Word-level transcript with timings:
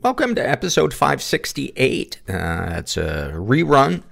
Welcome 0.00 0.36
to 0.36 0.48
episode 0.48 0.94
568. 0.94 2.20
Uh, 2.28 2.32
it's 2.76 2.96
a 2.96 3.32
rerun, 3.34 4.04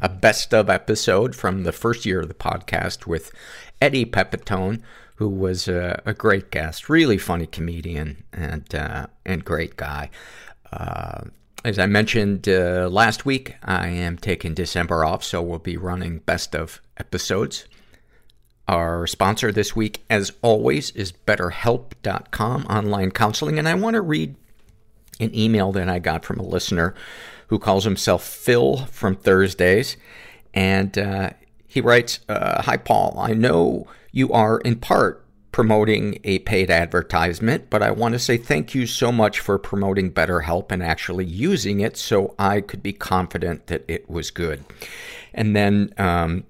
a 0.00 0.08
best 0.08 0.54
of 0.54 0.70
episode 0.70 1.36
from 1.36 1.64
the 1.64 1.72
first 1.72 2.06
year 2.06 2.20
of 2.20 2.28
the 2.28 2.34
podcast 2.34 3.06
with 3.06 3.30
Eddie 3.78 4.06
Pepitone, 4.06 4.80
who 5.16 5.28
was 5.28 5.68
a, 5.68 6.00
a 6.06 6.14
great 6.14 6.50
guest, 6.50 6.88
really 6.88 7.18
funny 7.18 7.46
comedian 7.46 8.24
and 8.32 8.74
uh, 8.74 9.08
and 9.26 9.44
great 9.44 9.76
guy. 9.76 10.08
Uh, 10.72 11.24
as 11.62 11.78
I 11.78 11.84
mentioned 11.84 12.48
uh, 12.48 12.88
last 12.90 13.26
week, 13.26 13.54
I 13.62 13.88
am 13.88 14.16
taking 14.16 14.54
December 14.54 15.04
off, 15.04 15.22
so 15.22 15.42
we'll 15.42 15.58
be 15.58 15.76
running 15.76 16.20
best 16.20 16.56
of 16.56 16.80
episodes. 16.96 17.66
Our 18.66 19.06
sponsor 19.06 19.52
this 19.52 19.76
week, 19.76 20.04
as 20.08 20.32
always, 20.40 20.90
is 20.92 21.12
BetterHelp.com 21.12 22.64
online 22.64 23.10
counseling, 23.10 23.58
and 23.58 23.68
I 23.68 23.74
want 23.74 23.92
to 23.92 24.00
read 24.00 24.36
an 25.20 25.34
email 25.34 25.72
that 25.72 25.88
I 25.88 25.98
got 25.98 26.24
from 26.24 26.38
a 26.38 26.44
listener 26.44 26.94
who 27.48 27.58
calls 27.58 27.84
himself 27.84 28.24
Phil 28.24 28.86
from 28.86 29.16
Thursdays. 29.16 29.96
And 30.52 30.96
uh, 30.98 31.30
he 31.66 31.80
writes 31.80 32.20
uh, 32.28 32.62
Hi, 32.62 32.76
Paul. 32.76 33.16
I 33.18 33.32
know 33.32 33.86
you 34.12 34.32
are 34.32 34.58
in 34.58 34.76
part 34.76 35.24
promoting 35.52 36.18
a 36.24 36.40
paid 36.40 36.70
advertisement, 36.70 37.70
but 37.70 37.82
I 37.82 37.92
want 37.92 38.14
to 38.14 38.18
say 38.18 38.36
thank 38.36 38.74
you 38.74 38.86
so 38.86 39.12
much 39.12 39.38
for 39.38 39.56
promoting 39.56 40.12
BetterHelp 40.12 40.72
and 40.72 40.82
actually 40.82 41.24
using 41.24 41.80
it 41.80 41.96
so 41.96 42.34
I 42.38 42.60
could 42.60 42.82
be 42.82 42.92
confident 42.92 43.68
that 43.68 43.84
it 43.86 44.10
was 44.10 44.32
good. 44.32 44.64
And 45.32 45.54
then 45.54 45.94
um, 45.96 46.44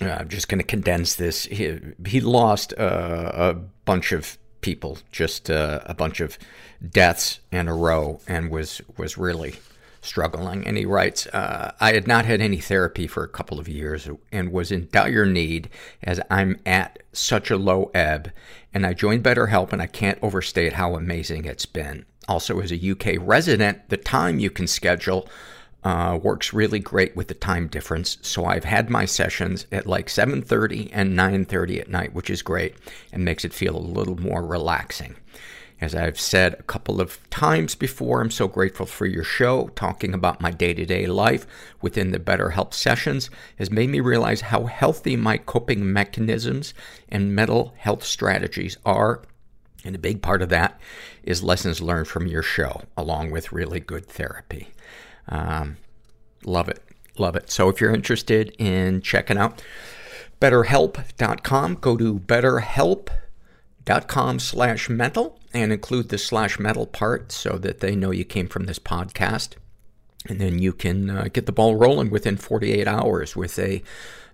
uh, 0.00 0.10
I'm 0.10 0.28
just 0.28 0.48
going 0.48 0.58
to 0.58 0.66
condense 0.66 1.14
this. 1.14 1.44
He, 1.44 1.78
he 2.06 2.20
lost 2.20 2.74
uh, 2.78 3.32
a 3.34 3.54
bunch 3.84 4.12
of 4.12 4.37
people, 4.60 4.98
just 5.12 5.50
uh, 5.50 5.80
a 5.86 5.94
bunch 5.94 6.20
of 6.20 6.38
deaths 6.90 7.40
in 7.50 7.68
a 7.68 7.74
row, 7.74 8.20
and 8.26 8.50
was 8.50 8.80
was 8.96 9.18
really 9.18 9.56
struggling. 10.00 10.66
And 10.66 10.76
he 10.76 10.84
writes, 10.84 11.26
uh, 11.28 11.72
I 11.80 11.92
had 11.92 12.06
not 12.06 12.24
had 12.24 12.40
any 12.40 12.58
therapy 12.58 13.06
for 13.06 13.24
a 13.24 13.28
couple 13.28 13.58
of 13.58 13.68
years 13.68 14.08
and 14.32 14.52
was 14.52 14.70
in 14.70 14.88
dire 14.90 15.26
need 15.26 15.68
as 16.02 16.20
I'm 16.30 16.58
at 16.64 17.00
such 17.12 17.50
a 17.50 17.56
low 17.56 17.90
ebb. 17.94 18.32
And 18.72 18.86
I 18.86 18.94
joined 18.94 19.24
BetterHelp, 19.24 19.72
and 19.72 19.82
I 19.82 19.86
can't 19.86 20.18
overstate 20.22 20.74
how 20.74 20.94
amazing 20.94 21.44
it's 21.44 21.66
been. 21.66 22.04
Also, 22.28 22.60
as 22.60 22.70
a 22.70 22.90
UK 22.90 23.16
resident, 23.18 23.88
the 23.88 23.96
time 23.96 24.38
you 24.38 24.50
can 24.50 24.66
schedule 24.66 25.28
uh, 25.84 26.18
works 26.20 26.52
really 26.52 26.78
great 26.78 27.16
with 27.16 27.28
the 27.28 27.34
time 27.34 27.68
difference. 27.68 28.18
So 28.22 28.44
I've 28.44 28.64
had 28.64 28.90
my 28.90 29.04
sessions 29.04 29.66
at 29.70 29.86
like 29.86 30.08
7.30 30.08 30.90
and 30.92 31.16
9.30 31.16 31.80
at 31.80 31.90
night, 31.90 32.14
which 32.14 32.30
is 32.30 32.42
great 32.42 32.74
and 33.12 33.24
makes 33.24 33.44
it 33.44 33.52
feel 33.52 33.76
a 33.76 33.78
little 33.78 34.20
more 34.20 34.44
relaxing. 34.44 35.16
As 35.80 35.94
I've 35.94 36.18
said 36.18 36.54
a 36.54 36.64
couple 36.64 37.00
of 37.00 37.18
times 37.30 37.76
before, 37.76 38.20
I'm 38.20 38.32
so 38.32 38.48
grateful 38.48 38.84
for 38.84 39.06
your 39.06 39.22
show. 39.22 39.68
Talking 39.76 40.12
about 40.12 40.40
my 40.40 40.50
day 40.50 40.74
to 40.74 40.84
day 40.84 41.06
life 41.06 41.46
within 41.80 42.10
the 42.10 42.18
BetterHelp 42.18 42.74
sessions 42.74 43.30
has 43.58 43.70
made 43.70 43.88
me 43.88 44.00
realize 44.00 44.40
how 44.40 44.64
healthy 44.64 45.14
my 45.14 45.38
coping 45.38 45.92
mechanisms 45.92 46.74
and 47.08 47.34
mental 47.34 47.74
health 47.76 48.02
strategies 48.02 48.76
are. 48.84 49.22
And 49.84 49.94
a 49.94 50.00
big 50.00 50.20
part 50.20 50.42
of 50.42 50.48
that 50.48 50.80
is 51.22 51.44
lessons 51.44 51.80
learned 51.80 52.08
from 52.08 52.26
your 52.26 52.42
show, 52.42 52.82
along 52.96 53.30
with 53.30 53.52
really 53.52 53.78
good 53.78 54.06
therapy. 54.06 54.70
Um, 55.28 55.76
love 56.44 56.68
it. 56.68 56.82
Love 57.18 57.36
it. 57.36 57.50
So 57.50 57.68
if 57.68 57.80
you're 57.80 57.94
interested 57.94 58.54
in 58.58 59.00
checking 59.00 59.38
out 59.38 59.62
betterhelp.com, 60.40 61.74
go 61.76 61.96
to 61.96 62.18
betterhelp.com 62.20 64.38
slash 64.38 64.88
mental 64.88 65.40
and 65.52 65.72
include 65.72 66.10
the 66.10 66.18
slash 66.18 66.58
metal 66.58 66.86
part 66.86 67.32
so 67.32 67.58
that 67.58 67.80
they 67.80 67.96
know 67.96 68.10
you 68.10 68.24
came 68.24 68.48
from 68.48 68.66
this 68.66 68.78
podcast. 68.78 69.54
And 70.26 70.40
then 70.40 70.58
you 70.58 70.72
can 70.72 71.10
uh, 71.10 71.28
get 71.32 71.46
the 71.46 71.52
ball 71.52 71.76
rolling 71.76 72.10
within 72.10 72.36
48 72.36 72.86
hours 72.86 73.34
with 73.34 73.58
a 73.58 73.82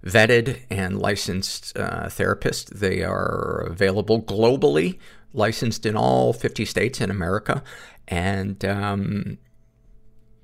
vetted 0.05 0.61
and 0.71 1.01
licensed 1.01 1.77
uh, 1.79 2.09
therapist. 2.09 2.81
They 2.81 3.03
are 3.03 3.65
available 3.67 4.23
globally, 4.23 4.99
licensed 5.33 5.87
in 5.87 5.97
all 5.97 6.33
50 6.33 6.65
states 6.65 7.01
in 7.01 7.11
America, 7.11 7.63
and 8.09 8.65
um, 8.65 9.39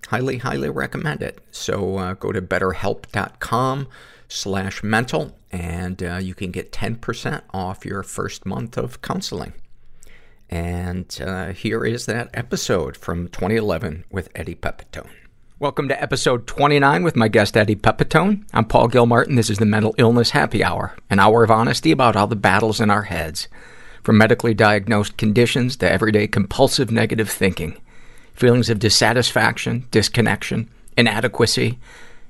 highly, 0.08 0.38
highly 0.38 0.70
recommend 0.70 1.22
it. 1.22 1.40
So 1.50 1.96
uh, 1.98 2.14
go 2.14 2.32
to 2.32 2.42
betterhelp.com 2.42 3.88
slash 4.28 4.82
mental, 4.82 5.36
and 5.50 6.02
uh, 6.02 6.16
you 6.16 6.34
can 6.34 6.50
get 6.50 6.72
10% 6.72 7.42
off 7.52 7.84
your 7.84 8.02
first 8.02 8.46
month 8.46 8.76
of 8.76 9.02
counseling. 9.02 9.52
And 10.48 11.16
uh, 11.24 11.52
here 11.52 11.84
is 11.84 12.06
that 12.06 12.30
episode 12.34 12.96
from 12.96 13.28
2011 13.28 14.04
with 14.10 14.28
Eddie 14.34 14.56
Pepitone. 14.56 15.10
Welcome 15.60 15.88
to 15.88 16.02
episode 16.02 16.46
29 16.46 17.02
with 17.02 17.16
my 17.16 17.28
guest 17.28 17.54
Eddie 17.54 17.76
Pepitone. 17.76 18.44
I'm 18.54 18.64
Paul 18.64 18.88
Gilmartin. 18.88 19.36
This 19.36 19.50
is 19.50 19.58
the 19.58 19.66
Mental 19.66 19.94
Illness 19.98 20.30
Happy 20.30 20.64
Hour, 20.64 20.96
an 21.10 21.20
hour 21.20 21.44
of 21.44 21.50
honesty 21.50 21.90
about 21.90 22.16
all 22.16 22.26
the 22.26 22.34
battles 22.34 22.80
in 22.80 22.90
our 22.90 23.02
heads, 23.02 23.46
from 24.02 24.16
medically 24.16 24.54
diagnosed 24.54 25.18
conditions 25.18 25.76
to 25.76 25.92
everyday 25.92 26.26
compulsive 26.26 26.90
negative 26.90 27.28
thinking, 27.28 27.76
feelings 28.40 28.70
of 28.70 28.78
dissatisfaction, 28.78 29.86
disconnection, 29.90 30.68
inadequacy, 30.96 31.78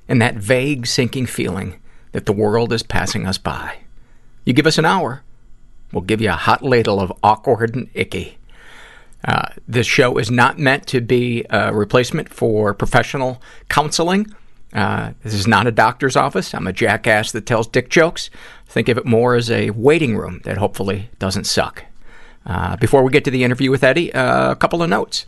and 0.07 0.21
that 0.21 0.35
vague 0.35 0.85
sinking 0.85 1.25
feeling 1.25 1.79
that 2.11 2.25
the 2.25 2.33
world 2.33 2.73
is 2.73 2.83
passing 2.83 3.25
us 3.25 3.37
by. 3.37 3.77
You 4.45 4.53
give 4.53 4.67
us 4.67 4.77
an 4.77 4.85
hour, 4.85 5.23
we'll 5.93 6.01
give 6.01 6.21
you 6.21 6.29
a 6.29 6.33
hot 6.33 6.61
ladle 6.61 6.99
of 6.99 7.13
awkward 7.23 7.75
and 7.75 7.89
icky. 7.93 8.37
Uh, 9.23 9.47
this 9.67 9.87
show 9.87 10.17
is 10.17 10.29
not 10.29 10.59
meant 10.59 10.85
to 10.87 10.99
be 10.99 11.45
a 11.49 11.73
replacement 11.73 12.27
for 12.27 12.73
professional 12.73 13.41
counseling. 13.69 14.27
Uh, 14.73 15.11
this 15.23 15.33
is 15.33 15.47
not 15.47 15.67
a 15.67 15.71
doctor's 15.71 16.15
office. 16.15 16.53
I'm 16.53 16.67
a 16.67 16.73
jackass 16.73 17.31
that 17.31 17.45
tells 17.45 17.67
dick 17.67 17.89
jokes. 17.89 18.29
Think 18.67 18.89
of 18.89 18.97
it 18.97 19.05
more 19.05 19.35
as 19.35 19.49
a 19.49 19.69
waiting 19.69 20.17
room 20.17 20.41
that 20.43 20.57
hopefully 20.57 21.09
doesn't 21.19 21.45
suck. 21.45 21.85
Uh, 22.45 22.75
before 22.77 23.03
we 23.03 23.11
get 23.11 23.23
to 23.25 23.31
the 23.31 23.43
interview 23.43 23.69
with 23.69 23.83
Eddie, 23.83 24.11
uh, 24.13 24.51
a 24.51 24.55
couple 24.55 24.81
of 24.81 24.89
notes. 24.89 25.27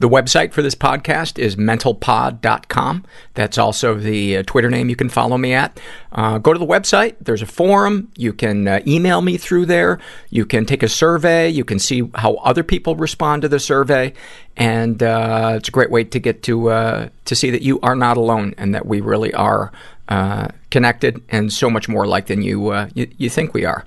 The 0.00 0.08
website 0.08 0.52
for 0.52 0.62
this 0.62 0.76
podcast 0.76 1.40
is 1.40 1.56
mentalpod.com. 1.56 3.04
That's 3.34 3.58
also 3.58 3.94
the 3.94 4.38
uh, 4.38 4.42
Twitter 4.44 4.70
name 4.70 4.88
you 4.88 4.94
can 4.94 5.08
follow 5.08 5.36
me 5.36 5.54
at. 5.54 5.80
Uh, 6.12 6.38
go 6.38 6.52
to 6.52 6.58
the 6.58 6.66
website. 6.66 7.16
There's 7.20 7.42
a 7.42 7.46
forum. 7.46 8.12
You 8.16 8.32
can 8.32 8.68
uh, 8.68 8.80
email 8.86 9.22
me 9.22 9.36
through 9.36 9.66
there. 9.66 9.98
You 10.30 10.46
can 10.46 10.66
take 10.66 10.84
a 10.84 10.88
survey. 10.88 11.48
You 11.48 11.64
can 11.64 11.80
see 11.80 12.08
how 12.14 12.34
other 12.36 12.62
people 12.62 12.94
respond 12.94 13.42
to 13.42 13.48
the 13.48 13.58
survey. 13.58 14.12
And 14.56 15.02
uh, 15.02 15.54
it's 15.56 15.68
a 15.68 15.72
great 15.72 15.90
way 15.90 16.04
to 16.04 16.18
get 16.20 16.44
to, 16.44 16.70
uh, 16.70 17.08
to 17.24 17.34
see 17.34 17.50
that 17.50 17.62
you 17.62 17.80
are 17.80 17.96
not 17.96 18.16
alone 18.16 18.54
and 18.56 18.74
that 18.76 18.86
we 18.86 19.00
really 19.00 19.34
are 19.34 19.72
uh, 20.08 20.48
connected 20.70 21.22
and 21.28 21.52
so 21.52 21.68
much 21.68 21.88
more 21.88 22.06
like 22.06 22.26
than 22.26 22.42
you, 22.42 22.72
you, 22.94 23.10
you 23.18 23.28
think 23.28 23.52
we 23.52 23.64
are. 23.64 23.84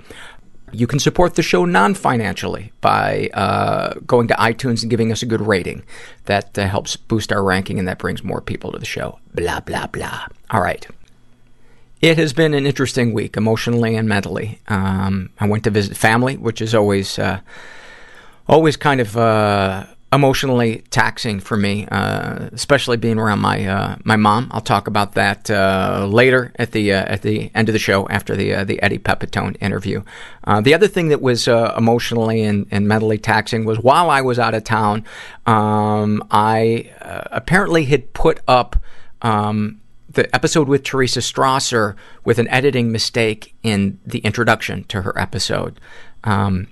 You 0.74 0.88
can 0.88 1.00
support 1.00 1.36
the 1.36 1.44
show 1.44 1.66
non 1.66 1.94
financially 1.94 2.72
by 2.82 3.30
uh, 3.34 3.96
going 4.06 4.28
to 4.30 4.34
iTunes 4.36 4.82
and 4.82 4.90
giving 4.90 5.12
us 5.12 5.22
a 5.22 5.26
good 5.26 5.42
rating. 5.42 5.84
That 6.26 6.58
uh, 6.58 6.68
helps 6.68 6.96
boost 6.96 7.32
our 7.32 7.44
ranking 7.44 7.80
and 7.80 7.88
that 7.88 8.00
brings 8.00 8.24
more 8.24 8.42
people 8.42 8.72
to 8.72 8.80
the 8.80 8.86
show. 8.86 9.20
Blah, 9.34 9.62
blah, 9.62 9.88
blah. 9.88 10.28
All 10.50 10.62
right. 10.62 10.86
It 12.02 12.18
has 12.18 12.34
been 12.34 12.54
an 12.54 12.66
interesting 12.66 13.14
week, 13.14 13.38
emotionally 13.38 13.96
and 13.96 14.10
mentally. 14.10 14.60
Um, 14.68 15.30
I 15.40 15.48
went 15.48 15.64
to 15.66 15.70
visit 15.70 15.96
family, 15.96 16.36
which 16.36 16.60
is 16.60 16.74
always, 16.74 17.20
uh, 17.20 17.42
always 18.48 18.76
kind 18.76 19.00
of 19.00 19.16
uh, 19.16 19.86
emotionally 20.14 20.84
taxing 20.90 21.40
for 21.40 21.56
me, 21.56 21.88
uh, 21.88 22.50
especially 22.52 22.98
being 22.98 23.18
around 23.18 23.40
my 23.40 23.66
uh, 23.66 23.96
my 24.04 24.18
mom. 24.18 24.50
I'll 24.52 24.62
talk 24.62 24.88
about 24.88 25.14
that 25.14 25.50
uh, 25.50 26.08
later 26.10 26.52
at 26.58 26.72
the 26.72 26.94
uh, 26.94 27.06
at 27.06 27.22
the 27.22 27.50
end 27.56 27.70
of 27.70 27.74
the 27.74 27.80
show 27.80 28.08
after 28.10 28.36
the 28.36 28.54
uh, 28.54 28.64
the 28.66 28.82
Eddie 28.82 29.00
Pepitone 29.00 29.56
interview. 29.62 30.04
Uh, 30.44 30.60
the 30.60 30.74
other 30.74 30.88
thing 30.88 31.10
that 31.10 31.22
was 31.22 31.48
emotionally 31.48 32.42
and, 32.42 32.68
and 32.72 32.88
mentally 32.88 33.18
taxing 33.18 33.64
was 33.64 33.80
while 33.80 34.10
I 34.10 34.22
was 34.22 34.38
out 34.38 34.54
of 34.54 34.64
town, 34.64 35.06
um, 35.46 36.26
I 36.32 36.92
apparently 37.32 37.86
had 37.86 38.14
put 38.14 38.40
up. 38.48 38.76
Um, 39.22 39.78
the 40.10 40.36
episode 40.36 40.68
with 40.68 40.84
Teresa 40.84 41.22
Strasser 41.22 41.96
with 42.26 42.38
an 42.38 42.50
editing 42.50 42.92
mistake 42.92 43.56
in 43.64 43.98
the 44.06 44.20
introduction 44.20 44.84
to 44.86 45.04
her 45.04 45.18
episode. 45.18 45.80
Um, 46.26 46.68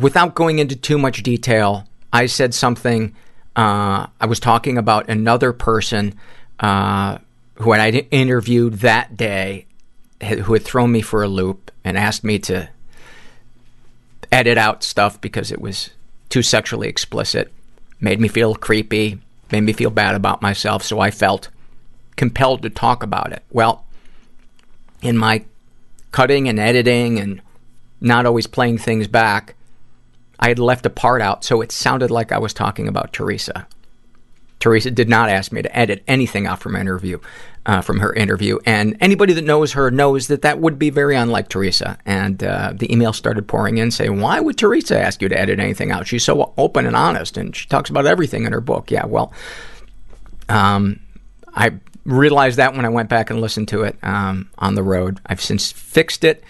without 0.00 0.34
going 0.34 0.58
into 0.58 0.76
too 0.76 0.98
much 0.98 1.22
detail, 1.22 1.86
I 2.12 2.26
said 2.26 2.54
something. 2.54 3.14
Uh, 3.56 4.06
I 4.20 4.26
was 4.26 4.40
talking 4.40 4.78
about 4.78 5.08
another 5.08 5.52
person 5.52 6.14
uh, 6.60 7.18
who 7.56 7.72
I 7.72 7.90
interviewed 7.90 8.74
that 8.74 9.16
day, 9.16 9.66
who 10.22 10.52
had 10.52 10.62
thrown 10.62 10.92
me 10.92 11.00
for 11.00 11.22
a 11.22 11.28
loop 11.28 11.70
and 11.84 11.98
asked 11.98 12.24
me 12.24 12.38
to 12.40 12.68
edit 14.30 14.58
out 14.58 14.84
stuff 14.84 15.20
because 15.20 15.50
it 15.50 15.60
was 15.60 15.90
too 16.28 16.42
sexually 16.42 16.88
explicit. 16.88 17.52
Made 18.00 18.20
me 18.20 18.28
feel 18.28 18.54
creepy, 18.54 19.18
made 19.50 19.62
me 19.62 19.72
feel 19.72 19.90
bad 19.90 20.14
about 20.14 20.42
myself, 20.42 20.82
so 20.82 21.00
I 21.00 21.10
felt 21.10 21.48
compelled 22.16 22.62
to 22.62 22.70
talk 22.70 23.02
about 23.02 23.32
it. 23.32 23.42
Well, 23.50 23.84
in 25.02 25.16
my 25.16 25.44
cutting 26.12 26.48
and 26.48 26.58
editing 26.58 27.18
and 27.18 27.40
not 28.00 28.26
always 28.26 28.46
playing 28.46 28.78
things 28.78 29.08
back, 29.08 29.54
I 30.38 30.48
had 30.48 30.58
left 30.58 30.86
a 30.86 30.90
part 30.90 31.20
out, 31.20 31.44
so 31.44 31.60
it 31.60 31.72
sounded 31.72 32.10
like 32.10 32.32
I 32.32 32.38
was 32.38 32.52
talking 32.52 32.88
about 32.88 33.12
Teresa. 33.12 33.66
Teresa 34.60 34.90
did 34.90 35.08
not 35.08 35.28
ask 35.28 35.52
me 35.52 35.62
to 35.62 35.76
edit 35.76 36.02
anything 36.08 36.46
out 36.46 36.60
from 36.60 36.74
interview, 36.74 37.18
uh, 37.64 37.80
from 37.80 38.00
her 38.00 38.12
interview, 38.12 38.58
and 38.66 38.96
anybody 39.00 39.32
that 39.32 39.44
knows 39.44 39.72
her 39.72 39.90
knows 39.90 40.26
that 40.26 40.42
that 40.42 40.58
would 40.58 40.78
be 40.78 40.90
very 40.90 41.14
unlike 41.14 41.48
Teresa. 41.48 41.96
And 42.04 42.42
uh, 42.42 42.72
the 42.74 42.92
email 42.92 43.12
started 43.12 43.46
pouring 43.46 43.78
in 43.78 43.90
saying, 43.90 44.20
"Why 44.20 44.40
would 44.40 44.58
Teresa 44.58 45.00
ask 45.00 45.22
you 45.22 45.28
to 45.28 45.38
edit 45.38 45.60
anything 45.60 45.92
out? 45.92 46.08
She's 46.08 46.24
so 46.24 46.52
open 46.58 46.86
and 46.86 46.96
honest, 46.96 47.36
and 47.36 47.54
she 47.54 47.68
talks 47.68 47.88
about 47.88 48.06
everything 48.06 48.44
in 48.44 48.52
her 48.52 48.60
book." 48.60 48.90
Yeah, 48.90 49.06
well, 49.06 49.32
um, 50.48 50.98
I 51.54 51.72
realized 52.04 52.56
that 52.58 52.74
when 52.74 52.84
I 52.84 52.88
went 52.88 53.08
back 53.08 53.30
and 53.30 53.40
listened 53.40 53.68
to 53.68 53.82
it 53.82 53.96
um, 54.02 54.50
on 54.58 54.74
the 54.74 54.82
road. 54.82 55.20
I've 55.26 55.42
since 55.42 55.70
fixed 55.70 56.24
it. 56.24 56.42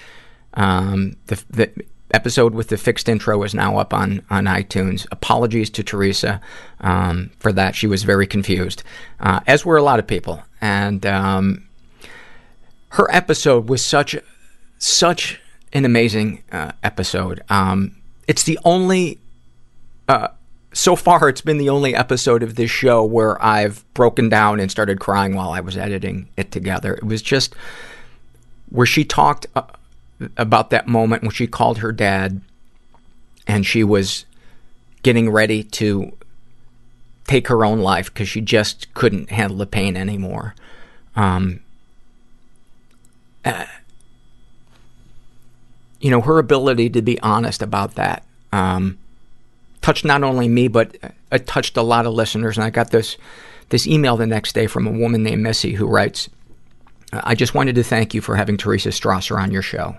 Um, 0.55 1.17
the, 1.27 1.43
the 1.51 1.85
episode 2.11 2.55
with 2.55 2.69
the 2.69 2.77
fixed 2.77 3.09
intro 3.09 3.43
is 3.43 3.55
now 3.55 3.79
up 3.79 3.93
on, 3.93 4.23
on 4.31 4.45
iTunes. 4.45 5.07
Apologies 5.11 5.71
to 5.71 5.83
Teresa 5.83 6.41
um, 6.81 7.31
for 7.39 7.53
that. 7.53 7.75
She 7.75 7.87
was 7.87 8.03
very 8.03 8.27
confused, 8.27 8.83
uh, 9.21 9.41
as 9.47 9.65
were 9.65 9.77
a 9.77 9.83
lot 9.83 9.99
of 9.99 10.07
people. 10.07 10.43
And 10.61 11.05
um, 11.07 11.69
her 12.91 13.11
episode 13.13 13.69
was 13.69 13.85
such 13.85 14.17
such 14.79 15.41
an 15.73 15.85
amazing 15.85 16.43
uh, 16.53 16.73
episode. 16.83 17.43
Um, 17.49 17.97
it's 18.27 18.45
the 18.45 18.59
only. 18.65 19.21
Uh, 20.09 20.29
so 20.73 20.95
far, 20.95 21.29
it's 21.29 21.41
been 21.41 21.59
the 21.59 21.71
only 21.71 21.95
episode 21.95 22.43
of 22.43 22.55
this 22.55 22.71
show 22.71 23.03
where 23.03 23.43
I've 23.43 23.85
broken 23.95 24.29
down 24.29 24.61
and 24.61 24.71
started 24.71 25.01
crying 25.01 25.35
while 25.35 25.51
I 25.51 25.61
was 25.61 25.77
editing 25.77 26.29
it 26.37 26.53
together. 26.53 26.95
It 26.95 27.05
was 27.05 27.21
just 27.21 27.55
where 28.69 28.87
she 28.87 29.05
talked 29.05 29.47
uh, 29.57 29.63
about 30.37 30.71
that 30.71 30.87
moment 30.87 31.23
when 31.23 31.31
she 31.31 31.47
called 31.47 31.79
her 31.79 31.93
dad 31.93 32.41
and 33.47 33.65
she 33.65 33.85
was 33.85 34.25
getting 35.03 35.31
ready 35.31 35.63
to 35.63 36.13
take 37.27 37.49
her 37.49 37.65
own 37.65 37.81
life 37.81 38.13
because 38.13 38.29
she 38.29 38.41
just 38.41 38.93
couldn't 38.95 39.31
handle 39.31 39.59
the 39.59 39.67
pain 39.67 39.97
anymore. 39.97 40.55
Um, 41.15 41.61
uh, 43.45 43.67
you 46.01 46.11
know, 46.11 46.21
her 46.21 46.39
ability 46.39 46.91
to 46.91 47.03
be 47.03 47.21
honest 47.21 47.63
about 47.63 47.95
that 47.95 48.25
um, 48.53 48.99
touched 49.83 50.05
not 50.05 50.23
only 50.23 50.49
me, 50.49 50.69
but 50.69 50.97
it 51.31 51.47
touched 51.47 51.77
a 51.77 51.83
lot 51.83 52.07
of 52.07 52.15
listeners. 52.15 52.57
And 52.57 52.65
I 52.65 52.71
got 52.71 52.91
this 52.91 53.17
this 53.71 53.87
email 53.87 54.17
the 54.17 54.27
next 54.27 54.55
day 54.55 54.67
from 54.67 54.87
a 54.87 54.91
woman 54.91 55.23
named 55.23 55.43
Missy 55.43 55.75
who 55.75 55.87
writes, 55.87 56.31
I 57.13 57.35
just 57.35 57.55
wanted 57.55 57.75
to 57.75 57.83
thank 57.83 58.15
you 58.15 58.23
for 58.23 58.37
having 58.37 58.57
Teresa 58.57 58.89
Strasser 58.89 59.39
on 59.39 59.51
your 59.51 59.63
show. 59.63 59.97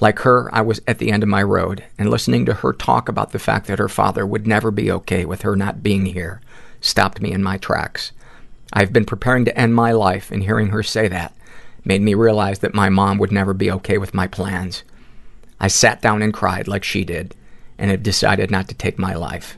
Like 0.00 0.20
her, 0.20 0.48
I 0.54 0.60
was 0.60 0.80
at 0.86 0.98
the 0.98 1.10
end 1.10 1.22
of 1.22 1.28
my 1.28 1.42
road, 1.42 1.84
and 1.98 2.08
listening 2.08 2.46
to 2.46 2.54
her 2.54 2.72
talk 2.72 3.08
about 3.08 3.32
the 3.32 3.38
fact 3.38 3.66
that 3.66 3.78
her 3.78 3.88
father 3.88 4.24
would 4.26 4.46
never 4.46 4.70
be 4.70 4.90
okay 4.92 5.24
with 5.24 5.42
her 5.42 5.56
not 5.56 5.82
being 5.82 6.06
here 6.06 6.40
stopped 6.80 7.20
me 7.20 7.32
in 7.32 7.42
my 7.42 7.56
tracks. 7.56 8.12
I've 8.72 8.92
been 8.92 9.04
preparing 9.04 9.44
to 9.46 9.58
end 9.58 9.74
my 9.74 9.92
life, 9.92 10.30
and 10.30 10.42
hearing 10.42 10.68
her 10.68 10.82
say 10.82 11.08
that 11.08 11.34
made 11.84 12.02
me 12.02 12.14
realize 12.14 12.58
that 12.58 12.74
my 12.74 12.88
mom 12.88 13.18
would 13.18 13.32
never 13.32 13.54
be 13.54 13.70
okay 13.70 13.98
with 13.98 14.14
my 14.14 14.26
plans. 14.26 14.82
I 15.58 15.68
sat 15.68 16.02
down 16.02 16.22
and 16.22 16.34
cried 16.34 16.68
like 16.68 16.84
she 16.84 17.04
did, 17.04 17.34
and 17.78 17.90
have 17.90 18.02
decided 18.02 18.50
not 18.50 18.68
to 18.68 18.74
take 18.74 18.98
my 18.98 19.14
life. 19.14 19.56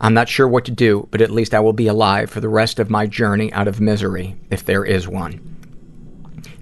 I'm 0.00 0.14
not 0.14 0.28
sure 0.28 0.48
what 0.48 0.64
to 0.64 0.70
do, 0.70 1.06
but 1.10 1.20
at 1.20 1.30
least 1.30 1.52
I 1.52 1.60
will 1.60 1.74
be 1.74 1.86
alive 1.86 2.30
for 2.30 2.40
the 2.40 2.48
rest 2.48 2.78
of 2.78 2.88
my 2.88 3.06
journey 3.06 3.52
out 3.52 3.68
of 3.68 3.80
misery, 3.80 4.36
if 4.48 4.64
there 4.64 4.84
is 4.84 5.06
one. 5.06 5.56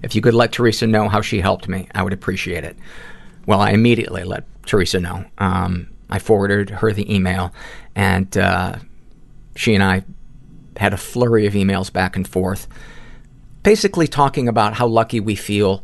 If 0.01 0.15
you 0.15 0.21
could 0.21 0.33
let 0.33 0.51
Teresa 0.51 0.87
know 0.87 1.09
how 1.09 1.21
she 1.21 1.41
helped 1.41 1.67
me, 1.67 1.87
I 1.93 2.03
would 2.03 2.13
appreciate 2.13 2.63
it. 2.63 2.77
Well, 3.45 3.61
I 3.61 3.71
immediately 3.71 4.23
let 4.23 4.45
Teresa 4.65 4.99
know. 4.99 5.25
Um, 5.37 5.89
I 6.09 6.19
forwarded 6.19 6.69
her 6.69 6.91
the 6.91 7.13
email, 7.13 7.53
and 7.95 8.35
uh, 8.37 8.75
she 9.55 9.75
and 9.75 9.83
I 9.83 10.03
had 10.77 10.93
a 10.93 10.97
flurry 10.97 11.45
of 11.45 11.53
emails 11.53 11.91
back 11.91 12.15
and 12.15 12.27
forth, 12.27 12.67
basically 13.63 14.07
talking 14.07 14.47
about 14.47 14.73
how 14.75 14.87
lucky 14.87 15.19
we 15.19 15.35
feel 15.35 15.83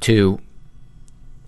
to 0.00 0.40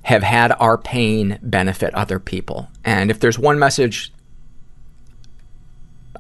have 0.03 0.23
had 0.23 0.53
our 0.53 0.79
pain 0.79 1.39
benefit 1.43 1.93
other 1.95 2.19
people. 2.19 2.69
And 2.85 3.11
if 3.11 3.21
there's 3.21 3.39
one 3.39 3.59
message 3.59 4.13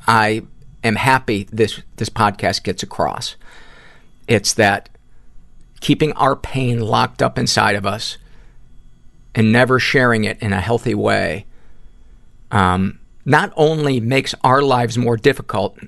I 0.06 0.42
am 0.84 0.96
happy 0.96 1.48
this 1.52 1.80
this 1.96 2.08
podcast 2.08 2.64
gets 2.64 2.82
across, 2.82 3.36
it's 4.26 4.54
that 4.54 4.88
keeping 5.80 6.12
our 6.12 6.36
pain 6.36 6.80
locked 6.80 7.22
up 7.22 7.38
inside 7.38 7.76
of 7.76 7.86
us 7.86 8.18
and 9.34 9.52
never 9.52 9.78
sharing 9.78 10.24
it 10.24 10.38
in 10.40 10.52
a 10.52 10.60
healthy 10.60 10.94
way 10.94 11.46
um, 12.50 12.98
not 13.24 13.52
only 13.56 14.00
makes 14.00 14.34
our 14.42 14.62
lives 14.62 14.96
more 14.96 15.16
difficult, 15.16 15.78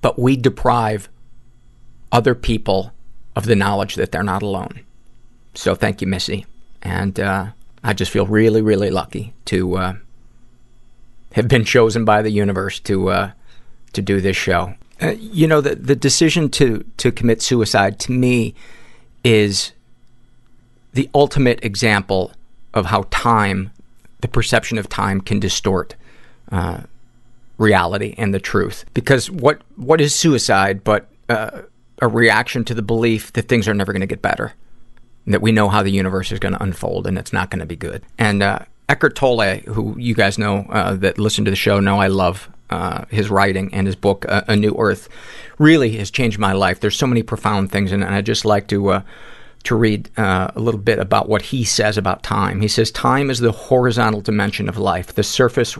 but 0.00 0.18
we 0.18 0.36
deprive 0.36 1.08
other 2.10 2.34
people 2.34 2.92
of 3.36 3.46
the 3.46 3.54
knowledge 3.54 3.94
that 3.94 4.10
they're 4.10 4.22
not 4.22 4.42
alone. 4.42 4.80
So 5.54 5.74
thank 5.74 6.00
you, 6.00 6.06
Missy. 6.06 6.46
And 6.82 7.18
uh, 7.20 7.46
I 7.84 7.92
just 7.92 8.10
feel 8.10 8.26
really, 8.26 8.62
really 8.62 8.90
lucky 8.90 9.32
to 9.46 9.76
uh, 9.76 9.94
have 11.32 11.48
been 11.48 11.64
chosen 11.64 12.04
by 12.04 12.22
the 12.22 12.30
universe 12.30 12.80
to 12.80 13.10
uh, 13.10 13.30
to 13.92 14.02
do 14.02 14.20
this 14.20 14.36
show. 14.36 14.74
Uh, 15.00 15.10
you 15.18 15.46
know, 15.46 15.60
the 15.60 15.76
the 15.76 15.96
decision 15.96 16.48
to 16.50 16.84
to 16.96 17.12
commit 17.12 17.42
suicide 17.42 17.98
to 18.00 18.12
me 18.12 18.54
is 19.24 19.72
the 20.92 21.08
ultimate 21.14 21.64
example 21.64 22.32
of 22.74 22.86
how 22.86 23.06
time, 23.10 23.70
the 24.20 24.28
perception 24.28 24.78
of 24.78 24.88
time, 24.88 25.20
can 25.20 25.40
distort 25.40 25.94
uh, 26.50 26.82
reality 27.58 28.14
and 28.18 28.34
the 28.34 28.40
truth. 28.40 28.84
Because 28.94 29.30
what 29.30 29.62
what 29.76 30.00
is 30.00 30.14
suicide 30.14 30.82
but 30.82 31.08
uh, 31.28 31.62
a 32.00 32.08
reaction 32.08 32.64
to 32.64 32.74
the 32.74 32.82
belief 32.82 33.32
that 33.34 33.48
things 33.48 33.68
are 33.68 33.74
never 33.74 33.92
going 33.92 34.00
to 34.00 34.06
get 34.06 34.22
better, 34.22 34.54
that 35.26 35.42
we 35.42 35.52
know 35.52 35.68
how 35.68 35.82
the 35.82 35.90
universe 35.92 36.32
is 36.32 36.38
going 36.38 36.54
to 36.54 36.62
unfold 36.62 37.06
and 37.06 37.18
it's 37.18 37.32
not 37.32 37.50
going 37.50 37.60
to 37.60 37.66
be 37.66 37.76
good. 37.76 38.02
And 38.18 38.42
uh, 38.42 38.60
Eckhart 38.88 39.14
Tolle, 39.14 39.58
who 39.66 39.94
you 39.98 40.14
guys 40.14 40.38
know 40.38 40.66
uh, 40.70 40.94
that 40.96 41.18
listen 41.18 41.44
to 41.44 41.50
the 41.50 41.56
show 41.56 41.78
know 41.78 42.00
I 42.00 42.08
love 42.08 42.48
uh, 42.70 43.04
his 43.10 43.30
writing 43.30 43.72
and 43.74 43.86
his 43.86 43.96
book, 43.96 44.24
uh, 44.28 44.42
A 44.48 44.56
New 44.56 44.74
Earth, 44.78 45.08
really 45.58 45.96
has 45.96 46.10
changed 46.10 46.38
my 46.38 46.52
life. 46.52 46.80
There's 46.80 46.96
so 46.96 47.06
many 47.06 47.22
profound 47.22 47.70
things 47.70 47.92
and 47.92 48.04
I'd 48.04 48.26
just 48.26 48.44
like 48.44 48.68
to 48.68 48.88
uh, 48.90 49.02
to 49.64 49.74
read 49.74 50.08
uh, 50.16 50.50
a 50.54 50.60
little 50.60 50.80
bit 50.80 50.98
about 50.98 51.28
what 51.28 51.42
he 51.42 51.64
says 51.64 51.98
about 51.98 52.22
time. 52.22 52.60
He 52.60 52.68
says, 52.68 52.90
Time 52.90 53.30
is 53.30 53.40
the 53.40 53.52
horizontal 53.52 54.20
dimension 54.22 54.68
of 54.68 54.78
life, 54.78 55.14
the 55.14 55.22
surface 55.22 55.76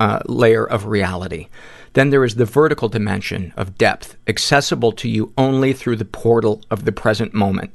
uh, 0.00 0.20
layer 0.26 0.64
of 0.64 0.86
reality. 0.86 1.48
Then 1.94 2.10
there 2.10 2.24
is 2.24 2.36
the 2.36 2.44
vertical 2.44 2.88
dimension 2.88 3.52
of 3.56 3.78
depth, 3.78 4.16
accessible 4.26 4.92
to 4.92 5.08
you 5.08 5.32
only 5.36 5.72
through 5.72 5.96
the 5.96 6.04
portal 6.04 6.62
of 6.70 6.84
the 6.84 6.92
present 6.92 7.34
moment. 7.34 7.70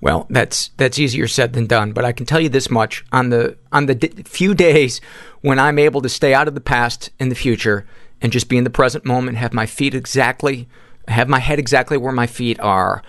Well, 0.00 0.26
that's 0.30 0.68
that's 0.76 0.98
easier 0.98 1.28
said 1.28 1.52
than 1.52 1.66
done, 1.66 1.92
but 1.92 2.04
I 2.04 2.12
can 2.12 2.24
tell 2.26 2.40
you 2.40 2.48
this 2.48 2.70
much: 2.70 3.04
on 3.12 3.30
the 3.30 3.56
on 3.70 3.86
the 3.86 3.94
d- 3.94 4.22
few 4.24 4.54
days 4.54 5.00
when 5.42 5.58
I'm 5.58 5.78
able 5.78 6.00
to 6.00 6.08
stay 6.08 6.32
out 6.32 6.48
of 6.48 6.54
the 6.54 6.60
past 6.60 7.10
and 7.20 7.30
the 7.30 7.36
future 7.36 7.86
and 8.20 8.32
just 8.32 8.48
be 8.48 8.56
in 8.56 8.64
the 8.64 8.70
present 8.70 9.04
moment, 9.04 9.38
have 9.38 9.52
my 9.52 9.66
feet 9.66 9.94
exactly, 9.94 10.68
have 11.08 11.28
my 11.28 11.38
head 11.38 11.58
exactly 11.58 11.96
where 11.96 12.12
my 12.12 12.26
feet 12.26 12.58
are, 12.60 13.02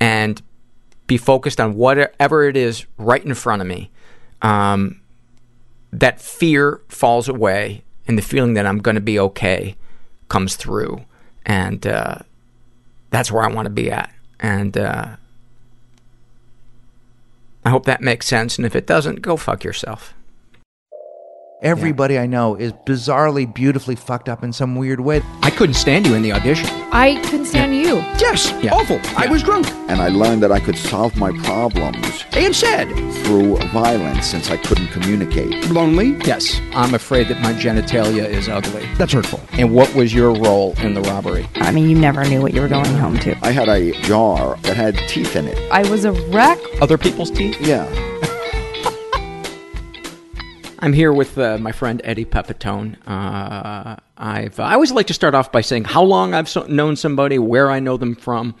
and 0.00 0.42
be 1.06 1.16
focused 1.16 1.60
on 1.60 1.74
whatever 1.74 2.44
it 2.44 2.56
is 2.56 2.86
right 2.96 3.24
in 3.24 3.34
front 3.34 3.60
of 3.62 3.68
me, 3.68 3.90
um, 4.40 5.00
that 5.92 6.20
fear 6.20 6.80
falls 6.88 7.28
away 7.28 7.84
and 8.06 8.16
the 8.16 8.22
feeling 8.22 8.54
that 8.54 8.66
I'm 8.66 8.78
going 8.78 8.94
to 8.94 9.00
be 9.00 9.18
okay 9.18 9.76
comes 10.28 10.56
through. 10.56 11.04
And 11.44 11.86
uh, 11.86 12.18
that's 13.10 13.30
where 13.30 13.42
I 13.42 13.52
want 13.52 13.66
to 13.66 13.70
be 13.70 13.90
at. 13.90 14.12
And 14.40 14.76
uh, 14.76 15.16
I 17.64 17.70
hope 17.70 17.86
that 17.86 18.00
makes 18.00 18.26
sense. 18.26 18.58
And 18.58 18.66
if 18.66 18.74
it 18.74 18.86
doesn't, 18.86 19.22
go 19.22 19.36
fuck 19.36 19.64
yourself. 19.64 20.14
Everybody 21.62 22.18
I 22.18 22.26
know 22.26 22.56
is 22.56 22.72
bizarrely, 22.72 23.46
beautifully 23.52 23.94
fucked 23.94 24.28
up 24.28 24.42
in 24.42 24.52
some 24.52 24.74
weird 24.74 24.98
way. 24.98 25.22
I 25.42 25.50
couldn't 25.50 25.74
stand 25.76 26.08
you 26.08 26.14
in 26.14 26.22
the 26.22 26.32
audition. 26.32 26.68
I 26.90 27.20
couldn't 27.26 27.46
stand 27.46 27.76
you. 27.76 27.98
Yes, 28.18 28.52
Yeah. 28.60 28.74
awful. 28.74 28.98
I 29.16 29.28
was 29.28 29.44
drunk 29.44 29.68
and 29.88 30.02
I 30.02 30.08
learned 30.08 30.42
that 30.42 30.50
I 30.50 30.58
could 30.58 30.76
solve 30.76 31.14
my 31.16 31.30
problems 31.44 32.24
and 32.32 32.54
sad. 32.54 32.88
through 33.22 33.58
violence 33.72 34.26
since 34.26 34.50
I 34.50 34.56
couldn't 34.56 34.88
communicate. 34.88 35.70
Lonely. 35.70 36.16
Yes, 36.24 36.60
I'm 36.74 36.94
afraid 36.94 37.28
that 37.28 37.40
my 37.40 37.52
genitalia 37.52 38.28
is 38.28 38.48
ugly. 38.48 38.84
That's 38.98 39.12
hurtful. 39.12 39.40
And 39.52 39.72
what 39.72 39.94
was 39.94 40.12
your 40.12 40.32
role 40.32 40.74
in 40.82 40.94
the 40.94 41.00
robbery? 41.02 41.48
I 41.56 41.70
mean, 41.70 41.88
you 41.88 41.96
never 41.96 42.24
knew 42.24 42.42
what 42.42 42.54
you 42.54 42.60
were 42.60 42.68
going 42.68 42.92
home 42.96 43.18
to. 43.20 43.36
I 43.40 43.52
had 43.52 43.68
a 43.68 43.92
jar 44.02 44.56
that 44.62 44.76
had 44.76 44.96
teeth 45.08 45.36
in 45.36 45.46
it. 45.46 45.56
I 45.70 45.88
was 45.88 46.04
a 46.04 46.10
wreck. 46.32 46.58
Other 46.80 46.98
people's 46.98 47.30
teeth? 47.30 47.56
Yeah. 47.60 47.86
I'm 50.84 50.92
here 50.92 51.12
with 51.12 51.38
uh, 51.38 51.58
my 51.58 51.70
friend 51.70 52.00
Eddie 52.02 52.24
Pepitone. 52.24 52.96
Uh, 53.06 53.96
I've 54.18 54.58
I 54.58 54.74
always 54.74 54.90
like 54.90 55.06
to 55.06 55.14
start 55.14 55.32
off 55.34 55.52
by 55.52 55.60
saying 55.60 55.84
how 55.84 56.02
long 56.02 56.34
I've 56.34 56.48
so- 56.48 56.64
known 56.66 56.96
somebody, 56.96 57.38
where 57.38 57.70
I 57.70 57.78
know 57.78 57.96
them 57.96 58.16
from. 58.16 58.56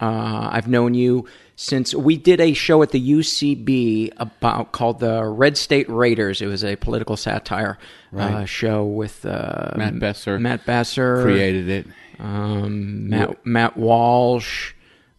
Uh, 0.00 0.50
I've 0.52 0.68
known 0.68 0.94
you 0.94 1.26
since 1.56 1.92
we 1.94 2.16
did 2.16 2.40
a 2.40 2.52
show 2.52 2.82
at 2.82 2.90
the 2.90 3.00
UCB 3.12 4.12
about 4.18 4.70
called 4.72 5.00
the 5.00 5.24
Red 5.24 5.56
State 5.56 5.88
Raiders. 5.88 6.40
It 6.40 6.46
was 6.46 6.64
a 6.64 6.76
political 6.76 7.16
satire 7.16 7.78
uh, 8.12 8.16
Right. 8.18 8.48
show 8.48 8.84
with 8.84 9.26
uh, 9.26 9.72
Matt 9.76 9.98
Besser. 9.98 10.38
Matt 10.38 10.64
Besser 10.66 11.22
created 11.22 11.68
it. 11.68 11.86
um, 12.20 13.08
Matt 13.08 13.44
Matt 13.44 13.76
Walsh, 13.76 14.73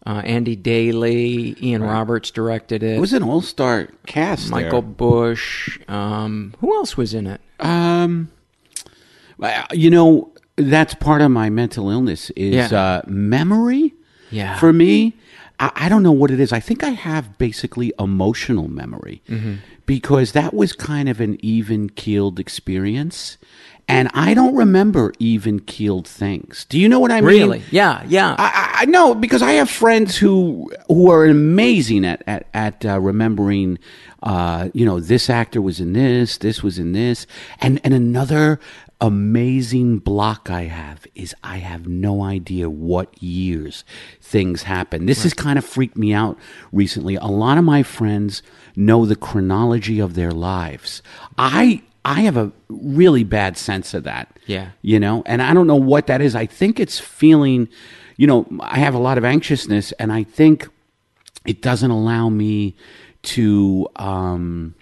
uh, 0.06 0.22
Andy 0.24 0.54
Daly, 0.56 1.56
Ian 1.60 1.82
Roberts 1.82 2.30
directed 2.30 2.82
it. 2.82 2.96
It 2.96 3.00
was 3.00 3.12
an 3.12 3.22
all-star 3.24 3.88
cast. 4.06 4.50
Michael 4.50 4.82
there. 4.82 4.90
Bush. 4.92 5.78
Um, 5.88 6.54
who 6.60 6.74
else 6.76 6.96
was 6.96 7.12
in 7.12 7.26
it? 7.26 7.40
Um, 7.58 8.30
you 9.72 9.90
know, 9.90 10.32
that's 10.56 10.94
part 10.94 11.20
of 11.22 11.30
my 11.30 11.50
mental 11.50 11.90
illness 11.90 12.30
is 12.30 12.70
Yeah. 12.70 12.80
uh, 12.80 13.02
memory. 13.06 13.94
Yeah. 14.30 14.56
For 14.58 14.72
me, 14.72 15.14
I, 15.60 15.70
I 15.74 15.88
don't 15.88 16.02
know 16.02 16.12
what 16.12 16.30
it 16.30 16.40
is. 16.40 16.52
I 16.52 16.60
think 16.60 16.82
I 16.82 16.90
have 16.90 17.36
basically 17.38 17.92
emotional 17.98 18.68
memory 18.68 19.22
Mm-hmm. 19.28 19.54
because 19.86 20.32
that 20.32 20.54
was 20.54 20.72
kind 20.72 21.08
of 21.08 21.20
an 21.20 21.36
even 21.44 21.90
keeled 21.90 22.38
experience. 22.40 23.38
And 23.88 24.08
I 24.14 24.34
don't 24.34 24.56
remember 24.56 25.12
even 25.20 25.60
keeled 25.60 26.08
things. 26.08 26.66
Do 26.68 26.76
you 26.78 26.88
know 26.88 26.98
what 26.98 27.12
I 27.12 27.20
mean? 27.20 27.28
Really? 27.28 27.62
Yeah, 27.70 28.02
yeah. 28.08 28.34
I, 28.38 28.44
I- 28.54 28.66
I 28.78 28.84
know 28.84 29.14
because 29.14 29.40
I 29.40 29.52
have 29.52 29.70
friends 29.70 30.18
who 30.18 30.70
who 30.88 31.10
are 31.10 31.24
amazing 31.24 32.04
at 32.04 32.22
at, 32.26 32.46
at 32.52 32.84
uh, 32.84 33.00
remembering. 33.00 33.78
Uh, 34.22 34.68
you 34.74 34.84
know, 34.84 34.98
this 35.00 35.30
actor 35.30 35.62
was 35.62 35.78
in 35.80 35.92
this, 35.94 36.36
this 36.38 36.62
was 36.62 36.78
in 36.78 36.92
this, 36.92 37.26
and 37.60 37.80
and 37.84 37.94
another 37.94 38.58
amazing 39.00 39.98
block 39.98 40.50
I 40.50 40.62
have 40.64 41.06
is 41.14 41.34
I 41.42 41.58
have 41.58 41.86
no 41.86 42.22
idea 42.22 42.68
what 42.68 43.22
years 43.22 43.84
things 44.20 44.64
happen. 44.64 45.06
This 45.06 45.22
has 45.22 45.32
kind 45.32 45.58
of 45.58 45.64
freaked 45.64 45.96
me 45.96 46.12
out 46.12 46.38
recently. 46.72 47.14
A 47.16 47.26
lot 47.26 47.56
of 47.56 47.64
my 47.64 47.82
friends 47.82 48.42
know 48.74 49.06
the 49.06 49.16
chronology 49.16 50.00
of 50.00 50.14
their 50.14 50.32
lives. 50.32 51.02
I 51.38 51.82
I 52.14 52.20
have 52.22 52.36
a 52.36 52.52
really 52.68 53.24
bad 53.24 53.56
sense 53.58 53.92
of 53.94 54.04
that 54.04 54.26
Yeah. 54.46 54.68
you 54.82 54.98
know 55.00 55.22
and 55.26 55.42
i 55.42 55.52
don't 55.54 55.66
know 55.66 55.82
what 55.92 56.06
that 56.06 56.20
is 56.20 56.34
i 56.36 56.46
think 56.46 56.78
it's 56.78 56.98
feeling 57.00 57.68
you 58.16 58.26
know 58.28 58.46
i 58.60 58.78
have 58.78 58.94
a 58.94 58.98
lot 59.08 59.18
of 59.18 59.24
anxiousness 59.24 59.92
and 59.98 60.12
i 60.12 60.22
think 60.22 60.68
it 61.44 61.60
doesn't 61.62 61.90
allow 61.90 62.28
me 62.28 62.76
to 63.34 63.88
um 63.96 64.74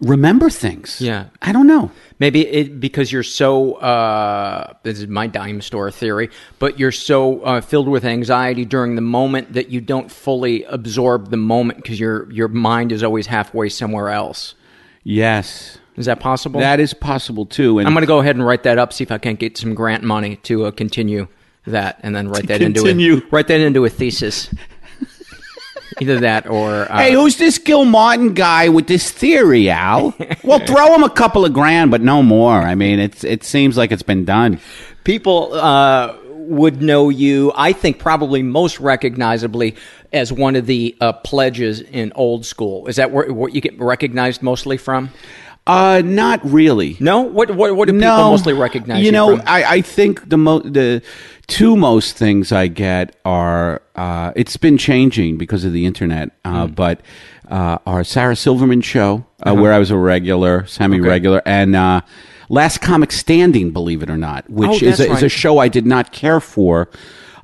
remember 0.00 0.48
things 0.48 1.00
Yeah. 1.00 1.26
i 1.42 1.52
don't 1.52 1.66
know 1.66 1.90
Maybe 2.20 2.40
it 2.48 2.80
because 2.80 3.12
you're 3.12 3.22
so. 3.22 3.74
Uh, 3.74 4.72
this 4.82 4.98
is 4.98 5.06
my 5.06 5.28
dime 5.28 5.60
store 5.60 5.88
theory, 5.92 6.30
but 6.58 6.76
you're 6.80 6.90
so 6.90 7.40
uh, 7.42 7.60
filled 7.60 7.86
with 7.86 8.04
anxiety 8.04 8.64
during 8.64 8.96
the 8.96 9.02
moment 9.18 9.52
that 9.52 9.68
you 9.68 9.80
don't 9.80 10.10
fully 10.10 10.64
absorb 10.64 11.30
the 11.30 11.36
moment 11.36 11.76
because 11.80 12.00
your 12.00 12.28
your 12.32 12.48
mind 12.48 12.90
is 12.90 13.04
always 13.04 13.28
halfway 13.28 13.68
somewhere 13.68 14.08
else. 14.08 14.56
yes 15.04 15.78
Is 15.98 16.06
that 16.06 16.20
possible? 16.20 16.60
that 16.60 16.80
is 16.80 16.94
possible 16.94 17.44
too 17.46 17.78
and 17.78 17.86
I'm 17.86 17.94
going 17.94 18.02
to 18.02 18.06
go 18.06 18.20
ahead 18.20 18.36
and 18.36 18.46
write 18.46 18.62
that 18.62 18.78
up. 18.78 18.92
See 18.92 19.02
if 19.04 19.10
I 19.10 19.18
can't 19.18 19.38
get 19.38 19.56
some 19.56 19.74
grant 19.74 20.04
money 20.04 20.36
to 20.44 20.66
uh, 20.66 20.70
continue 20.70 21.28
that, 21.66 22.00
and 22.02 22.14
then 22.14 22.28
write 22.28 22.46
that 22.48 22.62
into 22.62 22.80
continue. 22.80 23.18
a, 23.18 23.22
write 23.30 23.48
that 23.48 23.60
into 23.60 23.84
a 23.84 23.90
thesis. 23.90 24.52
Either 26.00 26.20
that 26.20 26.48
or 26.48 26.90
uh, 26.90 26.96
Hey, 26.98 27.12
who's 27.12 27.36
this 27.38 27.58
Gilmartin 27.58 28.34
guy 28.34 28.68
with 28.68 28.86
this 28.86 29.10
theory, 29.10 29.68
Al? 29.68 30.14
well, 30.44 30.58
throw 30.66 30.94
him 30.94 31.02
a 31.02 31.10
couple 31.10 31.44
of 31.44 31.52
grand, 31.52 31.90
but 31.90 32.00
no 32.00 32.22
more. 32.22 32.54
I 32.54 32.74
mean, 32.76 33.00
it's 33.00 33.24
it 33.24 33.42
seems 33.42 33.76
like 33.76 33.90
it's 33.90 34.02
been 34.02 34.24
done. 34.24 34.60
people 35.02 35.52
uh, 35.54 36.16
would 36.48 36.80
know 36.80 37.08
you, 37.08 37.52
I 37.54 37.72
think, 37.72 37.98
probably 37.98 38.42
most 38.42 38.78
recognizably 38.80 39.74
as 40.12 40.32
one 40.32 40.56
of 40.56 40.66
the 40.66 40.96
uh, 41.00 41.12
pledges 41.12 41.80
in 41.80 42.12
old 42.14 42.46
school. 42.46 42.86
Is 42.86 42.96
that 42.96 43.10
where, 43.10 43.32
what 43.32 43.54
you 43.54 43.60
get 43.60 43.78
recognized 43.78 44.42
mostly 44.42 44.76
from? 44.76 45.10
Uh, 45.68 46.00
not 46.04 46.40
really. 46.44 46.96
No, 46.98 47.20
what 47.20 47.50
what, 47.54 47.76
what 47.76 47.86
do 47.88 47.92
people 47.92 48.08
no, 48.08 48.30
mostly 48.30 48.54
recognize 48.54 49.00
you, 49.00 49.06
You 49.06 49.12
know, 49.12 49.36
from? 49.36 49.46
I, 49.46 49.64
I 49.76 49.80
think 49.82 50.28
the 50.28 50.38
mo- 50.38 50.60
the 50.60 51.02
two 51.46 51.76
most 51.76 52.16
things 52.16 52.52
I 52.52 52.68
get 52.68 53.14
are 53.24 53.82
uh, 53.94 54.32
it's 54.34 54.56
been 54.56 54.78
changing 54.78 55.36
because 55.36 55.64
of 55.64 55.72
the 55.74 55.84
internet, 55.84 56.30
uh, 56.44 56.66
Hmm. 56.66 56.72
but 56.72 57.00
uh, 57.50 57.78
our 57.86 58.02
Sarah 58.02 58.34
Silverman 58.36 58.80
show 58.80 59.26
uh, 59.42 59.54
where 59.54 59.72
I 59.72 59.78
was 59.78 59.90
a 59.90 59.96
regular, 59.98 60.66
semi 60.66 61.00
regular, 61.00 61.42
and 61.44 61.76
uh, 61.76 62.00
Last 62.48 62.80
Comic 62.80 63.12
Standing, 63.12 63.70
believe 63.70 64.02
it 64.02 64.08
or 64.08 64.16
not, 64.16 64.48
which 64.48 64.82
Oh, 64.82 64.86
is 64.86 65.00
a, 65.00 65.10
is 65.12 65.22
a 65.22 65.28
show 65.28 65.58
I 65.58 65.68
did 65.68 65.84
not 65.86 66.12
care 66.12 66.40
for. 66.40 66.88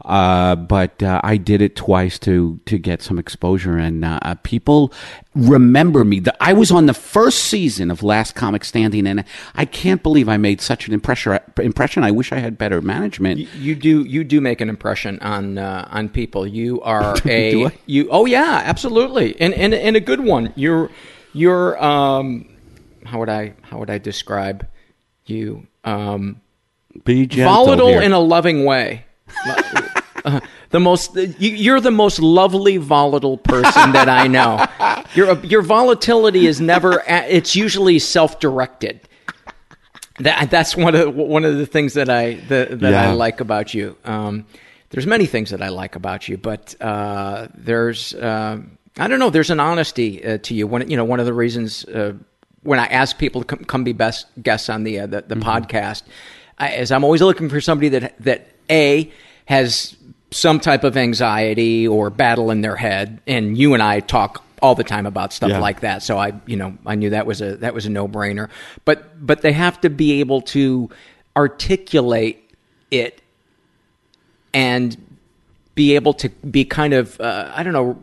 Uh, 0.05 0.55
but 0.55 1.03
uh, 1.03 1.19
I 1.25 1.39
did 1.39 1.63
it 1.63 1.77
twice 1.77 2.19
to 2.21 2.61
to 2.67 2.77
get 2.77 3.01
some 3.01 3.19
exposure, 3.19 3.79
and 3.79 4.05
uh, 4.05 4.19
uh, 4.23 4.35
people 4.43 4.93
remember 5.35 6.05
me. 6.05 6.21
The, 6.21 6.35
I 6.43 6.53
was 6.53 6.71
on 6.71 6.85
the 6.87 6.93
first 6.93 7.45
season 7.45 7.91
of 7.91 8.03
Last 8.03 8.35
Comic 8.35 8.65
Standing, 8.65 9.07
and 9.07 9.25
I 9.55 9.65
can't 9.65 10.03
believe 10.03 10.29
I 10.29 10.37
made 10.37 10.61
such 10.61 10.87
an 10.89 10.93
impression. 10.95 11.39
Impression. 11.59 12.05
I 12.05 12.11
wish 12.11 12.33
I 12.33 12.39
had 12.39 12.59
better 12.59 12.83
management. 12.83 13.41
You- 13.41 13.49
you 13.59 13.75
do 13.75 14.05
you 14.05 14.25
do 14.25 14.41
make 14.43 14.61
an 14.61 14.69
impression 14.69 15.19
on 15.21 15.57
uh, 15.57 15.89
on 15.91 16.11
people. 16.11 16.47
You 16.47 16.83
are 16.83 17.17
a 17.25 17.71
you. 17.87 18.09
Oh 18.11 18.27
yeah, 18.27 18.61
absolutely, 18.65 19.41
and 19.41 19.55
and 19.55 19.73
and 19.73 19.97
a 19.97 20.01
good 20.01 20.21
one. 20.21 20.53
You're 20.55 20.91
you're 21.33 21.83
um, 21.83 22.47
how 23.07 23.21
would 23.21 23.31
I 23.31 23.55
how 23.63 23.79
would 23.79 23.89
I 23.89 23.97
describe 23.97 24.67
you? 25.25 25.67
Um, 25.85 26.43
Be 27.07 27.27
gentle 27.27 27.55
volatile 27.65 27.89
here. 27.89 28.03
in 28.03 28.13
a 28.13 28.21
loving 28.21 28.67
way. 28.67 29.07
Uh, 30.25 30.40
the 30.71 30.81
most 30.81 31.14
you, 31.16 31.50
you're 31.50 31.81
the 31.81 31.90
most 31.90 32.19
lovely 32.19 32.76
volatile 32.76 33.38
person 33.38 33.93
that 33.93 34.09
I 34.09 34.26
know. 34.26 34.64
Your 35.14 35.38
your 35.45 35.62
volatility 35.62 36.47
is 36.47 36.61
never. 36.61 37.02
It's 37.07 37.54
usually 37.54 38.00
self 38.00 38.40
directed. 38.40 39.00
That 40.19 40.50
that's 40.50 40.76
one 40.76 40.95
of 40.95 41.14
one 41.14 41.45
of 41.45 41.57
the 41.59 41.66
things 41.66 41.95
that 41.95 42.09
I 42.09 42.35
that, 42.49 42.81
that 42.81 42.95
I 42.95 43.12
like 43.12 43.40
about 43.40 43.75
you. 43.75 43.97
Um, 44.04 44.47
there's 44.90 45.07
many 45.07 45.26
things 45.26 45.50
that 45.50 45.62
I 45.62 45.69
like 45.69 45.95
about 45.95 46.28
you, 46.28 46.37
but 46.37 46.75
uh, 46.81 47.49
there's 47.54 48.14
um 48.14 48.78
I 48.99 49.09
don't 49.09 49.19
know. 49.19 49.31
There's 49.31 49.50
an 49.50 49.61
honesty 49.61 50.25
uh, 50.25 50.38
to 50.38 50.54
you. 50.54 50.66
When 50.66 50.88
you 50.88 50.97
know 50.97 51.04
one 51.04 51.21
of 51.21 51.26
the 51.26 51.33
reasons 51.33 51.85
uh, 51.85 52.14
when 52.62 52.78
I 52.78 52.87
ask 52.87 53.19
people 53.19 53.43
to 53.43 53.47
come, 53.47 53.64
come 53.64 53.85
be 53.85 53.93
best 53.93 54.26
guests 54.43 54.69
on 54.69 54.85
the 54.85 55.00
uh, 55.00 55.07
the, 55.07 55.23
the 55.23 55.35
podcast, 55.37 56.02
I, 56.59 56.71
as 56.73 56.93
I'm 56.93 57.04
always 57.04 57.21
looking 57.21 57.49
for 57.49 57.61
somebody 57.61 57.88
that 57.90 58.14
that 58.21 58.49
a 58.71 59.12
has 59.47 59.97
some 60.35 60.59
type 60.59 60.83
of 60.83 60.97
anxiety 60.97 61.87
or 61.87 62.11
battle 62.11 62.50
in 62.50 62.61
their 62.61 62.75
head, 62.75 63.21
and 63.26 63.57
you 63.57 63.73
and 63.73 63.83
I 63.83 64.00
talk 64.00 64.43
all 64.61 64.75
the 64.75 64.83
time 64.83 65.07
about 65.07 65.33
stuff 65.33 65.50
Yeah. 65.50 65.61
like 65.61 65.81
that. 65.81 66.03
So 66.03 66.19
I, 66.19 66.33
you 66.47 66.57
know, 66.57 66.76
I 66.85 66.97
knew 66.97 67.11
that 67.11 67.25
was 67.25 67.41
a 67.41 67.57
that 67.59 67.73
was 67.73 67.87
a 67.87 67.91
no 67.91 68.09
brainer. 68.09 68.49
But 68.85 69.25
but 69.25 69.43
they 69.43 69.53
have 69.53 69.81
to 69.83 69.91
be 69.91 70.19
able 70.21 70.41
to 70.43 70.91
articulate 71.37 72.50
it 72.91 73.23
and 74.53 74.97
be 75.75 75.95
able 75.95 76.14
to 76.14 76.29
be 76.29 76.64
kind 76.64 76.95
of 76.95 77.21
uh, 77.21 77.53
I 77.55 77.62
don't 77.62 77.73
know 77.73 78.03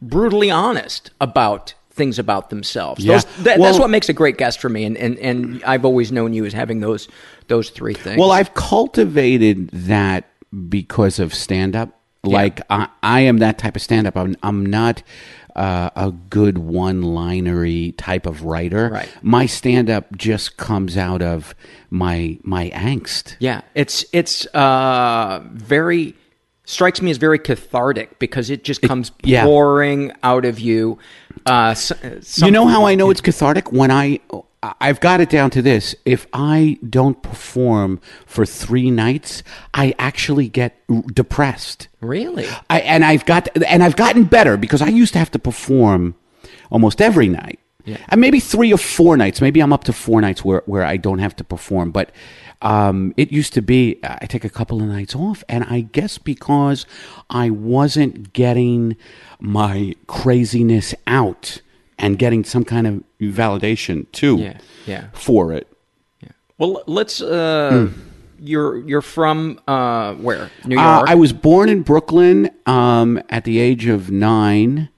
brutally 0.00 0.50
honest 0.50 1.10
about 1.20 1.74
things 1.90 2.18
about 2.18 2.50
themselves. 2.50 3.04
Yeah. 3.04 3.14
Those, 3.14 3.24
that, 3.44 3.58
that's 3.58 3.78
what 3.78 3.88
makes 3.88 4.08
a 4.08 4.12
great 4.12 4.36
guest 4.36 4.60
for 4.60 4.68
me, 4.68 4.84
and, 4.84 4.96
and 4.96 5.18
and 5.18 5.64
I've 5.64 5.84
always 5.84 6.12
known 6.12 6.34
you 6.34 6.44
as 6.44 6.52
having 6.52 6.80
those 6.80 7.08
those 7.48 7.70
three 7.70 7.94
things. 7.94 8.18
Well, 8.18 8.30
I've 8.32 8.54
cultivated 8.54 9.70
that 9.70 10.28
because 10.68 11.18
of 11.18 11.34
stand 11.34 11.76
up. 11.76 12.00
Like 12.22 12.62
I, 12.70 12.88
I 13.02 13.20
am 13.20 13.38
that 13.38 13.58
type 13.58 13.76
of 13.76 13.82
stand 13.82 14.06
up. 14.06 14.16
I'm, 14.16 14.34
I'm 14.42 14.64
not 14.64 15.02
uh, 15.54 15.90
a 15.94 16.10
good 16.10 16.58
one 16.58 17.02
linery 17.02 17.92
type 17.92 18.26
of 18.26 18.44
writer. 18.44 18.88
Right. 18.88 19.08
My 19.22 19.46
stand 19.46 19.90
up 19.90 20.16
just 20.16 20.56
comes 20.56 20.96
out 20.96 21.22
of 21.22 21.54
my 21.90 22.38
my 22.42 22.70
angst. 22.70 23.36
Yeah, 23.38 23.60
it's 23.74 24.04
it's 24.12 24.46
uh, 24.54 25.42
very 25.52 26.14
strikes 26.64 27.02
me 27.02 27.10
as 27.10 27.18
very 27.18 27.38
cathartic 27.38 28.18
because 28.18 28.50
it 28.50 28.64
just 28.64 28.82
comes 28.82 29.12
yeah. 29.22 29.44
pouring 29.44 30.12
out 30.22 30.44
of 30.44 30.58
you. 30.58 30.98
Uh, 31.46 31.68
s- 31.72 31.92
some- 32.22 32.46
you 32.46 32.52
know 32.52 32.66
how 32.66 32.86
I 32.86 32.94
know 32.94 33.10
it's 33.10 33.20
cathartic 33.20 33.70
when 33.70 33.90
I 33.90 34.20
I've 34.80 35.00
got 35.00 35.20
it 35.20 35.28
down 35.28 35.50
to 35.50 35.62
this. 35.62 35.94
If 36.04 36.26
I 36.32 36.78
don't 36.88 37.22
perform 37.22 38.00
for 38.26 38.46
3 38.46 38.90
nights, 38.90 39.42
I 39.72 39.94
actually 39.98 40.48
get 40.48 40.82
depressed. 41.12 41.88
really? 42.00 42.46
I, 42.70 42.80
and 42.80 43.04
I've 43.04 43.24
got 43.26 43.48
and 43.66 43.82
I've 43.82 43.96
gotten 43.96 44.24
better 44.24 44.56
because 44.56 44.82
I 44.82 44.88
used 44.88 45.12
to 45.14 45.18
have 45.18 45.30
to 45.32 45.38
perform 45.38 46.14
almost 46.70 47.00
every 47.00 47.28
night. 47.28 47.58
Yeah. 47.84 47.98
And 48.08 48.20
maybe 48.20 48.40
three 48.40 48.72
or 48.72 48.78
four 48.78 49.16
nights. 49.16 49.40
Maybe 49.40 49.60
I'm 49.60 49.72
up 49.72 49.84
to 49.84 49.92
four 49.92 50.20
nights 50.20 50.44
where, 50.44 50.62
where 50.64 50.84
I 50.84 50.96
don't 50.96 51.18
have 51.18 51.36
to 51.36 51.44
perform. 51.44 51.90
But 51.90 52.12
um, 52.62 53.12
it 53.18 53.30
used 53.30 53.52
to 53.54 53.62
be 53.62 54.00
I 54.02 54.26
take 54.26 54.44
a 54.44 54.50
couple 54.50 54.80
of 54.80 54.88
nights 54.88 55.14
off, 55.14 55.44
and 55.48 55.64
I 55.64 55.80
guess 55.80 56.16
because 56.16 56.86
I 57.28 57.50
wasn't 57.50 58.32
getting 58.32 58.96
my 59.38 59.94
craziness 60.06 60.94
out 61.06 61.60
and 61.98 62.18
getting 62.18 62.44
some 62.44 62.64
kind 62.64 62.86
of 62.86 63.02
validation 63.20 64.10
too 64.12 64.36
Yeah, 64.38 64.58
yeah. 64.86 65.04
for 65.12 65.52
it. 65.52 65.68
Well, 66.58 66.82
let's. 66.86 67.20
Uh, 67.20 67.88
You're 68.38 68.76
you're 68.86 69.02
from 69.02 69.58
uh, 69.66 70.14
where? 70.14 70.50
New 70.66 70.76
York. 70.76 70.86
Uh, 71.08 71.10
I 71.10 71.14
was 71.16 71.32
born 71.32 71.68
in 71.68 71.82
Brooklyn. 71.82 72.50
Um, 72.66 73.20
at 73.28 73.44
the 73.44 73.58
age 73.58 73.86
of 73.86 74.10
nine, 74.12 74.88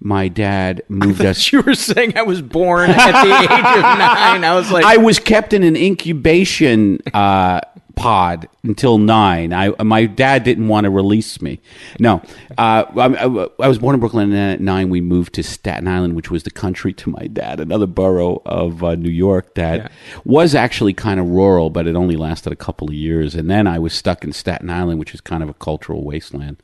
my 0.00 0.28
dad 0.28 0.82
moved 0.88 1.22
us. 1.24 1.52
you 1.52 1.60
were 1.62 1.74
saying 1.74 2.16
I 2.16 2.22
was 2.22 2.40
born 2.40 2.90
at 2.90 3.22
the 3.24 3.34
age 3.34 3.50
of 3.50 3.82
nine. 3.82 4.44
I 4.44 4.54
was 4.54 4.70
like, 4.70 4.84
I 4.84 4.96
was 4.98 5.18
kept 5.18 5.52
in 5.52 5.62
an 5.64 5.76
incubation 5.76 7.00
uh, 7.12 7.60
pod 7.94 8.48
until 8.62 8.98
nine. 8.98 9.52
I 9.52 9.70
my 9.82 10.06
dad 10.06 10.44
didn't 10.44 10.68
want 10.68 10.84
to 10.84 10.90
release 10.90 11.40
me. 11.42 11.60
No, 11.98 12.22
uh, 12.58 12.84
I, 12.96 13.06
I, 13.06 13.46
I 13.64 13.68
was 13.68 13.78
born 13.78 13.94
in 13.94 14.00
Brooklyn, 14.00 14.24
and 14.24 14.32
then 14.32 14.50
at 14.50 14.60
nine 14.60 14.88
we 14.90 15.00
moved 15.00 15.34
to 15.34 15.42
Staten 15.42 15.86
Island, 15.88 16.14
which 16.16 16.30
was 16.30 16.42
the 16.42 16.50
country 16.50 16.92
to 16.94 17.10
my 17.10 17.26
dad, 17.26 17.60
another 17.60 17.86
borough 17.86 18.42
of 18.46 18.82
uh, 18.82 18.94
New 18.94 19.10
York 19.10 19.54
that 19.54 19.76
Yeah. 19.78 19.88
was 20.24 20.54
actually 20.54 20.92
kind 20.94 21.18
of 21.20 21.28
rural, 21.28 21.70
but 21.70 21.86
it 21.86 21.94
only 21.96 22.16
lasted 22.16 22.52
a 22.52 22.56
couple 22.56 22.88
of 22.88 22.94
years. 22.94 23.34
And 23.34 23.50
then 23.50 23.66
I 23.66 23.78
was 23.78 23.92
stuck 23.92 24.24
in 24.24 24.32
Staten 24.32 24.70
Island, 24.70 24.98
which 24.98 25.14
is 25.14 25.20
kind 25.20 25.42
of 25.42 25.48
a 25.48 25.54
cultural 25.54 26.04
wasteland. 26.04 26.56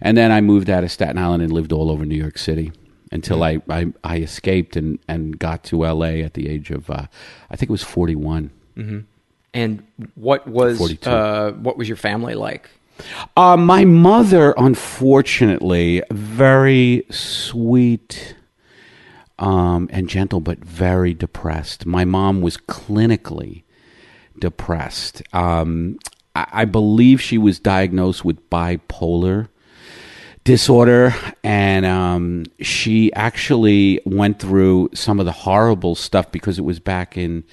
And 0.00 0.16
then 0.16 0.30
I 0.32 0.40
moved 0.40 0.68
out 0.70 0.84
of 0.84 0.90
Staten 0.92 1.18
Island 1.18 1.42
and 1.42 1.52
lived 1.52 1.72
all 1.72 1.90
over 1.90 2.04
New 2.04 2.16
York 2.16 2.38
City 2.38 2.72
until 3.12 3.42
I, 3.44 3.60
I, 3.68 3.92
I 4.02 4.16
escaped 4.18 4.76
and, 4.76 4.98
and 5.06 5.38
got 5.38 5.62
to 5.64 5.84
LA 5.84 6.22
at 6.24 6.34
the 6.34 6.48
age 6.48 6.70
of, 6.70 6.90
uh, 6.90 7.06
I 7.50 7.56
think 7.56 7.70
it 7.70 7.72
was 7.72 7.82
41. 7.84 8.50
And 9.54 9.86
what 10.16 10.46
was 10.46 10.78
42. 10.78 11.08
uh, 11.08 11.52
what 11.52 11.78
was 11.78 11.88
your 11.88 11.96
family 11.96 12.34
like? 12.34 12.68
Uh, 13.36 13.56
my 13.56 13.84
mother, 13.84 14.54
unfortunately, 14.56 16.02
very 16.10 17.04
sweet 17.10 18.36
um, 19.38 19.88
and 19.92 20.08
gentle, 20.08 20.40
but 20.40 20.58
very 20.58 21.14
depressed. 21.14 21.86
My 21.86 22.04
mom 22.04 22.40
was 22.40 22.56
clinically 22.56 23.62
depressed. 24.38 25.22
Um, 25.32 25.98
I, 26.34 26.46
I 26.52 26.64
believe 26.64 27.20
she 27.20 27.38
was 27.38 27.58
diagnosed 27.58 28.24
with 28.24 28.48
bipolar 28.50 29.48
disorder, 30.44 31.14
and 31.42 31.86
um, 31.86 32.44
she 32.60 33.12
actually 33.14 34.00
went 34.04 34.38
through 34.38 34.90
some 34.94 35.18
of 35.18 35.26
the 35.26 35.32
horrible 35.32 35.94
stuff 35.94 36.30
because 36.30 36.58
it 36.58 36.64
was 36.64 36.78
back 36.78 37.16
in, 37.16 37.44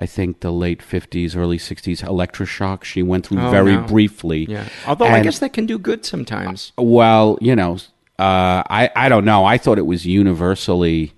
I 0.00 0.06
think, 0.06 0.40
the 0.40 0.50
late 0.50 0.82
fifties, 0.82 1.36
early 1.36 1.58
sixties. 1.58 2.00
Electroshock. 2.02 2.84
She 2.84 3.02
went 3.02 3.26
through 3.26 3.40
Oh, 3.40 3.50
very 3.50 3.76
no. 3.76 3.82
briefly. 3.82 4.46
Yeah. 4.48 4.64
Although 4.86 5.06
I 5.06 5.22
guess 5.22 5.38
that 5.40 5.52
can 5.52 5.66
do 5.66 5.78
good 5.78 6.04
sometimes. 6.06 6.72
well, 6.78 7.36
you 7.40 7.54
know, 7.54 7.74
uh, 8.18 8.62
I 8.68 8.90
I 8.96 9.08
don't 9.08 9.24
know. 9.24 9.44
I 9.44 9.58
thought 9.58 9.78
it 9.78 9.86
was 9.86 10.06
universally 10.06 11.12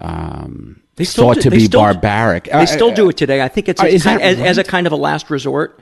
um, 0.00 0.80
They 0.96 1.04
still 1.04 1.24
thought 1.26 1.36
do- 1.36 1.42
to 1.42 1.50
they 1.50 1.56
be 1.58 1.64
still- 1.66 1.80
barbaric. 1.80 2.44
They 2.44 2.66
still 2.66 2.92
do 2.94 3.08
it 3.08 3.16
today. 3.16 3.42
I 3.42 3.48
think 3.48 3.68
it's 3.68 3.82
Uh, 3.82 3.86
a 3.86 3.98
kind, 3.98 4.22
as, 4.22 4.40
as 4.40 4.58
a 4.58 4.64
kind 4.64 4.86
of 4.86 4.92
a 4.92 4.96
last 4.96 5.30
resort. 5.30 5.80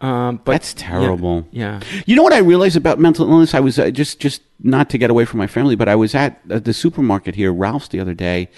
Um, 0.00 0.40
but 0.44 0.52
That's 0.52 0.74
terrible. 0.74 1.48
Yeah. 1.52 1.80
You 2.04 2.16
know 2.16 2.22
what 2.22 2.34
I 2.34 2.38
realized 2.38 2.76
about 2.76 2.98
mental 2.98 3.26
illness? 3.30 3.54
I 3.54 3.60
was 3.60 3.78
uh, 3.78 3.88
just 3.90 4.20
just 4.20 4.42
not 4.62 4.90
to 4.90 4.98
get 4.98 5.08
away 5.10 5.24
from 5.24 5.38
my 5.38 5.46
family, 5.46 5.74
but 5.74 5.88
I 5.88 5.94
was 5.96 6.14
at 6.14 6.38
uh, 6.50 6.58
the 6.58 6.74
supermarket 6.74 7.34
here, 7.34 7.50
Ralph's, 7.50 7.88
the 7.88 7.98
other 8.00 8.12
day, 8.12 8.50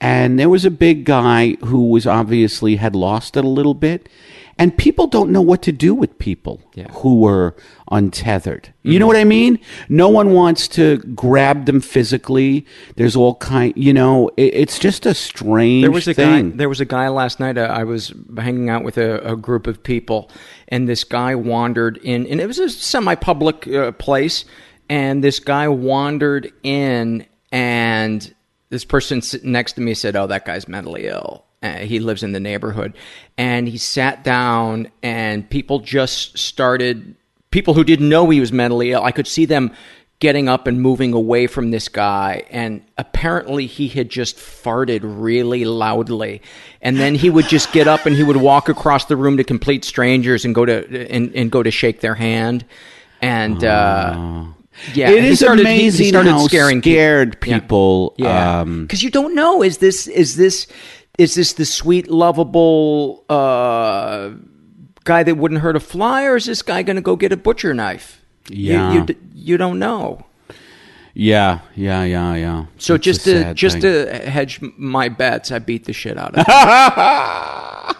and 0.00 0.38
there 0.38 0.48
was 0.48 0.64
a 0.64 0.70
big 0.70 1.04
guy 1.04 1.56
who 1.64 1.88
was 1.88 2.06
obviously 2.06 2.76
had 2.76 2.94
lost 2.94 3.36
it 3.36 3.44
a 3.44 3.48
little 3.48 3.74
bit, 3.74 4.08
and 4.58 4.76
people 4.76 5.06
don't 5.06 5.30
know 5.30 5.42
what 5.42 5.60
to 5.62 5.72
do 5.72 5.94
with 5.94 6.18
people 6.18 6.60
Yeah. 6.74 6.88
who 6.90 7.20
were 7.20 7.54
untethered. 7.90 8.72
You 8.82 8.98
know 8.98 9.06
what 9.06 9.16
I 9.16 9.24
mean? 9.24 9.58
No 9.88 10.08
one 10.08 10.32
wants 10.32 10.66
to 10.68 10.98
grab 11.14 11.66
them 11.66 11.80
physically. 11.80 12.64
There's 12.96 13.16
all 13.16 13.34
kind. 13.36 13.72
You 13.76 13.92
know, 13.92 14.30
it, 14.36 14.54
it's 14.54 14.78
just 14.78 15.06
a 15.06 15.14
strange 15.14 15.82
There 15.82 15.90
was 15.90 16.08
a 16.08 16.14
thing. 16.14 16.50
guy. 16.50 16.56
There 16.56 16.68
was 16.68 16.80
a 16.80 16.84
guy 16.84 17.08
last 17.08 17.38
night. 17.40 17.58
Uh, 17.58 17.62
I 17.62 17.84
was 17.84 18.12
hanging 18.38 18.70
out 18.70 18.84
with 18.84 18.96
a, 18.98 19.32
a 19.32 19.36
group 19.36 19.66
of 19.66 19.82
people, 19.82 20.30
and 20.68 20.88
this 20.88 21.04
guy 21.04 21.34
wandered 21.34 21.98
in, 22.02 22.26
and 22.26 22.40
it 22.40 22.46
was 22.46 22.58
a 22.58 22.68
semi-public 22.70 23.66
uh, 23.68 23.92
place. 23.92 24.44
And 24.88 25.22
this 25.24 25.40
guy 25.40 25.66
wandered 25.68 26.52
in, 26.62 27.26
and 27.50 28.32
this 28.68 28.84
person 28.84 29.22
sitting 29.22 29.52
next 29.52 29.74
to 29.74 29.80
me 29.80 29.94
said, 29.94 30.16
"Oh, 30.16 30.26
that 30.26 30.44
guy's 30.44 30.68
mentally 30.68 31.06
ill." 31.06 31.44
Uh, 31.62 31.78
he 31.78 32.00
lives 32.00 32.22
in 32.22 32.32
the 32.32 32.40
neighborhood, 32.40 32.94
and 33.38 33.68
he 33.68 33.78
sat 33.78 34.24
down, 34.24 34.88
and 35.02 35.48
people 35.48 35.80
just 35.80 36.38
started. 36.38 37.14
People 37.50 37.74
who 37.74 37.84
didn't 37.84 38.08
know 38.08 38.28
he 38.28 38.40
was 38.40 38.52
mentally 38.52 38.92
ill, 38.92 39.02
I 39.02 39.12
could 39.12 39.26
see 39.26 39.44
them 39.46 39.72
getting 40.18 40.48
up 40.48 40.66
and 40.66 40.80
moving 40.80 41.12
away 41.12 41.46
from 41.46 41.70
this 41.70 41.88
guy 41.88 42.42
and 42.50 42.82
apparently 42.96 43.66
he 43.66 43.86
had 43.86 44.08
just 44.08 44.36
farted 44.36 45.00
really 45.02 45.66
loudly 45.66 46.40
and 46.80 46.96
then 46.96 47.14
he 47.14 47.28
would 47.28 47.46
just 47.48 47.70
get 47.72 47.86
up 47.86 48.06
and 48.06 48.16
he 48.16 48.22
would 48.22 48.38
walk 48.38 48.70
across 48.70 49.04
the 49.06 49.16
room 49.16 49.36
to 49.36 49.44
complete 49.44 49.84
strangers 49.84 50.46
and 50.46 50.54
go 50.54 50.64
to 50.64 51.10
and, 51.10 51.34
and 51.34 51.50
go 51.50 51.62
to 51.62 51.70
shake 51.70 52.00
their 52.00 52.14
hand 52.14 52.64
and 53.20 53.62
uh 53.62 54.44
yeah 54.94 55.08
it 55.10 55.18
is 55.18 55.22
he 55.24 55.28
is 55.30 55.38
started- 55.38 55.66
he- 55.66 55.72
he 55.74 55.78
amazing 55.80 56.08
started 56.08 56.30
how 56.32 56.46
scaring 56.46 56.80
scared 56.82 57.36
Yeah. 57.44 57.58
people. 57.60 58.14
yeah 58.18 58.60
Um, 58.60 58.82
because 58.82 59.02
you 59.02 59.10
don't 59.10 59.34
know 59.34 59.62
is 59.62 59.78
this 59.78 60.06
is 60.06 60.36
this 60.36 60.66
is 61.18 61.34
this 61.34 61.52
the 61.54 61.64
sweet 61.64 62.10
lovable 62.10 63.24
uh 63.30 64.30
guy 65.04 65.22
that 65.22 65.36
wouldn't 65.36 65.60
hurt 65.60 65.76
a 65.76 65.80
fly 65.80 66.24
or 66.24 66.36
is 66.36 66.44
this 66.46 66.62
guy 66.62 66.82
going 66.82 66.96
to 66.96 67.02
go 67.02 67.16
get 67.16 67.32
a 67.32 67.36
butcher 67.36 67.72
knife 67.74 68.20
You- 68.50 68.72
Yeah. 68.72 68.92
you, 68.94 69.04
d- 69.06 69.16
you 69.34 69.56
don't 69.56 69.78
know 69.78 70.24
yeah, 71.18 71.60
yeah, 71.74 72.04
yeah, 72.04 72.34
yeah. 72.34 72.64
So 72.76 72.96
It's 72.96 73.04
just 73.04 73.24
to 73.24 73.54
just 73.54 73.80
thing. 73.80 74.06
to 74.06 74.30
hedge 74.30 74.60
my 74.76 75.08
bets, 75.08 75.50
I 75.50 75.58
beat 75.60 75.86
the 75.86 75.94
shit 75.94 76.18
out 76.18 76.34
of 76.36 76.44
him. 76.44 77.96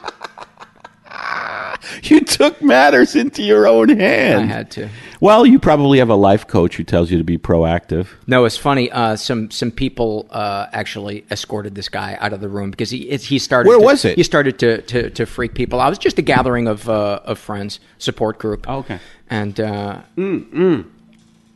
you 2.03 2.21
took 2.21 2.61
matters 2.61 3.17
into 3.17 3.43
your 3.43 3.67
own 3.67 3.89
hand. 3.89 4.43
I 4.43 4.45
had 4.45 4.71
to. 4.73 4.91
Well, 5.21 5.47
you 5.47 5.59
probably 5.59 5.99
have 5.99 6.11
a 6.11 6.15
life 6.15 6.47
coach 6.47 6.77
who 6.77 6.85
tells 6.85 7.11
you 7.11 7.19
to 7.19 7.25
be 7.25 7.39
proactive. 7.39 8.09
No, 8.27 8.45
it's 8.45 8.57
funny. 8.57 8.91
Uh, 8.91 9.17
some 9.17 9.51
some 9.51 9.71
people 9.71 10.27
uh, 10.31 10.67
actually 10.73 11.25
escorted 11.31 11.75
this 11.75 11.89
guy 11.89 12.17
out 12.21 12.33
of 12.33 12.41
the 12.41 12.49
room 12.49 12.71
because 12.71 12.91
he 12.91 13.17
he 13.17 13.39
started. 13.39 13.69
Where 13.69 13.79
to- 13.79 13.85
was 13.85 14.05
it? 14.05 14.17
He 14.17 14.23
started 14.23 14.59
to, 14.59 14.83
to, 14.83 15.11
to 15.11 15.27
freak 15.27 15.55
people 15.55 15.81
out. 15.81 15.87
It 15.89 15.91
was 15.91 15.99
just 15.99 16.19
a 16.19 16.23
gathering 16.23 16.69
of 16.69 16.89
uh, 16.89 17.21
of 17.25 17.39
friends, 17.39 17.81
support 17.99 18.39
group. 18.39 18.67
Oh, 18.69 18.79
okay. 18.79 18.99
And 19.31 19.59
uh, 19.59 20.03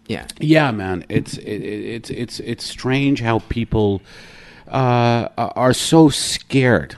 yeah, 0.07 0.27
Yeah, 0.41 0.71
man, 0.73 1.05
it's 1.09 1.37
it, 1.37 1.45
it, 1.63 1.85
it's 1.85 2.11
it's 2.11 2.41
it's 2.41 2.65
strange 2.65 3.21
how 3.21 3.41
people 3.49 4.03
uh, 4.69 5.29
are 5.37 5.73
so 5.73 6.09
scared 6.09 6.97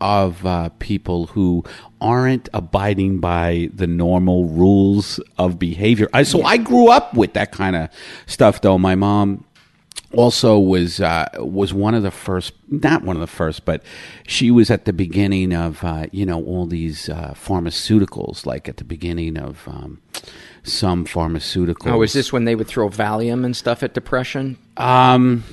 of 0.00 0.44
uh, 0.46 0.70
people 0.78 1.26
who 1.28 1.64
aren't 2.00 2.48
abiding 2.52 3.20
by 3.20 3.70
the 3.72 3.86
normal 3.86 4.46
rules 4.46 5.20
of 5.38 5.58
behavior. 5.58 6.08
I, 6.12 6.24
so 6.24 6.42
I 6.42 6.56
grew 6.56 6.88
up 6.88 7.14
with 7.14 7.34
that 7.34 7.52
kind 7.52 7.76
of 7.76 7.88
stuff, 8.26 8.60
though. 8.60 8.78
My 8.78 8.94
mom 8.94 9.44
also 10.12 10.58
was 10.58 11.00
uh, 11.00 11.28
was 11.38 11.72
one 11.72 11.94
of 11.94 12.02
the 12.02 12.10
first, 12.10 12.52
not 12.68 13.02
one 13.02 13.16
of 13.16 13.20
the 13.20 13.26
first, 13.26 13.64
but 13.64 13.82
she 14.26 14.50
was 14.50 14.70
at 14.70 14.84
the 14.84 14.92
beginning 14.92 15.54
of 15.54 15.82
uh, 15.84 16.06
you 16.12 16.26
know 16.26 16.42
all 16.44 16.66
these 16.66 17.08
uh, 17.08 17.34
pharmaceuticals, 17.34 18.46
like 18.46 18.68
at 18.68 18.76
the 18.76 18.84
beginning 18.84 19.36
of 19.36 19.66
um, 19.66 20.00
some 20.62 21.04
pharmaceuticals. 21.04 21.90
Oh, 21.90 22.02
is 22.02 22.12
this 22.12 22.32
when 22.32 22.44
they 22.44 22.54
would 22.54 22.68
throw 22.68 22.88
Valium 22.88 23.44
and 23.44 23.56
stuff 23.56 23.82
at 23.82 23.94
depression? 23.94 24.58
Um, 24.76 25.44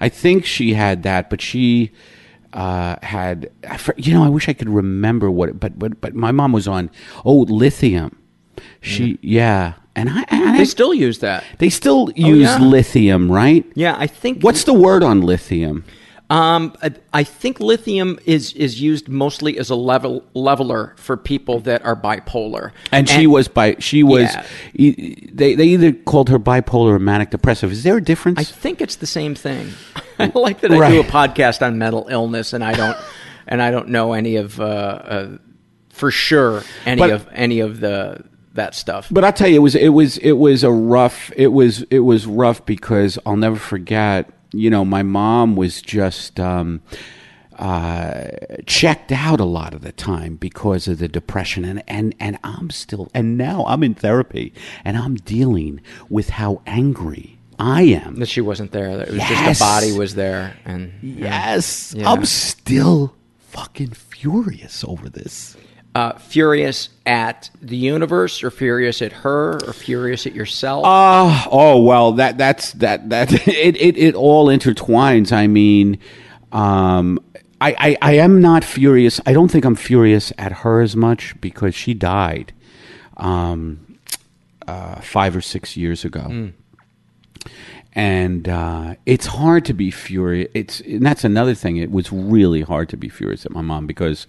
I 0.00 0.08
think 0.08 0.44
she 0.44 0.74
had 0.74 1.02
that, 1.04 1.30
but 1.30 1.40
she 1.40 1.92
uh, 2.52 2.96
had. 3.02 3.50
You 3.96 4.14
know, 4.14 4.24
I 4.24 4.28
wish 4.28 4.48
I 4.48 4.52
could 4.52 4.68
remember 4.68 5.30
what. 5.30 5.48
It, 5.50 5.60
but 5.60 5.78
but 5.78 6.00
but 6.00 6.14
my 6.14 6.32
mom 6.32 6.52
was 6.52 6.66
on. 6.68 6.90
Oh, 7.24 7.40
lithium. 7.48 8.18
She 8.80 9.18
yeah, 9.22 9.74
and 9.96 10.08
I. 10.10 10.24
And 10.28 10.56
They 10.56 10.62
I 10.62 10.64
still 10.64 10.92
use 10.94 11.18
that. 11.20 11.44
they 11.58 11.68
still 11.70 12.10
use 12.14 12.42
yeah. 12.42 12.58
lithium, 12.58 13.30
right? 13.30 13.64
Yeah, 13.74 13.96
I 13.98 14.06
think. 14.06 14.42
What's 14.42 14.64
the 14.64 14.74
word 14.74 15.02
on 15.02 15.20
lithium? 15.22 15.84
Um, 16.32 16.74
I, 16.82 16.92
I 17.12 17.24
think 17.24 17.60
lithium 17.60 18.18
is 18.24 18.54
is 18.54 18.80
used 18.80 19.06
mostly 19.08 19.58
as 19.58 19.68
a 19.68 19.74
level 19.74 20.24
leveler 20.32 20.94
for 20.96 21.16
people 21.18 21.60
that 21.60 21.84
are 21.84 21.94
bipolar. 21.94 22.70
And, 22.90 23.06
she 23.08 23.26
was 23.26 23.48
by 23.48 23.76
she 23.80 24.02
was 24.02 24.32
Yeah. 24.32 24.46
e- 24.72 25.28
they 25.30 25.54
they 25.54 25.66
either 25.66 25.92
called 25.92 26.30
her 26.30 26.38
bipolar 26.38 26.92
or 26.92 26.98
manic 26.98 27.30
depressive. 27.30 27.70
Is 27.70 27.82
there 27.82 27.98
a 27.98 28.02
difference? 28.02 28.38
I 28.38 28.44
think 28.44 28.80
it's 28.80 28.96
the 28.96 29.06
same 29.06 29.34
thing. 29.34 29.72
I 30.18 30.32
like 30.34 30.60
that 30.60 30.70
I 30.72 30.90
do 30.90 31.00
a 31.00 31.04
podcast 31.20 31.60
on 31.66 31.76
mental 31.76 32.06
illness, 32.08 32.54
and 32.54 32.64
I 32.64 32.72
don't 32.72 32.96
and 33.46 33.60
I 33.60 33.70
don't 33.70 33.88
know 33.88 34.14
any 34.14 34.36
of 34.36 34.58
uh, 34.58 34.64
uh, 34.64 35.28
for 35.90 36.10
sure 36.10 36.62
any 36.86 36.98
But- 37.00 37.10
of 37.10 37.28
any 37.32 37.60
of 37.60 37.80
the 37.80 38.24
that 38.54 38.74
stuff. 38.74 39.08
But 39.10 39.24
I 39.24 39.32
tell 39.32 39.48
you, 39.48 39.56
it 39.56 39.58
was 39.62 39.74
it 39.74 39.88
was 39.90 40.16
it 40.18 40.32
was 40.32 40.64
a 40.64 40.70
rough. 40.72 41.30
It 41.36 41.48
was 41.48 41.82
it 41.90 42.00
was 42.00 42.26
rough 42.26 42.64
because 42.64 43.18
I'll 43.26 43.36
never 43.36 43.56
forget. 43.56 44.30
You 44.52 44.70
know, 44.70 44.84
my 44.84 45.02
mom 45.02 45.56
was 45.56 45.80
just 45.82 46.38
um, 46.38 46.80
uh, 47.58 48.28
checked 48.66 49.12
out 49.12 49.40
a 49.40 49.44
lot 49.44 49.74
of 49.74 49.82
the 49.82 49.92
time 49.92 50.36
because 50.36 50.88
of 50.88 50.98
the 50.98 51.08
depression, 51.08 51.64
and 51.64 51.82
and 51.88 52.14
and 52.20 52.38
I'm 52.44 52.70
still 52.70 53.10
and 53.14 53.36
now 53.38 53.64
I'm 53.66 53.82
in 53.82 53.94
therapy, 53.94 54.52
and 54.84 54.96
I'm 54.96 55.14
dealing 55.16 55.80
with 56.08 56.30
how 56.30 56.62
angry 56.66 57.38
I 57.58 57.82
am. 57.82 58.16
that 58.16 58.28
she 58.28 58.40
wasn't 58.40 58.72
there. 58.72 58.88
It 58.90 59.08
was 59.10 59.18
just 59.18 59.30
Yes. 59.30 59.58
the 59.58 59.64
body 59.64 59.92
was 59.98 60.14
there, 60.14 60.54
and 60.64 60.92
Yes, 61.02 61.94
Yeah. 61.96 62.10
I'm 62.10 62.24
still 62.24 63.14
fucking 63.38 63.90
furious 63.90 64.84
over 64.84 65.08
this. 65.08 65.56
Uh, 65.94 66.16
furious 66.18 66.88
at 67.04 67.50
the 67.60 67.76
universe, 67.76 68.42
or 68.42 68.50
furious 68.50 69.02
at 69.02 69.12
her, 69.12 69.58
or 69.66 69.72
furious 69.72 70.26
at 70.26 70.34
yourself. 70.34 70.84
Uh, 70.86 71.44
oh 71.50 71.82
well, 71.82 72.12
that 72.12 72.38
that's 72.38 72.72
that 72.74 73.10
that 73.10 73.32
it 73.48 73.76
it, 73.76 73.98
it 73.98 74.14
all 74.14 74.46
intertwines. 74.46 75.32
I 75.32 75.46
mean, 75.46 75.98
um, 76.50 77.18
I, 77.60 77.74
I 77.78 77.96
I 78.02 78.12
am 78.14 78.40
not 78.40 78.64
furious. 78.64 79.20
I 79.26 79.32
don't 79.32 79.50
think 79.50 79.64
I'm 79.64 79.76
furious 79.76 80.32
at 80.38 80.52
her 80.52 80.80
as 80.80 80.96
much 80.96 81.38
because 81.40 81.74
she 81.74 81.94
died, 81.94 82.52
um, 83.18 83.98
uh, 84.66 85.00
five 85.00 85.36
or 85.36 85.42
six 85.42 85.76
years 85.76 86.04
ago. 86.04 86.52
And 87.94 88.48
uh, 88.48 88.94
it's 89.04 89.26
hard 89.26 89.66
to 89.66 89.74
be 89.74 89.90
furious. 89.90 90.48
It's 90.54 90.80
and 90.80 91.04
that's 91.04 91.24
another 91.24 91.54
thing. 91.54 91.76
It 91.76 91.90
was 91.90 92.10
really 92.10 92.62
hard 92.62 92.88
to 92.90 92.96
be 92.96 93.10
furious 93.10 93.44
at 93.44 93.52
my 93.52 93.60
mom 93.60 93.86
because 93.86 94.26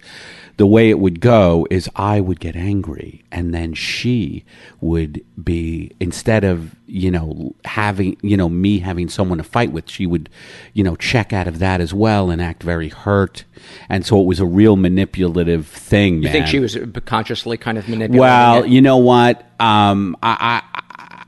the 0.58 0.66
way 0.66 0.90
it 0.90 0.98
would 0.98 1.20
go 1.20 1.66
is 1.70 1.88
I 1.96 2.20
would 2.20 2.40
get 2.40 2.56
angry, 2.56 3.24
and 3.32 3.54
then 3.54 3.72
she 3.72 4.44
would 4.82 5.24
be 5.42 5.92
instead 5.98 6.44
of 6.44 6.76
you 6.86 7.10
know 7.10 7.54
having 7.64 8.18
you 8.20 8.36
know 8.36 8.50
me 8.50 8.80
having 8.80 9.08
someone 9.08 9.38
to 9.38 9.44
fight 9.44 9.72
with, 9.72 9.88
she 9.88 10.06
would 10.06 10.28
you 10.74 10.84
know 10.84 10.94
check 10.96 11.32
out 11.32 11.48
of 11.48 11.58
that 11.58 11.80
as 11.80 11.94
well 11.94 12.30
and 12.30 12.42
act 12.42 12.62
very 12.62 12.90
hurt, 12.90 13.44
and 13.88 14.04
so 14.04 14.20
it 14.20 14.24
was 14.24 14.40
a 14.40 14.46
real 14.46 14.76
manipulative 14.76 15.66
thing. 15.66 16.22
you 16.22 16.28
think 16.28 16.48
she 16.48 16.60
was 16.60 16.76
consciously 17.06 17.56
kind 17.56 17.78
of 17.78 17.88
manipulating? 17.88 18.20
Well, 18.20 18.64
it? 18.64 18.68
you 18.68 18.82
know 18.82 18.98
what? 18.98 19.40
Um, 19.58 20.18
I, 20.22 20.60
I 20.62 21.24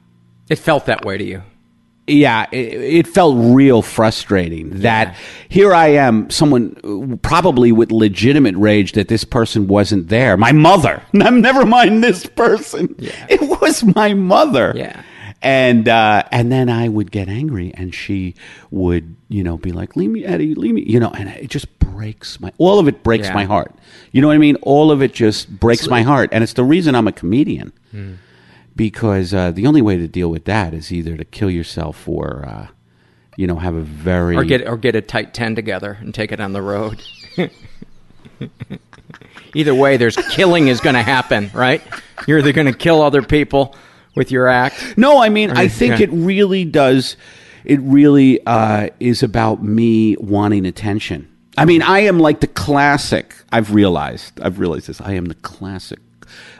it 0.48 0.58
felt 0.58 0.86
that 0.86 1.04
way 1.04 1.18
to 1.18 1.24
you. 1.24 1.42
Yeah, 2.06 2.46
it, 2.52 2.56
it 2.74 3.06
felt 3.06 3.36
real 3.38 3.82
frustrating 3.82 4.80
that 4.80 5.16
here 5.48 5.74
I 5.74 5.88
am, 5.88 6.30
someone 6.30 7.18
probably 7.22 7.72
with 7.72 7.90
legitimate 7.92 8.54
rage 8.56 8.92
that 8.92 9.08
this 9.08 9.24
person 9.24 9.66
wasn't 9.66 10.08
there. 10.08 10.36
My 10.36 10.52
mother. 10.52 11.02
Never 11.12 11.66
mind 11.66 12.04
this 12.04 12.26
person. 12.26 12.94
It 13.28 13.40
was 13.60 13.82
my 13.94 14.14
mother. 14.14 14.72
Yeah. 14.76 15.02
And 15.42 15.86
uh, 15.88 16.22
and 16.32 16.50
then 16.50 16.70
I 16.70 16.88
would 16.88 17.10
get 17.12 17.28
angry, 17.28 17.70
and 17.74 17.94
she 17.94 18.34
would, 18.70 19.14
you 19.28 19.44
know, 19.44 19.58
be 19.58 19.70
like, 19.70 19.94
"Leave 19.94 20.10
me, 20.10 20.24
Eddie, 20.24 20.54
leave 20.54 20.74
me," 20.74 20.82
you 20.82 20.98
know, 20.98 21.10
and 21.10 21.28
it 21.28 21.50
just 21.50 21.78
breaks 21.78 22.40
my. 22.40 22.50
All 22.56 22.78
of 22.78 22.88
it 22.88 23.02
breaks 23.02 23.28
Yeah. 23.28 23.34
my 23.34 23.44
heart. 23.44 23.72
You 24.12 24.22
know 24.22 24.28
what 24.28 24.34
I 24.34 24.38
mean? 24.38 24.56
All 24.62 24.90
of 24.90 25.02
it 25.02 25.12
just 25.12 25.50
breaks 25.60 25.88
my 25.88 26.00
heart, 26.02 26.30
and 26.32 26.42
it's 26.42 26.54
the 26.54 26.64
reason 26.64 26.94
I'm 26.94 27.06
a 27.06 27.12
comedian 27.12 27.72
Hmm. 27.90 28.14
Because 28.76 29.34
uh, 29.34 29.50
the 29.50 29.66
only 29.66 29.82
way 29.82 29.96
to 29.96 30.06
deal 30.06 30.30
with 30.30 30.44
that 30.44 30.74
is 30.74 30.92
either 30.92 31.16
to 31.16 31.24
kill 31.24 31.50
yourself 31.50 32.06
or, 32.06 32.44
uh, 32.46 32.68
you 33.36 33.46
know, 33.46 33.56
have 33.56 33.74
a 33.74 33.80
very 33.80 34.36
or 34.36 34.44
get 34.44 34.68
or 34.68 34.76
get 34.76 34.94
a 34.94 35.00
tight 35.00 35.34
ten 35.34 35.54
together 35.54 35.96
and 36.00 36.14
take 36.14 36.30
it 36.30 36.40
on 36.40 36.52
the 36.52 36.62
road. 36.62 37.02
Either 39.54 39.74
way, 39.74 39.96
there's 39.96 40.16
killing 40.30 40.68
is 40.68 40.80
going 40.80 40.94
to 40.94 41.02
happen, 41.02 41.50
right? 41.54 41.82
You're 42.26 42.40
either 42.40 42.52
going 42.52 42.66
to 42.66 42.76
kill 42.76 43.00
other 43.00 43.22
people 43.22 43.74
with 44.14 44.30
your 44.30 44.48
act. 44.48 44.98
No, 44.98 45.22
I 45.22 45.30
mean, 45.30 45.50
I 45.50 45.68
think 45.68 45.98
yeah. 45.98 46.04
it 46.04 46.10
really 46.12 46.66
does. 46.66 47.16
It 47.64 47.80
really 47.80 48.44
uh, 48.44 48.90
is 49.00 49.22
about 49.22 49.62
me 49.62 50.16
wanting 50.18 50.66
attention. 50.66 51.34
I 51.56 51.64
mean, 51.64 51.80
I 51.80 52.00
am 52.00 52.18
like 52.18 52.40
the 52.40 52.48
classic. 52.48 53.34
I've 53.50 53.72
realized. 53.72 54.38
I've 54.40 54.58
realized 54.58 54.88
this. 54.88 55.00
I 55.00 55.12
am 55.12 55.26
the 55.26 55.34
classic 55.36 56.00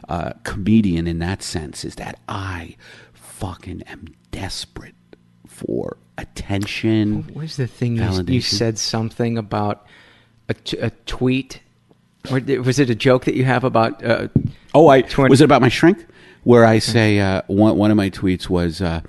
uh, 0.09 0.33
comedian 0.45 1.07
in 1.07 1.19
that 1.21 1.43
sense. 1.43 1.85
Is 1.85 1.97
that 1.97 2.19
I 2.29 2.77
fucking 3.13 3.83
am 3.83 4.07
desperate 4.31 4.95
for 5.47 5.97
attention. 6.19 7.25
What 7.27 7.35
was 7.35 7.57
the 7.57 7.67
thing 7.67 7.97
you, 7.97 8.25
you 8.27 8.41
said 8.41 8.79
something 8.79 9.37
about 9.39 9.87
a, 10.49 10.55
t- 10.55 10.79
a 10.79 10.91
tweet? 11.07 11.61
Or 12.31 12.41
was 12.61 12.79
it 12.79 12.91
a 12.91 12.95
joke 12.95 13.25
that 13.25 13.35
you 13.35 13.45
have 13.45 13.65
about? 13.65 14.05
Uh, 14.05 14.29
Oh, 14.75 14.89
I 14.89 15.01
Twen- 15.01 15.31
was 15.31 15.41
it 15.41 15.45
about 15.45 15.63
my 15.63 15.69
shrink? 15.71 16.07
Where 16.45 16.67
I 16.67 16.81
say 16.81 17.19
uh, 17.19 17.43
one 17.47 17.77
one 17.79 17.91
of 17.91 17.97
my 17.97 18.11
tweets 18.11 18.49
was, 18.49 18.81
uh, 18.83 19.01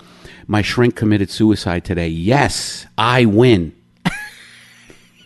"My 0.47 0.61
shrink 0.61 0.95
committed 0.95 1.29
suicide 1.29 1.83
today. 1.83 2.07
Yes, 2.07 2.85
I 2.97 3.25
win." 3.25 3.75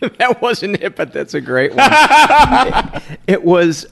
that 0.18 0.42
wasn't 0.42 0.82
it, 0.82 0.96
but 0.96 1.12
that's 1.12 1.34
a 1.34 1.40
great 1.40 1.72
one. 1.74 1.88
it, 1.92 3.20
it 3.26 3.44
was. 3.44 3.86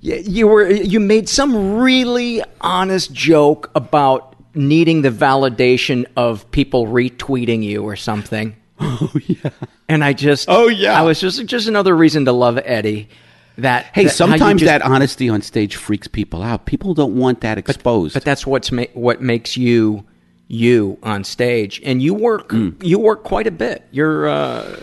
You 0.00 0.46
were 0.46 0.70
you 0.70 1.00
made 1.00 1.28
some 1.28 1.76
really 1.78 2.42
honest 2.60 3.12
joke 3.12 3.70
about 3.74 4.36
needing 4.54 5.02
the 5.02 5.10
validation 5.10 6.06
of 6.16 6.48
people 6.52 6.86
retweeting 6.86 7.62
you 7.62 7.82
or 7.84 7.96
something. 7.96 8.54
Oh 8.80 9.10
yeah. 9.26 9.50
And 9.88 10.04
I 10.04 10.12
just 10.12 10.48
Oh, 10.48 10.68
yeah. 10.68 10.96
I 10.96 11.02
was 11.02 11.18
just 11.20 11.44
just 11.46 11.66
another 11.66 11.96
reason 11.96 12.24
to 12.26 12.32
love 12.32 12.60
Eddie. 12.64 13.08
That 13.56 13.86
Hey, 13.92 14.04
that- 14.04 14.10
sometimes 14.10 14.60
just- 14.60 14.68
that 14.68 14.82
honesty 14.82 15.28
on 15.28 15.42
stage 15.42 15.74
freaks 15.74 16.06
people 16.06 16.44
out. 16.44 16.64
People 16.66 16.94
don't 16.94 17.16
want 17.16 17.40
that 17.40 17.58
exposed. 17.58 18.14
But 18.14 18.24
that's 18.24 18.46
what's 18.46 18.70
ma- 18.70 18.84
what 18.94 19.20
makes 19.20 19.56
you 19.56 20.04
you 20.46 20.96
on 21.02 21.24
stage, 21.24 21.80
and 21.84 22.00
you 22.00 22.14
work 22.14 22.54
you 22.80 23.00
work 23.00 23.24
quite 23.24 23.48
a 23.48 23.50
bit. 23.50 23.82
You're 23.90 24.28
uh, 24.28 24.76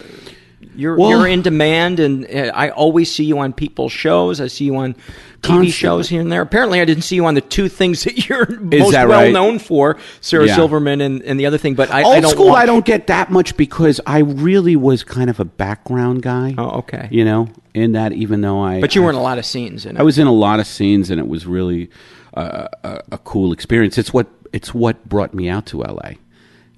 you're 0.75 0.97
Well- 0.97 1.09
you're 1.09 1.27
in 1.27 1.41
demand, 1.41 1.99
and 1.99 2.25
uh, 2.25 2.51
I 2.53 2.69
always 2.69 3.11
see 3.13 3.23
you 3.25 3.39
on 3.39 3.53
people's 3.53 3.91
shows. 3.91 4.39
I 4.41 4.47
see 4.47 4.65
you 4.65 4.75
on 4.77 4.93
TV 4.93 4.99
Constantly. 5.41 5.71
shows 5.71 6.09
here 6.09 6.21
and 6.21 6.31
there. 6.31 6.41
Apparently, 6.41 6.81
I 6.81 6.85
didn't 6.85 7.03
see 7.03 7.15
you 7.15 7.25
on 7.25 7.35
the 7.35 7.41
two 7.41 7.69
things 7.69 8.03
that 8.05 8.27
you're 8.29 8.49
most 8.59 8.91
that 8.93 9.07
well 9.07 9.23
right? 9.23 9.31
known 9.33 9.59
for, 9.59 9.97
Sarah 10.21 10.47
Yeah. 10.47 10.55
Silverman 10.55 11.01
and, 11.01 11.21
and 11.23 11.39
the 11.39 11.45
other 11.45 11.57
thing. 11.59 11.75
But 11.75 11.91
I, 11.91 12.01
Old 12.03 12.15
I 12.15 12.19
don't 12.19 12.31
school, 12.31 12.47
watch- 12.47 12.63
I 12.63 12.65
don't 12.65 12.85
get 12.85 13.07
that 13.07 13.31
much 13.31 13.55
because 13.55 14.01
I 14.07 14.19
really 14.19 14.75
was 14.75 15.03
kind 15.03 15.29
of 15.29 15.39
a 15.39 15.45
background 15.45 16.23
guy. 16.23 16.55
Oh, 16.57 16.79
okay. 16.79 17.07
You 17.11 17.25
know, 17.25 17.49
in 17.73 17.91
that, 17.91 18.11
even 18.13 18.41
though 18.41 18.59
I, 18.59 18.81
But 18.81 18.95
you 18.95 19.01
I, 19.01 19.05
were 19.05 19.09
in 19.11 19.15
a 19.17 19.21
lot 19.21 19.37
of 19.37 19.45
scenes. 19.45 19.85
In 19.85 19.97
it. 19.97 19.99
I 19.99 20.03
was 20.03 20.17
in 20.17 20.25
a 20.27 20.31
lot 20.33 20.59
of 20.59 20.65
scenes, 20.67 21.11
and 21.11 21.19
it 21.19 21.27
was 21.27 21.45
really 21.45 21.89
uh, 22.33 22.67
a, 22.83 23.01
a 23.13 23.17
cool 23.19 23.51
experience. 23.53 23.97
It's 23.97 24.11
what 24.13 24.27
it's 24.51 24.73
what 24.73 25.07
brought 25.07 25.33
me 25.33 25.47
out 25.47 25.65
to 25.67 25.81
LA. 25.83 26.13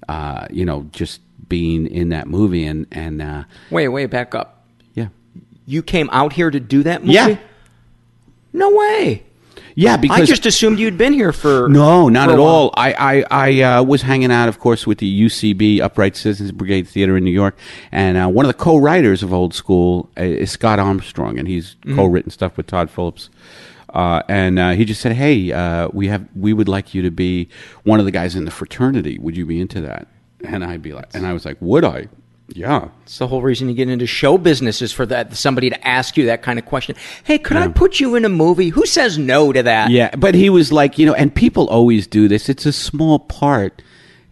Uh, 0.08 0.46
you 0.50 0.64
know, 0.64 0.86
just 0.92 1.20
being 1.48 1.86
in 1.86 2.08
that 2.10 2.26
movie, 2.28 2.64
and 2.64 2.86
and 2.90 3.20
uh, 3.22 3.44
Wait, 3.70 3.88
wait, 3.88 4.06
back 4.06 4.34
up. 4.34 4.64
yeah, 4.94 5.08
You 5.66 5.82
came 5.82 6.08
out 6.12 6.32
here 6.32 6.50
to 6.50 6.60
do 6.60 6.82
that 6.84 7.02
movie? 7.02 7.12
Yeah. 7.14 7.36
No 8.52 8.70
way. 8.74 9.24
Yeah, 9.74 9.96
because 9.96 10.22
I 10.22 10.24
just 10.24 10.44
assumed 10.44 10.80
you'd 10.80 10.98
been 10.98 11.12
here 11.12 11.32
for 11.32 11.68
No, 11.68 12.08
not 12.08 12.28
for 12.28 12.32
at 12.34 12.38
all. 12.40 12.74
I 12.76 12.92
I, 12.92 13.24
I 13.30 13.62
uh, 13.78 13.82
was 13.84 14.02
hanging 14.02 14.32
out, 14.32 14.48
of 14.48 14.58
course, 14.58 14.88
with 14.88 14.98
the 14.98 15.22
UCB 15.26 15.80
Upright 15.80 16.16
Citizens 16.16 16.50
Brigade 16.50 16.88
Theater 16.88 17.16
in 17.16 17.22
New 17.22 17.30
York, 17.30 17.56
and 17.92 18.18
uh, 18.18 18.26
one 18.26 18.44
of 18.44 18.48
the 18.48 18.58
co-writers 18.58 19.22
of 19.22 19.32
Old 19.32 19.54
School 19.54 20.10
uh, 20.18 20.22
is 20.22 20.50
Scott 20.50 20.78
Armstrong, 20.80 21.38
and 21.38 21.46
he's 21.46 21.76
Mm-hmm. 21.84 21.94
co-written 21.94 22.30
stuff 22.32 22.56
with 22.56 22.66
Todd 22.66 22.90
Phillips. 22.90 23.30
Uh, 23.90 24.20
and 24.28 24.58
uh, 24.58 24.70
he 24.72 24.84
just 24.84 25.00
said, 25.00 25.12
"Hey, 25.12 25.52
uh, 25.52 25.88
we 25.92 26.08
have 26.08 26.26
we 26.34 26.52
would 26.52 26.68
like 26.68 26.92
you 26.92 27.02
to 27.02 27.10
be 27.12 27.48
one 27.84 28.00
of 28.00 28.04
the 28.04 28.10
guys 28.12 28.34
in 28.34 28.44
the 28.46 28.50
fraternity. 28.50 29.16
Would 29.20 29.36
you 29.36 29.46
be 29.46 29.60
into 29.60 29.80
that?" 29.82 30.08
And 30.44 30.64
I'd 30.64 30.82
be 30.82 30.92
like, 30.92 31.06
and 31.14 31.26
I 31.26 31.32
was 31.32 31.44
like, 31.44 31.56
"Would 31.60 31.84
I? 31.84 32.08
Yeah." 32.48 32.88
It's 33.02 33.18
the 33.18 33.26
whole 33.26 33.42
reason 33.42 33.68
you 33.68 33.74
get 33.74 33.88
into 33.88 34.06
show 34.06 34.38
business 34.38 34.80
is 34.80 34.92
for 34.92 35.04
that 35.06 35.36
somebody 35.36 35.68
to 35.70 35.86
ask 35.88 36.16
you 36.16 36.26
that 36.26 36.42
kind 36.42 36.58
of 36.58 36.64
question. 36.64 36.94
Hey, 37.24 37.38
could 37.38 37.56
I 37.56 37.68
put 37.68 37.98
you 38.00 38.14
in 38.14 38.24
a 38.24 38.28
movie? 38.28 38.68
Who 38.68 38.86
says 38.86 39.18
no 39.18 39.52
to 39.52 39.62
that? 39.64 39.90
Yeah, 39.90 40.14
but 40.16 40.34
he 40.34 40.48
was 40.48 40.72
like, 40.72 40.98
you 40.98 41.06
know, 41.06 41.14
and 41.14 41.34
people 41.34 41.66
always 41.68 42.06
do 42.06 42.28
this. 42.28 42.48
It's 42.48 42.66
a 42.66 42.72
small 42.72 43.18
part, 43.18 43.82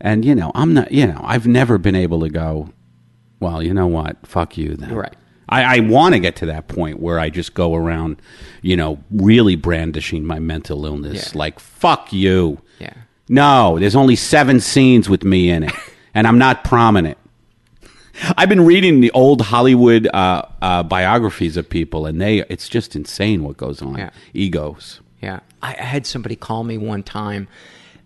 and 0.01 0.25
you 0.25 0.35
know, 0.35 0.53
I'm 0.55 0.75
not, 0.75 0.93
you 0.93 1.07
know, 1.07 1.21
I've 1.25 1.47
never 1.47 1.77
been 1.79 1.97
able 1.97 2.21
to 2.21 2.29
go. 2.29 2.71
Well, 3.41 3.63
you 3.63 3.75
know 3.75 3.87
what? 3.89 4.25
Fuck 4.27 4.57
you. 4.57 4.77
Then. 4.77 4.95
Right. 4.95 5.15
I, 5.49 5.77
I 5.77 5.81
want 5.81 6.15
to 6.15 6.21
get 6.21 6.37
to 6.37 6.47
that 6.47 6.69
point 6.69 7.01
where 7.01 7.21
I 7.21 7.31
just 7.31 7.55
go 7.55 7.75
around, 7.75 8.21
you 8.63 8.77
know, 8.77 8.99
really 9.11 9.55
brandishing 9.57 10.25
my 10.25 10.39
mental 10.39 10.87
illness, 10.87 11.31
Yeah. 11.33 11.39
like 11.39 11.61
fuck 11.61 12.13
you. 12.13 12.61
Yeah. 12.81 12.95
No, 13.29 13.79
there's 13.79 13.95
only 13.95 14.17
seven 14.17 14.59
scenes 14.61 15.09
with 15.09 15.23
me 15.25 15.51
in 15.51 15.65
it, 15.65 15.73
and 16.17 16.27
I'm 16.27 16.39
not 16.39 16.65
prominent. 16.65 17.19
I've 18.39 18.49
been 18.49 18.65
reading 18.65 19.01
the 19.01 19.11
old 19.13 19.43
Hollywood 19.43 20.07
uh, 20.07 20.43
uh, 20.63 20.83
biographies 20.83 21.57
of 21.59 21.69
people, 21.69 22.07
and 22.07 22.19
they 22.21 22.43
it's 22.49 22.69
just 22.69 22.97
insane 22.97 23.45
what 23.45 23.57
goes 23.59 23.83
on. 23.83 23.99
Yeah. 23.99 24.11
Egos. 24.33 25.01
Yeah, 25.23 25.41
I, 25.63 25.73
I 25.79 25.83
had 25.83 26.07
somebody 26.07 26.37
call 26.37 26.65
me 26.65 26.79
one 26.79 27.03
time 27.03 27.47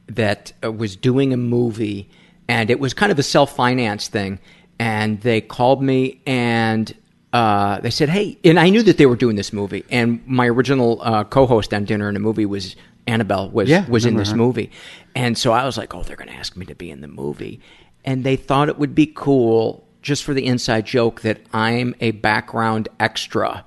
that 0.09 0.53
uh, 0.65 0.73
was 0.73 0.97
doing 0.97 1.33
a 1.33 1.37
movie, 1.37 2.09
and 2.49 2.71
it 2.71 2.81
was 2.81 2.93
kind 2.95 3.13
of 3.13 3.19
a 3.19 3.23
self-finance 3.23 4.09
thing. 4.09 4.41
And 4.81 5.21
they 5.21 5.41
called 5.43 5.83
me 5.83 6.21
and 6.27 6.93
uh, 7.33 7.79
they 7.81 7.91
said, 7.91 8.09
"Hey," 8.09 8.37
and 8.43 8.59
I 8.59 8.71
knew 8.71 8.83
that 8.83 8.97
they 8.97 9.07
were 9.07 9.15
doing 9.17 9.37
this 9.37 9.53
movie. 9.53 9.85
And 9.91 10.27
my 10.27 10.49
original 10.49 10.99
uh, 11.03 11.23
co-host 11.25 11.73
on 11.73 11.85
Dinner 11.85 12.09
and 12.09 12.17
a 12.17 12.21
Movie 12.21 12.47
was 12.47 12.75
Annabelle 13.07 13.51
was 13.51 13.69
Yeah, 13.69 13.87
was 13.89 14.05
in 14.07 14.17
this 14.17 14.31
her. 14.31 14.37
movie, 14.37 14.71
and 15.15 15.39
so 15.39 15.53
I 15.53 15.65
was 15.65 15.77
like, 15.79 15.95
"Oh, 15.95 16.03
they're 16.03 16.17
going 16.17 16.31
to 16.31 16.35
ask 16.35 16.57
me 16.57 16.67
to 16.67 16.75
be 16.75 16.91
in 16.91 17.01
the 17.03 17.09
movie," 17.09 17.61
and 18.05 18.25
they 18.25 18.37
thought 18.37 18.69
it 18.69 18.79
would 18.79 18.95
be 18.95 19.07
cool 19.07 19.87
just 20.03 20.25
for 20.25 20.35
the 20.35 20.47
inside 20.47 20.87
joke 20.87 21.21
that 21.23 21.41
I'm 21.53 21.95
a 22.01 22.13
background 22.13 22.89
extra 22.99 23.65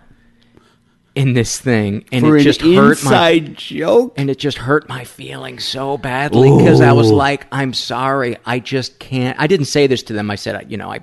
in 1.16 1.34
this 1.34 1.60
thing, 1.60 2.06
and 2.12 2.26
For 2.26 2.38
it 2.38 2.44
just 2.44 2.62
hurt 2.62 3.04
my 3.04 3.38
joke. 3.40 4.14
and 4.18 4.30
it 4.32 4.40
just 4.40 4.58
hurt 4.58 4.90
my 4.90 5.04
feelings 5.04 5.64
so 5.64 5.98
badly 5.98 6.50
because 6.58 6.82
I 6.82 6.92
was 6.94 7.12
like, 7.12 7.46
"I'm 7.52 7.74
sorry, 7.74 8.38
I 8.46 8.60
just 8.60 8.98
can't." 8.98 9.40
I 9.40 9.46
didn't 9.46 9.68
say 9.68 9.86
this 9.86 10.02
to 10.04 10.14
them. 10.14 10.32
I 10.32 10.36
said, 10.36 10.72
"You 10.72 10.78
know, 10.78 10.92
I, 10.92 11.02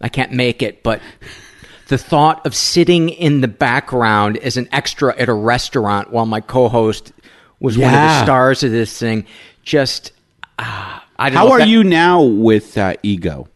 I 0.00 0.08
can't 0.08 0.32
make 0.32 0.62
it." 0.62 0.84
But 0.84 1.00
the 1.88 1.98
thought 1.98 2.46
of 2.46 2.54
sitting 2.54 3.08
in 3.08 3.40
the 3.40 3.48
background 3.48 4.36
as 4.38 4.56
an 4.56 4.68
extra 4.70 5.18
at 5.18 5.28
a 5.28 5.34
restaurant 5.34 6.12
while 6.12 6.26
my 6.26 6.40
co-host 6.40 7.12
was 7.58 7.76
one 7.76 7.88
of 7.88 8.00
the 8.00 8.22
stars 8.22 8.62
of 8.62 8.70
this 8.70 8.96
thing, 8.96 9.26
just 9.64 10.12
ah, 10.60 11.03
I 11.18 11.30
How 11.30 11.50
are 11.52 11.58
that- 11.60 11.68
you 11.68 11.84
now 11.84 12.22
with 12.22 12.76
uh, 12.78 12.94
ego? 13.02 13.48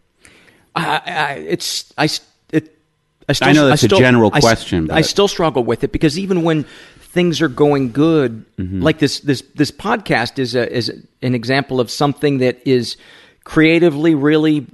I, 0.74 1.02
I, 1.04 1.32
it's 1.48 1.92
I 1.98 2.04
it. 2.52 2.78
I, 3.28 3.32
still, 3.32 3.48
I 3.48 3.52
know 3.52 3.66
that's 3.68 3.82
a 3.82 3.86
still- 3.86 3.98
general 3.98 4.30
I 4.32 4.38
s- 4.38 4.44
question, 4.44 4.90
I 4.90 5.00
but- 5.00 5.06
still 5.06 5.28
struggle 5.28 5.64
with 5.64 5.82
it 5.84 5.90
because 5.92 6.18
even 6.18 6.42
when 6.44 6.64
things 7.00 7.40
are 7.40 7.48
going 7.48 7.90
good, 7.90 8.44
Mm-hmm. 8.58 8.80
like 8.82 8.98
this 8.98 9.20
this 9.20 9.42
this 9.54 9.70
podcast 9.72 10.38
is 10.38 10.54
a 10.54 10.70
is 10.72 10.88
an 11.22 11.34
example 11.34 11.80
of 11.80 11.90
something 11.90 12.38
that 12.38 12.60
is 12.66 12.96
creatively 13.44 14.14
really 14.14 14.66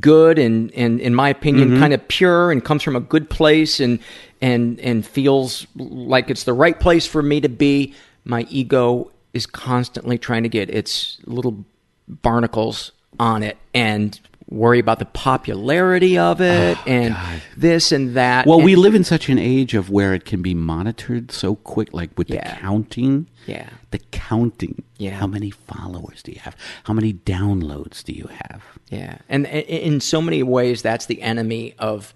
good 0.00 0.38
and 0.38 0.70
and 0.74 1.00
in 1.00 1.14
my 1.14 1.28
opinion 1.30 1.70
Mm-hmm. 1.70 1.80
kind 1.80 1.92
of 1.94 2.06
pure 2.08 2.52
and 2.52 2.62
comes 2.64 2.82
from 2.82 2.94
a 2.94 3.00
good 3.00 3.28
place 3.30 3.80
and 3.80 3.98
and 4.40 4.78
and 4.80 5.04
feels 5.06 5.66
like 5.74 6.30
it's 6.30 6.44
the 6.44 6.52
right 6.52 6.78
place 6.78 7.06
for 7.06 7.22
me 7.22 7.40
to 7.40 7.48
be. 7.48 7.94
My 8.24 8.46
ego 8.50 9.10
is 9.32 9.46
constantly 9.46 10.18
trying 10.18 10.42
to 10.44 10.48
get 10.48 10.68
its 10.70 11.18
little 11.26 11.64
barnacles 12.08 12.92
on 13.20 13.42
it 13.42 13.56
and 13.74 14.18
worry 14.50 14.78
about 14.78 14.98
the 14.98 15.04
popularity 15.04 16.16
of 16.16 16.40
it 16.40 16.78
oh, 16.78 16.82
and 16.86 17.14
this 17.56 17.92
and 17.92 18.14
that. 18.14 18.46
Oh, 18.46 18.50
Well, 18.50 18.58
And- 18.60 18.64
we 18.64 18.76
live 18.76 18.94
in 18.94 19.04
such 19.04 19.28
an 19.28 19.38
age 19.38 19.74
of 19.74 19.90
where 19.90 20.14
it 20.14 20.24
can 20.24 20.40
be 20.40 20.54
monitored 20.54 21.30
so 21.32 21.56
quick, 21.56 21.92
like 21.92 22.10
with 22.16 22.30
Yeah. 22.30 22.54
the 22.54 22.60
counting. 22.60 23.26
Yeah. 23.46 23.68
The 23.90 23.98
counting. 24.10 24.82
Yeah. 24.96 25.16
How 25.16 25.26
many 25.26 25.50
followers 25.50 26.22
do 26.22 26.32
you 26.32 26.40
have? 26.40 26.56
How 26.84 26.94
many 26.94 27.12
downloads 27.12 28.02
do 28.02 28.12
you 28.12 28.28
have? 28.48 28.62
Yeah, 28.90 29.18
and 29.28 29.46
i- 29.46 29.50
in 29.68 30.00
so 30.00 30.22
many 30.22 30.42
ways, 30.42 30.80
that's 30.80 31.04
the 31.06 31.20
enemy 31.22 31.74
of 31.78 32.14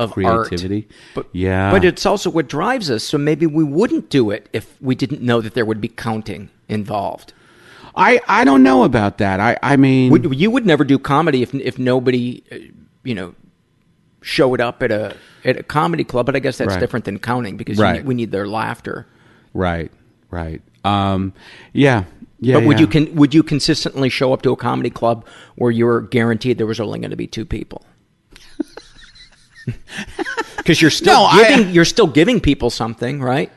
of 0.00 0.12
Creativity. 0.12 0.86
Art. 0.88 0.96
But 1.14 1.26
Yeah. 1.32 1.70
but 1.70 1.84
it's 1.84 2.06
also 2.06 2.30
what 2.30 2.48
drives 2.48 2.90
us. 2.90 3.04
So 3.04 3.18
maybe 3.18 3.46
we 3.46 3.62
wouldn't 3.62 4.08
do 4.08 4.30
it 4.30 4.48
if 4.52 4.74
we 4.80 4.94
didn't 4.94 5.20
know 5.20 5.42
that 5.42 5.52
there 5.54 5.66
would 5.66 5.80
be 5.80 5.88
counting 5.88 6.48
involved. 6.70 7.32
I, 7.94 8.20
I 8.28 8.44
don't 8.44 8.62
know 8.62 8.84
about 8.84 9.18
that. 9.18 9.40
I, 9.40 9.56
I 9.62 9.76
mean, 9.76 10.10
Would, 10.12 10.38
you 10.38 10.50
would 10.50 10.64
never 10.66 10.84
do 10.84 10.98
comedy 10.98 11.42
if 11.42 11.52
if 11.54 11.78
nobody, 11.78 12.42
uh, 12.52 12.56
you 13.04 13.14
know, 13.14 13.34
showed 14.22 14.60
up 14.60 14.82
at 14.82 14.90
a 14.92 15.16
at 15.44 15.56
a 15.58 15.62
comedy 15.62 16.04
club. 16.04 16.26
But 16.26 16.36
I 16.36 16.38
guess 16.38 16.58
that's 16.58 16.74
Right. 16.74 16.80
different 16.80 17.04
than 17.04 17.18
counting 17.18 17.56
because 17.56 17.78
Right. 17.78 17.96
need, 17.96 18.06
we 18.06 18.14
need 18.14 18.30
their 18.30 18.46
laughter. 18.46 19.06
right, 19.54 19.90
right. 20.30 20.62
Um, 20.84 21.32
yeah, 21.72 22.04
yeah. 22.38 22.54
but 22.56 22.64
would 22.66 22.76
yeah. 22.78 22.80
you 22.80 22.86
con- 22.86 23.14
would 23.16 23.34
you 23.34 23.42
consistently 23.42 24.08
show 24.08 24.32
up 24.32 24.42
to 24.42 24.50
a 24.52 24.56
comedy 24.56 24.90
club 24.90 25.26
where 25.56 25.70
you 25.70 25.84
were 25.86 26.00
guaranteed 26.00 26.56
there 26.58 26.66
was 26.66 26.80
only 26.80 26.98
going 27.00 27.10
to 27.10 27.16
be 27.16 27.26
two 27.26 27.44
people? 27.44 27.84
Because 30.56 30.80
you're 30.82 30.90
still 30.90 31.14
No, 31.14 31.24
I- 31.24 31.48
giving 31.48 31.74
you're 31.74 31.84
still 31.84 32.06
giving 32.06 32.40
people 32.40 32.70
something, 32.70 33.20
right? 33.22 33.50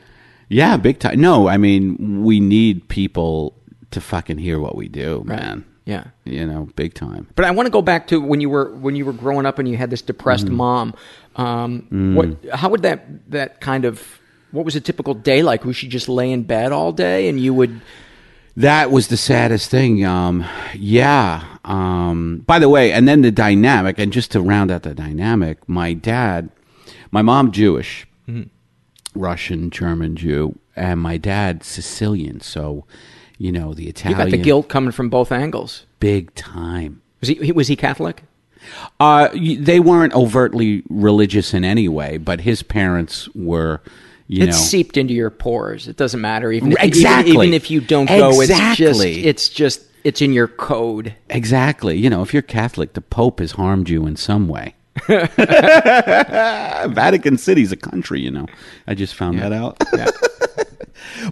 Yeah, 0.48 0.76
big 0.76 0.98
time. 0.98 1.20
No, 1.20 1.48
I 1.48 1.56
mean, 1.56 2.22
we 2.24 2.40
need 2.40 2.88
people 2.88 3.54
to 3.94 4.00
fucking 4.00 4.38
hear 4.38 4.58
what 4.60 4.76
we 4.76 4.88
do, 4.88 5.22
man. 5.26 5.64
Yeah. 5.84 6.04
You 6.24 6.46
know, 6.46 6.68
big 6.76 6.94
time. 6.94 7.26
But 7.36 7.44
I 7.44 7.50
want 7.50 7.66
to 7.66 7.70
go 7.70 7.82
back 7.82 8.06
to 8.08 8.20
when 8.20 8.40
you 8.40 8.48
were 8.48 8.70
when 8.74 8.96
you 8.96 9.04
were 9.04 9.12
growing 9.12 9.44
up 9.46 9.58
and 9.58 9.68
you 9.68 9.76
had 9.76 9.90
this 9.90 10.02
depressed 10.02 10.46
Mm-hmm. 10.46 10.54
mom. 10.56 10.94
Um, 11.36 11.86
Mm. 11.92 12.14
What? 12.14 12.54
How 12.58 12.68
would 12.70 12.82
that 12.82 13.30
that 13.30 13.60
kind 13.60 13.84
of 13.84 14.02
what 14.50 14.64
was 14.64 14.76
a 14.76 14.80
typical 14.80 15.14
day 15.14 15.42
like? 15.42 15.64
Was 15.64 15.76
she 15.76 15.88
just 15.88 16.08
lay 16.08 16.30
in 16.30 16.44
bed 16.44 16.72
all 16.72 16.92
day 16.92 17.28
and 17.28 17.38
you 17.40 17.52
would? 17.54 17.80
That 18.56 18.90
was 18.92 19.08
the 19.08 19.16
saddest 19.16 19.68
thing. 19.68 20.04
Um, 20.04 20.44
yeah. 20.74 21.42
Um, 21.64 22.44
by 22.46 22.58
the 22.60 22.68
way, 22.68 22.92
and 22.92 23.08
then 23.08 23.22
the 23.22 23.32
dynamic, 23.32 23.98
and 23.98 24.12
just 24.12 24.30
to 24.30 24.40
round 24.40 24.70
out 24.70 24.84
the 24.84 24.94
dynamic, 24.94 25.68
my 25.68 25.92
dad, 25.92 26.50
my 27.10 27.20
mom 27.20 27.50
Jewish, 27.50 28.06
Russian, 29.14 29.70
German 29.70 30.16
Jew, 30.16 30.58
and 30.76 31.00
my 31.00 31.16
dad 31.16 31.62
Sicilian. 31.64 32.40
So, 32.40 32.84
you 33.38 33.50
know, 33.52 33.74
the 33.74 33.84
You 33.84 33.88
Italian. 33.90 34.18
got 34.18 34.30
the 34.30 34.36
guilt 34.36 34.68
coming 34.68 34.92
from 34.92 35.08
both 35.08 35.30
angles. 35.32 35.84
Big 36.00 36.34
time. 36.34 37.02
Was 37.20 37.28
he 37.30 37.52
was 37.52 37.68
he 37.68 37.76
Catholic? 37.76 38.22
Uh, 38.98 39.28
they 39.34 39.78
weren't 39.80 40.14
overtly 40.14 40.82
religious 40.88 41.52
in 41.52 41.64
any 41.64 41.86
way, 41.88 42.16
but 42.16 42.40
his 42.40 42.62
parents 42.62 43.28
were, 43.34 43.82
you 44.26 44.42
it's 44.44 44.56
know. 44.56 44.62
seeped 44.62 44.96
into 44.96 45.12
your 45.12 45.28
pores. 45.30 45.86
It 45.86 45.96
doesn't 45.98 46.20
matter 46.20 46.50
even 46.50 46.72
if, 46.72 46.78
Exactly. 46.82 47.32
even, 47.32 47.42
even 47.44 47.54
if 47.54 47.70
you 47.70 47.80
don't 47.82 48.06
go. 48.06 48.40
Exactly. 48.40 49.26
It's 49.26 49.48
just 49.48 49.60
it's 49.66 49.80
just 49.80 49.82
it's 50.04 50.22
in 50.22 50.32
your 50.32 50.48
code. 50.48 51.14
Exactly. 51.28 51.96
You 51.98 52.08
know, 52.10 52.22
if 52.22 52.32
you're 52.32 52.42
Catholic, 52.42 52.94
the 52.94 53.00
Pope 53.02 53.40
has 53.40 53.52
harmed 53.52 53.88
you 53.90 54.06
in 54.06 54.16
some 54.16 54.48
way. 54.48 54.74
Vatican 56.88 57.36
City's 57.38 57.72
a 57.72 57.76
country, 57.76 58.20
you 58.20 58.30
know. 58.30 58.46
I 58.86 58.94
just 58.94 59.14
found 59.14 59.38
that 59.40 59.52
out. 59.52 59.78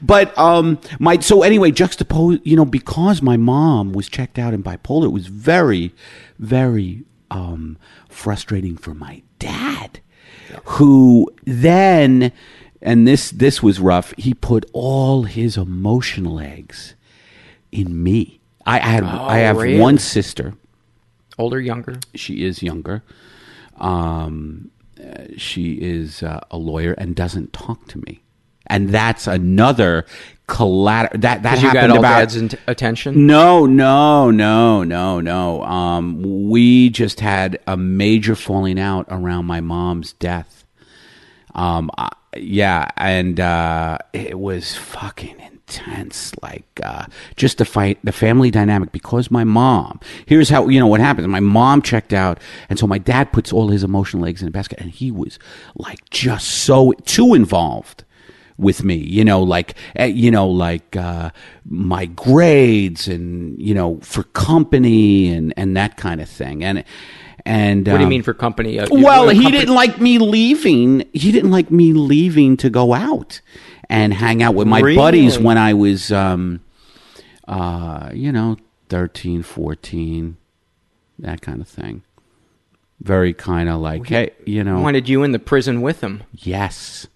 but 0.00 0.36
um 0.38 0.78
my 0.98 1.18
so 1.18 1.42
anyway, 1.42 1.70
juxtapose, 1.70 2.40
you 2.44 2.56
know, 2.56 2.64
because 2.64 3.22
my 3.22 3.36
mom 3.36 3.92
was 3.92 4.08
checked 4.08 4.38
out 4.38 4.54
in 4.54 4.62
bipolar, 4.62 5.06
it 5.06 5.08
was 5.08 5.26
very 5.26 5.92
very 6.38 7.04
um 7.30 7.78
frustrating 8.08 8.76
for 8.76 8.94
my 8.94 9.22
dad 9.38 10.00
who 10.64 11.30
then 11.44 12.32
and 12.80 13.06
this 13.06 13.30
this 13.30 13.62
was 13.62 13.80
rough, 13.80 14.12
he 14.18 14.34
put 14.34 14.68
all 14.72 15.22
his 15.24 15.56
emotional 15.56 16.40
eggs 16.40 16.94
in 17.70 18.02
me. 18.02 18.40
I, 18.66 18.76
I 18.76 18.78
had 18.80 19.04
I 19.04 19.38
have 19.38 19.56
really? 19.58 19.78
one 19.78 19.98
sister. 19.98 20.54
Older, 21.38 21.60
younger. 21.60 21.96
She 22.14 22.44
is 22.44 22.62
younger. 22.62 23.02
Um, 23.78 24.70
uh, 25.02 25.24
she 25.36 25.74
is 25.74 26.22
uh, 26.22 26.40
a 26.50 26.58
lawyer 26.58 26.92
and 26.92 27.16
doesn't 27.16 27.52
talk 27.52 27.88
to 27.88 27.98
me, 27.98 28.21
and 28.72 28.88
that's 28.88 29.26
another 29.26 30.06
collateral. 30.46 31.20
That 31.20 31.42
that 31.42 31.58
happened 31.58 31.92
about 31.92 32.18
dad's 32.20 32.36
in- 32.36 32.50
attention. 32.66 33.26
no, 33.26 33.66
no, 33.66 34.30
no, 34.30 34.82
no, 34.82 35.20
no. 35.20 35.62
Um, 35.62 36.48
we 36.48 36.88
just 36.88 37.20
had 37.20 37.60
a 37.66 37.76
major 37.76 38.34
falling 38.34 38.80
out 38.80 39.06
around 39.10 39.44
my 39.44 39.60
mom's 39.60 40.14
death. 40.14 40.64
Um, 41.54 41.90
I, 41.98 42.08
yeah, 42.34 42.88
and 42.96 43.38
uh, 43.38 43.98
it 44.14 44.38
was 44.38 44.74
fucking 44.74 45.38
intense. 45.38 46.32
Like 46.42 46.80
uh, 46.82 47.04
just 47.36 47.58
the 47.58 47.66
fight, 47.66 47.98
the 48.02 48.10
family 48.10 48.50
dynamic. 48.50 48.90
Because 48.90 49.30
my 49.30 49.44
mom, 49.44 50.00
here's 50.24 50.48
how 50.48 50.66
you 50.68 50.80
know 50.80 50.86
what 50.86 51.00
happens. 51.00 51.28
My 51.28 51.40
mom 51.40 51.82
checked 51.82 52.14
out, 52.14 52.40
and 52.70 52.78
so 52.78 52.86
my 52.86 52.96
dad 52.96 53.32
puts 53.34 53.52
all 53.52 53.68
his 53.68 53.84
emotional 53.84 54.24
eggs 54.24 54.40
in 54.40 54.48
a 54.48 54.50
basket, 54.50 54.80
and 54.80 54.90
he 54.90 55.10
was 55.10 55.38
like 55.76 56.08
just 56.08 56.48
so 56.48 56.92
too 57.04 57.34
involved 57.34 58.04
with 58.62 58.82
me 58.84 58.94
you 58.96 59.24
know 59.24 59.42
like 59.42 59.74
eh, 59.96 60.06
you 60.06 60.30
know 60.30 60.48
like 60.48 60.96
uh, 60.96 61.30
my 61.66 62.06
grades 62.06 63.08
and 63.08 63.60
you 63.60 63.74
know 63.74 63.98
for 64.02 64.22
company 64.22 65.28
and 65.28 65.52
and 65.56 65.76
that 65.76 65.96
kind 65.96 66.20
of 66.20 66.28
thing 66.28 66.64
and 66.64 66.84
and 67.44 67.86
What 67.86 67.94
do 67.94 67.98
you 68.00 68.04
um, 68.04 68.08
mean 68.08 68.22
for 68.22 68.34
company? 68.34 68.78
Uh, 68.78 68.86
well, 68.90 69.28
he 69.28 69.42
company- 69.42 69.58
didn't 69.58 69.74
like 69.74 70.00
me 70.00 70.18
leaving. 70.18 71.08
He 71.12 71.32
didn't 71.32 71.50
like 71.50 71.70
me 71.70 71.92
leaving 71.92 72.56
to 72.58 72.70
go 72.70 72.94
out 72.94 73.40
and 73.88 74.14
hang 74.14 74.42
out 74.42 74.54
with 74.54 74.68
my 74.68 74.80
buddies 74.80 75.38
when 75.38 75.58
I 75.58 75.74
was, 75.74 76.12
um, 76.12 76.60
uh, 77.48 78.10
you 78.14 78.30
know, 78.30 78.56
13, 78.88 79.42
14, 79.42 80.36
that 81.18 81.42
kind 81.42 81.60
of 81.60 81.68
thing. 81.68 82.02
Very 83.00 83.34
kind 83.34 83.68
of 83.68 83.80
like, 83.80 84.06
hey, 84.06 84.30
you 84.46 84.62
know. 84.62 84.80
wanted 84.80 85.08
you 85.08 85.24
in 85.24 85.32
the 85.32 85.40
prison 85.40 85.82
with 85.82 86.00
him. 86.00 86.22
Yes. 86.32 87.08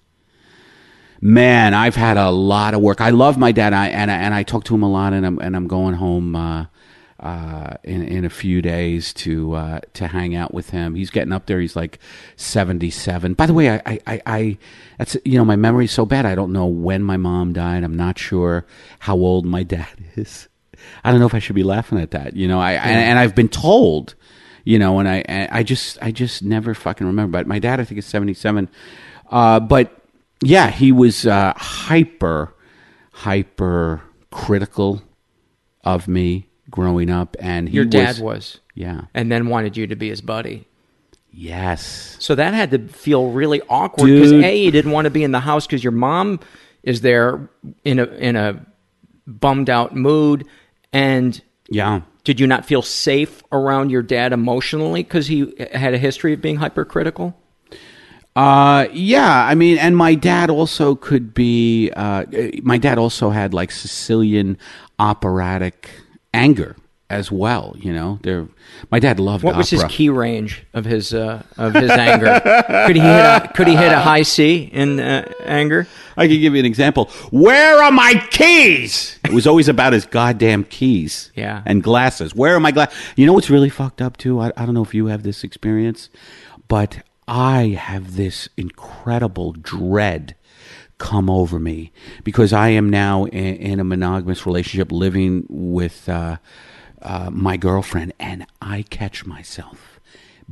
Man, 1.20 1.74
I've 1.74 1.96
had 1.96 2.16
a 2.16 2.30
lot 2.30 2.74
of 2.74 2.80
work. 2.80 3.00
I 3.00 3.10
love 3.10 3.38
my 3.38 3.52
dad, 3.52 3.72
I, 3.72 3.88
and 3.88 4.10
I, 4.10 4.16
and 4.16 4.34
I 4.34 4.42
talk 4.42 4.64
to 4.64 4.74
him 4.74 4.82
a 4.82 4.90
lot, 4.90 5.12
and 5.12 5.26
I'm 5.26 5.38
and 5.38 5.56
I'm 5.56 5.66
going 5.66 5.94
home 5.94 6.36
uh, 6.36 6.66
uh, 7.20 7.74
in 7.84 8.02
in 8.02 8.24
a 8.24 8.30
few 8.30 8.60
days 8.60 9.14
to 9.14 9.54
uh, 9.54 9.80
to 9.94 10.08
hang 10.08 10.34
out 10.36 10.52
with 10.52 10.70
him. 10.70 10.94
He's 10.94 11.10
getting 11.10 11.32
up 11.32 11.46
there. 11.46 11.60
He's 11.60 11.76
like 11.76 11.98
seventy 12.36 12.90
seven. 12.90 13.34
By 13.34 13.46
the 13.46 13.54
way, 13.54 13.70
I, 13.70 13.82
I, 13.86 14.00
I, 14.06 14.22
I 14.26 14.58
that's 14.98 15.16
you 15.24 15.38
know 15.38 15.44
my 15.44 15.56
memory's 15.56 15.92
so 15.92 16.04
bad. 16.04 16.26
I 16.26 16.34
don't 16.34 16.52
know 16.52 16.66
when 16.66 17.02
my 17.02 17.16
mom 17.16 17.52
died. 17.52 17.82
I'm 17.82 17.96
not 17.96 18.18
sure 18.18 18.66
how 19.00 19.16
old 19.16 19.46
my 19.46 19.62
dad 19.62 19.96
is. 20.16 20.48
I 21.02 21.10
don't 21.10 21.20
know 21.20 21.26
if 21.26 21.34
I 21.34 21.38
should 21.38 21.56
be 21.56 21.64
laughing 21.64 21.98
at 21.98 22.10
that. 22.10 22.36
You 22.36 22.46
know, 22.46 22.60
I 22.60 22.72
and, 22.72 23.00
and 23.00 23.18
I've 23.18 23.34
been 23.34 23.48
told 23.48 24.14
you 24.66 24.80
know, 24.80 24.98
and 24.98 25.08
I, 25.08 25.48
I 25.52 25.62
just, 25.62 25.96
I 26.02 26.10
just 26.10 26.42
never 26.42 26.74
fucking 26.74 27.06
remember. 27.06 27.38
But 27.38 27.46
my 27.46 27.60
dad, 27.60 27.78
I 27.78 27.84
think, 27.84 28.00
is 28.00 28.06
seventy-seven. 28.06 28.68
Uh, 29.30 29.60
but 29.60 29.96
yeah, 30.42 30.70
he 30.70 30.92
was 30.92 31.26
uh, 31.26 31.54
hyper, 31.56 32.54
hyper 33.12 34.02
critical 34.30 35.02
of 35.84 36.08
me 36.08 36.48
growing 36.70 37.10
up, 37.10 37.36
and 37.40 37.68
he 37.68 37.76
Your 37.76 37.84
dad 37.84 38.18
was, 38.18 38.60
yeah, 38.74 39.02
and 39.14 39.30
then 39.30 39.48
wanted 39.48 39.76
you 39.76 39.86
to 39.86 39.96
be 39.96 40.08
his 40.08 40.20
buddy. 40.20 40.66
yes, 41.30 42.16
So 42.18 42.34
that 42.34 42.54
had 42.54 42.70
to 42.72 42.88
feel 42.88 43.30
really 43.30 43.62
awkward 43.68 44.08
because 44.08 44.32
a 44.32 44.64
you 44.64 44.70
didn't 44.70 44.92
want 44.92 45.06
to 45.06 45.10
be 45.10 45.22
in 45.22 45.32
the 45.32 45.40
house 45.40 45.66
because 45.66 45.82
your 45.84 45.92
mom 45.92 46.40
is 46.82 47.00
there 47.00 47.48
in 47.84 47.98
a 47.98 48.04
in 48.04 48.36
a 48.36 48.64
bummed 49.26 49.70
out 49.70 49.94
mood, 49.94 50.46
and 50.92 51.40
yeah. 51.68 52.02
did 52.24 52.40
you 52.40 52.46
not 52.46 52.64
feel 52.64 52.82
safe 52.82 53.42
around 53.52 53.90
your 53.90 54.02
dad 54.02 54.32
emotionally 54.32 55.02
because 55.02 55.26
he 55.26 55.54
had 55.72 55.94
a 55.94 55.98
history 55.98 56.32
of 56.32 56.40
being 56.40 56.56
hypercritical? 56.56 57.36
Uh, 58.36 58.86
yeah, 58.92 59.46
I 59.46 59.54
mean, 59.54 59.78
and 59.78 59.96
my 59.96 60.14
dad 60.14 60.50
also 60.50 60.94
could 60.94 61.32
be. 61.32 61.90
Uh, 61.96 62.26
my 62.62 62.76
dad 62.76 62.98
also 62.98 63.30
had 63.30 63.54
like 63.54 63.70
Sicilian 63.70 64.58
operatic 64.98 65.88
anger 66.34 66.76
as 67.08 67.32
well. 67.32 67.74
You 67.78 67.94
know, 67.94 68.18
there. 68.22 68.46
My 68.90 68.98
dad 68.98 69.18
loved 69.18 69.42
What 69.42 69.56
was 69.56 69.70
his 69.70 69.82
key 69.84 70.10
range 70.10 70.66
of 70.74 70.84
his 70.84 71.14
uh, 71.14 71.44
of 71.56 71.72
his 71.72 71.90
anger? 71.90 72.40
could 72.86 72.96
he 72.96 73.00
hit 73.02 73.08
a 73.08 73.52
could 73.54 73.68
he 73.68 73.74
hit 73.74 73.90
a 73.90 74.00
high 74.00 74.22
C 74.22 74.68
in 74.70 75.00
uh, 75.00 75.32
anger? 75.46 75.86
I 76.18 76.28
can 76.28 76.38
give 76.38 76.52
you 76.52 76.60
an 76.60 76.66
example. 76.66 77.06
Where 77.30 77.82
are 77.82 77.90
my 77.90 78.14
keys? 78.30 79.18
It 79.24 79.32
was 79.32 79.46
always 79.46 79.68
about 79.68 79.94
his 79.94 80.04
goddamn 80.04 80.64
keys. 80.64 81.30
Yeah. 81.34 81.62
And 81.64 81.82
glasses. 81.82 82.34
Where 82.34 82.54
are 82.54 82.60
my 82.60 82.70
glasses? 82.70 82.98
You 83.16 83.24
know 83.24 83.32
what's 83.32 83.50
really 83.50 83.70
fucked 83.70 84.02
up 84.02 84.18
too? 84.18 84.40
I, 84.40 84.52
I 84.56 84.66
don't 84.66 84.74
know 84.74 84.84
if 84.84 84.94
you 84.94 85.06
have 85.06 85.22
this 85.22 85.42
experience, 85.42 86.10
but 86.68 86.98
I 87.28 87.76
have 87.78 88.16
this 88.16 88.48
incredible 88.56 89.52
dread 89.52 90.34
come 90.98 91.28
over 91.28 91.58
me 91.58 91.92
because 92.24 92.52
I 92.52 92.68
am 92.68 92.88
now 92.88 93.24
in, 93.24 93.56
in 93.56 93.80
a 93.80 93.84
monogamous 93.84 94.46
relationship 94.46 94.92
living 94.92 95.44
with 95.48 96.08
uh, 96.08 96.36
uh, 97.02 97.30
my 97.32 97.56
girlfriend, 97.56 98.14
and 98.18 98.46
I 98.62 98.82
catch 98.88 99.26
myself 99.26 100.00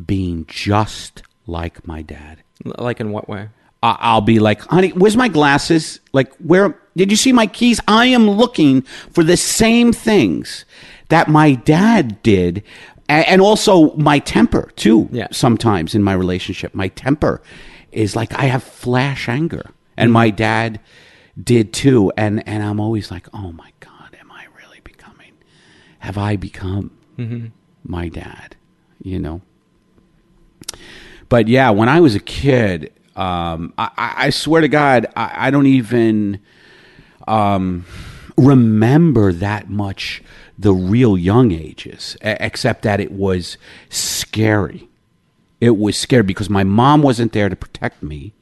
being 0.07 0.45
just 0.49 1.23
like 1.47 1.87
my 1.87 2.03
dad. 2.03 2.43
Like 2.65 3.01
in 3.01 3.11
what 3.13 3.29
way? 3.29 3.49
I- 3.83 3.97
I'll 4.01 4.21
be 4.21 4.39
like, 4.39 4.61
honey, 4.63 4.91
where's 4.91 5.17
my 5.17 5.29
glasses? 5.29 6.01
Like, 6.13 6.35
where 6.37 6.79
did 6.97 7.11
you 7.11 7.17
see 7.17 7.33
my 7.33 7.47
keys? 7.47 7.81
I 7.87 8.07
am 8.07 8.29
looking 8.29 8.83
for 8.83 9.23
the 9.25 9.37
same 9.37 9.93
things 9.93 10.65
that 11.09 11.29
my 11.29 11.53
dad 11.55 12.23
did. 12.23 12.63
A- 13.09 13.12
And 13.31 13.40
also 13.40 13.95
my 13.97 14.19
temper, 14.19 14.71
too. 14.77 15.09
Yeah. 15.12 15.29
Sometimes 15.31 15.95
in 15.95 16.03
my 16.03 16.12
relationship, 16.14 16.75
my 16.75 16.88
temper 16.88 17.43
is 17.93 18.17
like 18.17 18.33
I 18.35 18.45
have 18.45 18.62
flash 18.62 19.29
anger. 19.29 19.71
And 19.97 20.12
my 20.12 20.31
dad 20.31 20.81
did 21.40 21.73
too. 21.73 22.11
And, 22.17 22.47
and 22.49 22.62
I'm 22.64 22.81
always 22.81 23.11
like, 23.12 23.29
oh 23.33 23.53
my 23.53 23.71
God, 23.79 24.17
am 24.21 24.33
I 24.33 24.47
really 24.59 24.81
becoming, 24.83 25.33
have 26.01 26.19
I 26.19 26.35
become 26.37 26.90
my 27.85 28.09
dad? 28.09 28.57
You 29.03 29.21
know? 29.21 29.40
But 31.29 31.47
yeah, 31.49 31.71
when 31.71 31.88
I 31.88 32.01
was 32.01 32.14
a 32.17 32.21
kid, 32.21 32.93
um, 33.17 33.73
I, 33.79 33.90
I 33.97 34.14
I 34.27 34.31
swear 34.31 34.61
to 34.61 34.69
God, 34.69 35.07
I, 35.17 35.47
I 35.47 35.51
don't 35.51 35.67
even 35.67 36.40
um, 37.29 37.85
remember 38.37 39.33
that 39.33 39.69
much 39.71 40.23
the 40.59 40.75
real 40.75 41.19
young 41.19 41.53
ages, 41.53 42.17
except 42.23 42.83
that 42.83 43.01
it 43.01 43.12
was 43.12 43.57
scary. 43.88 44.88
It 45.61 45.77
was 45.77 45.97
scary 45.97 46.23
because 46.23 46.51
my 46.51 46.64
mom 46.64 47.03
wasn't 47.03 47.33
there 47.33 47.49
to 47.49 47.57
protect 47.57 48.03
me, 48.03 48.33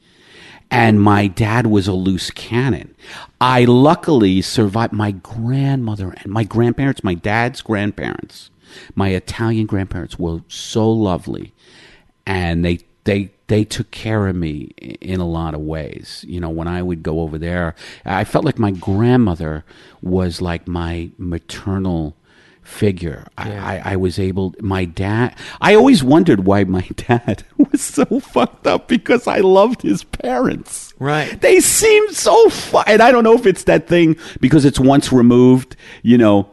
and 0.69 1.01
my 1.01 1.27
dad 1.27 1.67
was 1.67 1.87
a 1.87 1.93
loose 1.93 2.31
cannon. 2.31 2.95
I 3.39 3.65
luckily 3.65 4.41
survived 4.41 4.93
my 4.93 5.11
grandmother 5.11 6.13
and 6.17 6.31
my 6.31 6.43
grandparents, 6.43 7.03
my 7.03 7.13
dad's 7.13 7.61
grandparents, 7.61 8.49
my 8.95 9.09
Italian 9.09 9.65
grandparents 9.67 10.17
were 10.17 10.41
so 10.47 10.89
lovely 10.89 11.53
and 12.25 12.63
they 12.63 12.79
they 13.05 13.31
they 13.47 13.63
took 13.65 13.91
care 13.91 14.27
of 14.27 14.35
me 14.35 14.71
in 15.01 15.19
a 15.19 15.27
lot 15.27 15.53
of 15.53 15.61
ways. 15.61 16.23
You 16.27 16.39
know, 16.39 16.49
when 16.49 16.67
I 16.67 16.81
would 16.81 17.03
go 17.03 17.19
over 17.21 17.37
there, 17.37 17.75
I 18.05 18.23
felt 18.23 18.45
like 18.45 18.57
my 18.59 18.71
grandmother 18.71 19.63
was 20.01 20.41
like 20.41 20.67
my 20.67 21.09
maternal 21.17 22.15
figure. 22.61 23.27
I, 23.37 23.51
I, 23.57 23.81
I 23.93 23.95
was 23.97 24.17
able. 24.17 24.55
My 24.61 24.85
dad. 24.85 25.35
I 25.59 25.75
always 25.75 26.01
wondered 26.03 26.45
why 26.45 26.63
my 26.63 26.87
dad 26.95 27.43
was 27.57 27.81
so 27.81 28.05
fucked 28.21 28.65
up 28.67 28.87
because 28.87 29.27
I 29.27 29.39
loved 29.39 29.81
his 29.81 30.03
parents. 30.05 30.93
Right. 30.97 31.39
They 31.41 31.59
seemed 31.59 32.11
so 32.15 32.49
fun, 32.49 32.85
and 32.87 33.01
I 33.01 33.11
don't 33.11 33.25
know 33.25 33.33
if 33.35 33.45
it's 33.45 33.65
that 33.65 33.87
thing 33.87 34.15
because 34.39 34.63
it's 34.63 34.79
once 34.79 35.11
removed. 35.11 35.75
You 36.03 36.17
know, 36.17 36.49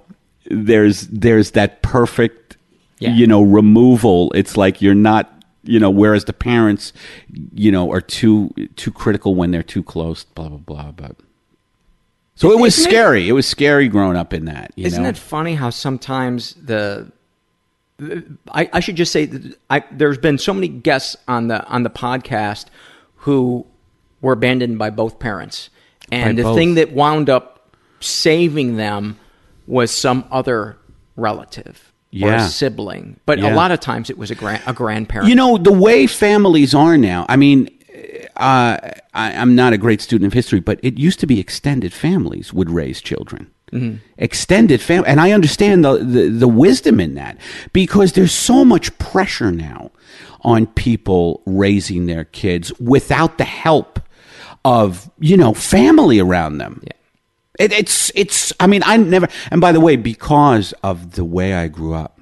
there's 0.50 1.02
there's 1.06 1.52
that 1.52 1.80
perfect 1.82 2.56
Yeah. 2.98 3.14
you 3.14 3.26
know 3.26 3.40
removal 3.42 4.32
it's 4.34 4.56
like 4.56 4.82
you're 4.82 4.94
not 4.96 5.39
you 5.64 5.78
know 5.78 5.90
whereas 5.90 6.24
the 6.24 6.32
parents 6.32 6.92
you 7.54 7.70
know 7.70 7.90
are 7.92 8.00
too 8.00 8.50
too 8.76 8.90
critical 8.90 9.34
when 9.34 9.50
they're 9.50 9.62
too 9.62 9.82
close 9.82 10.24
blah 10.24 10.48
blah 10.48 10.58
blah 10.58 10.90
but 10.92 11.16
so 12.34 12.50
it 12.52 12.58
was 12.58 12.78
Isn't 12.78 12.88
it- 12.90 12.94
scary. 12.94 13.28
It 13.28 13.32
was 13.32 13.46
scary 13.46 13.86
growing 13.88 14.16
up 14.16 14.32
in 14.32 14.46
that 14.46 14.72
you 14.74 14.86
Isn't 14.86 15.02
know? 15.02 15.08
it 15.10 15.18
funny 15.18 15.54
how 15.56 15.68
sometimes 15.70 16.54
the 16.54 17.12
I, 18.50 18.70
I 18.72 18.80
should 18.80 18.96
just 18.96 19.12
say 19.12 19.26
that 19.26 19.58
I, 19.68 19.84
there's 19.90 20.16
been 20.16 20.38
so 20.38 20.54
many 20.54 20.68
guests 20.68 21.16
on 21.28 21.48
the 21.48 21.62
on 21.66 21.82
the 21.82 21.90
podcast 21.90 22.66
who 23.16 23.66
were 24.22 24.32
abandoned 24.32 24.78
by 24.78 24.88
both 24.88 25.18
parents, 25.18 25.68
and 26.10 26.36
By 26.36 26.42
the 26.42 26.48
both. 26.48 26.56
thing 26.56 26.74
that 26.76 26.92
wound 26.92 27.28
up 27.28 27.74
saving 28.00 28.76
them 28.76 29.18
was 29.66 29.90
some 29.90 30.24
other 30.30 30.78
relative 31.16 31.89
or 32.12 32.18
Yeah. 32.18 32.46
a 32.46 32.48
sibling. 32.48 33.18
But 33.26 33.38
a 33.40 33.54
lot 33.54 33.70
of 33.70 33.80
times 33.80 34.10
it 34.10 34.18
was 34.18 34.30
a 34.30 34.34
grand 34.34 34.62
a 34.66 34.72
grandparent. 34.72 35.28
You 35.28 35.34
know, 35.34 35.58
the 35.58 35.72
way 35.72 36.06
families 36.06 36.74
are 36.74 36.96
now, 36.98 37.26
I 37.28 37.36
mean, 37.36 37.68
uh, 38.36 38.76
I, 39.14 39.32
I'm 39.34 39.54
not 39.54 39.72
a 39.72 39.78
great 39.78 40.00
student 40.00 40.26
of 40.26 40.32
history, 40.32 40.60
but 40.60 40.80
it 40.82 40.98
used 40.98 41.20
to 41.20 41.26
be 41.26 41.38
extended 41.38 41.92
families 41.92 42.52
would 42.52 42.70
raise 42.70 43.00
children. 43.00 43.50
Extended 44.18 44.80
family. 44.80 45.08
And 45.08 45.20
I 45.20 45.30
understand 45.30 45.84
the, 45.84 45.98
the, 45.98 46.28
the 46.28 46.48
wisdom 46.48 46.98
in 46.98 47.14
that 47.14 47.36
because 47.72 48.14
there's 48.14 48.32
so 48.32 48.64
much 48.64 48.96
pressure 48.98 49.52
now 49.52 49.92
on 50.40 50.66
people 50.66 51.40
raising 51.46 52.06
their 52.06 52.24
kids 52.24 52.72
without 52.80 53.38
the 53.38 53.44
help 53.44 54.00
of, 54.64 55.08
you 55.20 55.36
know, 55.36 55.54
family 55.54 56.18
around 56.18 56.58
them. 56.58 56.82
Yeah. 56.82 56.92
It, 57.60 57.72
it's 57.72 58.10
it's. 58.14 58.52
I 58.58 58.66
mean, 58.66 58.82
I 58.84 58.96
never. 58.96 59.28
And 59.50 59.60
by 59.60 59.72
the 59.72 59.80
way, 59.80 59.96
because 59.96 60.72
of 60.82 61.12
the 61.12 61.24
way 61.24 61.54
I 61.54 61.68
grew 61.68 61.94
up, 61.94 62.18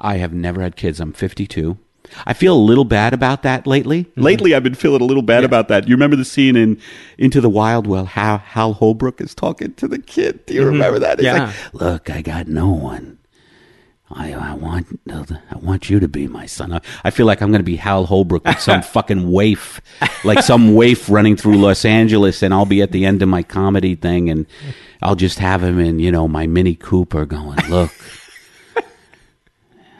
I 0.00 0.16
have 0.16 0.32
never 0.32 0.60
had 0.62 0.76
kids. 0.76 1.00
I'm 1.00 1.12
52. 1.12 1.78
I 2.26 2.32
feel 2.32 2.54
a 2.54 2.58
little 2.58 2.84
bad 2.84 3.14
about 3.14 3.42
that 3.44 3.66
lately. 3.66 4.04
Mm-hmm. 4.04 4.22
Lately, 4.22 4.54
I've 4.54 4.64
been 4.64 4.74
feeling 4.74 5.00
a 5.00 5.04
little 5.04 5.22
bad 5.22 5.44
about 5.44 5.68
that. 5.68 5.88
You 5.88 5.94
remember 5.94 6.16
the 6.16 6.24
scene 6.24 6.56
in 6.56 6.80
Into 7.18 7.40
the 7.40 7.48
Wild 7.48 7.86
Well, 7.86 8.04
how 8.04 8.38
Hal 8.38 8.72
Holbrook 8.74 9.20
is 9.20 9.34
talking 9.34 9.74
to 9.74 9.86
the 9.86 9.98
kid? 9.98 10.44
Do 10.46 10.54
you 10.54 10.64
remember 10.64 10.98
that? 10.98 11.18
Mm-hmm. 11.18 11.24
Yeah. 11.24 11.46
like, 11.46 11.74
"Look, 11.74 12.10
I 12.10 12.20
got 12.22 12.48
no 12.48 12.68
one. 12.68 13.19
I, 14.12 14.32
I 14.32 14.54
want 14.54 15.00
I 15.06 15.56
want 15.58 15.88
you 15.88 16.00
to 16.00 16.08
be 16.08 16.26
my 16.26 16.46
son. 16.46 16.72
I, 16.72 16.80
I 17.04 17.10
feel 17.10 17.26
like 17.26 17.40
I'm 17.40 17.50
going 17.50 17.60
to 17.60 17.64
be 17.64 17.76
Hal 17.76 18.06
Holbrook 18.06 18.44
with 18.44 18.58
some 18.60 18.82
fucking 18.94 19.30
waif, 19.30 19.80
like 20.24 20.42
some 20.42 20.74
waif 20.74 21.08
running 21.08 21.36
through 21.36 21.58
Los 21.58 21.84
Angeles, 21.84 22.42
and 22.42 22.52
I'll 22.52 22.66
be 22.66 22.82
at 22.82 22.90
the 22.90 23.04
end 23.04 23.22
of 23.22 23.28
my 23.28 23.44
comedy 23.44 23.94
thing, 23.94 24.28
and 24.28 24.46
I'll 25.00 25.14
just 25.14 25.38
have 25.38 25.62
him 25.62 25.78
in, 25.78 26.00
you 26.00 26.10
know, 26.10 26.26
my 26.26 26.48
Mini 26.48 26.74
Cooper, 26.74 27.24
going, 27.24 27.58
"Look, 27.68 27.92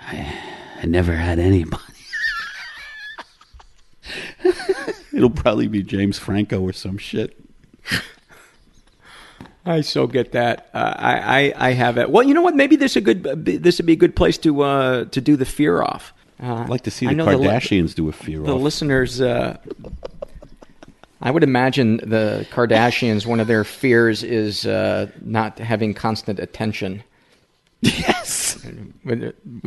I, 0.08 0.34
I 0.82 0.86
never 0.86 1.14
had 1.14 1.38
anybody." 1.38 1.84
It'll 5.12 5.30
probably 5.30 5.68
be 5.68 5.82
James 5.84 6.18
Franco 6.18 6.61
or 6.61 6.72
some 6.72 6.98
shit. 6.98 7.38
I 9.64 9.82
so 9.82 10.06
get 10.06 10.32
that. 10.32 10.70
Uh, 10.72 10.94
I, 10.96 11.18
I 11.52 11.68
I 11.68 11.72
have 11.72 11.98
it. 11.98 12.11
Well, 12.11 12.26
you 12.26 12.32
know 12.34 12.42
what? 12.42 12.56
Maybe 12.56 12.76
this 12.76 12.96
a 12.96 13.00
good 13.00 13.22
this 13.44 13.78
would 13.78 13.86
be 13.86 13.92
a 13.92 13.96
good 13.96 14.16
place 14.16 14.38
to 14.38 14.62
uh, 14.62 15.04
to 15.06 15.20
do 15.20 15.36
the 15.36 15.44
fear 15.44 15.82
off. 15.82 16.12
Uh, 16.42 16.54
I'd 16.54 16.70
like 16.70 16.82
to 16.82 16.90
see 16.90 17.06
the 17.06 17.14
know 17.14 17.26
li- 17.26 17.46
Kardashians 17.46 17.94
do 17.94 18.08
a 18.08 18.12
fear 18.12 18.40
the 18.40 18.54
off. 18.54 18.61
listeners. 18.62 19.20
Uh, 19.20 19.58
I 21.20 21.30
would 21.30 21.42
imagine 21.42 21.98
the 21.98 22.46
Kardashians. 22.50 23.26
One 23.26 23.40
of 23.40 23.46
their 23.46 23.64
fears 23.64 24.22
is 24.22 24.64
uh, 24.64 25.11
not 25.20 25.58
having 25.58 25.92
constant 25.92 26.38
attention. 26.38 27.02
yes. 27.82 28.56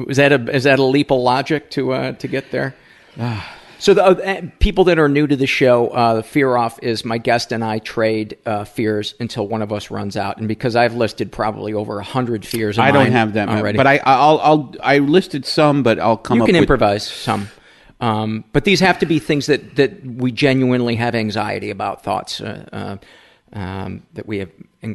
Is 0.07 0.17
that 0.17 0.31
a 0.31 0.55
is 0.55 0.63
that 0.63 0.79
a 0.79 0.83
leap 0.83 1.11
of 1.11 1.19
logic 1.19 1.69
to 1.71 1.93
uh, 1.93 2.11
to 2.13 2.27
get 2.27 2.49
there? 2.51 2.73
So 3.83 3.93
the 3.93 4.05
uh, 4.05 4.41
people 4.59 4.85
that 4.85 4.97
are 4.97 5.09
new 5.09 5.27
to 5.27 5.35
the 5.35 5.45
show, 5.45 5.89
uh, 5.89 6.21
fear 6.21 6.55
off 6.55 6.81
is 6.81 7.03
my 7.03 7.17
guest 7.17 7.51
and 7.51 7.65
I 7.65 7.79
trade 7.79 8.37
uh, 8.45 8.63
fears 8.63 9.13
until 9.19 9.45
one 9.45 9.61
of 9.61 9.73
us 9.73 9.91
runs 9.91 10.15
out. 10.15 10.37
And 10.37 10.47
because 10.47 10.77
I've 10.77 10.95
listed 10.95 11.33
probably 11.33 11.73
over 11.73 11.99
a 11.99 12.03
hundred 12.03 12.45
fears, 12.45 12.79
I 12.79 12.91
don't 12.91 13.11
have 13.11 13.33
that, 13.33 13.49
already. 13.49 13.75
but 13.75 13.85
I 13.85 13.99
I'll, 14.05 14.39
I'll 14.39 14.73
I 14.81 14.99
listed 14.99 15.45
some, 15.45 15.83
but 15.83 15.99
I'll 15.99 16.15
come 16.15 16.41
up. 16.41 16.47
you 16.47 16.53
can 16.53 16.61
with 16.61 16.63
improvise 16.63 17.05
some. 17.05 17.49
Um, 17.99 18.45
but 18.53 18.63
these 18.63 18.79
have 18.79 18.99
to 18.99 19.05
be 19.05 19.19
things 19.19 19.47
that, 19.47 19.75
that 19.75 20.05
we 20.05 20.31
genuinely 20.31 20.95
have 20.95 21.13
anxiety 21.13 21.69
about, 21.69 22.05
thoughts 22.05 22.39
uh, 22.39 22.69
uh, 22.71 23.57
um, 23.59 24.03
that 24.13 24.25
we 24.25 24.39
have 24.39 24.51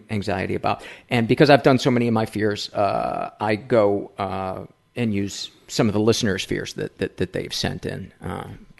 anxiety 0.09 0.55
about. 0.55 0.83
And 1.11 1.29
because 1.29 1.51
I've 1.51 1.63
done 1.63 1.79
so 1.79 1.91
many 1.91 2.09
of 2.09 2.15
my 2.15 2.25
fears, 2.25 2.73
uh, 2.73 3.33
I 3.39 3.57
go 3.57 4.13
uh, 4.17 4.65
and 4.97 5.13
use 5.13 5.51
some 5.67 5.89
of 5.89 5.93
the 5.93 6.01
listeners' 6.01 6.43
fears 6.43 6.73
that, 6.73 6.97
that, 6.97 7.19
that 7.19 7.35
they've 7.35 7.53
sent 7.53 7.85
in. 7.85 8.15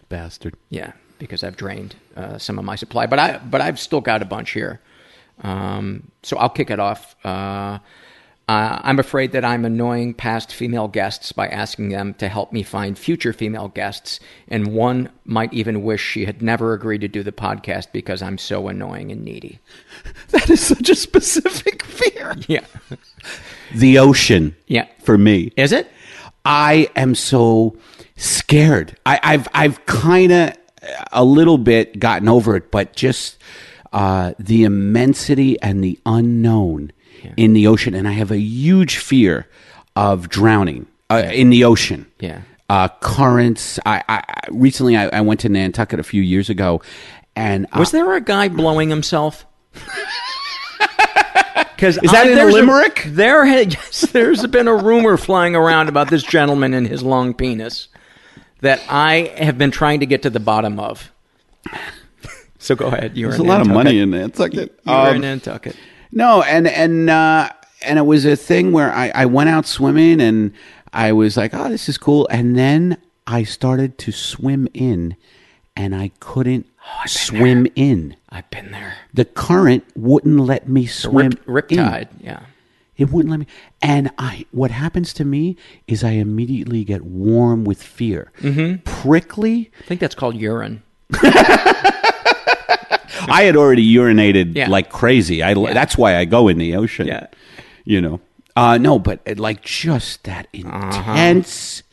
Bastard. 0.09 0.55
yeah, 0.69 0.91
because 1.19 1.43
I've 1.43 1.55
drained 1.57 1.95
uh, 2.15 2.37
some 2.37 2.57
of 2.59 2.65
my 2.65 2.75
supply, 2.75 3.05
but 3.05 3.19
I 3.19 3.37
but 3.37 3.61
I've 3.61 3.79
still 3.79 4.01
got 4.01 4.21
a 4.21 4.25
bunch 4.25 4.51
here. 4.51 4.79
Um, 5.43 6.11
so 6.23 6.37
I'll 6.37 6.49
kick 6.49 6.69
it 6.69 6.79
off. 6.79 7.15
Uh, 7.23 7.79
uh, 8.49 8.79
I'm 8.81 8.97
afraid 8.97 9.31
that 9.33 9.45
I'm 9.45 9.63
annoying 9.63 10.15
past 10.15 10.51
female 10.51 10.87
guests 10.87 11.31
by 11.31 11.47
asking 11.49 11.89
them 11.89 12.15
to 12.15 12.27
help 12.27 12.51
me 12.51 12.63
find 12.63 12.97
future 12.97 13.31
female 13.31 13.67
guests, 13.67 14.19
and 14.47 14.73
one 14.73 15.09
might 15.23 15.53
even 15.53 15.83
wish 15.83 16.01
she 16.03 16.25
had 16.25 16.41
never 16.41 16.73
agreed 16.73 17.01
to 17.01 17.07
do 17.07 17.21
the 17.21 17.31
podcast 17.31 17.91
because 17.93 18.23
I'm 18.23 18.39
so 18.39 18.67
annoying 18.67 19.11
and 19.11 19.23
needy. 19.23 19.59
That 20.31 20.49
is 20.49 20.61
such 20.61 20.89
a 20.89 20.95
specific 20.95 21.83
fear. 21.85 22.35
Yeah, 22.47 22.65
The 23.75 23.99
ocean. 23.99 24.55
yeah. 24.67 24.87
For 25.03 25.17
me, 25.17 25.51
Is 25.55 25.71
it? 25.71 25.87
I 26.43 26.89
am 26.95 27.13
so 27.15 27.77
scared. 28.19 28.97
I, 29.05 29.19
I've 29.23 29.47
I've 29.53 29.85
kind 29.85 30.31
of 30.31 30.53
a 31.11 31.23
little 31.23 31.57
bit 31.57 31.99
gotten 31.99 32.27
over 32.27 32.55
it, 32.55 32.71
but 32.71 32.95
just 32.95 33.37
uh, 33.91 34.33
the 34.39 34.63
immensity 34.63 35.59
and 35.61 35.83
the 35.83 35.99
unknown 36.05 36.91
in 37.35 37.53
the 37.53 37.67
ocean, 37.67 37.93
and 37.95 38.07
I 38.07 38.13
have 38.13 38.31
a 38.31 38.37
huge 38.39 38.97
fear 38.97 39.47
of 39.95 40.29
drowning 40.29 40.87
uh, 41.09 41.23
in 41.33 41.49
the 41.49 41.63
ocean. 41.65 42.05
Yeah. 42.19 42.41
Uh, 42.69 42.87
currents. 43.01 43.79
I, 43.85 44.03
I 44.07 44.17
I- 44.27 44.47
recently 44.51 44.95
I, 44.95 45.07
I 45.09 45.21
went 45.21 45.39
to 45.41 45.49
Nantucket 45.49 45.99
a 45.99 46.03
few 46.03 46.21
years 46.21 46.49
ago, 46.49 46.81
and 47.35 47.65
uh, 47.73 47.79
Was 47.79 47.91
there 47.91 48.13
a 48.13 48.21
guy 48.21 48.47
blowing 48.49 48.89
himself? 48.89 49.45
Because 51.75 51.97
Is 51.99 52.11
that 52.11 52.27
in 52.29 52.37
a 52.37 52.43
limerick? 52.43 53.03
there, 53.07 53.45
had, 53.45 53.71
yes, 53.73 54.01
there's 54.11 54.45
been 54.47 54.67
a 54.67 54.75
rumor 54.75 55.15
flying 55.15 55.55
around 55.55 55.87
about 55.87 56.09
this 56.09 56.23
gentleman 56.23 56.73
and 56.73 56.85
his 56.85 57.03
long 57.03 57.33
penis 57.33 57.87
that 58.61 58.81
I 58.89 59.33
have 59.37 59.57
been 59.57 59.71
trying 59.71 59.99
to 60.01 60.05
get 60.05 60.21
to 60.23 60.29
the 60.29 60.39
bottom 60.39 60.79
of. 60.79 61.11
So 62.57 62.75
go 62.75 62.87
ahead. 62.87 63.17
You're 63.17 63.29
there's 63.31 63.39
a 63.39 63.43
lot 63.43 63.61
of 63.61 63.67
money 63.67 63.99
in 63.99 64.11
Nantucket. 64.11 64.79
You're 64.85 64.95
Um, 64.95 65.15
in 65.15 65.21
Nantucket. 65.21 65.75
No, 66.11 66.41
and 66.41 66.67
and 66.67 67.09
uh, 67.09 67.49
and 67.85 67.97
it 67.99 68.05
was 68.05 68.25
a 68.25 68.35
thing 68.35 68.71
where 68.71 68.91
I, 68.91 69.11
I 69.15 69.25
went 69.25 69.49
out 69.49 69.65
swimming 69.65 70.19
and 70.19 70.51
I 70.91 71.11
was 71.13 71.37
like, 71.37 71.53
oh, 71.53 71.69
this 71.69 71.87
is 71.87 71.97
cool, 71.97 72.27
and 72.29 72.57
then 72.57 72.97
I 73.27 73.43
started 73.43 73.97
to 73.99 74.11
swim 74.11 74.67
in, 74.73 75.15
and 75.75 75.95
I 75.95 76.11
couldn't 76.19 76.65
swim 77.05 77.67
in. 77.75 78.15
I've 78.29 78.49
been 78.49 78.71
there. 78.71 78.95
The 79.13 79.25
current 79.25 79.83
wouldn't 79.95 80.39
let 80.39 80.67
me 80.67 80.85
swim. 80.87 81.31
Rip, 81.45 81.71
in. 81.71 81.77
Riptide. 81.77 82.07
Yeah. 82.19 82.41
It 82.99 83.09
wouldn't 83.11 83.31
let 83.31 83.39
me. 83.39 83.47
And 83.81 84.11
I, 84.17 84.45
what 84.51 84.71
happens 84.71 85.13
to 85.13 85.25
me 85.25 85.55
is 85.87 86.03
I 86.03 86.11
immediately 86.11 86.83
get 86.83 87.03
warm 87.03 87.63
with 87.63 87.81
fear, 87.81 88.31
mm-hmm. 88.41 88.83
prickly. 88.83 89.71
I 89.79 89.83
think 89.85 90.01
that's 90.01 90.15
called 90.15 90.35
urine. 90.35 90.83
I 93.31 93.43
had 93.43 93.55
already 93.55 93.87
urinated 93.95 94.55
Yeah. 94.55 94.69
like 94.69 94.89
crazy. 94.89 95.41
I 95.41 95.53
that's 95.73 95.97
why 95.97 96.17
I 96.17 96.25
go 96.25 96.47
in 96.47 96.57
the 96.57 96.75
ocean. 96.75 97.07
Yeah. 97.07 97.27
you 97.85 98.01
know. 98.01 98.19
Uh, 98.55 98.77
no, 98.77 98.99
but 98.99 99.21
uh, 99.27 99.35
like 99.37 99.61
just 99.61 100.25
that 100.25 100.47
intense. 100.51 101.83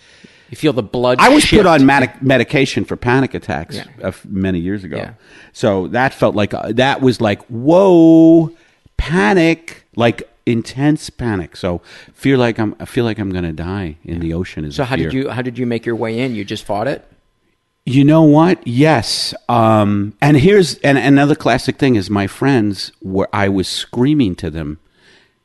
You 0.51 0.57
feel 0.57 0.73
the 0.73 0.83
blood. 0.83 1.19
I 1.21 1.29
was 1.29 1.45
shift. 1.45 1.63
put 1.63 1.67
on 1.67 1.87
medic- 1.87 2.23
medication 2.23 2.85
for 2.85 2.97
panic 2.97 3.35
attacks 3.35 3.77
Yeah. 3.77 3.85
uh, 4.03 4.13
many 4.29 4.59
years 4.59 4.83
ago. 4.85 4.97
Yeah. 4.97 5.15
So 5.53 5.89
that 5.89 6.15
felt 6.15 6.35
like 6.35 6.55
uh, 6.55 6.73
that 6.73 7.01
was 7.01 7.21
like 7.21 7.43
whoa, 7.47 8.51
panic, 8.97 9.85
like 9.97 10.29
intense 10.47 11.11
panic. 11.11 11.57
So 11.57 11.83
feel 12.15 12.39
like 12.39 12.59
I'm 12.59 12.75
I 12.81 12.85
feel 12.85 13.05
like 13.05 13.19
I'm 13.19 13.31
gonna 13.31 13.53
die 13.53 13.97
in 14.05 14.21
the 14.21 14.33
ocean. 14.33 14.65
Is 14.65 14.77
So 14.77 14.85
how 14.85 14.97
did 14.97 15.13
you 15.13 15.29
how 15.31 15.43
did 15.43 15.59
you 15.59 15.67
make 15.67 15.85
your 15.85 15.97
way 15.97 16.19
in? 16.21 16.35
You 16.35 16.45
just 16.45 16.65
fought 16.65 16.87
it. 16.89 17.05
You 17.85 18.05
know 18.05 18.23
what? 18.23 18.67
Yes. 18.67 19.33
Um, 19.49 20.15
and 20.21 20.37
here's 20.37 20.77
and 20.79 20.99
another 20.99 21.35
classic 21.37 21.77
thing 21.79 21.95
is 21.97 22.11
my 22.11 22.27
friends 22.27 22.91
were 23.03 23.29
I 23.33 23.49
was 23.49 23.69
screaming 23.69 24.35
to 24.37 24.51
them 24.51 24.79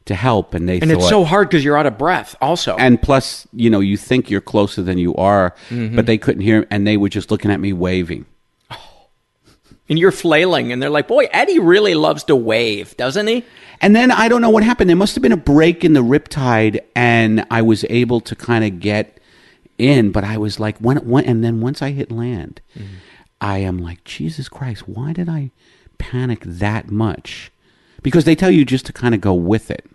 to 0.05 0.15
help, 0.15 0.55
and 0.55 0.67
they 0.67 0.79
And 0.79 0.89
thought, 0.89 0.97
it's 0.97 1.09
so 1.09 1.23
hard 1.23 1.47
because 1.49 1.63
you're 1.63 1.77
out 1.77 1.85
of 1.85 1.99
breath. 1.99 2.35
Also, 2.41 2.75
and 2.77 2.99
plus, 2.99 3.47
you 3.53 3.69
know, 3.69 3.79
you 3.79 3.95
think 3.97 4.31
you're 4.31 4.41
closer 4.41 4.81
than 4.81 4.97
you 4.97 5.13
are, 5.15 5.53
Mm-hmm. 5.69 5.95
but 5.95 6.07
they 6.07 6.17
couldn't 6.17 6.41
hear, 6.41 6.65
and 6.71 6.87
they 6.87 6.97
were 6.97 7.09
just 7.09 7.29
looking 7.29 7.51
at 7.51 7.59
me 7.59 7.71
waving. 7.71 8.25
And 9.91 9.99
you're 9.99 10.11
flailing, 10.11 10.71
and 10.71 10.81
they're 10.81 10.89
like, 10.89 11.09
"Boy, 11.09 11.27
Eddie 11.31 11.59
really 11.59 11.95
loves 11.95 12.23
to 12.23 12.35
wave, 12.35 12.95
doesn't 12.95 13.27
he?" 13.27 13.43
And 13.81 13.93
then 13.93 14.09
I 14.09 14.29
don't 14.29 14.41
know 14.41 14.49
what 14.49 14.63
happened. 14.63 14.89
There 14.89 14.95
must 14.95 15.15
have 15.15 15.21
been 15.21 15.33
a 15.33 15.37
break 15.37 15.83
in 15.83 15.91
the 15.91 16.03
riptide, 16.03 16.79
and 16.95 17.45
I 17.51 17.61
was 17.61 17.83
able 17.89 18.21
to 18.21 18.35
kind 18.35 18.63
of 18.63 18.79
get 18.79 19.19
in. 19.77 20.11
But 20.11 20.23
I 20.23 20.37
was 20.37 20.59
like, 20.59 20.77
when, 20.77 20.97
when, 20.97 21.25
and 21.25 21.43
then 21.43 21.59
once 21.59 21.81
I 21.81 21.91
hit 21.91 22.09
land, 22.09 22.61
I 23.41 23.57
am 23.57 23.79
like, 23.79 24.03
Jesus 24.05 24.47
Christ, 24.47 24.87
why 24.87 25.11
did 25.11 25.27
I 25.27 25.51
panic 25.97 26.41
that 26.45 26.89
much? 26.89 27.51
Because 28.01 28.23
they 28.23 28.35
tell 28.35 28.51
you 28.51 28.63
just 28.63 28.85
to 28.85 28.93
kind 28.93 29.13
of 29.13 29.19
go 29.19 29.33
with 29.33 29.69
it, 29.69 29.89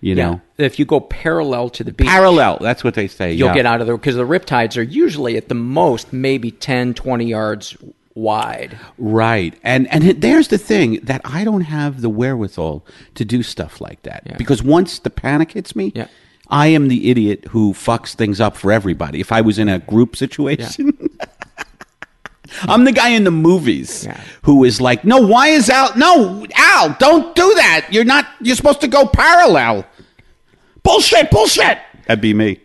you 0.00 0.14
know. 0.14 0.42
If 0.58 0.78
you 0.78 0.84
go 0.84 1.00
parallel 1.00 1.70
to 1.70 1.82
the 1.82 1.92
beach, 1.92 2.06
Parallel, 2.06 2.58
that's 2.60 2.84
what 2.84 2.94
they 2.94 3.08
say. 3.08 3.32
you'll 3.32 3.48
yeah. 3.48 3.54
get 3.54 3.66
out 3.66 3.80
of 3.80 3.86
there 3.86 3.96
because 3.96 4.16
the 4.16 4.26
riptides 4.26 4.76
are 4.76 4.82
usually 4.82 5.36
at 5.36 5.48
the 5.48 5.54
most 5.54 6.12
maybe 6.12 6.50
10, 6.50 6.94
20 6.94 7.24
yards 7.24 7.76
wide. 8.14 8.78
Right. 8.98 9.58
And 9.62 9.88
and 9.88 10.02
there's 10.20 10.48
the 10.48 10.58
thing 10.58 11.00
that 11.02 11.20
I 11.24 11.44
don't 11.44 11.62
have 11.62 12.00
the 12.00 12.08
wherewithal 12.08 12.86
to 13.16 13.24
do 13.24 13.42
stuff 13.42 13.80
like 13.80 14.02
that. 14.02 14.22
Yeah. 14.26 14.36
Because 14.36 14.62
once 14.62 14.98
the 15.00 15.10
panic 15.10 15.52
hits 15.52 15.74
me, 15.74 15.92
Yeah. 15.94 16.06
I 16.50 16.66
am 16.68 16.88
the 16.88 17.10
idiot 17.10 17.46
who 17.50 17.72
fucks 17.72 18.14
things 18.14 18.40
up 18.40 18.56
for 18.56 18.70
everybody. 18.70 19.18
If 19.20 19.32
I 19.32 19.40
was 19.40 19.58
in 19.58 19.68
a 19.68 19.78
group 19.78 20.14
situation, 20.14 20.92
I'm 22.62 22.84
the 22.84 22.92
guy 22.92 23.08
in 23.08 23.24
the 23.24 23.30
movies 23.30 24.04
Yeah. 24.04 24.20
who 24.42 24.62
is 24.64 24.80
like, 24.80 25.04
"No, 25.04 25.18
why 25.18 25.48
is 25.48 25.68
Al? 25.70 25.96
No, 25.96 26.46
Al, 26.54 26.94
don't 27.00 27.34
do 27.34 27.54
that. 27.54 27.86
You're 27.90 28.04
not. 28.04 28.26
You're 28.40 28.56
supposed 28.56 28.80
to 28.82 28.88
go 28.88 29.06
parallel. 29.06 29.86
Bullshit, 30.82 31.30
bullshit." 31.30 31.78
That'd 32.06 32.20
be 32.20 32.34
me. 32.34 32.60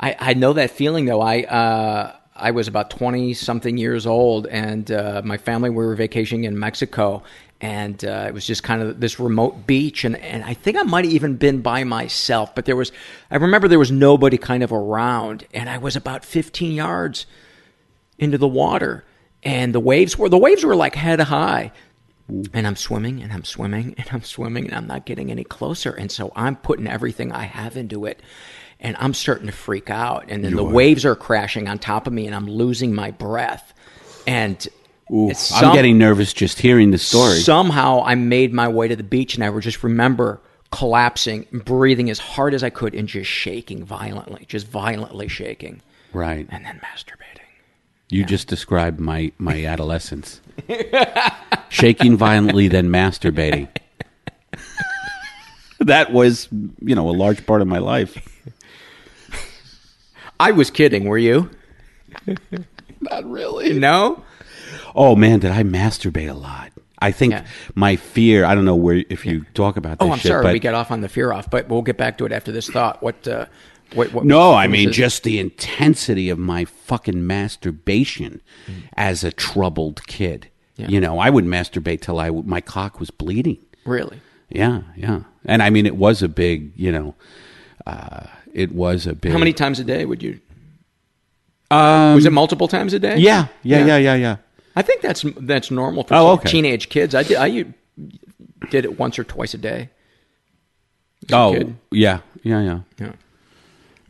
I, 0.00 0.16
I 0.18 0.34
know 0.34 0.54
that 0.54 0.70
feeling 0.70 1.04
though. 1.04 1.20
I 1.20 1.42
uh, 1.42 2.16
I 2.42 2.50
was 2.50 2.66
about 2.66 2.90
20 2.90 3.34
something 3.34 3.78
years 3.78 4.06
old, 4.06 4.46
and 4.48 4.90
uh, 4.90 5.22
my 5.24 5.38
family 5.38 5.70
we 5.70 5.76
were 5.76 5.94
vacationing 5.94 6.44
in 6.44 6.58
Mexico, 6.58 7.22
and 7.60 8.04
uh, 8.04 8.24
it 8.26 8.34
was 8.34 8.44
just 8.44 8.64
kind 8.64 8.82
of 8.82 8.98
this 8.98 9.20
remote 9.20 9.66
beach, 9.66 10.04
and, 10.04 10.16
and 10.16 10.42
I 10.42 10.52
think 10.54 10.76
I 10.76 10.82
might 10.82 11.04
have 11.04 11.14
even 11.14 11.36
been 11.36 11.62
by 11.62 11.84
myself, 11.84 12.54
but 12.54 12.64
there 12.64 12.74
was 12.74 12.90
I 13.30 13.36
remember 13.36 13.68
there 13.68 13.78
was 13.78 13.92
nobody 13.92 14.36
kind 14.36 14.64
of 14.64 14.72
around, 14.72 15.46
and 15.54 15.70
I 15.70 15.78
was 15.78 15.94
about 15.94 16.24
15 16.24 16.72
yards 16.72 17.26
into 18.18 18.38
the 18.38 18.48
water, 18.48 19.04
and 19.44 19.72
the 19.72 19.80
waves 19.80 20.18
were 20.18 20.28
the 20.28 20.38
waves 20.38 20.64
were 20.64 20.76
like 20.76 20.96
head 20.96 21.20
high. 21.20 21.72
And 22.54 22.66
I'm 22.66 22.76
swimming 22.76 23.20
and 23.20 23.30
I'm 23.30 23.44
swimming 23.44 23.94
and 23.98 24.06
I'm 24.10 24.22
swimming 24.22 24.64
and 24.64 24.74
I'm 24.74 24.86
not 24.86 25.04
getting 25.04 25.30
any 25.30 25.44
closer. 25.44 25.90
And 25.90 26.10
so 26.10 26.32
I'm 26.34 26.56
putting 26.56 26.86
everything 26.86 27.30
I 27.30 27.42
have 27.42 27.76
into 27.76 28.06
it 28.06 28.22
and 28.82 28.96
I'm 28.98 29.14
starting 29.14 29.46
to 29.46 29.52
freak 29.52 29.88
out. 29.88 30.26
And 30.28 30.44
then 30.44 30.56
the 30.56 30.64
waves 30.64 31.06
are 31.06 31.14
crashing 31.14 31.68
on 31.68 31.78
top 31.78 32.06
of 32.06 32.12
me 32.12 32.26
and 32.26 32.34
I'm 32.34 32.46
losing 32.46 32.94
my 32.94 33.12
breath. 33.12 33.72
And 34.26 34.66
it's 35.08 35.52
I'm 35.52 35.72
getting 35.72 35.98
nervous 35.98 36.32
just 36.32 36.58
hearing 36.58 36.90
the 36.90 36.98
story. 36.98 37.38
Somehow 37.38 38.02
I 38.04 38.16
made 38.16 38.52
my 38.52 38.68
way 38.68 38.88
to 38.88 38.96
the 38.96 39.02
beach 39.04 39.36
and 39.36 39.44
I 39.44 39.50
would 39.50 39.62
just 39.62 39.82
remember 39.82 40.40
collapsing, 40.72 41.46
breathing 41.52 42.10
as 42.10 42.18
hard 42.18 42.54
as 42.54 42.64
I 42.64 42.70
could 42.70 42.94
and 42.94 43.06
just 43.06 43.30
shaking 43.30 43.84
violently, 43.84 44.44
just 44.46 44.66
violently 44.66 45.28
shaking 45.28 45.80
right. 46.12 46.46
and 46.50 46.64
then 46.64 46.80
masturbating. 46.82 47.18
You 48.08 48.24
just 48.24 48.48
described 48.48 49.00
my 49.00 49.32
my 49.38 49.64
adolescence. 49.64 50.40
Shaking 51.68 52.16
violently, 52.16 52.68
then 52.68 52.88
masturbating. 52.88 53.68
that 55.80 56.12
was, 56.12 56.48
you 56.80 56.94
know, 56.94 57.08
a 57.08 57.12
large 57.12 57.46
part 57.46 57.62
of 57.62 57.68
my 57.68 57.78
life. 57.78 58.18
I 60.42 60.50
was 60.50 60.70
kidding, 60.70 61.04
were 61.04 61.18
you? 61.18 61.50
Not 63.00 63.24
really. 63.28 63.78
No? 63.78 64.22
Oh 64.94 65.16
man, 65.16 65.38
did 65.40 65.50
I 65.50 65.62
masturbate 65.62 66.30
a 66.30 66.34
lot? 66.34 66.72
I 66.98 67.10
think 67.10 67.32
Yeah. 67.32 67.44
my 67.74 67.96
fear. 67.96 68.44
I 68.44 68.54
don't 68.54 68.64
know 68.64 68.76
where 68.76 69.04
if 69.08 69.26
you 69.26 69.44
talk 69.54 69.76
about 69.76 69.98
this 69.98 70.08
Oh, 70.08 70.12
I'm 70.12 70.18
shit, 70.18 70.28
sorry 70.30 70.42
but 70.44 70.52
we 70.52 70.60
got 70.60 70.74
off 70.74 70.90
on 70.90 71.00
the 71.00 71.08
fear 71.08 71.32
off, 71.32 71.50
but 71.50 71.68
we'll 71.68 71.82
get 71.82 71.96
back 71.96 72.18
to 72.18 72.26
it 72.26 72.32
after 72.32 72.52
this 72.52 72.68
thought. 72.68 73.02
What 73.02 73.26
uh 73.26 73.46
what, 73.94 74.12
what 74.12 74.24
No, 74.24 74.50
what 74.50 74.56
I 74.58 74.68
mean 74.68 74.88
this? 74.88 74.96
just 74.96 75.22
the 75.24 75.38
intensity 75.38 76.30
of 76.30 76.38
my 76.38 76.64
fucking 76.64 77.26
masturbation 77.26 78.40
as 78.96 79.24
a 79.24 79.32
troubled 79.32 80.06
kid. 80.06 80.48
Yeah. 80.76 80.88
You 80.88 81.00
know, 81.00 81.18
I 81.18 81.28
would 81.28 81.44
masturbate 81.44 82.00
till 82.02 82.18
I 82.18 82.30
my 82.30 82.60
cock 82.60 83.00
was 83.00 83.10
bleeding. 83.10 83.58
really. 83.84 84.20
Yeah, 84.48 84.82
yeah, 84.96 85.20
and 85.46 85.62
I 85.62 85.70
mean 85.70 85.86
it 85.86 85.96
was 85.96 86.22
a 86.22 86.28
big, 86.28 86.72
you 86.76 86.92
know, 86.92 87.14
uh, 87.86 88.26
it 88.52 88.72
was 88.72 89.06
a 89.06 89.14
big. 89.14 89.32
How 89.32 89.38
many 89.38 89.52
times 89.52 89.78
a 89.80 89.84
day 89.84 90.04
would 90.04 90.22
you 90.22 90.40
Um, 91.70 92.14
Was 92.14 92.26
it 92.26 92.32
multiple 92.32 92.68
times 92.68 92.92
a 92.94 92.98
day? 92.98 93.16
yeah, 93.18 93.46
yeah, 93.62 93.78
Yeah. 93.78 93.86
yeah, 93.86 93.96
yeah, 93.98 94.14
yeah. 94.14 94.36
I 94.76 94.82
think 94.82 95.00
that's 95.02 95.24
that's 95.40 95.70
normal 95.70 96.04
for 96.04 96.14
Oh, 96.14 96.28
okay. 96.32 96.48
teenage 96.50 96.88
kids. 96.88 97.14
I 97.14 97.22
did 97.22 97.36
I 97.36 97.64
did 98.70 98.84
it 98.84 98.98
once 98.98 99.18
or 99.18 99.24
twice 99.24 99.54
a 99.54 99.58
day. 99.58 99.88
as 101.28 101.32
a 101.32 101.36
Oh, 101.36 101.52
kid. 101.54 101.74
yeah, 101.90 102.18
yeah, 102.42 102.60
yeah. 102.62 102.80
Yeah. 102.98 103.12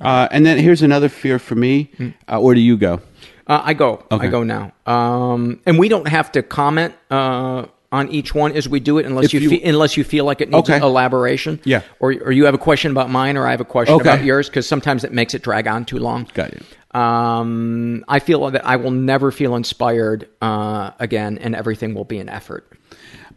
Uh, 0.00 0.26
and 0.32 0.44
then 0.44 0.58
here's 0.58 0.82
another 0.82 1.08
fear 1.08 1.38
for 1.38 1.54
me. 1.54 1.90
Uh, 2.28 2.40
where 2.40 2.54
do 2.54 2.60
you 2.60 2.76
go? 2.76 3.00
Uh, 3.46 3.60
I 3.64 3.74
go. 3.74 4.02
Okay. 4.10 4.26
I 4.26 4.30
go 4.30 4.42
now. 4.42 4.72
Um, 4.86 5.60
and 5.66 5.78
we 5.78 5.88
don't 5.88 6.08
have 6.08 6.30
to 6.32 6.42
comment 6.42 6.94
uh, 7.10 7.66
on 7.92 8.08
each 8.08 8.34
one 8.34 8.52
as 8.52 8.68
we 8.68 8.80
do 8.80 8.98
it, 8.98 9.06
unless 9.06 9.32
you, 9.34 9.40
you- 9.40 9.50
fe- 9.50 9.62
unless 9.62 9.96
you 9.96 10.02
feel 10.02 10.24
like 10.24 10.40
it 10.40 10.48
needs 10.50 10.68
Okay. 10.70 10.80
elaboration. 10.84 11.60
Yeah. 11.64 11.82
Or 12.00 12.12
or 12.24 12.32
you 12.32 12.46
have 12.46 12.54
a 12.54 12.58
question 12.58 12.90
about 12.90 13.10
mine, 13.10 13.36
or 13.36 13.46
I 13.46 13.50
have 13.50 13.60
a 13.60 13.64
question 13.66 13.94
Okay. 13.96 14.08
about 14.10 14.24
yours, 14.24 14.48
because 14.48 14.66
sometimes 14.66 15.04
it 15.04 15.12
makes 15.12 15.34
it 15.34 15.42
drag 15.42 15.68
on 15.68 15.84
too 15.84 15.98
long. 15.98 16.26
Got 16.34 16.50
it. 16.54 16.62
Um, 16.96 18.04
I 18.08 18.18
feel 18.18 18.50
that 18.50 18.66
I 18.66 18.76
will 18.76 18.90
never 18.90 19.30
feel 19.30 19.54
inspired 19.56 20.28
uh, 20.40 20.90
again, 20.98 21.38
and 21.38 21.54
everything 21.54 21.94
will 21.94 22.04
be 22.04 22.18
an 22.18 22.28
effort. 22.28 22.66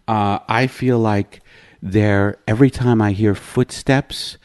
Uh, 0.07 0.39
I 0.47 0.67
feel 0.67 0.99
like 0.99 1.41
there 1.81 2.37
every 2.47 2.69
time 2.69 3.01
I 3.01 3.11
hear 3.11 3.35
footsteps 3.35 4.37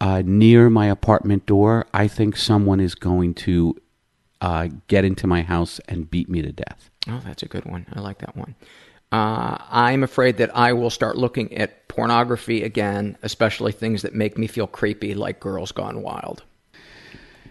uh, 0.00 0.22
near 0.24 0.70
my 0.70 0.86
apartment 0.86 1.46
door, 1.46 1.86
I 1.94 2.08
think 2.08 2.36
someone 2.36 2.80
is 2.80 2.94
going 2.94 3.34
to 3.46 3.76
uh, 4.40 4.68
get 4.88 5.04
into 5.04 5.26
my 5.26 5.42
house 5.42 5.80
and 5.88 6.10
beat 6.10 6.28
me 6.28 6.42
to 6.42 6.52
death. 6.52 6.90
Oh, 7.08 7.20
that's 7.24 7.42
a 7.42 7.46
good 7.48 7.64
one. 7.64 7.86
I 7.92 8.00
like 8.00 8.18
that 8.18 8.36
one. 8.36 8.54
Uh, 9.12 9.58
I'm 9.70 10.02
afraid 10.02 10.38
that 10.38 10.56
I 10.56 10.72
will 10.72 10.88
start 10.88 11.18
looking 11.18 11.54
at 11.56 11.86
pornography 11.88 12.62
again, 12.62 13.18
especially 13.22 13.70
things 13.70 14.00
that 14.02 14.14
make 14.14 14.38
me 14.38 14.46
feel 14.46 14.66
creepy, 14.66 15.14
like 15.14 15.38
Girls 15.38 15.70
Gone 15.70 16.02
Wild. 16.02 16.42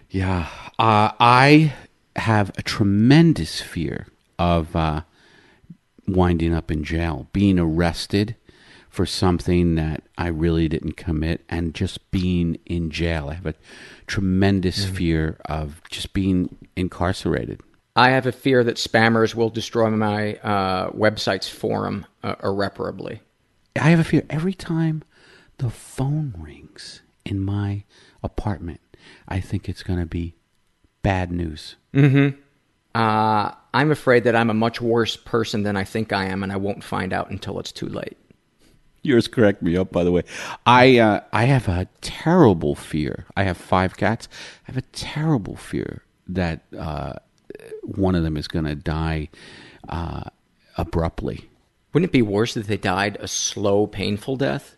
Yeah, 0.10 0.50
uh, 0.80 1.12
I 1.20 1.74
have 2.16 2.50
a 2.58 2.64
tremendous 2.64 3.62
fear 3.62 4.08
of 4.40 4.76
uh, 4.76 5.02
winding 6.08 6.54
up 6.54 6.72
in 6.72 6.84
jail, 6.84 7.28
being 7.32 7.60
arrested 7.60 8.36
for 8.90 9.06
something 9.06 9.76
that 9.76 10.04
I 10.18 10.28
really 10.28 10.68
didn't 10.68 10.98
commit, 10.98 11.46
and 11.48 11.76
just 11.76 12.12
being 12.12 12.58
in 12.66 12.90
jail. 12.90 13.30
I 13.30 13.36
have 13.36 13.46
a 13.46 13.56
tremendous 14.08 14.84
fear 14.84 15.38
of 15.46 15.82
just 15.90 16.12
being 16.12 16.58
incarcerated. 16.76 17.62
I 17.96 18.12
have 18.12 18.26
a 18.26 18.32
fear 18.32 18.64
that 18.64 18.78
spammers 18.78 19.36
will 19.36 19.50
destroy 19.50 19.90
my 19.90 20.36
uh, 20.36 20.92
website's 20.92 21.50
forum 21.50 22.06
uh, 22.24 22.36
irreparably. 22.44 23.22
I 23.76 23.90
have 23.90 24.00
a 24.00 24.04
fear 24.04 24.24
every 24.30 24.54
time 24.54 25.04
the 25.58 25.70
phone 25.70 26.34
rings 26.38 27.02
in 27.26 27.40
my 27.40 27.84
apartment. 28.24 28.80
I 29.28 29.40
think 29.40 29.68
it's 29.68 29.84
going 29.84 30.00
to 30.00 30.06
be 30.06 30.36
bad 31.02 31.32
news. 31.32 31.76
Uh, 32.94 33.52
I'm 33.74 33.92
afraid 33.92 34.24
that 34.26 34.36
I'm 34.36 34.50
a 34.50 34.54
much 34.54 34.82
worse 34.82 35.16
person 35.16 35.64
than 35.64 35.76
I 35.78 35.84
think 35.84 36.12
I 36.12 36.26
am, 36.26 36.44
and 36.44 36.52
I 36.52 36.58
won't 36.58 36.84
find 36.84 37.14
out 37.14 37.30
until 37.30 37.60
it's 37.60 37.72
too 37.72 37.88
late. 37.88 38.18
Yours 39.04 39.28
correct 39.28 39.62
me 39.64 39.76
up, 39.78 39.92
by 39.92 40.04
the 40.04 40.12
way. 40.12 40.24
I 40.66 41.00
uh, 41.00 41.22
I 41.34 41.46
have 41.46 41.68
a 41.68 41.88
terrible 42.02 42.76
fear. 42.76 43.26
I 43.36 43.44
have 43.44 43.58
five 43.58 43.98
cats. 43.98 44.28
I 44.68 44.72
have 44.72 44.78
a 44.78 44.82
terrible 44.92 45.56
fear 45.56 46.04
that 46.28 46.62
uh, 46.78 47.14
one 47.84 48.16
of 48.16 48.24
them 48.24 48.38
is 48.38 48.48
going 48.48 48.66
to 48.66 48.76
die 48.76 49.30
uh, 49.90 50.24
abruptly. 50.78 51.50
Wouldn't 51.94 52.10
it 52.10 52.14
be 52.14 52.22
worse 52.22 52.56
if 52.56 52.68
they 52.68 52.78
died 52.78 53.18
a 53.20 53.28
slow, 53.28 53.88
painful 53.88 54.38
death? 54.38 54.76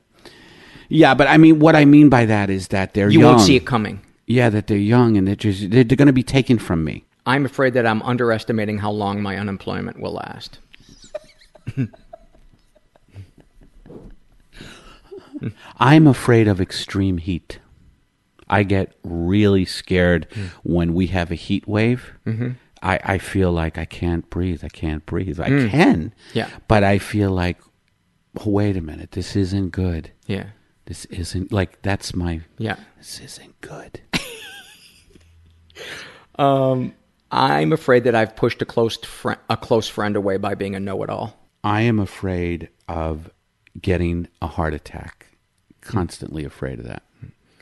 Yeah, 0.89 1.13
but 1.13 1.27
I 1.27 1.37
mean, 1.37 1.59
what 1.59 1.75
I 1.75 1.85
mean 1.85 2.09
by 2.09 2.25
that 2.25 2.49
is 2.49 2.69
that 2.69 2.93
they're 2.93 3.09
You 3.09 3.21
young. 3.21 3.35
won't 3.35 3.45
see 3.45 3.55
it 3.55 3.65
coming. 3.65 4.01
Yeah, 4.27 4.49
that 4.49 4.67
they're 4.67 4.77
young 4.77 5.17
and 5.17 5.27
they're 5.27 5.35
just 5.35 5.69
they're, 5.71 5.83
they're 5.83 5.97
going 5.97 6.07
to 6.07 6.13
be 6.13 6.23
taken 6.23 6.57
from 6.59 6.83
me. 6.83 7.03
I'm 7.25 7.45
afraid 7.45 7.73
that 7.75 7.85
I'm 7.85 8.01
underestimating 8.03 8.79
how 8.79 8.91
long 8.91 9.21
my 9.21 9.37
unemployment 9.37 9.99
will 9.99 10.13
last. 10.13 10.59
I'm 15.79 16.07
afraid 16.07 16.47
of 16.47 16.61
extreme 16.61 17.17
heat. 17.17 17.59
I 18.49 18.63
get 18.63 18.93
really 19.03 19.65
scared 19.65 20.27
when 20.63 20.93
we 20.93 21.07
have 21.07 21.31
a 21.31 21.35
heat 21.35 21.67
wave. 21.67 22.13
Mm-hmm. 22.25 22.51
I, 22.83 22.99
I 23.03 23.17
feel 23.17 23.51
like 23.51 23.77
I 23.77 23.85
can't 23.85 24.29
breathe. 24.29 24.63
I 24.63 24.67
can't 24.67 25.05
breathe. 25.05 25.39
I 25.39 25.69
can. 25.69 26.13
Yeah. 26.33 26.49
But 26.67 26.83
I 26.83 26.99
feel 26.99 27.31
like, 27.31 27.57
oh, 28.41 28.49
wait 28.49 28.75
a 28.75 28.81
minute, 28.81 29.11
this 29.11 29.37
isn't 29.37 29.69
good. 29.69 30.11
Yeah. 30.27 30.47
This 30.85 31.05
isn't 31.05 31.53
like 31.53 31.81
that's 31.81 32.13
my. 32.13 32.41
Yeah. 32.57 32.75
This 32.97 33.21
isn't 33.21 33.61
good. 33.61 34.01
um, 36.35 36.93
I'm 37.31 37.71
afraid 37.71 38.03
that 38.03 38.15
I've 38.15 38.35
pushed 38.35 38.61
a 38.61 38.65
close 38.65 38.97
friend, 38.97 39.39
a 39.49 39.55
close 39.55 39.87
friend 39.87 40.17
away 40.17 40.35
by 40.35 40.53
being 40.53 40.75
a 40.75 40.79
know-it-all. 40.79 41.39
I 41.63 41.83
am 41.83 41.99
afraid 41.99 42.67
of 42.89 43.31
getting 43.81 44.27
a 44.41 44.47
heart 44.47 44.73
attack. 44.73 45.27
Constantly 45.79 46.43
afraid 46.43 46.79
of 46.79 46.85
that. 46.85 47.03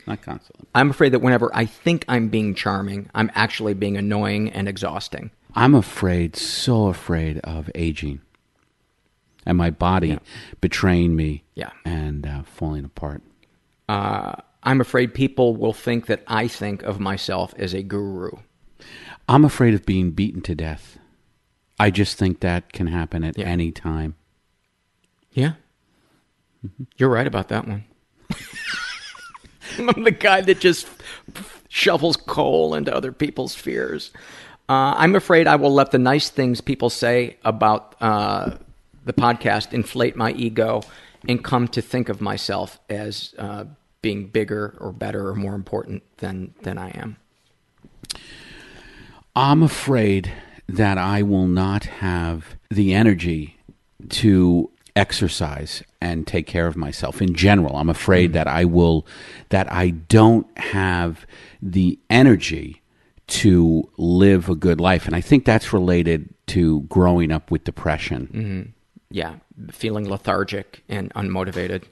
Not 0.06 0.22
constantly. 0.22 0.66
I'm 0.74 0.90
afraid 0.90 1.12
that 1.12 1.20
whenever 1.20 1.50
I 1.54 1.64
think 1.66 2.04
I'm 2.08 2.28
being 2.28 2.54
charming, 2.54 3.08
I'm 3.14 3.30
actually 3.34 3.74
being 3.74 3.96
annoying 3.96 4.50
and 4.50 4.68
exhausting. 4.68 5.30
I'm 5.54 5.74
afraid, 5.74 6.34
so 6.36 6.86
afraid 6.86 7.38
of 7.40 7.70
aging, 7.74 8.20
and 9.46 9.56
my 9.58 9.70
body 9.70 10.18
betraying 10.60 11.14
me. 11.14 11.44
Yeah. 11.54 11.70
and 11.84 12.26
uh, 12.26 12.42
falling 12.44 12.84
apart. 12.84 13.22
Uh, 13.88 14.34
I'm 14.62 14.80
afraid 14.80 15.12
people 15.12 15.54
will 15.56 15.72
think 15.74 16.06
that 16.06 16.22
I 16.26 16.48
think 16.48 16.82
of 16.82 16.98
myself 16.98 17.52
as 17.58 17.74
a 17.74 17.82
guru. 17.82 18.30
I'm 19.28 19.44
afraid 19.44 19.74
of 19.74 19.84
being 19.84 20.12
beaten 20.12 20.40
to 20.42 20.54
death. 20.54 20.98
I 21.78 21.90
just 21.90 22.16
think 22.16 22.40
that 22.40 22.72
can 22.72 22.86
happen 22.86 23.22
at 23.24 23.36
Yeah. 23.36 23.46
any 23.46 23.70
time. 23.72 24.14
Yeah. 25.32 25.52
You're 26.96 27.08
right 27.10 27.26
about 27.26 27.48
that 27.48 27.66
one. 27.68 27.84
I'm 29.78 30.04
the 30.04 30.10
guy 30.10 30.40
that 30.42 30.60
just 30.60 30.86
shovels 31.68 32.16
coal 32.16 32.74
into 32.74 32.94
other 32.94 33.12
people's 33.12 33.54
fears. 33.54 34.10
Uh, 34.68 34.94
I'm 34.96 35.14
afraid 35.14 35.46
I 35.46 35.56
will 35.56 35.72
let 35.72 35.90
the 35.90 35.98
nice 35.98 36.30
things 36.30 36.60
people 36.60 36.90
say 36.90 37.36
about 37.44 37.96
uh, 38.00 38.56
the 39.04 39.12
podcast 39.12 39.72
inflate 39.72 40.16
my 40.16 40.32
ego 40.32 40.82
and 41.28 41.42
come 41.42 41.68
to 41.68 41.82
think 41.82 42.08
of 42.08 42.20
myself 42.20 42.80
as 42.88 43.34
uh, 43.38 43.64
being 44.02 44.26
bigger 44.26 44.76
or 44.80 44.92
better 44.92 45.28
or 45.28 45.34
more 45.34 45.54
important 45.54 46.02
than, 46.18 46.54
than 46.62 46.78
I 46.78 46.90
am. 46.90 47.16
I'm 49.34 49.62
afraid 49.62 50.32
that 50.68 50.98
I 50.98 51.22
will 51.22 51.46
not 51.46 51.84
have 51.84 52.56
the 52.70 52.92
energy 52.92 53.58
to 54.10 54.70
exercise 54.94 55.82
and 56.00 56.26
take 56.26 56.46
care 56.46 56.66
of 56.66 56.76
myself 56.76 57.22
in 57.22 57.34
general. 57.34 57.76
I'm 57.76 57.88
afraid 57.88 58.30
mm-hmm. 58.30 58.34
that 58.34 58.48
I 58.48 58.64
will, 58.64 59.06
that 59.48 59.70
I 59.72 59.90
don't 59.90 60.46
have 60.58 61.26
the 61.60 61.98
energy 62.10 62.82
to 63.28 63.88
live 63.96 64.48
a 64.48 64.54
good 64.54 64.80
life. 64.80 65.06
And 65.06 65.16
I 65.16 65.20
think 65.20 65.44
that's 65.44 65.72
related 65.72 66.34
to 66.48 66.82
growing 66.82 67.32
up 67.32 67.50
with 67.50 67.64
depression. 67.64 68.26
Mm-hmm. 68.26 68.70
Yeah, 69.10 69.36
feeling 69.70 70.08
lethargic 70.08 70.82
and 70.88 71.12
unmotivated. 71.14 71.84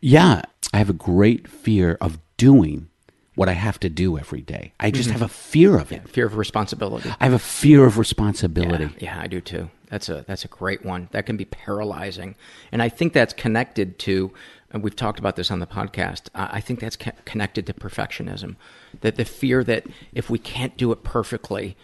Yeah, 0.00 0.42
I 0.72 0.78
have 0.78 0.90
a 0.90 0.94
great 0.94 1.48
fear 1.48 1.96
of 2.00 2.18
doing 2.36 2.88
what 3.34 3.48
I 3.48 3.52
have 3.52 3.80
to 3.80 3.88
do 3.88 4.18
every 4.18 4.42
day. 4.42 4.72
I 4.78 4.90
just 4.90 5.08
mm-hmm. 5.08 5.18
have 5.18 5.30
a 5.30 5.32
fear 5.32 5.78
of 5.78 5.92
it. 5.92 6.08
Fear 6.08 6.26
of 6.26 6.36
responsibility. 6.36 7.10
I 7.20 7.24
have 7.24 7.32
a 7.32 7.38
fear 7.38 7.84
of 7.84 7.96
responsibility. 7.96 8.84
Yeah, 8.98 9.14
yeah, 9.16 9.20
I 9.20 9.26
do 9.26 9.40
too. 9.40 9.70
That's 9.90 10.08
a 10.08 10.24
that's 10.26 10.44
a 10.44 10.48
great 10.48 10.84
one. 10.84 11.08
That 11.12 11.26
can 11.26 11.36
be 11.36 11.44
paralyzing, 11.44 12.36
and 12.70 12.82
I 12.82 12.88
think 12.88 13.12
that's 13.12 13.34
connected 13.34 13.98
to. 14.00 14.32
And 14.72 14.84
we've 14.84 14.94
talked 14.94 15.18
about 15.18 15.34
this 15.34 15.50
on 15.50 15.58
the 15.58 15.66
podcast. 15.66 16.28
I 16.32 16.60
think 16.60 16.78
that's 16.78 16.94
co- 16.94 17.10
connected 17.24 17.66
to 17.66 17.74
perfectionism. 17.74 18.54
That 19.00 19.16
the 19.16 19.24
fear 19.24 19.64
that 19.64 19.84
if 20.12 20.30
we 20.30 20.38
can't 20.38 20.76
do 20.76 20.92
it 20.92 21.02
perfectly, 21.02 21.76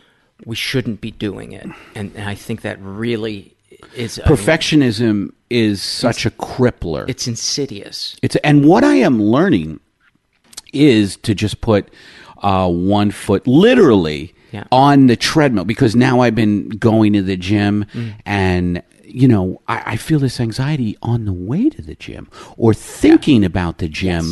we 0.44 0.54
shouldn't 0.54 1.00
be 1.00 1.10
doing 1.10 1.50
it, 1.50 1.66
and, 1.96 2.12
and 2.14 2.28
I 2.28 2.36
think 2.36 2.62
that 2.62 2.78
really 2.80 3.56
is 3.96 4.18
a- 4.18 4.22
Perfectionism 4.22 5.32
is 5.50 5.82
such 5.82 6.26
a 6.26 6.30
crippler. 6.30 7.08
It's 7.08 7.26
insidious. 7.26 8.16
It's 8.22 8.36
and 8.36 8.64
what 8.64 8.84
I 8.84 8.94
am 8.94 9.20
learning 9.20 9.80
is 10.72 11.16
to 11.18 11.34
just 11.34 11.60
put 11.60 11.88
uh, 12.38 12.68
one 12.68 13.10
foot 13.10 13.46
literally 13.46 14.34
Yeah. 14.56 14.64
on 14.72 15.06
the 15.06 15.16
treadmill 15.16 15.64
because 15.64 15.94
now 15.94 16.20
I've 16.20 16.34
been 16.34 16.68
going 16.70 17.12
to 17.14 17.22
the 17.22 17.36
gym 17.36 17.84
Mm. 17.94 18.14
and 18.24 18.82
you 19.04 19.28
know 19.28 19.60
I, 19.68 19.78
I 19.92 19.96
feel 19.96 20.18
this 20.18 20.40
anxiety 20.40 20.96
on 21.02 21.24
the 21.30 21.32
way 21.32 21.68
to 21.76 21.82
the 21.90 21.94
gym 21.94 22.28
or 22.56 22.72
thinking 22.74 23.44
about 23.44 23.78
the 23.78 23.88
gym. 23.88 24.24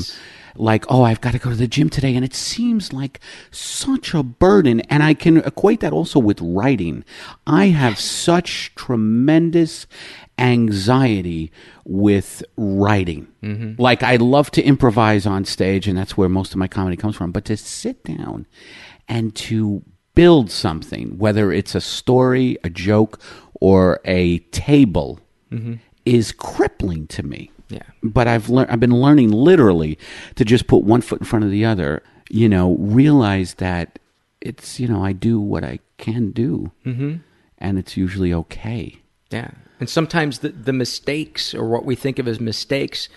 Like, 0.56 0.84
oh, 0.88 1.02
I've 1.02 1.20
got 1.20 1.32
to 1.32 1.40
go 1.40 1.50
to 1.50 1.56
the 1.56 1.66
gym 1.66 1.90
today. 1.90 2.14
And 2.14 2.24
it 2.24 2.32
seems 2.32 2.92
like 2.92 3.18
such 3.50 4.14
a 4.14 4.22
burden. 4.22 4.78
And 4.82 5.02
I 5.02 5.12
can 5.12 5.38
equate 5.38 5.80
that 5.80 5.92
also 5.92 6.20
with 6.20 6.40
writing. 6.40 7.04
I 7.44 7.64
have 7.82 7.98
such 7.98 8.72
tremendous 8.76 9.88
anxiety 10.38 11.50
with 11.84 12.44
writing. 12.56 13.26
Like, 13.78 14.04
I 14.04 14.14
love 14.16 14.50
to 14.52 14.62
improvise 14.62 15.26
on 15.26 15.44
stage, 15.44 15.88
and 15.88 15.98
that's 15.98 16.16
where 16.16 16.28
most 16.28 16.52
of 16.52 16.58
my 16.58 16.68
comedy 16.68 16.96
comes 16.96 17.16
from. 17.16 17.32
But 17.32 17.44
to 17.46 17.56
sit 17.56 18.04
down 18.04 18.46
and 19.08 19.34
to 19.48 19.82
build 20.14 20.50
something, 20.50 21.18
whether 21.18 21.52
it's 21.52 21.74
a 21.74 21.80
story, 21.80 22.56
a 22.64 22.70
joke, 22.70 23.20
or 23.60 24.00
a 24.04 24.38
table, 24.50 25.20
is 26.04 26.32
crippling 26.32 27.06
to 27.08 27.22
me. 27.22 27.50
Yeah. 27.68 27.82
But 28.02 28.28
I've 28.28 28.48
learned. 28.48 28.70
I've 28.70 28.80
been 28.80 29.00
learning 29.00 29.30
literally 29.30 29.98
to 30.36 30.44
just 30.44 30.66
put 30.66 30.84
one 30.84 31.00
foot 31.00 31.20
in 31.20 31.26
front 31.26 31.44
of 31.44 31.50
the 31.50 31.64
other. 31.64 32.02
You 32.30 32.48
know, 32.48 32.76
realize 32.76 33.54
that 33.54 33.98
it's 34.40 34.78
you 34.78 34.86
know 34.86 35.04
I 35.04 35.12
do 35.12 35.40
what 35.40 35.64
I 35.64 35.80
can 35.96 36.30
do, 36.30 36.72
mm-hmm. 36.84 37.16
and 37.58 37.78
it's 37.78 37.96
usually 37.96 38.32
okay. 38.34 39.00
Yeah, 39.30 39.50
and 39.80 39.88
sometimes 39.88 40.40
the 40.40 40.50
the 40.50 40.72
mistakes 40.72 41.54
or 41.54 41.68
what 41.68 41.84
we 41.84 41.94
think 41.94 42.18
of 42.18 42.28
as 42.28 42.38
mistakes 42.38 43.08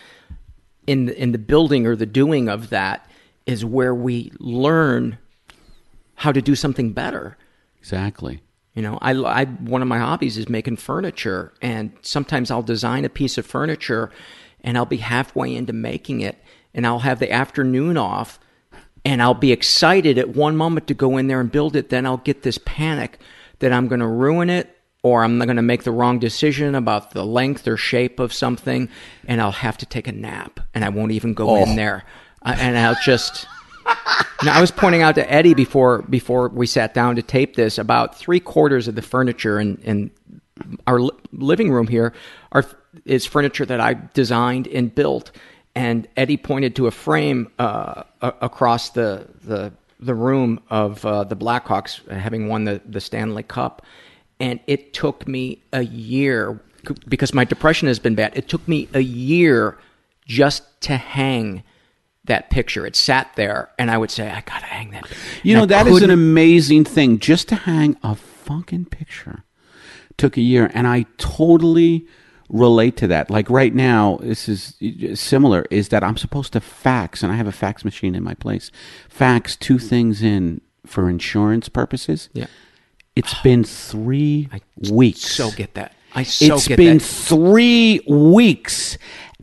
in 0.87 1.05
the, 1.05 1.21
in 1.21 1.33
the 1.33 1.37
building 1.37 1.85
or 1.85 1.95
the 1.95 2.05
doing 2.05 2.47
of 2.47 2.69
that 2.69 3.09
is 3.45 3.63
where 3.63 3.93
we 3.93 4.31
learn 4.39 5.17
how 6.17 6.31
to 6.31 6.41
do 6.41 6.55
something 6.55 6.91
better. 6.91 7.37
Exactly. 7.79 8.41
You 8.73 8.81
know, 8.81 8.97
I, 9.01 9.13
I 9.13 9.45
one 9.45 9.81
of 9.81 9.87
my 9.87 9.99
hobbies 9.99 10.37
is 10.37 10.49
making 10.49 10.77
furniture, 10.77 11.53
and 11.61 11.91
sometimes 12.01 12.51
I'll 12.51 12.63
design 12.63 13.05
a 13.05 13.09
piece 13.09 13.37
of 13.37 13.45
furniture, 13.45 14.11
and 14.61 14.77
I'll 14.77 14.85
be 14.85 14.97
halfway 14.97 15.55
into 15.55 15.73
making 15.73 16.21
it, 16.21 16.37
and 16.73 16.85
I'll 16.85 16.99
have 16.99 17.19
the 17.19 17.31
afternoon 17.31 17.97
off, 17.97 18.39
and 19.05 19.21
I'll 19.21 19.33
be 19.33 19.51
excited 19.51 20.17
at 20.17 20.29
one 20.29 20.57
moment 20.57 20.87
to 20.87 20.93
go 20.93 21.17
in 21.17 21.27
there 21.27 21.39
and 21.39 21.51
build 21.51 21.75
it. 21.75 21.89
Then 21.89 22.05
I'll 22.05 22.17
get 22.17 22.43
this 22.43 22.59
panic 22.65 23.19
that 23.59 23.71
I'm 23.71 23.87
going 23.87 24.01
to 24.01 24.07
ruin 24.07 24.49
it, 24.49 24.75
or 25.03 25.23
I'm 25.23 25.39
going 25.39 25.55
to 25.55 25.61
make 25.61 25.83
the 25.83 25.91
wrong 25.91 26.19
decision 26.19 26.75
about 26.75 27.11
the 27.11 27.25
length 27.25 27.67
or 27.67 27.77
shape 27.77 28.19
of 28.19 28.33
something, 28.33 28.89
and 29.27 29.39
I'll 29.39 29.51
have 29.51 29.77
to 29.77 29.85
take 29.85 30.07
a 30.07 30.11
nap, 30.11 30.59
and 30.73 30.83
I 30.83 30.89
won't 30.89 31.11
even 31.11 31.33
go 31.35 31.55
in 31.57 31.75
there, 31.75 32.05
uh, 32.41 32.55
and 32.57 32.77
I'll 32.77 32.97
just. 33.03 33.47
Now, 34.43 34.55
I 34.55 34.61
was 34.61 34.71
pointing 34.71 35.01
out 35.01 35.15
to 35.15 35.31
Eddie 35.31 35.55
before 35.55 36.03
before 36.03 36.49
we 36.49 36.67
sat 36.67 36.93
down 36.93 37.15
to 37.15 37.21
tape 37.23 37.55
this 37.55 37.77
about 37.77 38.15
three 38.15 38.39
quarters 38.39 38.87
of 38.87 38.95
the 38.95 39.01
furniture 39.01 39.59
in, 39.59 39.77
in 39.77 40.11
our 40.85 40.99
li- 40.99 41.11
living 41.31 41.71
room 41.71 41.87
here 41.87 42.13
are 42.51 42.63
is 43.05 43.25
furniture 43.25 43.65
that 43.65 43.79
I 43.79 43.95
designed 44.13 44.67
and 44.67 44.93
built. 44.93 45.31
And 45.75 46.07
Eddie 46.17 46.37
pointed 46.37 46.75
to 46.77 46.87
a 46.87 46.91
frame 46.91 47.51
uh, 47.59 48.03
a- 48.21 48.33
across 48.41 48.91
the 48.91 49.27
the 49.43 49.73
the 49.99 50.13
room 50.13 50.59
of 50.69 51.03
uh, 51.03 51.23
the 51.23 51.35
Blackhawks 51.35 52.07
having 52.11 52.47
won 52.47 52.65
the 52.65 52.81
the 52.85 53.01
Stanley 53.01 53.43
Cup, 53.43 53.85
and 54.39 54.59
it 54.67 54.93
took 54.93 55.27
me 55.27 55.63
a 55.73 55.81
year 55.81 56.59
because 57.07 57.33
my 57.33 57.43
depression 57.43 57.87
has 57.87 57.99
been 57.99 58.15
bad. 58.15 58.37
It 58.37 58.47
took 58.47 58.67
me 58.67 58.87
a 58.93 59.01
year 59.01 59.77
just 60.25 60.63
to 60.81 60.97
hang 60.97 61.63
that 62.27 62.49
picture. 62.49 62.85
It 62.85 62.95
sat 62.95 63.31
there, 63.35 63.69
and 63.77 63.91
I 63.91 63.97
would 63.97 64.11
say, 64.11 64.29
"I 64.29 64.41
gotta 64.41 64.65
hang 64.65 64.91
that." 64.91 65.07
You 65.43 65.55
know 65.55 65.63
And 65.63 65.73
I 65.73 65.83
that 65.83 65.91
is 65.91 66.01
an 66.01 66.11
amazing 66.11 66.85
thing. 66.85 67.19
Just 67.19 67.47
to 67.49 67.55
hang 67.55 67.97
a 68.03 68.15
fucking 68.15 68.85
picture 68.85 69.43
took 70.17 70.37
a 70.37 70.41
year, 70.41 70.69
and 70.73 70.87
I 70.87 71.05
totally 71.17 72.07
relate 72.49 72.97
to 72.97 73.07
that. 73.07 73.29
Like 73.29 73.49
right 73.49 73.73
now, 73.73 74.19
this 74.21 74.47
is 74.49 74.75
similar. 75.19 75.65
Is 75.69 75.89
that 75.89 76.03
I'm 76.03 76.17
supposed 76.17 76.53
to 76.53 76.59
fax, 76.59 77.23
and 77.23 77.31
I 77.31 77.35
have 77.35 77.47
a 77.47 77.51
fax 77.51 77.85
machine 77.85 78.15
in 78.15 78.23
my 78.23 78.33
place. 78.33 78.71
Fax 79.09 79.55
two 79.55 79.79
things 79.79 80.21
in 80.21 80.61
for 80.85 81.09
insurance 81.09 81.69
purposes. 81.69 82.29
Yeah. 82.33 82.47
It's 83.15 83.33
been 83.41 83.63
three 83.63 84.47
I 84.51 84.61
weeks. 84.91 85.21
So 85.21 85.51
get 85.51 85.73
that. 85.73 85.93
I 86.13 86.23
so 86.23 86.55
It's 86.55 86.67
been 86.67 86.99
that. 86.99 87.03
three 87.03 88.01
weeks, 88.07 88.97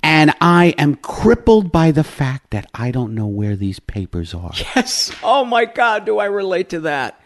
and 0.04 0.34
I 0.38 0.74
am 0.76 0.96
crippled 0.96 1.72
by 1.72 1.90
the 1.90 2.04
fact 2.04 2.50
that 2.50 2.66
I 2.74 2.90
don't 2.90 3.14
know 3.14 3.26
where 3.26 3.56
these 3.56 3.80
papers 3.80 4.34
are. 4.34 4.52
Yes. 4.76 5.10
Oh 5.22 5.46
my 5.46 5.64
God, 5.64 6.04
do 6.04 6.18
I 6.18 6.26
relate 6.26 6.68
to 6.68 6.80
that? 6.80 7.18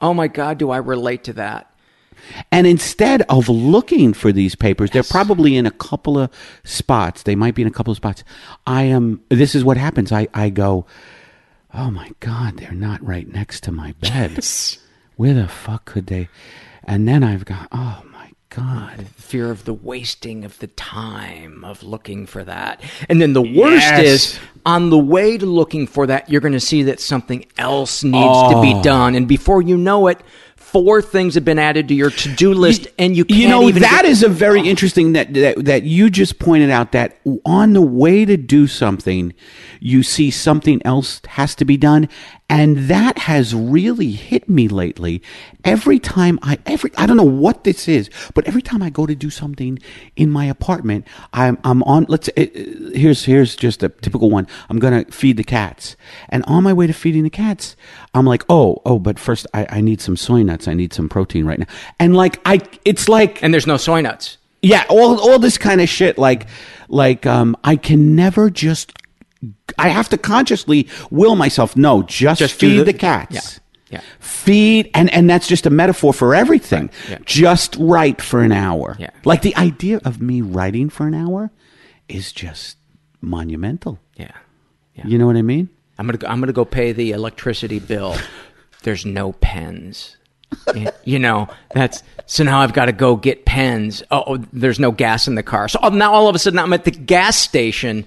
Oh 0.00 0.14
my 0.14 0.26
God, 0.26 0.56
do 0.56 0.70
I 0.70 0.78
relate 0.78 1.24
to 1.24 1.34
that? 1.34 1.70
And 2.50 2.66
instead 2.66 3.20
of 3.28 3.50
looking 3.50 4.14
for 4.14 4.32
these 4.32 4.54
papers, 4.54 4.90
they're 4.90 5.02
probably 5.02 5.56
in 5.56 5.66
a 5.66 5.70
couple 5.70 6.18
of 6.18 6.30
spots. 6.64 7.22
They 7.22 7.34
might 7.34 7.54
be 7.54 7.60
in 7.60 7.68
a 7.68 7.70
couple 7.70 7.90
of 7.90 7.98
spots. 7.98 8.24
I 8.66 8.84
am, 8.84 9.22
this 9.28 9.54
is 9.54 9.62
what 9.62 9.76
happens. 9.76 10.10
I, 10.10 10.26
I 10.32 10.48
go, 10.48 10.86
oh 11.74 11.90
my 11.90 12.12
God, 12.20 12.56
they're 12.56 12.72
not 12.72 13.06
right 13.06 13.30
next 13.30 13.62
to 13.64 13.72
my 13.72 13.92
bed. 14.00 14.32
Yes. 14.36 14.78
Where 15.16 15.34
the 15.34 15.48
fuck 15.48 15.84
could 15.84 16.06
they? 16.06 16.30
And 16.82 17.06
then 17.06 17.22
I've 17.22 17.44
got, 17.44 17.68
oh 17.72 18.02
God. 18.56 19.06
Fear 19.16 19.50
of 19.50 19.66
the 19.66 19.74
wasting 19.74 20.44
of 20.44 20.58
the 20.60 20.68
time 20.68 21.62
of 21.62 21.82
looking 21.82 22.26
for 22.26 22.42
that. 22.44 22.80
And 23.08 23.20
then 23.20 23.34
the 23.34 23.42
worst 23.42 23.84
Yes. 23.84 24.04
is 24.04 24.38
on 24.64 24.88
the 24.88 24.98
way 24.98 25.36
to 25.36 25.44
looking 25.44 25.86
for 25.86 26.06
that, 26.06 26.30
you're 26.30 26.40
going 26.40 26.54
to 26.54 26.60
see 26.60 26.82
that 26.84 26.98
something 26.98 27.44
else 27.58 28.02
needs 28.02 28.52
to 28.52 28.60
be 28.62 28.72
oh. 28.74 28.82
done. 28.82 29.14
And 29.14 29.28
before 29.28 29.60
you 29.60 29.76
know 29.76 30.06
it, 30.06 30.20
four 30.56 31.00
things 31.00 31.34
have 31.34 31.44
been 31.44 31.58
added 31.58 31.88
to 31.88 31.94
your 31.94 32.10
to 32.10 32.34
do 32.34 32.52
list, 32.52 32.88
and 32.98 33.16
you 33.16 33.24
can't 33.24 33.40
you 33.40 33.48
know 33.48 33.70
that 33.70 34.02
get- 34.02 34.04
is 34.04 34.22
a 34.22 34.28
very 34.28 34.60
oh. 34.60 34.64
interesting 34.64 35.12
that, 35.12 35.32
that 35.34 35.64
that 35.64 35.82
you 35.84 36.10
just 36.10 36.38
pointed 36.38 36.70
out 36.70 36.92
that 36.92 37.18
on 37.44 37.72
the 37.72 37.80
way 37.80 38.24
to 38.24 38.36
do 38.36 38.66
something 38.66 39.32
you 39.80 40.02
see 40.02 40.30
something 40.30 40.82
else 40.84 41.20
has 41.28 41.54
to 41.54 41.64
be 41.64 41.76
done 41.76 42.08
and 42.48 42.76
that 42.88 43.18
has 43.18 43.54
really 43.54 44.12
hit 44.12 44.48
me 44.48 44.68
lately. 44.68 45.22
Every 45.64 45.98
time 45.98 46.38
i 46.42 46.58
every 46.64 46.90
i 46.96 47.06
don't 47.06 47.16
know 47.16 47.24
what 47.24 47.64
this 47.64 47.88
is 47.88 48.08
but 48.34 48.46
every 48.46 48.62
time 48.62 48.82
i 48.82 48.90
go 48.90 49.04
to 49.04 49.14
do 49.14 49.30
something 49.30 49.78
in 50.14 50.30
my 50.30 50.44
apartment 50.44 51.06
i'm 51.32 51.58
i'm 51.64 51.82
on 51.82 52.06
let's 52.08 52.28
uh, 52.36 52.46
here's 52.94 53.24
here's 53.24 53.56
just 53.56 53.82
a 53.82 53.88
typical 53.88 54.30
one. 54.30 54.46
I'm 54.70 54.78
gonna 54.78 55.04
feed 55.06 55.36
the 55.36 55.44
cats. 55.44 55.96
And 56.28 56.44
on 56.44 56.62
my 56.62 56.72
way 56.72 56.86
to 56.86 56.92
feeding 56.92 57.24
the 57.24 57.30
cats 57.30 57.76
i'm 58.14 58.26
like 58.26 58.44
oh 58.48 58.80
oh 58.84 58.98
but 58.98 59.18
first 59.18 59.46
i, 59.54 59.66
I 59.68 59.80
need 59.80 60.00
some 60.00 60.16
soy 60.16 60.42
nuts. 60.42 60.68
I 60.68 60.74
need 60.74 60.92
some 60.92 61.08
protein 61.08 61.46
right 61.46 61.58
now. 61.58 61.66
And 61.98 62.16
like 62.16 62.40
i 62.44 62.60
it's 62.84 63.08
like 63.08 63.42
and 63.42 63.52
there's 63.52 63.66
no 63.66 63.76
soy 63.76 64.00
nuts. 64.02 64.38
yeah 64.62 64.84
all 64.88 65.18
all 65.20 65.38
this 65.40 65.58
kind 65.58 65.80
of 65.80 65.88
shit 65.88 66.16
like 66.16 66.46
like 66.88 67.26
um 67.26 67.56
i 67.64 67.74
can 67.74 68.14
never 68.14 68.50
just 68.50 68.92
i 69.78 69.88
have 69.88 70.08
to 70.08 70.16
consciously 70.18 70.88
will 71.10 71.36
myself 71.36 71.76
no 71.76 72.02
just, 72.02 72.38
Just 72.40 72.54
feed 72.54 72.78
the- 72.78 72.84
the, 72.84 72.92
cats 72.92 73.60
Yeah, 73.90 73.98
yeah. 73.98 74.00
feed 74.20 74.90
and 74.94 75.12
and 75.12 75.28
that's 75.28 75.46
just 75.46 75.66
a 75.66 75.70
metaphor 75.70 76.12
for 76.12 76.34
everything 76.34 76.90
yeah. 77.08 77.18
just 77.24 77.76
write 77.78 78.20
for 78.22 78.42
an 78.42 78.52
hour 78.52 78.96
Yeah. 78.98 79.10
like 79.24 79.42
the 79.42 79.54
idea 79.56 80.00
of 80.04 80.20
me 80.20 80.40
writing 80.40 80.88
for 80.88 81.06
an 81.06 81.14
hour 81.14 81.50
is 82.08 82.32
just 82.32 82.76
monumental 83.20 83.98
Yeah. 84.16 84.30
Yeah. 84.94 85.06
you 85.06 85.18
know 85.18 85.26
what 85.26 85.36
i 85.36 85.42
mean 85.42 85.68
I'm 85.98 86.06
gonna 86.06 86.18
go, 86.18 86.26
I'm 86.26 86.40
gonna 86.40 86.52
go 86.52 86.64
pay 86.66 86.92
the 86.92 87.12
electricity 87.12 87.78
bill 87.78 88.16
there's 88.82 89.04
no 89.06 89.32
pens. 89.32 90.16
You 91.04 91.18
know, 91.18 91.48
that's 91.74 92.02
so 92.26 92.44
now 92.44 92.60
I've 92.60 92.72
got 92.72 92.86
to 92.86 92.92
go 92.92 93.16
get 93.16 93.44
pens. 93.46 94.02
Oh, 94.12 94.24
oh, 94.26 94.36
there's 94.52 94.78
no 94.78 94.90
gas 94.92 95.26
in 95.26 95.34
the 95.34 95.42
car. 95.42 95.68
So 95.68 95.78
oh, 95.82 95.88
now 95.88 96.12
all 96.12 96.28
of 96.28 96.34
a 96.36 96.38
sudden 96.38 96.58
I'm 96.58 96.72
at 96.72 96.84
the 96.84 96.90
gas 96.92 97.36
station. 97.36 98.04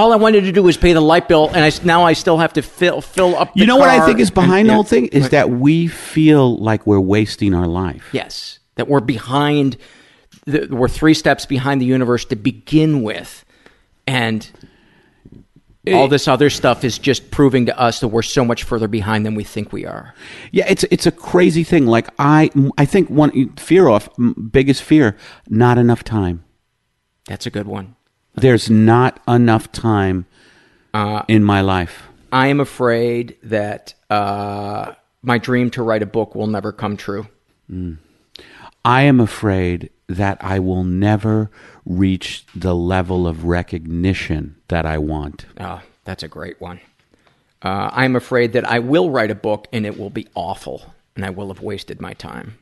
All 0.00 0.14
I 0.14 0.16
wanted 0.16 0.44
to 0.44 0.52
do 0.52 0.62
was 0.62 0.78
pay 0.78 0.94
the 0.94 1.00
light 1.02 1.28
bill, 1.28 1.48
and 1.48 1.58
I 1.58 1.66
s- 1.66 1.84
now 1.84 2.04
I 2.04 2.14
still 2.14 2.38
have 2.38 2.54
to 2.54 2.62
fill 2.62 3.02
fill 3.02 3.36
up. 3.36 3.52
The 3.52 3.60
You 3.60 3.66
know 3.66 3.76
what 3.76 3.90
I 3.90 4.06
think 4.06 4.18
is 4.18 4.28
and- 4.28 4.34
behind 4.34 4.68
the 4.68 4.72
whole 4.74 4.82
thing 4.82 5.06
is 5.08 5.28
that 5.28 5.50
we 5.50 5.88
feel 5.88 6.56
like 6.56 6.86
we're 6.86 6.98
wasting 7.00 7.52
our 7.54 7.66
life. 7.66 8.08
Yes, 8.12 8.60
that 8.76 8.88
we're 8.88 9.00
behind. 9.00 9.76
The, 10.46 10.68
we're 10.70 10.88
three 10.88 11.12
steps 11.12 11.44
behind 11.44 11.82
the 11.82 11.84
universe 11.84 12.24
to 12.26 12.36
begin 12.36 13.02
with, 13.02 13.44
and 14.06 14.48
all 15.92 16.08
this 16.08 16.26
other 16.28 16.48
stuff 16.48 16.82
is 16.82 16.98
just 16.98 17.30
proving 17.30 17.66
to 17.66 17.78
us 17.78 18.00
that 18.00 18.08
we're 18.08 18.22
so 18.22 18.42
much 18.44 18.62
further 18.62 18.88
behind 18.88 19.26
than 19.26 19.34
we 19.34 19.44
think 19.44 19.70
we 19.72 19.84
are. 19.84 20.14
Yeah, 20.50 20.64
it's 20.66 20.84
it's 20.84 21.06
a 21.06 21.12
crazy 21.12 21.62
thing. 21.62 21.86
Like 21.86 22.08
I 22.18 22.50
I 22.78 22.86
think 22.86 23.10
one 23.10 23.54
fear 23.56 23.88
off 23.88 24.08
biggest 24.50 24.82
fear 24.82 25.14
not 25.48 25.76
enough 25.76 26.02
time. 26.04 26.42
That's 27.28 27.44
a 27.44 27.50
good 27.50 27.66
one. 27.66 27.96
There's 28.34 28.70
not 28.70 29.20
enough 29.28 29.70
time 29.72 30.26
Uh, 30.92 31.22
in 31.28 31.44
my 31.44 31.60
life. 31.60 32.08
I 32.32 32.48
am 32.48 32.58
afraid 32.58 33.36
that 33.44 33.94
uh, 34.08 34.92
my 35.22 35.38
dream 35.38 35.70
to 35.70 35.82
write 35.84 36.02
a 36.02 36.06
book 36.06 36.34
will 36.34 36.48
never 36.48 36.72
come 36.72 36.96
true. 36.96 37.28
I 38.84 39.02
am 39.02 39.20
afraid 39.20 39.90
that 40.08 40.38
I 40.40 40.58
will 40.58 40.82
never 40.82 41.48
reach 41.84 42.44
the 42.56 42.74
level 42.74 43.26
of 43.28 43.44
recognition 43.44 44.56
that 44.66 44.84
I 44.84 44.98
want. 44.98 45.46
Oh, 45.60 45.80
that's 46.04 46.24
a 46.24 46.28
great 46.28 46.60
one. 46.60 46.80
Uh, 47.62 47.90
I'm 47.92 48.16
afraid 48.16 48.52
that 48.54 48.64
I 48.64 48.78
will 48.80 49.10
write 49.10 49.30
a 49.30 49.34
book 49.36 49.68
and 49.72 49.86
it 49.86 49.96
will 49.96 50.10
be 50.10 50.26
awful, 50.34 50.94
and 51.14 51.24
I 51.24 51.30
will 51.30 51.48
have 51.48 51.62
wasted 51.62 52.00
my 52.00 52.14
time. 52.14 52.58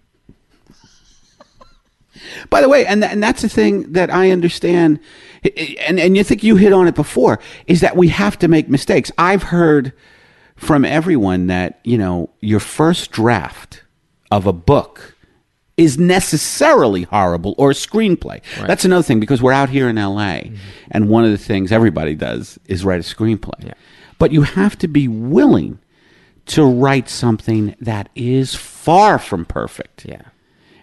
By 2.50 2.60
the 2.60 2.68
way, 2.68 2.86
and 2.86 3.02
th- 3.02 3.12
and 3.12 3.22
that's 3.22 3.42
the 3.42 3.48
thing 3.48 3.92
that 3.92 4.12
I 4.12 4.30
understand, 4.30 5.00
and 5.86 5.98
and 6.00 6.16
you 6.16 6.24
think 6.24 6.42
you 6.42 6.56
hit 6.56 6.72
on 6.72 6.88
it 6.88 6.94
before 6.94 7.38
is 7.66 7.80
that 7.80 7.96
we 7.96 8.08
have 8.08 8.38
to 8.40 8.48
make 8.48 8.68
mistakes. 8.68 9.10
I've 9.18 9.44
heard 9.44 9.92
from 10.56 10.84
everyone 10.84 11.46
that 11.46 11.80
you 11.84 11.98
know 11.98 12.30
your 12.40 12.60
first 12.60 13.10
draft 13.10 13.82
of 14.30 14.46
a 14.46 14.52
book 14.52 15.14
is 15.76 15.96
necessarily 15.96 17.02
horrible 17.04 17.54
or 17.56 17.70
a 17.70 17.74
screenplay. 17.74 18.40
That's 18.66 18.84
another 18.84 19.04
thing 19.04 19.20
because 19.20 19.40
we're 19.40 19.52
out 19.52 19.68
here 19.70 19.88
in 19.88 19.96
L.A. 19.96 20.20
Mm-hmm. 20.42 20.56
and 20.90 21.08
one 21.08 21.24
of 21.24 21.30
the 21.30 21.38
things 21.38 21.70
everybody 21.70 22.16
does 22.16 22.58
is 22.66 22.84
write 22.84 22.98
a 22.98 23.14
screenplay. 23.14 23.64
Yeah. 23.64 23.74
But 24.18 24.32
you 24.32 24.42
have 24.42 24.76
to 24.78 24.88
be 24.88 25.06
willing 25.06 25.78
to 26.46 26.64
write 26.64 27.08
something 27.08 27.76
that 27.80 28.08
is 28.16 28.56
far 28.56 29.20
from 29.20 29.44
perfect. 29.44 30.04
Yeah. 30.04 30.22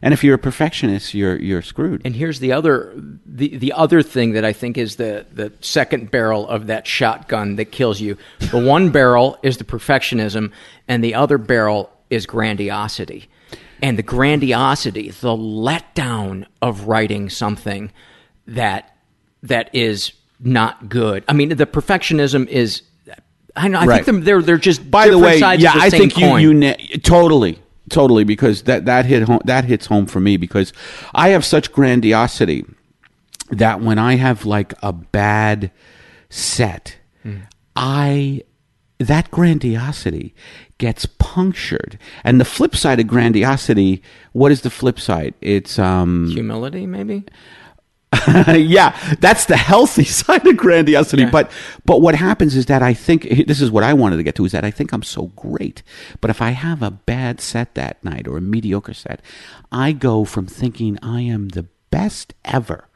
And 0.01 0.13
if 0.13 0.23
you're 0.23 0.35
a 0.35 0.39
perfectionist, 0.39 1.13
you're 1.13 1.37
you're 1.41 1.61
screwed. 1.61 2.01
And 2.05 2.15
here's 2.15 2.39
the 2.39 2.51
other 2.51 2.93
the 3.25 3.57
the 3.57 3.73
other 3.73 4.01
thing 4.03 4.33
that 4.33 4.45
I 4.45 4.53
think 4.53 4.77
is 4.77 4.97
the 4.97 5.25
the 5.31 5.51
second 5.61 6.11
barrel 6.11 6.47
of 6.47 6.67
that 6.67 6.85
shotgun 6.85 7.55
that 7.55 7.65
kills 7.71 7.99
you. 8.01 8.17
The 8.51 8.59
one 8.65 8.91
barrel 8.91 9.37
is 9.41 9.57
the 9.57 9.63
perfectionism, 9.63 10.51
and 10.87 11.03
the 11.03 11.15
other 11.15 11.37
barrel 11.37 11.89
is 12.09 12.25
grandiosity. 12.25 13.27
And 13.81 13.97
the 13.97 14.03
grandiosity, 14.03 15.09
the 15.11 15.35
letdown 15.35 16.45
of 16.61 16.87
writing 16.87 17.29
something 17.29 17.91
that 18.47 18.95
that 19.43 19.69
is 19.73 20.11
not 20.39 20.89
good. 20.89 21.23
I 21.27 21.33
mean, 21.33 21.49
the 21.49 21.65
perfectionism 21.65 22.47
is. 22.47 22.81
I 23.57 23.69
know. 23.69 23.79
I 23.79 23.85
Right. 23.85 24.05
think 24.05 24.25
they're 24.25 24.41
they're 24.41 24.57
just 24.57 24.89
By 24.91 25.07
the 25.09 25.17
way, 25.17 25.37
yeah, 25.39 25.55
the 25.55 25.67
I 25.81 25.89
think 25.89 26.13
coin. 26.15 26.41
you 26.41 26.49
you 26.49 26.53
na- 26.53 26.73
totally 27.03 27.59
totally 27.89 28.23
because 28.23 28.63
that 28.63 28.85
that 28.85 29.05
hit 29.05 29.23
home 29.23 29.41
that 29.45 29.65
hits 29.65 29.85
home 29.87 30.05
for 30.05 30.19
me 30.19 30.37
because 30.37 30.73
I 31.13 31.29
have 31.29 31.45
such 31.45 31.71
grandiosity 31.71 32.65
that 33.49 33.81
when 33.81 33.99
I 33.99 34.15
have 34.15 34.45
like 34.45 34.73
a 34.81 34.91
bad 34.93 35.71
set, 36.29 36.97
Hmm. 37.23 37.37
I 37.75 38.41
that 38.99 39.29
grandiosity 39.31 40.33
gets 40.77 41.05
punctured. 41.05 41.99
And 42.23 42.39
the 42.39 42.45
flip 42.45 42.75
side 42.75 42.99
of 42.99 43.07
grandiosity, 43.07 44.01
what 44.33 44.51
is 44.51 44.61
the 44.61 44.69
flip 44.69 44.99
side? 44.99 45.33
It's 45.41 45.77
um 45.79 46.29
humility, 46.31 46.85
maybe. 46.85 47.25
yeah, 48.55 49.15
that's 49.19 49.45
the 49.45 49.57
healthy 49.57 50.03
side 50.05 50.45
of 50.45 50.57
grandiosity. 50.57 51.25
But 51.25 51.51
but 51.85 52.01
what 52.01 52.15
happens 52.15 52.55
is 52.55 52.65
that 52.67 52.81
I 52.81 52.93
think 52.93 53.47
this 53.47 53.61
is 53.61 53.71
what 53.71 53.83
I 53.83 53.93
wanted 53.93 54.17
to 54.17 54.23
get 54.23 54.35
to 54.35 54.45
is 54.45 54.51
that 54.51 54.65
I 54.65 54.71
think 54.71 54.91
I'm 54.91 55.03
so 55.03 55.27
great. 55.35 55.83
But 56.21 56.29
if 56.29 56.41
I 56.41 56.51
have 56.51 56.81
a 56.81 56.91
bad 56.91 57.41
set 57.41 57.75
that 57.75 58.03
night 58.03 58.27
or 58.27 58.37
a 58.37 58.41
mediocre 58.41 58.93
set, 58.93 59.21
I 59.71 59.91
go 59.91 60.25
from 60.25 60.47
thinking 60.47 60.97
I 61.01 61.21
am 61.21 61.49
the 61.49 61.67
best 61.91 62.33
ever 62.43 62.87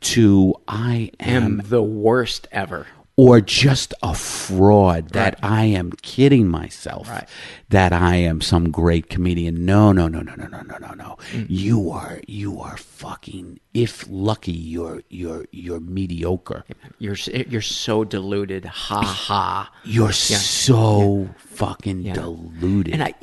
to 0.00 0.54
I 0.66 1.10
am 1.20 1.42
Am 1.42 1.62
the 1.64 1.82
worst 1.82 2.48
ever. 2.52 2.86
Or 3.18 3.40
just 3.40 3.92
a 4.00 4.14
fraud 4.14 5.08
that 5.08 5.34
Right. 5.42 5.50
I 5.52 5.64
am 5.64 5.90
kidding 6.02 6.46
myself 6.48 7.10
Right. 7.10 7.28
that 7.68 7.92
I 7.92 8.14
am 8.14 8.40
some 8.40 8.70
great 8.70 9.10
comedian. 9.10 9.64
No, 9.66 9.90
no, 9.90 10.06
no, 10.06 10.20
no, 10.20 10.36
no, 10.36 10.46
no, 10.46 10.60
no, 10.62 10.78
no, 10.78 10.94
no. 10.94 11.16
Mm. 11.32 11.46
You 11.48 11.90
are 11.90 12.20
you 12.28 12.60
are 12.60 12.76
fucking 12.76 13.58
if 13.74 14.06
lucky 14.08 14.52
you're 14.52 15.02
you're 15.10 15.46
you're 15.50 15.80
mediocre. 15.80 16.64
You're 17.00 17.16
you're 17.48 17.60
so 17.60 18.04
deluded. 18.04 18.64
Ha 18.66 19.02
ha. 19.02 19.72
You're 19.82 20.12
so 20.12 21.28
fucking 21.38 22.04
deluded. 22.04 22.94
And 22.94 23.02
I, 23.02 23.14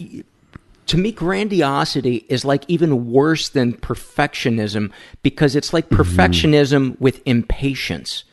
to 0.88 0.98
me, 0.98 1.14
grandiosity 1.14 2.26
is 2.28 2.44
like 2.44 2.66
even 2.68 3.10
worse 3.12 3.48
than 3.48 3.74
perfectionism 3.74 4.92
because 5.24 5.56
it's 5.56 5.72
like 5.72 5.88
perfectionism 5.88 7.00
with 7.00 7.22
impatience. 7.26 8.26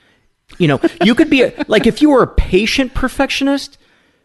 You 0.63 0.69
know, 0.69 0.81
you 1.03 1.17
could 1.17 1.29
be 1.29 1.43
a, 1.43 1.53
like 1.67 1.89
if 1.89 2.01
you 2.01 2.11
were 2.11 2.23
a 2.23 2.27
patient 2.29 2.95
perfectionist, 2.95 3.79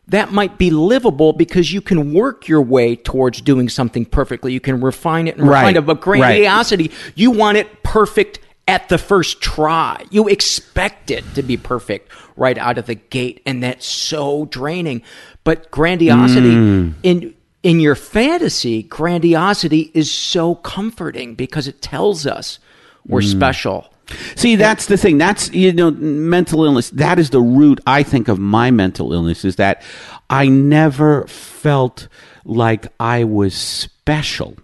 that 0.07 0.31
might 0.31 0.59
be 0.59 0.69
livable 0.69 1.33
because 1.33 1.73
you 1.73 1.81
can 1.81 2.13
work 2.13 2.47
your 2.47 2.61
way 2.61 2.95
towards 2.95 3.41
doing 3.41 3.69
something 3.69 4.05
perfectly. 4.05 4.53
You 4.53 4.59
can 4.59 4.79
refine 4.79 5.27
it 5.27 5.37
and 5.37 5.47
refine 5.47 5.63
Right, 5.63 5.77
it. 5.77 5.81
But 5.87 6.05
right. 6.05 6.19
grandiosity, 6.19 6.91
you 7.15 7.31
want 7.31 7.57
it 7.57 7.81
perfect 7.81 8.37
at 8.67 8.87
the 8.87 8.99
first 8.99 9.41
try. 9.41 10.03
You 10.11 10.27
expect 10.27 11.09
it 11.09 11.23
to 11.33 11.41
be 11.41 11.57
perfect 11.57 12.11
right 12.35 12.57
out 12.59 12.77
of 12.77 12.85
the 12.85 12.95
gate, 12.95 13.41
and 13.47 13.63
that's 13.63 13.87
so 13.87 14.45
draining. 14.45 15.01
But 15.43 15.71
grandiosity 15.71 16.51
Mm. 16.51 16.93
in 17.01 17.33
in 17.63 17.79
your 17.79 17.95
fantasy, 17.95 18.83
grandiosity 18.83 19.89
is 19.95 20.11
so 20.11 20.53
comforting 20.53 21.33
because 21.33 21.67
it 21.67 21.81
tells 21.81 22.27
us 22.27 22.59
we're 23.07 23.21
Mm. 23.21 23.31
special. 23.31 23.87
See, 24.35 24.55
that's 24.55 24.85
the 24.85 24.97
thing. 24.97 25.17
That's 25.17 25.51
you 25.51 25.73
know, 25.73 25.91
mental 25.91 26.63
illness. 26.63 26.89
That 26.91 27.19
is 27.19 27.29
the 27.29 27.41
root. 27.41 27.79
I 27.85 28.03
think 28.03 28.27
of 28.27 28.39
my 28.39 28.71
mental 28.71 29.13
illness 29.13 29.43
is 29.45 29.57
that 29.57 29.81
I 30.29 30.47
never 30.47 31.27
felt 31.27 32.07
like 32.45 32.87
I 32.99 33.23
was 33.23 33.53
special. 33.55 34.57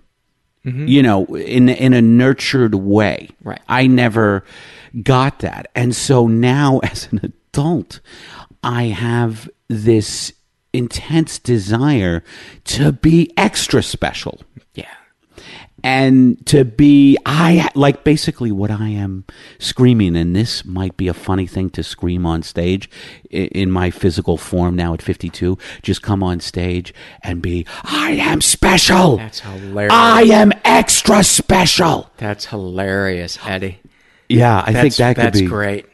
Mm-hmm. 0.65 0.87
You 0.87 1.03
know, 1.03 1.25
in 1.35 1.67
in 1.67 1.93
a 1.93 2.01
nurtured 2.01 2.75
way. 2.75 3.29
Right. 3.43 3.61
I 3.67 3.87
never 3.87 4.45
got 5.01 5.39
that, 5.39 5.69
and 5.75 5.93
so 5.93 6.27
now 6.27 6.79
as 6.83 7.09
an 7.11 7.19
adult, 7.23 7.99
I 8.63 8.83
have 8.85 9.49
this 9.67 10.31
intense 10.71 11.37
desire 11.37 12.23
to 12.63 12.91
be 12.91 13.31
extra 13.37 13.83
special 13.83 14.41
Yeah. 14.73 14.87
And 15.83 16.43
to 16.45 16.63
be 16.63 17.17
i 17.25 17.69
like 17.75 18.03
basically 18.03 18.51
what 18.51 18.71
i 18.71 18.87
am 18.87 19.25
screaming 19.59 20.15
and 20.15 20.35
this 20.35 20.63
might 20.65 20.95
be 20.97 21.07
a 21.07 21.13
funny 21.13 21.45
thing 21.45 21.69
to 21.69 21.83
scream 21.83 22.25
on 22.25 22.41
stage 22.41 22.89
in 23.29 23.69
my 23.69 23.89
physical 23.91 24.37
form 24.37 24.75
now 24.75 24.93
at 24.93 25.01
52 25.01 25.57
just 25.81 26.01
come 26.01 26.23
on 26.23 26.39
stage 26.39 26.93
and 27.21 27.41
be 27.41 27.65
i 27.83 28.11
am 28.11 28.39
special 28.41 29.17
That's 29.17 29.41
hilarious. 29.41 29.93
i 29.93 30.21
am 30.23 30.51
extra 30.63 31.23
special 31.23 32.09
That's 32.17 32.45
hilarious, 32.45 33.37
Eddie. 33.45 33.79
yeah 34.29 34.61
i 34.61 34.71
think 34.71 34.75
That's, 34.75 34.97
that 34.97 35.15
could 35.15 35.25
that's 35.25 35.41
be 35.41 35.47
great. 35.47 35.85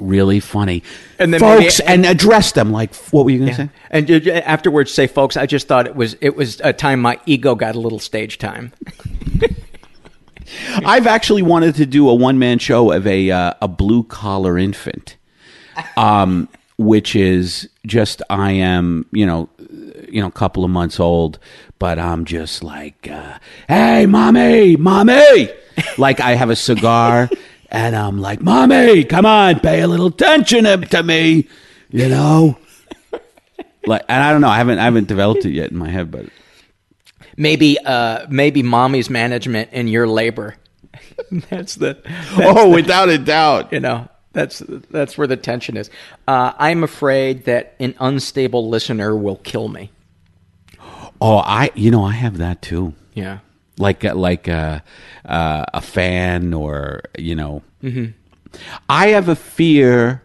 Really 0.00 0.40
funny. 0.40 0.82
And 1.18 1.32
then 1.32 1.40
folks 1.40 1.80
maybe- 1.80 1.92
and 1.92 2.06
address 2.06 2.52
them 2.52 2.70
like 2.72 2.94
what 3.12 3.24
were 3.24 3.30
you 3.30 3.38
going 3.38 3.50
to 3.50 3.56
say? 3.56 3.70
And 3.90 4.10
afterwards, 4.28 4.92
say, 4.92 5.06
folks, 5.06 5.36
I 5.36 5.46
just 5.46 5.68
thought 5.68 5.86
it 5.86 5.96
was 5.96 6.16
it 6.20 6.36
was 6.36 6.60
a 6.60 6.72
time 6.72 7.00
my 7.00 7.20
ego 7.26 7.54
got 7.54 7.74
a 7.74 7.80
little 7.80 7.98
stage 7.98 8.38
time. 8.38 8.72
I've 10.84 11.06
actually 11.06 11.42
wanted 11.42 11.74
to 11.76 11.86
do 11.86 12.08
a 12.08 12.14
one 12.14 12.38
man 12.38 12.58
show 12.58 12.92
of 12.92 13.06
a 13.06 13.30
uh, 13.30 13.54
a 13.60 13.68
blue 13.68 14.02
collar 14.04 14.56
infant, 14.56 15.16
um, 15.96 16.48
which 16.78 17.14
is 17.14 17.68
just 17.86 18.22
I 18.30 18.52
am 18.52 19.06
you 19.12 19.26
know 19.26 19.50
you 20.08 20.20
know 20.20 20.28
a 20.28 20.32
couple 20.32 20.64
of 20.64 20.70
months 20.70 20.98
old, 20.98 21.38
but 21.78 21.98
I'm 21.98 22.24
just 22.24 22.62
like 22.62 23.08
uh, 23.10 23.38
hey 23.68 24.06
mommy 24.06 24.76
mommy, 24.76 25.50
like 25.98 26.20
I 26.20 26.34
have 26.34 26.48
a 26.50 26.56
cigar 26.56 27.28
and 27.70 27.94
I'm 27.94 28.18
like 28.18 28.40
mommy 28.40 29.04
come 29.04 29.26
on 29.26 29.60
pay 29.60 29.80
a 29.80 29.88
little 29.88 30.06
attention 30.06 30.64
to 30.64 31.02
me, 31.02 31.48
you 31.90 32.08
know. 32.08 32.58
like, 33.86 34.04
and 34.08 34.22
I 34.22 34.32
don't 34.32 34.40
know. 34.40 34.48
I 34.48 34.58
haven't 34.58 34.78
I 34.78 34.84
haven't 34.84 35.08
developed 35.08 35.44
it 35.44 35.52
yet 35.52 35.70
in 35.70 35.76
my 35.76 35.88
head, 35.88 36.10
but 36.10 36.26
Maybe, 37.38 37.78
uh, 37.78 38.26
maybe 38.28 38.64
mommy's 38.64 39.08
management 39.08 39.68
and 39.70 39.88
your 39.88 40.08
labor. 40.08 40.56
that's 41.50 41.76
the. 41.76 41.96
oh, 42.36 42.68
without 42.68 43.08
a 43.08 43.16
doubt. 43.16 43.72
you 43.72 43.78
know 43.78 44.08
that's 44.32 44.58
that's 44.90 45.16
where 45.16 45.28
the 45.28 45.36
tension 45.36 45.76
is. 45.76 45.88
Uh, 46.26 46.52
I'm 46.58 46.82
afraid 46.82 47.44
that 47.44 47.76
an 47.78 47.94
unstable 48.00 48.68
listener 48.68 49.16
will 49.16 49.36
kill 49.36 49.68
me. 49.68 49.92
Oh, 51.20 51.38
I 51.38 51.70
you 51.76 51.92
know 51.92 52.02
I 52.04 52.12
have 52.12 52.38
that 52.38 52.60
too. 52.60 52.94
Yeah. 53.14 53.38
Like 53.78 54.04
a- 54.04 54.14
like 54.14 54.48
a, 54.48 54.82
uh, 55.24 55.64
a 55.74 55.80
fan 55.80 56.52
or 56.54 57.02
you 57.18 57.34
know 57.34 57.62
i 58.88 59.08
have 59.08 59.28
a 59.28 59.36
fear 59.36 60.22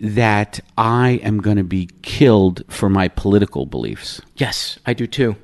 that 0.00 0.60
i 0.78 1.10
am 1.22 1.38
going 1.40 1.56
to 1.56 1.64
be 1.64 1.88
killed 2.02 2.62
for 2.68 2.88
my 2.88 3.08
political 3.08 3.66
beliefs 3.66 4.20
Yes, 4.36 4.78
I 4.84 4.94
do 4.94 5.06
too. 5.06 5.36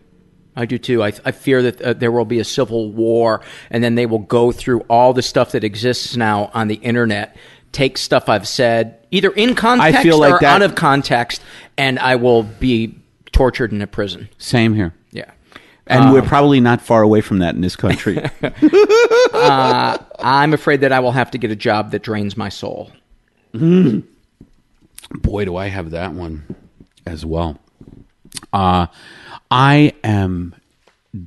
I 0.56 0.66
do 0.66 0.76
too. 0.78 1.00
I, 1.02 1.12
I 1.24 1.30
fear 1.30 1.62
that 1.62 1.80
uh, 1.80 1.92
there 1.92 2.10
will 2.10 2.24
be 2.24 2.40
a 2.40 2.44
civil 2.44 2.90
war, 2.90 3.40
and 3.70 3.84
then 3.84 3.94
they 3.94 4.04
will 4.04 4.18
go 4.18 4.50
through 4.50 4.80
all 4.90 5.12
the 5.12 5.22
stuff 5.22 5.52
that 5.52 5.62
exists 5.62 6.16
now 6.16 6.50
on 6.52 6.66
the 6.66 6.74
internet, 6.74 7.36
take 7.70 7.96
stuff 7.96 8.28
I've 8.28 8.48
said 8.48 8.98
either 9.12 9.30
in 9.30 9.54
context 9.54 10.02
feel 10.02 10.18
like 10.18 10.34
or 10.34 10.38
that- 10.40 10.56
out 10.56 10.62
of 10.62 10.74
context, 10.74 11.40
and 11.78 11.98
I 12.00 12.16
will 12.16 12.42
be 12.42 12.96
tortured 13.32 13.70
in 13.72 13.80
a 13.80 13.86
prison. 13.86 14.28
same 14.38 14.74
here 14.74 14.92
And 15.90 16.12
we're 16.12 16.22
probably 16.22 16.60
not 16.60 16.80
far 16.80 17.02
away 17.02 17.20
from 17.20 17.38
that 17.40 17.54
in 17.54 17.60
this 17.60 17.76
country. 17.76 18.16
I'm 19.34 20.52
afraid 20.54 20.80
that 20.82 20.92
I 20.92 21.00
will 21.00 21.12
have 21.12 21.30
to 21.32 21.38
get 21.38 21.50
a 21.50 21.56
job 21.56 21.90
that 21.90 22.02
drains 22.02 22.36
my 22.36 22.48
soul. 22.48 22.92
boy 23.52 25.44
do 25.44 25.56
i 25.56 25.66
have 25.68 25.90
that 25.90 26.12
one 26.12 26.54
as 27.06 27.26
well. 27.26 27.58
Uh, 28.52 28.86
i 29.50 29.92
am 30.04 30.54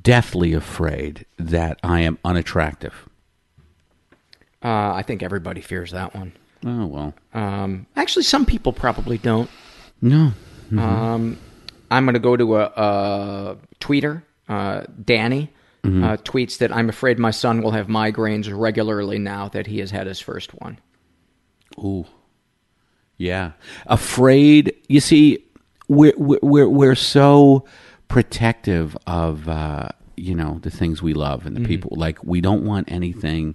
deathly 0.02 0.54
afraid 0.54 1.26
that 1.38 1.78
i 1.82 2.00
am 2.00 2.18
unattractive. 2.24 3.08
Uh, 4.62 4.94
I 4.94 5.02
think 5.02 5.22
everybody 5.22 5.60
fears 5.60 5.90
that 5.90 6.14
one. 6.14 6.32
oh 6.64 6.86
well. 6.86 7.14
Um, 7.34 7.86
actually, 7.96 8.22
some 8.22 8.46
people 8.46 8.72
probably 8.72 9.18
don't. 9.18 9.50
no. 10.00 10.32
Um, 10.78 11.36
I'm 11.90 12.04
going 12.06 12.14
to 12.14 12.20
go 12.20 12.36
to 12.36 12.56
a, 12.56 12.62
a 12.64 13.56
tweeter, 13.80 14.22
uh, 14.48 14.82
Danny, 15.04 15.52
uh, 15.84 16.16
tweets 16.18 16.58
that 16.58 16.74
I'm 16.74 16.88
afraid 16.88 17.18
my 17.18 17.30
son 17.30 17.60
will 17.60 17.72
have 17.72 17.88
migraines 17.88 18.50
regularly 18.50 19.18
now 19.18 19.48
that 19.50 19.66
he 19.66 19.80
has 19.80 19.90
had 19.90 20.06
his 20.06 20.18
first 20.18 20.54
one. 20.54 20.78
Ooh, 21.78 22.06
yeah. 23.18 23.52
Afraid. 23.86 24.74
You 24.88 25.00
see, 25.00 25.44
we're 25.88 26.14
we're 26.16 26.38
we're, 26.42 26.68
we're 26.68 26.94
so 26.94 27.66
protective 28.08 28.96
of 29.06 29.48
uh, 29.48 29.88
you 30.16 30.34
know 30.34 30.58
the 30.62 30.70
things 30.70 31.02
we 31.02 31.12
love 31.12 31.44
and 31.44 31.56
the 31.56 31.66
people. 31.66 31.92
Like 31.96 32.22
we 32.24 32.40
don't 32.40 32.64
want 32.64 32.90
anything 32.90 33.54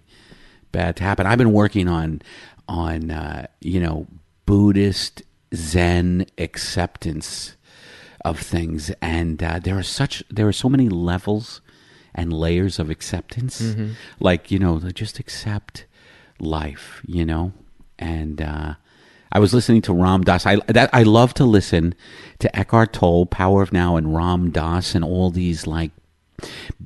bad 0.71 0.97
to 0.97 1.03
happen. 1.03 1.25
I've 1.25 1.37
been 1.37 1.53
working 1.53 1.87
on 1.87 2.21
on 2.67 3.09
uh, 3.09 3.47
you 3.61 3.79
know 3.79 4.05
Buddhist 4.45 5.23
Zen 5.55 6.27
acceptance 6.37 7.55
of 8.26 8.39
things, 8.39 8.91
and 9.01 9.41
uh, 9.41 9.59
there 9.59 9.78
are 9.78 9.84
such 9.84 10.24
there 10.30 10.47
are 10.47 10.53
so 10.53 10.70
many 10.70 10.89
levels 10.89 11.61
and 12.13 12.34
layers 12.34 12.80
of 12.80 12.89
acceptance. 12.89 13.61
Like 14.20 14.51
you 14.51 14.59
know, 14.59 14.80
just 14.80 15.20
accept 15.20 15.86
life. 16.39 17.01
You 17.05 17.26
know, 17.26 17.53
and 17.97 18.41
uh, 18.41 18.74
I 19.32 19.39
was 19.39 19.53
listening 19.53 19.82
to 19.84 19.93
Ram 19.93 20.24
Dass. 20.24 20.45
I 20.45 20.57
that 20.67 20.89
I 20.93 21.03
love 21.03 21.34
to 21.36 21.45
listen 21.45 21.93
to 22.39 22.53
Eckhart 22.57 22.93
Tolle, 22.93 23.26
Power 23.26 23.61
of 23.61 23.72
Now, 23.72 23.95
and 23.95 24.15
Ram 24.15 24.51
Dass, 24.51 24.95
and 24.95 25.03
all 25.03 25.30
these 25.30 25.67
like 25.67 25.91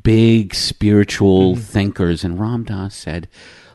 big 0.02 0.54
spiritual 0.54 1.56
thinkers. 1.56 2.24
And 2.24 2.40
Ram 2.40 2.64
Dass 2.64 2.96
said, 2.96 3.28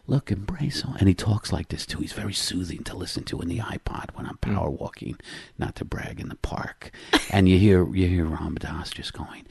"Look, 0.08 0.32
embrace 0.32 0.84
all." 0.84 0.94
And 0.98 1.06
he 1.06 1.14
talks 1.14 1.52
like 1.52 1.68
this 1.68 1.86
too. 1.86 1.98
He's 1.98 2.12
very 2.12 2.32
soothing 2.32 2.82
to 2.84 2.96
listen 2.96 3.22
to 3.24 3.40
in 3.40 3.48
the 3.48 3.58
iPod 3.58 4.16
when 4.16 4.26
I'm 4.26 4.38
hmm. 4.42 4.54
power 4.54 4.70
walking, 4.70 5.16
not 5.56 5.76
to 5.76 5.84
brag 5.84 6.18
in 6.18 6.28
the 6.28 6.36
park. 6.36 6.90
and 7.30 7.48
you 7.48 7.58
hear 7.58 7.86
you 7.94 8.08
hear 8.08 8.24
Ram 8.24 8.56
Dass 8.56 8.90
just 8.90 9.12
going, 9.12 9.46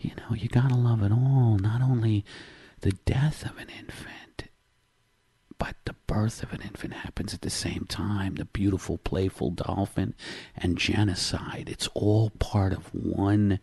you 0.00 0.12
know, 0.16 0.34
you 0.34 0.48
gotta 0.48 0.76
love 0.76 1.02
it 1.02 1.12
all, 1.12 1.58
not 1.60 1.82
only 1.82 2.24
the 2.80 2.92
death 2.92 3.44
of 3.44 3.58
an 3.58 3.68
infant, 3.68 4.44
but 5.58 5.76
the 5.84 5.94
birth 6.06 6.42
of 6.42 6.52
an 6.52 6.60
infant 6.62 6.92
happens 6.92 7.34
at 7.34 7.40
the 7.40 7.50
same 7.50 7.86
time. 7.88 8.34
The 8.36 8.44
beautiful, 8.44 8.98
playful 8.98 9.50
dolphin 9.50 10.14
and 10.54 10.78
genocide. 10.78 11.68
It's 11.70 11.88
all 11.94 12.30
part 12.38 12.72
of 12.72 12.94
one, 12.94 13.60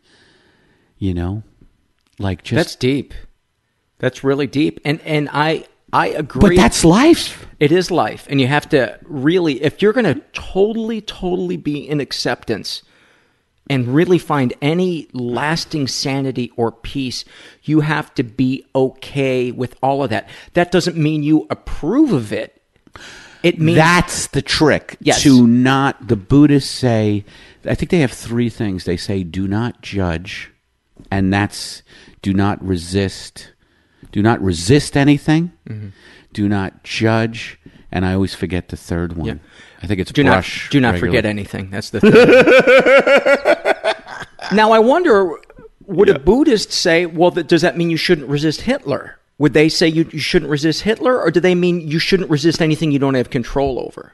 you 0.98 1.14
know, 1.14 1.44
like 2.20 2.44
just. 2.44 2.56
That's 2.56 2.76
deep. 2.76 3.14
That's 4.00 4.24
really 4.24 4.48
deep, 4.48 4.80
and 4.84 5.00
and 5.02 5.30
I 5.32 5.66
I 5.94 6.08
agree. 6.08 6.42
but 6.42 6.56
that's 6.56 6.84
life. 6.84 7.48
It 7.60 7.72
is 7.72 7.92
life, 7.92 8.28
and 8.30 8.42
you 8.42 8.48
have 8.48 8.68
to 8.70 9.00
really, 9.04 9.64
if 9.64 9.82
you're 9.82 9.94
going 9.94 10.14
to 10.14 10.22
totally, 10.34 11.00
totally 11.00 11.56
be 11.56 11.88
in 11.88 12.02
acceptance 12.02 12.82
and 13.70 13.88
really 13.88 14.18
find 14.18 14.54
any 14.62 15.08
lasting 15.14 15.88
sanity 15.88 16.52
or 16.58 16.72
peace, 16.72 17.24
you 17.64 17.80
have 17.80 18.14
to 18.16 18.24
be 18.24 18.66
okay 18.76 19.52
with 19.52 19.78
all 19.82 20.04
of 20.04 20.10
that. 20.10 20.28
That 20.54 20.72
doesn't 20.72 20.98
mean 20.98 21.24
you 21.24 21.48
approve 21.50 22.12
of 22.12 22.34
it. 22.34 22.62
It 23.42 23.60
means 23.60 23.78
That's 23.78 24.28
the 24.28 24.42
trick. 24.42 24.98
Yes. 25.00 25.24
To 25.24 25.48
not, 25.48 26.08
the 26.08 26.16
Buddhists 26.16 26.70
say, 26.70 27.24
I 27.66 27.76
think 27.76 27.92
they 27.92 28.00
have 28.00 28.12
three 28.12 28.50
things. 28.50 28.86
They 28.86 28.98
say, 28.98 29.24
do 29.24 29.48
not 29.48 29.82
judge, 29.82 30.52
and 31.10 31.32
that's 31.32 31.84
do 32.22 32.34
not 32.34 32.62
resist. 32.66 33.53
Do 34.14 34.22
not 34.22 34.42
resist 34.42 34.96
anything. 34.96 35.52
Mm-hmm. 35.68 35.90
Do 36.32 36.48
not 36.48 36.84
judge. 36.84 37.60
And 37.92 38.06
I 38.06 38.14
always 38.14 38.34
forget 38.34 38.70
the 38.70 38.78
third 38.78 39.18
one. 39.18 39.28
Yeah. 39.28 39.36
I 39.82 39.88
think 39.88 40.00
it's 40.00 40.12
do 40.12 40.24
brush. 40.24 40.66
not 40.66 40.72
do 40.72 40.80
not 40.80 40.94
regular. 40.94 41.08
forget 41.12 41.26
anything. 41.26 41.70
That's 41.70 41.90
the 41.90 42.00
thing. 42.00 42.14
now 44.56 44.72
I 44.72 44.80
wonder, 44.80 45.30
would 45.86 46.10
a 46.10 46.18
Buddhist 46.18 46.72
say, 46.72 47.06
"Well, 47.06 47.32
th- 47.32 47.48
does 47.48 47.62
that 47.62 47.78
mean 47.78 47.90
you 47.90 47.98
shouldn't 47.98 48.30
resist 48.30 48.62
Hitler?" 48.62 49.20
Would 49.40 49.54
they 49.54 49.68
say 49.68 49.88
you, 49.88 50.08
you 50.12 50.20
shouldn't 50.20 50.50
resist 50.52 50.84
Hitler, 50.84 51.20
or 51.20 51.32
do 51.32 51.40
they 51.40 51.56
mean 51.56 51.82
you 51.82 51.98
shouldn't 52.00 52.30
resist 52.30 52.62
anything 52.62 52.92
you 52.92 53.00
don't 53.00 53.16
have 53.16 53.30
control 53.32 53.80
over? 53.80 54.14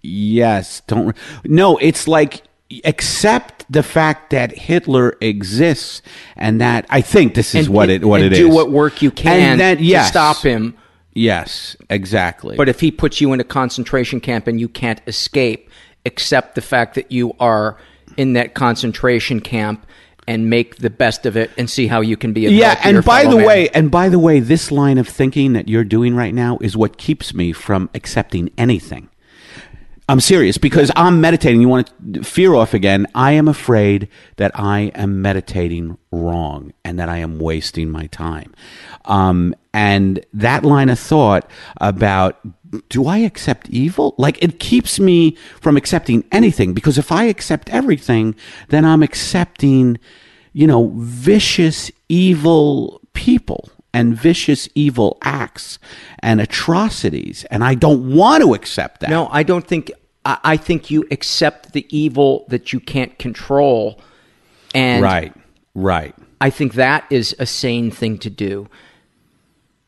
Yes, 0.00 0.80
don't. 0.86 1.06
re- 1.08 1.14
No, 1.44 1.76
it's 1.78 2.06
like 2.08 2.42
accept 2.84 3.64
the 3.70 3.82
fact 3.82 4.30
that 4.30 4.56
Hitler 4.56 5.16
exists, 5.20 6.02
and 6.36 6.60
that 6.60 6.86
I 6.90 7.00
think 7.00 7.34
this 7.34 7.54
is 7.54 7.66
And- 7.66 7.74
what 7.74 7.90
it 7.90 8.04
what 8.04 8.20
and 8.22 8.32
it 8.32 8.36
do 8.36 8.48
is. 8.48 8.54
what 8.54 8.70
work 8.70 9.02
you 9.02 9.10
can 9.10 9.40
and 9.40 9.60
then, 9.60 9.76
to 9.78 10.04
stop 10.04 10.42
him. 10.42 10.74
Yes, 11.14 11.76
exactly. 11.90 12.56
But 12.56 12.68
if 12.68 12.80
he 12.80 12.90
puts 12.90 13.20
you 13.20 13.32
in 13.32 13.40
a 13.40 13.44
concentration 13.44 14.20
camp 14.20 14.46
and 14.46 14.58
you 14.58 14.68
can't 14.68 15.00
escape, 15.06 15.68
accept 16.06 16.54
the 16.54 16.62
fact 16.62 16.94
that 16.94 17.12
you 17.12 17.34
are 17.38 17.76
in 18.16 18.32
that 18.32 18.54
concentration 18.54 19.40
camp 19.40 19.86
and 20.26 20.48
make 20.48 20.76
the 20.76 20.88
best 20.88 21.26
of 21.26 21.36
it 21.36 21.50
and 21.58 21.68
see 21.68 21.86
how 21.88 22.00
you 22.00 22.16
can 22.16 22.32
be. 22.32 22.46
Of 22.46 22.52
yeah, 22.52 22.68
help 22.68 22.78
to 22.82 22.88
your 22.88 22.96
and 22.98 23.04
by 23.04 23.24
the 23.24 23.36
man. 23.36 23.46
way, 23.46 23.68
and 23.70 23.90
by 23.90 24.08
the 24.08 24.18
way, 24.18 24.40
this 24.40 24.70
line 24.70 24.96
of 24.96 25.06
thinking 25.08 25.52
that 25.52 25.68
you're 25.68 25.84
doing 25.84 26.14
right 26.14 26.32
now 26.34 26.58
is 26.60 26.76
what 26.76 26.96
keeps 26.96 27.34
me 27.34 27.52
from 27.52 27.90
accepting 27.94 28.48
anything. 28.56 29.08
I'm 30.12 30.20
serious 30.20 30.58
because 30.58 30.90
I'm 30.94 31.22
meditating. 31.22 31.62
You 31.62 31.70
want 31.70 31.90
to 32.12 32.22
fear 32.22 32.52
off 32.52 32.74
again? 32.74 33.06
I 33.14 33.32
am 33.32 33.48
afraid 33.48 34.08
that 34.36 34.50
I 34.54 34.92
am 34.94 35.22
meditating 35.22 35.96
wrong 36.10 36.74
and 36.84 36.98
that 36.98 37.08
I 37.08 37.16
am 37.16 37.38
wasting 37.38 37.88
my 37.88 38.08
time. 38.08 38.54
Um, 39.06 39.54
and 39.72 40.22
that 40.34 40.66
line 40.66 40.90
of 40.90 40.98
thought 40.98 41.50
about 41.80 42.38
do 42.90 43.06
I 43.06 43.18
accept 43.18 43.70
evil? 43.70 44.14
Like 44.18 44.42
it 44.42 44.60
keeps 44.60 45.00
me 45.00 45.34
from 45.62 45.78
accepting 45.78 46.24
anything 46.30 46.74
because 46.74 46.98
if 46.98 47.10
I 47.10 47.24
accept 47.24 47.70
everything, 47.70 48.34
then 48.68 48.84
I'm 48.84 49.02
accepting, 49.02 49.98
you 50.52 50.66
know, 50.66 50.92
vicious, 50.94 51.90
evil 52.10 53.00
people 53.14 53.70
and 53.94 54.14
vicious, 54.14 54.68
evil 54.74 55.16
acts 55.22 55.78
and 56.18 56.38
atrocities. 56.38 57.46
And 57.50 57.64
I 57.64 57.74
don't 57.74 58.14
want 58.14 58.42
to 58.42 58.52
accept 58.52 59.00
that. 59.00 59.08
No, 59.08 59.28
I 59.30 59.42
don't 59.42 59.66
think. 59.66 59.90
I, 60.24 60.38
I 60.44 60.56
think 60.56 60.90
you 60.90 61.06
accept 61.10 61.72
the 61.72 61.86
evil 61.96 62.44
that 62.48 62.72
you 62.72 62.80
can't 62.80 63.18
control, 63.18 64.00
and 64.74 65.02
right, 65.02 65.34
right. 65.74 66.14
I 66.40 66.50
think 66.50 66.74
that 66.74 67.04
is 67.10 67.36
a 67.38 67.46
sane 67.46 67.90
thing 67.90 68.18
to 68.18 68.30
do. 68.30 68.68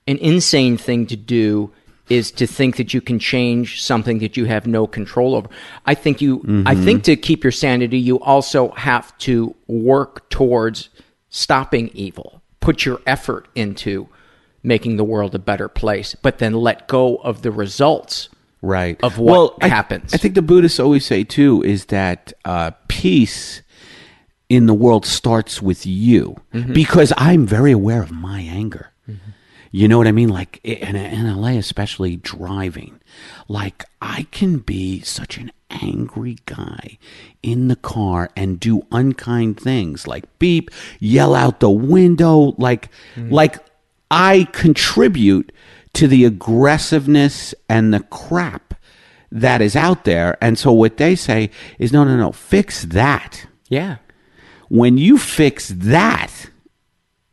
An 0.06 0.18
insane 0.18 0.76
thing 0.76 1.06
to 1.06 1.16
do 1.16 1.72
is 2.08 2.30
to 2.32 2.46
think 2.46 2.76
that 2.76 2.92
you 2.92 3.00
can 3.00 3.18
change 3.18 3.82
something 3.82 4.18
that 4.18 4.36
you 4.36 4.44
have 4.44 4.66
no 4.66 4.86
control 4.86 5.34
over. 5.34 5.48
I 5.86 5.94
think 5.94 6.20
you 6.20 6.40
I 6.40 6.74
mm-hmm. 6.74 6.84
think 6.84 7.04
to 7.04 7.16
keep 7.16 7.42
your 7.42 7.52
sanity 7.52 7.98
you 7.98 8.20
also 8.20 8.70
have 8.72 9.16
to 9.18 9.54
work 9.66 10.28
towards 10.28 10.90
stopping 11.30 11.88
evil. 11.94 12.42
Put 12.60 12.84
your 12.84 13.00
effort 13.06 13.48
into 13.54 14.08
making 14.62 14.96
the 14.96 15.04
world 15.04 15.34
a 15.34 15.38
better 15.38 15.68
place, 15.68 16.14
but 16.14 16.38
then 16.38 16.52
let 16.52 16.88
go 16.88 17.16
of 17.16 17.42
the 17.42 17.50
results 17.50 18.28
right 18.64 18.98
of 19.02 19.18
what 19.18 19.32
well, 19.32 19.58
I- 19.60 19.68
happens. 19.68 20.14
I, 20.14 20.16
think 20.16 20.34
the 20.34 20.42
Buddhists 20.42 20.80
always 20.80 21.04
say 21.04 21.24
too 21.24 21.62
is 21.62 21.86
that 21.86 22.32
uh, 22.44 22.72
peace 22.88 23.62
in 24.48 24.66
the 24.66 24.74
world 24.74 25.06
starts 25.06 25.62
with 25.62 25.86
you 25.86 26.36
mm-hmm. 26.52 26.72
because 26.72 27.12
I'm 27.16 27.46
very 27.46 27.72
aware 27.72 28.02
of 28.02 28.10
my 28.10 28.40
anger. 28.40 28.92
Mm-hmm. 29.08 29.30
You 29.70 29.88
know 29.88 29.98
what 29.98 30.06
I 30.06 30.12
mean? 30.12 30.28
Like 30.28 30.60
in, 30.62 30.94
in 30.94 31.34
LA, 31.34 31.58
especially 31.58 32.16
driving, 32.16 33.00
like 33.48 33.84
I 34.00 34.28
can 34.30 34.58
be 34.58 35.00
such 35.00 35.36
an 35.36 35.50
angry 35.68 36.38
guy 36.46 36.98
in 37.42 37.66
the 37.66 37.76
car 37.76 38.30
and 38.36 38.60
do 38.60 38.86
unkind 38.92 39.58
things 39.58 40.06
like 40.06 40.38
beep, 40.38 40.70
yell 41.00 41.34
out 41.34 41.58
the 41.58 41.70
window, 41.70 42.54
like, 42.56 42.88
mm. 43.16 43.32
like 43.32 43.58
I 44.10 44.46
contribute 44.52 45.50
to 45.94 46.06
the 46.08 46.24
aggressiveness 46.24 47.54
and 47.68 47.92
the 47.94 48.00
crap 48.00 48.74
that 49.32 49.60
is 49.60 49.74
out 49.76 50.04
there. 50.04 50.36
And 50.40 50.58
so 50.58 50.72
what 50.72 50.96
they 50.96 51.14
say 51.16 51.50
is 51.78 51.92
no, 51.92 52.04
no, 52.04 52.16
no, 52.16 52.32
fix 52.32 52.84
that. 52.84 53.46
Yeah. 53.68 53.96
When 54.68 54.98
you 54.98 55.18
fix 55.18 55.68
that, 55.68 56.30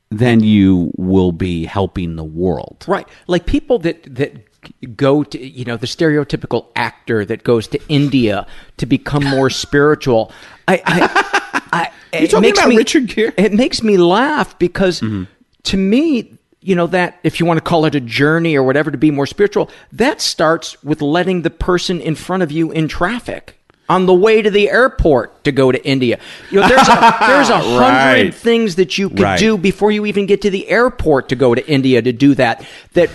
then 0.09 0.41
you 0.41 0.91
will 0.97 1.31
be 1.31 1.65
helping 1.65 2.15
the 2.15 2.23
world. 2.23 2.83
Right. 2.87 3.07
Like 3.27 3.45
people 3.45 3.79
that 3.79 4.03
that 4.15 4.47
go 4.95 5.23
to 5.23 5.39
you 5.43 5.65
know 5.65 5.77
the 5.77 5.87
stereotypical 5.87 6.67
actor 6.75 7.25
that 7.25 7.43
goes 7.43 7.67
to 7.67 7.79
India 7.87 8.45
to 8.77 8.85
become 8.85 9.23
more 9.23 9.49
spiritual. 9.65 10.31
I, 10.67 10.81
I, 10.85 11.51
I 11.73 11.91
You 12.19 12.25
it 12.25 12.29
talking 12.31 12.41
makes 12.41 12.59
about 12.59 12.69
me- 12.69 12.77
Richard 12.77 13.07
Gere? 13.07 13.33
It 13.37 13.53
makes 13.53 13.81
me 13.81 13.97
laugh 13.97 14.57
because 14.59 14.99
Mm-hmm. 15.01 15.23
to 15.63 15.77
me, 15.77 16.37
you 16.61 16.75
know 16.75 16.87
that 16.87 17.19
if 17.23 17.39
you 17.39 17.45
want 17.45 17.57
to 17.57 17.61
call 17.63 17.85
it 17.85 17.95
a 17.95 17.99
journey 17.99 18.55
or 18.55 18.63
whatever 18.63 18.91
to 18.91 18.97
be 18.97 19.11
more 19.11 19.25
spiritual, 19.25 19.69
that 19.91 20.21
starts 20.21 20.81
with 20.83 21.01
letting 21.01 21.41
the 21.41 21.49
person 21.49 21.99
in 21.99 22.15
front 22.15 22.43
of 22.43 22.51
you 22.51 22.71
in 22.71 22.87
traffic. 22.87 23.57
On 23.89 24.05
the 24.05 24.13
way 24.13 24.41
to 24.41 24.49
the 24.49 24.69
airport 24.69 25.43
to 25.43 25.51
go 25.51 25.69
to 25.69 25.85
India, 25.85 26.17
you 26.49 26.61
know, 26.61 26.67
there's 26.69 26.87
a, 26.87 27.15
there's 27.27 27.49
a 27.49 27.57
hundred 27.59 28.23
Right. 28.23 28.33
things 28.33 28.75
that 28.75 28.97
you 28.97 29.09
could 29.09 29.19
Right. 29.19 29.37
do 29.39 29.57
before 29.57 29.91
you 29.91 30.05
even 30.05 30.27
get 30.27 30.41
to 30.43 30.49
the 30.49 30.69
airport 30.69 31.27
to 31.29 31.35
go 31.35 31.53
to 31.53 31.67
India 31.69 32.01
to 32.01 32.13
do 32.13 32.33
that 32.35 32.65
that 32.93 33.09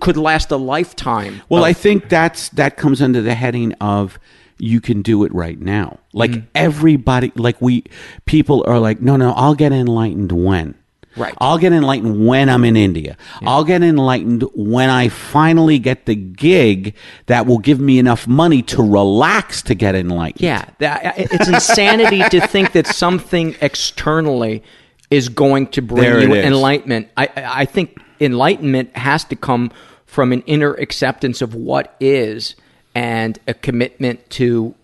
could 0.00 0.16
last 0.16 0.50
a 0.50 0.56
lifetime. 0.56 1.42
Well, 1.50 1.62
of- 1.62 1.68
I 1.68 1.74
think 1.74 2.08
that's 2.08 2.48
that 2.50 2.78
comes 2.78 3.02
under 3.02 3.20
the 3.20 3.34
heading 3.34 3.74
of 3.82 4.18
you 4.56 4.80
can 4.80 5.02
do 5.02 5.24
it 5.24 5.34
right 5.34 5.60
now. 5.60 5.98
Like 6.14 6.30
Mm-hmm. 6.30 6.46
everybody, 6.54 7.30
like 7.36 7.60
we 7.60 7.84
people 8.24 8.64
are 8.66 8.78
like, 8.78 9.02
no, 9.02 9.16
no, 9.16 9.32
I'll 9.32 9.54
get 9.54 9.72
enlightened 9.72 10.32
when. 10.32 10.74
Right. 11.16 11.34
I'll 11.38 11.58
get 11.58 11.72
enlightened 11.72 12.26
when 12.26 12.48
I'm 12.48 12.64
in 12.64 12.76
India. 12.76 13.16
I'll 13.42 13.64
get 13.64 13.82
enlightened 13.82 14.44
when 14.54 14.88
I 14.88 15.08
finally 15.08 15.78
get 15.78 16.06
the 16.06 16.14
gig 16.14 16.94
that 17.26 17.46
will 17.46 17.58
give 17.58 17.80
me 17.80 17.98
enough 17.98 18.28
money 18.28 18.62
to 18.62 18.82
relax 18.82 19.62
to 19.62 19.74
get 19.74 19.94
enlightened. 19.94 20.42
yeah, 20.42 20.66
that, 20.78 21.18
it's 21.18 21.48
insanity 21.48 22.22
to 22.28 22.46
think 22.46 22.72
that 22.72 22.86
something 22.86 23.56
externally 23.60 24.62
is 25.10 25.28
going 25.28 25.68
to 25.68 25.82
bring 25.82 26.02
There 26.02 26.20
you 26.20 26.34
enlightenment. 26.34 27.08
I, 27.16 27.26
I 27.26 27.60
I 27.60 27.64
think 27.64 27.98
enlightenment 28.20 28.96
has 28.96 29.24
to 29.24 29.36
come 29.36 29.72
from 30.06 30.32
an 30.32 30.42
inner 30.42 30.74
acceptance 30.74 31.42
of 31.42 31.54
what 31.54 31.96
is 32.00 32.56
and 32.94 33.38
a 33.46 33.54
commitment 33.54 34.28
to 34.30 34.74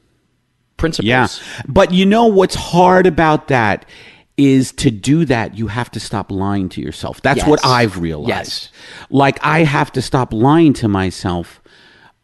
principles. 0.77 1.07
Yeah. 1.07 1.29
But 1.67 1.93
you 1.93 2.07
know 2.07 2.27
what's 2.27 2.55
hard 2.55 3.07
about 3.07 3.49
that 3.49 3.87
is 4.37 4.73
to 4.73 4.91
do 4.91 5.25
that 5.27 5.57
you 5.57 5.69
have 5.69 5.91
to 5.93 6.01
stop 6.01 6.31
lying 6.31 6.69
to 6.71 6.81
yourself. 6.81 7.23
That's 7.23 7.39
Yes. 7.39 7.47
what 7.49 7.65
I've 7.65 7.99
realized. 7.99 8.29
Yes. 8.29 8.69
Like 9.11 9.39
I 9.45 9.61
have 9.65 9.93
to 9.93 10.03
stop 10.03 10.33
lying 10.33 10.73
to 10.75 10.89
myself 10.89 11.61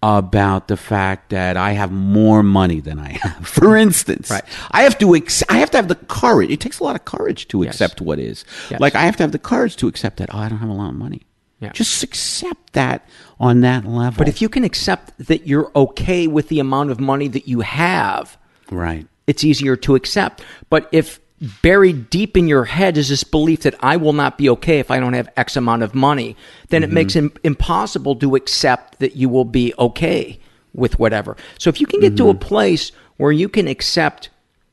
about 0.02 0.68
the 0.68 0.76
fact 0.76 1.28
that 1.30 1.56
I 1.56 1.72
have 1.72 1.92
more 1.92 2.42
money 2.42 2.80
than 2.80 2.98
I 2.98 3.18
have. 3.22 3.46
For 3.46 3.76
instance, 3.76 4.30
Right. 4.30 4.42
I 4.70 4.82
have 4.82 4.98
to 4.98 5.14
ex- 5.14 5.42
I 5.48 5.58
have 5.58 5.70
to 5.72 5.76
have 5.78 5.88
the 5.88 5.94
courage. 5.94 6.50
It 6.50 6.58
takes 6.60 6.80
a 6.80 6.84
lot 6.84 6.96
of 6.96 7.04
courage 7.04 7.46
to 7.48 7.62
accept 7.62 8.00
what 8.00 8.18
is. 8.18 8.44
Yes. 8.70 8.80
Like 8.80 8.94
I 8.94 9.02
have 9.02 9.16
to 9.18 9.22
have 9.22 9.32
the 9.32 9.38
courage 9.38 9.76
to 9.76 9.88
accept 9.88 10.16
that 10.16 10.34
oh, 10.34 10.38
I 10.38 10.48
don't 10.48 10.58
have 10.58 10.70
a 10.70 10.72
lot 10.72 10.88
of 10.88 10.94
money. 10.96 11.22
Yeah. 11.60 11.72
Just 11.72 12.02
accept 12.02 12.72
that 12.72 13.06
on 13.38 13.60
that 13.60 13.84
level. 13.84 14.16
But 14.16 14.28
if 14.28 14.40
you 14.40 14.48
can 14.48 14.64
accept 14.64 15.12
that 15.26 15.46
you're 15.46 15.70
okay 15.76 16.26
with 16.26 16.48
the 16.48 16.58
amount 16.58 16.90
of 16.90 16.98
money 16.98 17.28
that 17.28 17.46
you 17.46 17.60
have, 17.60 18.38
right. 18.70 19.06
it's 19.26 19.44
easier 19.44 19.76
to 19.76 19.94
accept. 19.94 20.42
But 20.70 20.88
if 20.90 21.20
buried 21.62 22.10
deep 22.10 22.36
in 22.36 22.46
your 22.46 22.64
head 22.64 22.98
is 22.98 23.08
this 23.08 23.24
belief 23.24 23.62
that 23.62 23.74
I 23.80 23.96
will 23.96 24.12
not 24.12 24.36
be 24.36 24.48
okay 24.50 24.78
if 24.78 24.90
I 24.90 25.00
don't 25.00 25.14
have 25.14 25.30
X 25.36 25.56
amount 25.56 25.82
of 25.82 25.94
money, 25.94 26.36
then 26.68 26.82
it 26.82 26.86
mm-hmm. 26.86 26.94
makes 26.94 27.16
it 27.16 27.32
impossible 27.42 28.16
to 28.16 28.36
accept 28.36 28.98
that 28.98 29.16
you 29.16 29.28
will 29.28 29.46
be 29.46 29.72
okay 29.78 30.38
with 30.74 30.98
whatever. 30.98 31.36
So 31.58 31.70
if 31.70 31.80
you 31.80 31.86
can 31.86 32.00
get 32.00 32.16
to 32.18 32.28
a 32.28 32.34
mm-hmm. 32.34 32.46
place 32.46 32.92
where 33.16 33.32
you 33.32 33.48
can 33.48 33.68
accept 33.68 34.28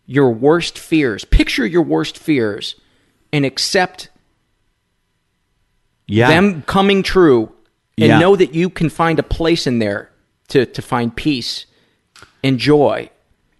your 0.06 0.32
worst 0.32 0.78
fears, 0.78 1.26
picture 1.26 1.66
your 1.66 1.82
worst 1.82 2.18
fears, 2.18 2.76
and 3.32 3.46
accept 3.46 4.10
Yeah. 6.08 6.28
them 6.30 6.64
coming 6.64 7.04
true 7.04 7.52
and 7.98 8.08
Yeah. 8.08 8.20
know 8.20 8.36
that 8.36 8.54
you 8.54 8.70
can 8.70 8.90
find 8.90 9.20
a 9.20 9.24
place 9.24 9.68
in 9.68 9.80
there 9.80 10.12
to, 10.50 10.66
to 10.66 10.82
find 10.82 11.16
peace 11.16 11.66
and 12.44 12.58
joy. 12.58 13.10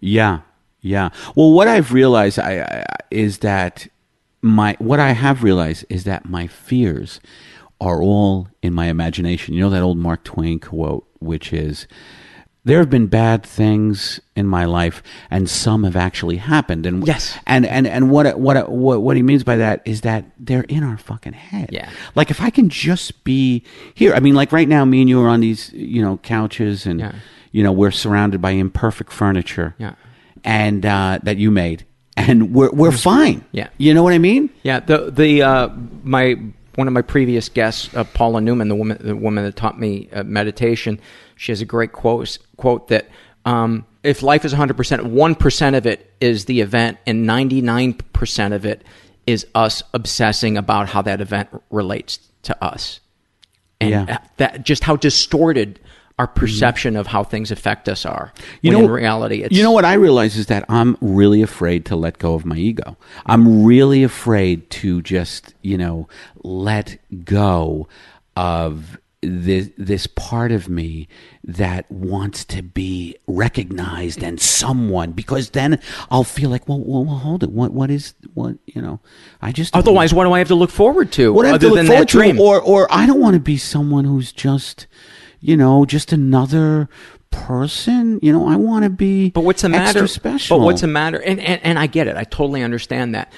Yeah, 0.00 0.40
yeah. 0.80 1.10
Well, 1.34 1.52
what 1.52 1.68
I've 1.68 1.92
realized 1.92 2.38
I, 2.38 2.60
I, 2.60 2.84
is 3.10 3.38
that 3.38 3.88
my 4.42 4.76
what 4.78 5.00
I 5.00 5.12
have 5.12 5.42
realized 5.42 5.84
is 5.88 6.04
that 6.04 6.28
my 6.28 6.46
fears 6.46 7.20
are 7.80 8.02
all 8.02 8.48
in 8.62 8.72
my 8.74 8.86
imagination. 8.86 9.54
You 9.54 9.60
know 9.62 9.70
that 9.70 9.82
old 9.82 9.98
Mark 9.98 10.24
Twain 10.24 10.58
quote, 10.60 11.06
which 11.20 11.52
is, 11.52 11.86
"There 12.64 12.78
have 12.78 12.90
been 12.90 13.06
bad 13.08 13.42
things 13.44 14.20
in 14.36 14.46
my 14.46 14.64
life, 14.64 15.02
and 15.30 15.48
some 15.50 15.82
have 15.84 15.96
actually 15.96 16.36
happened." 16.36 16.86
And 16.86 17.06
Yes. 17.06 17.36
and 17.46 17.66
and 17.66 17.86
and 17.86 18.10
what 18.10 18.38
what 18.38 18.70
what 18.70 19.02
what 19.02 19.16
he 19.16 19.22
means 19.22 19.42
by 19.44 19.56
that 19.56 19.82
is 19.84 20.00
that 20.02 20.24
they're 20.38 20.62
in 20.68 20.82
our 20.84 20.98
fucking 20.98 21.32
head. 21.34 21.70
Yeah. 21.72 21.88
Like 22.14 22.30
if 22.30 22.40
I 22.40 22.50
can 22.50 22.68
just 22.68 23.24
be 23.24 23.62
here. 23.94 24.14
I 24.14 24.20
mean, 24.20 24.34
like 24.34 24.52
right 24.52 24.68
now, 24.68 24.84
me 24.84 25.00
and 25.00 25.08
you 25.10 25.20
are 25.22 25.28
on 25.28 25.40
these 25.40 25.72
you 25.72 26.02
know 26.02 26.18
couches 26.18 26.86
and 26.86 27.00
Yeah. 27.00 27.12
you 27.52 27.62
know 27.64 27.72
we're 27.72 27.90
surrounded 27.92 28.40
by 28.40 28.50
imperfect 28.52 29.12
furniture 29.12 29.74
Yeah. 29.78 29.94
And 30.44 30.84
uh, 30.86 31.18
that 31.22 31.36
you 31.38 31.50
made 31.50 31.84
and 32.16 32.52
we're 32.54 32.70
we're 32.72 32.92
fine 32.92 33.44
Yeah. 33.52 33.68
you 33.78 33.94
know 33.94 34.02
what 34.02 34.12
i 34.12 34.18
mean 34.18 34.50
Yeah, 34.62 34.80
the 34.80 35.10
the 35.10 35.42
uh, 35.42 35.68
my 36.02 36.36
one 36.76 36.86
of 36.86 36.92
my 36.94 37.02
previous 37.02 37.48
guests, 37.48 37.92
uh, 37.96 38.04
Paula 38.04 38.40
Newman, 38.40 38.68
the 38.68 38.76
woman 38.76 38.98
the 39.00 39.16
woman 39.16 39.42
that 39.44 39.56
taught 39.56 39.80
me 39.80 40.08
uh, 40.12 40.22
meditation, 40.22 41.00
she 41.34 41.50
has 41.50 41.60
a 41.60 41.64
great 41.64 41.90
quote 41.92 42.38
quote 42.56 42.86
that 42.88 43.08
um, 43.44 43.84
if 44.04 44.22
life 44.22 44.44
is 44.44 44.52
100 44.52 44.76
percent, 44.76 45.04
one 45.04 45.34
percent 45.34 45.74
of 45.74 45.86
it 45.86 46.12
is 46.20 46.44
the 46.44 46.60
event, 46.60 46.98
and 47.06 47.26
99 47.26 47.94
percent 48.12 48.54
of 48.54 48.64
it 48.64 48.84
is 49.26 49.44
us 49.56 49.82
obsessing 49.92 50.56
about 50.56 50.88
how 50.88 51.02
that 51.02 51.20
event 51.20 51.48
relates 51.70 52.20
to 52.42 52.64
us, 52.64 53.00
and 53.80 53.90
Yeah. 53.90 54.18
that 54.36 54.62
just 54.64 54.84
how 54.84 54.94
distorted 54.96 55.80
our 56.18 56.26
mm-hmm. 56.26 56.40
perception 56.40 56.96
of 56.96 57.06
how 57.06 57.22
things 57.22 57.50
affect 57.50 57.88
us 57.88 58.04
are. 58.04 58.32
you 58.62 58.70
know 58.70 58.80
in 58.80 58.90
reality, 58.90 59.42
it's 59.42 59.56
you 59.56 59.62
know 59.62 59.72
what 59.72 59.84
i 59.84 59.94
realize 59.94 60.36
is 60.36 60.46
that 60.46 60.64
i'm 60.68 60.96
really 61.00 61.42
afraid 61.42 61.84
to 61.84 61.96
let 61.96 62.18
go 62.18 62.34
of 62.34 62.44
my 62.44 62.56
ego 62.56 62.96
i'm 63.26 63.64
really 63.64 64.02
afraid 64.02 64.68
to 64.70 65.02
just 65.02 65.54
you 65.62 65.78
know 65.78 66.08
let 66.42 66.98
go 67.24 67.88
of 68.36 68.98
this 69.20 69.70
this 69.76 70.06
part 70.06 70.52
of 70.52 70.68
me 70.68 71.08
that 71.42 71.90
wants 71.90 72.44
to 72.44 72.62
be 72.62 73.16
recognized 73.26 74.22
and 74.22 74.40
someone 74.40 75.10
because 75.10 75.50
then 75.50 75.80
I'll 76.08 76.22
feel 76.22 76.50
like 76.50 76.68
well, 76.68 76.78
well, 76.78 77.04
well 77.04 77.16
hold 77.16 77.42
it 77.42 77.50
what 77.50 77.72
what 77.72 77.90
is 77.90 78.14
what 78.34 78.58
you 78.66 78.80
know 78.80 79.00
I 79.42 79.50
just 79.50 79.74
Otherwise, 79.74 80.14
what 80.14 80.24
do 80.24 80.32
I 80.32 80.38
have 80.38 80.48
to 80.48 80.54
look 80.54 80.70
forward 80.70 81.10
to 81.12 81.32
what 81.32 81.46
I 81.46 81.50
have 81.50 81.60
to 81.60 81.68
look 81.68 81.76
than 81.76 81.86
forward 81.86 82.02
that 82.02 82.08
dream? 82.08 82.36
to, 82.36 82.42
or 82.42 82.60
or 82.60 82.86
I 82.92 83.06
don't 83.06 83.20
want 83.20 83.34
to 83.34 83.40
be 83.40 83.56
someone 83.56 84.04
who's 84.04 84.30
just, 84.30 84.86
you 85.40 85.56
know, 85.56 85.84
just 85.84 86.12
another 86.12 86.88
person. 87.30 88.18
You 88.22 88.32
know, 88.32 88.48
I 88.48 88.56
want 88.56 88.84
to 88.84 88.90
be. 88.90 89.30
But 89.30 89.42
what's 89.42 89.62
the 89.62 89.68
extra 89.68 90.02
matter? 90.02 90.06
Special. 90.06 90.58
But 90.58 90.64
what's 90.64 90.80
the 90.80 90.86
matter? 90.86 91.18
And, 91.22 91.40
and 91.40 91.62
and 91.62 91.78
I 91.78 91.86
get 91.86 92.06
it. 92.06 92.16
I 92.16 92.24
totally 92.24 92.62
understand 92.62 93.14
that. 93.14 93.32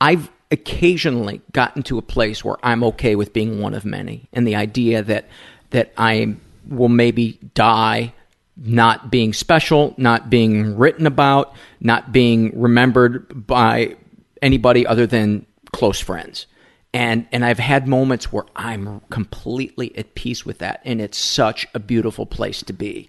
I've 0.00 0.30
occasionally 0.50 1.40
gotten 1.52 1.82
to 1.84 1.98
a 1.98 2.02
place 2.02 2.44
where 2.44 2.56
I'm 2.62 2.84
okay 2.84 3.16
with 3.16 3.32
being 3.32 3.60
one 3.60 3.74
of 3.74 3.84
many, 3.84 4.28
and 4.32 4.46
the 4.46 4.56
idea 4.56 5.02
that 5.02 5.28
that 5.70 5.92
I 5.96 6.36
will 6.68 6.88
maybe 6.88 7.38
die 7.54 8.14
not 8.56 9.10
being 9.10 9.32
special, 9.32 9.94
not 9.96 10.30
being 10.30 10.76
written 10.76 11.06
about, 11.06 11.54
not 11.80 12.12
being 12.12 12.58
remembered 12.58 13.46
by 13.46 13.96
anybody 14.40 14.86
other 14.86 15.06
than 15.06 15.44
close 15.72 15.98
friends. 15.98 16.46
And 16.94 17.26
and 17.32 17.44
I've 17.44 17.58
had 17.58 17.88
moments 17.88 18.32
where 18.32 18.44
I'm 18.54 19.00
completely 19.10 19.96
at 19.98 20.14
peace 20.14 20.46
with 20.46 20.58
that, 20.58 20.80
and 20.84 21.00
it's 21.00 21.18
such 21.18 21.66
a 21.74 21.80
beautiful 21.80 22.24
place 22.24 22.62
to 22.62 22.72
be. 22.72 23.08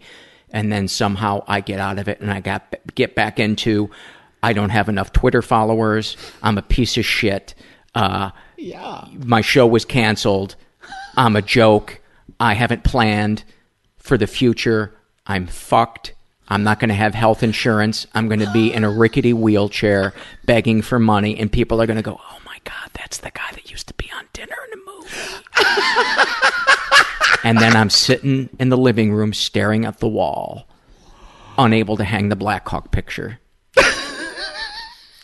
And 0.49 0.71
then 0.71 0.87
somehow 0.87 1.43
I 1.47 1.61
get 1.61 1.79
out 1.79 1.99
of 1.99 2.07
it, 2.07 2.19
and 2.19 2.31
I 2.31 2.39
got 2.39 2.75
get 2.95 3.13
back 3.13 3.39
into. 3.39 3.91
I 4.41 4.53
don't 4.53 4.69
have 4.69 4.89
enough 4.89 5.13
Twitter 5.13 5.43
followers. 5.43 6.17
I'm 6.41 6.57
a 6.57 6.63
piece 6.63 6.97
of 6.97 7.05
shit. 7.05 7.53
Uh, 7.93 8.31
yeah. 8.57 9.05
My 9.23 9.41
show 9.41 9.67
was 9.67 9.85
canceled. 9.85 10.55
I'm 11.15 11.35
a 11.35 11.41
joke. 11.41 12.01
I 12.39 12.53
haven't 12.53 12.83
planned 12.83 13.43
for 13.97 14.17
the 14.17 14.27
future. 14.27 14.93
I'm 15.27 15.47
fucked. 15.47 16.13
I'm 16.47 16.63
not 16.63 16.79
going 16.79 16.89
to 16.89 16.95
have 16.95 17.15
health 17.15 17.41
insurance. 17.41 18.05
I'm 18.13 18.27
going 18.27 18.39
to 18.39 18.51
be 18.51 18.71
in 18.71 18.83
a 18.83 18.89
rickety 18.89 19.33
wheelchair 19.33 20.13
begging 20.45 20.81
for 20.81 20.99
money, 20.99 21.37
and 21.37 21.51
people 21.51 21.81
are 21.81 21.87
going 21.87 21.97
to 21.97 22.03
go, 22.03 22.19
"Oh 22.19 22.39
God, 22.65 22.89
that's 22.93 23.19
the 23.19 23.31
guy 23.31 23.49
that 23.53 23.71
used 23.71 23.87
to 23.87 23.93
be 23.93 24.11
on 24.15 24.25
Dinner 24.33 24.55
and 24.65 24.73
a 24.73 24.85
Movie." 24.85 25.45
and 27.43 27.57
then 27.59 27.75
I'm 27.75 27.89
sitting 27.89 28.49
in 28.59 28.69
the 28.69 28.77
living 28.77 29.13
room 29.13 29.33
staring 29.33 29.85
at 29.85 29.99
the 29.99 30.07
wall, 30.07 30.67
unable 31.57 31.95
to 31.97 32.03
hang 32.03 32.29
the 32.29 32.35
Black 32.35 32.67
Hawk 32.67 32.91
picture. 32.91 33.39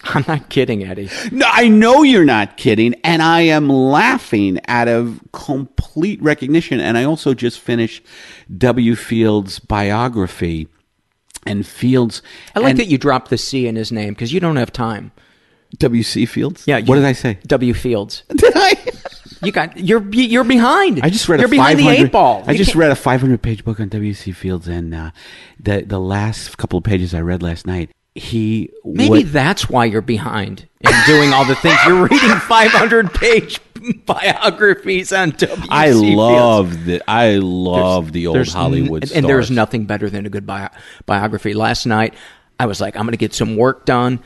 I'm 0.04 0.26
not 0.28 0.50
kidding, 0.50 0.84
Eddie. 0.84 1.10
No, 1.32 1.48
I 1.50 1.68
know 1.68 2.04
you're 2.04 2.26
not 2.26 2.58
kidding, 2.58 2.96
and 3.04 3.22
I 3.22 3.42
am 3.42 3.70
laughing 3.70 4.60
out 4.68 4.88
of 4.88 5.20
complete 5.32 6.22
recognition. 6.22 6.80
And 6.80 6.98
I 6.98 7.04
also 7.04 7.34
just 7.34 7.60
finished 7.60 8.04
W. 8.58 8.96
Fields' 8.96 9.60
biography, 9.60 10.68
and 11.46 11.66
Fields. 11.66 12.22
I 12.56 12.60
like 12.60 12.72
and 12.72 12.80
that 12.80 12.88
you 12.88 12.98
dropped 12.98 13.30
the 13.30 13.38
C 13.38 13.68
in 13.68 13.76
his 13.76 13.92
name 13.92 14.14
because 14.14 14.34
you 14.34 14.40
don't 14.40 14.58
have 14.58 14.72
time. 14.72 15.12
W. 15.78 16.04
C. 16.04 16.26
Fields. 16.26 16.64
Yeah. 16.68 16.82
What 16.82 16.96
did 16.96 17.06
I 17.06 17.14
say? 17.14 17.40
W. 17.48 17.74
Fields. 17.74 18.24
Did 18.36 18.54
I? 18.56 18.76
You 19.44 19.52
got 19.52 19.78
you're 19.78 20.08
you're 20.14 20.44
behind. 20.44 21.00
I 21.02 21.10
just 21.10 21.28
read 21.28 21.40
You're 21.40 21.48
a 21.48 21.50
behind 21.50 21.80
the 21.80 21.84
500 21.86 22.06
eight 22.06 22.12
ball. 22.12 22.44
I 22.46 22.52
You 22.52 22.58
just 22.60 22.72
can't- 22.72 22.80
read 22.82 22.92
a 22.92 22.96
500 22.96 23.42
page 23.42 23.64
book 23.66 23.80
on 23.80 23.90
W.C. 23.90 24.32
Fields, 24.34 24.68
and 24.68 24.94
uh, 24.94 25.12
the 25.60 25.82
the 25.82 26.00
last 26.00 26.58
couple 26.58 26.78
of 26.78 26.84
pages 26.84 27.14
I 27.16 27.22
read 27.22 27.42
last 27.42 27.66
night, 27.66 27.90
he 28.14 28.70
Maybe 28.86 29.10
would- 29.10 29.28
that's 29.28 29.68
why 29.70 29.86
you're 29.86 30.02
behind 30.02 30.68
in 30.82 30.92
doing 31.08 31.34
all 31.34 31.46
the 31.46 31.56
things. 31.56 31.78
You're 31.88 32.04
reading 32.04 32.30
500 32.30 33.14
page 33.16 33.60
biographies 34.06 35.12
on 35.12 35.32
W. 35.32 35.68
I 35.72 35.90
love 35.92 36.86
the 36.86 37.02
I 37.10 37.38
love 37.38 38.12
the 38.12 38.28
old 38.28 38.48
Hollywood 38.48 39.04
and, 39.04 39.12
and 39.12 39.26
there's 39.28 39.50
nothing 39.52 39.86
better 39.86 40.10
than 40.10 40.26
a 40.26 40.30
good 40.30 40.46
bio, 40.46 40.68
biography. 41.06 41.54
Last 41.54 41.86
night, 41.86 42.14
I 42.60 42.66
was 42.68 42.80
like, 42.80 42.96
I'm 42.96 43.04
going 43.04 43.14
to 43.14 43.18
get 43.18 43.34
some 43.34 43.56
work 43.56 43.86
done. 43.86 44.20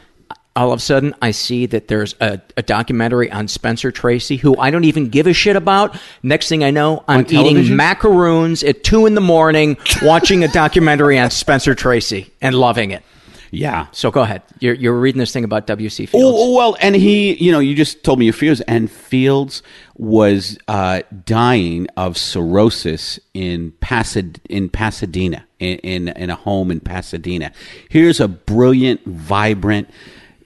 All 0.56 0.72
of 0.72 0.80
a 0.80 0.82
sudden, 0.82 1.14
I 1.22 1.32
see 1.32 1.66
that 1.66 1.90
there's 1.90 2.16
a, 2.22 2.40
a 2.56 2.62
documentary 2.64 3.30
on 3.30 3.48
Spencer 3.50 3.92
Tracy, 3.92 4.38
who 4.38 4.58
I 4.58 4.72
don't 4.72 4.86
even 4.86 5.10
give 5.10 5.28
a 5.28 5.34
shit 5.34 5.58
about. 5.58 5.98
Next 6.24 6.48
thing 6.48 6.64
I 6.64 6.72
know, 6.72 7.04
I'm 7.10 7.20
On 7.20 7.26
eating 7.26 7.44
television? 7.44 7.76
macaroons 7.76 8.64
at 8.64 8.84
two 8.84 9.06
in 9.06 9.16
the 9.16 9.22
morning, 9.22 9.76
watching 10.02 10.46
a 10.46 10.48
documentary 10.48 11.20
on 11.20 11.30
Spencer 11.30 11.76
Tracy 11.76 12.32
and 12.42 12.56
loving 12.56 12.92
it. 12.92 13.04
Yeah. 13.52 13.88
So 13.92 14.12
go 14.12 14.22
ahead. 14.22 14.42
You're, 14.60 14.74
you're 14.74 14.98
reading 15.00 15.20
this 15.20 15.32
thing 15.32 15.44
about 15.44 15.68
W.C. 15.68 16.06
Fields. 16.08 16.26
Oh, 16.26 16.34
oh, 16.52 16.56
well, 16.56 16.76
and 16.82 16.96
he, 16.96 17.34
you 17.36 17.52
know, 17.52 17.60
you 17.60 17.76
just 17.76 18.04
told 18.04 18.20
me 18.20 18.26
your 18.26 18.34
fears, 18.34 18.60
and 18.62 18.90
Fields 18.92 19.62
was 19.96 20.58
uh, 20.68 21.02
dying 21.26 21.88
of 21.96 22.18
cirrhosis 22.18 23.20
in 23.34 23.72
Pasad- 23.82 24.40
in 24.50 24.68
Pasadena, 24.70 25.46
in, 25.60 25.78
in 25.80 26.08
in 26.10 26.30
a 26.30 26.36
home 26.36 26.70
in 26.72 26.80
Pasadena. 26.82 27.52
Here's 27.90 28.20
a 28.20 28.28
brilliant, 28.28 29.06
vibrant, 29.06 29.90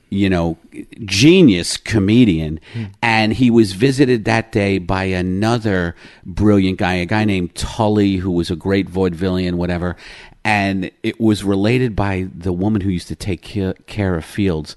you 0.10 0.30
know, 0.30 0.57
genius 1.05 1.78
comedian, 1.78 2.60
hmm. 2.74 2.86
and 3.01 3.34
he 3.34 3.51
was 3.51 3.74
visited 3.74 4.26
that 4.26 4.51
day 4.51 4.78
by 4.78 5.03
another 5.03 5.95
brilliant 6.26 6.80
guy, 6.80 6.95
a 6.95 7.05
guy 7.05 7.26
named 7.26 7.53
Tully, 7.55 8.18
who 8.18 8.32
was 8.32 8.49
a 8.49 8.55
great 8.55 8.89
vaudevillian, 8.89 9.55
whatever. 9.55 9.95
And 10.44 10.90
it 11.04 11.20
was 11.20 11.44
related 11.44 11.96
by 11.96 12.28
the 12.34 12.54
woman 12.54 12.82
who 12.82 12.90
used 12.90 13.10
to 13.10 13.16
take 13.16 13.42
care, 13.42 13.74
care 13.88 14.16
of 14.16 14.24
Fields, 14.24 14.76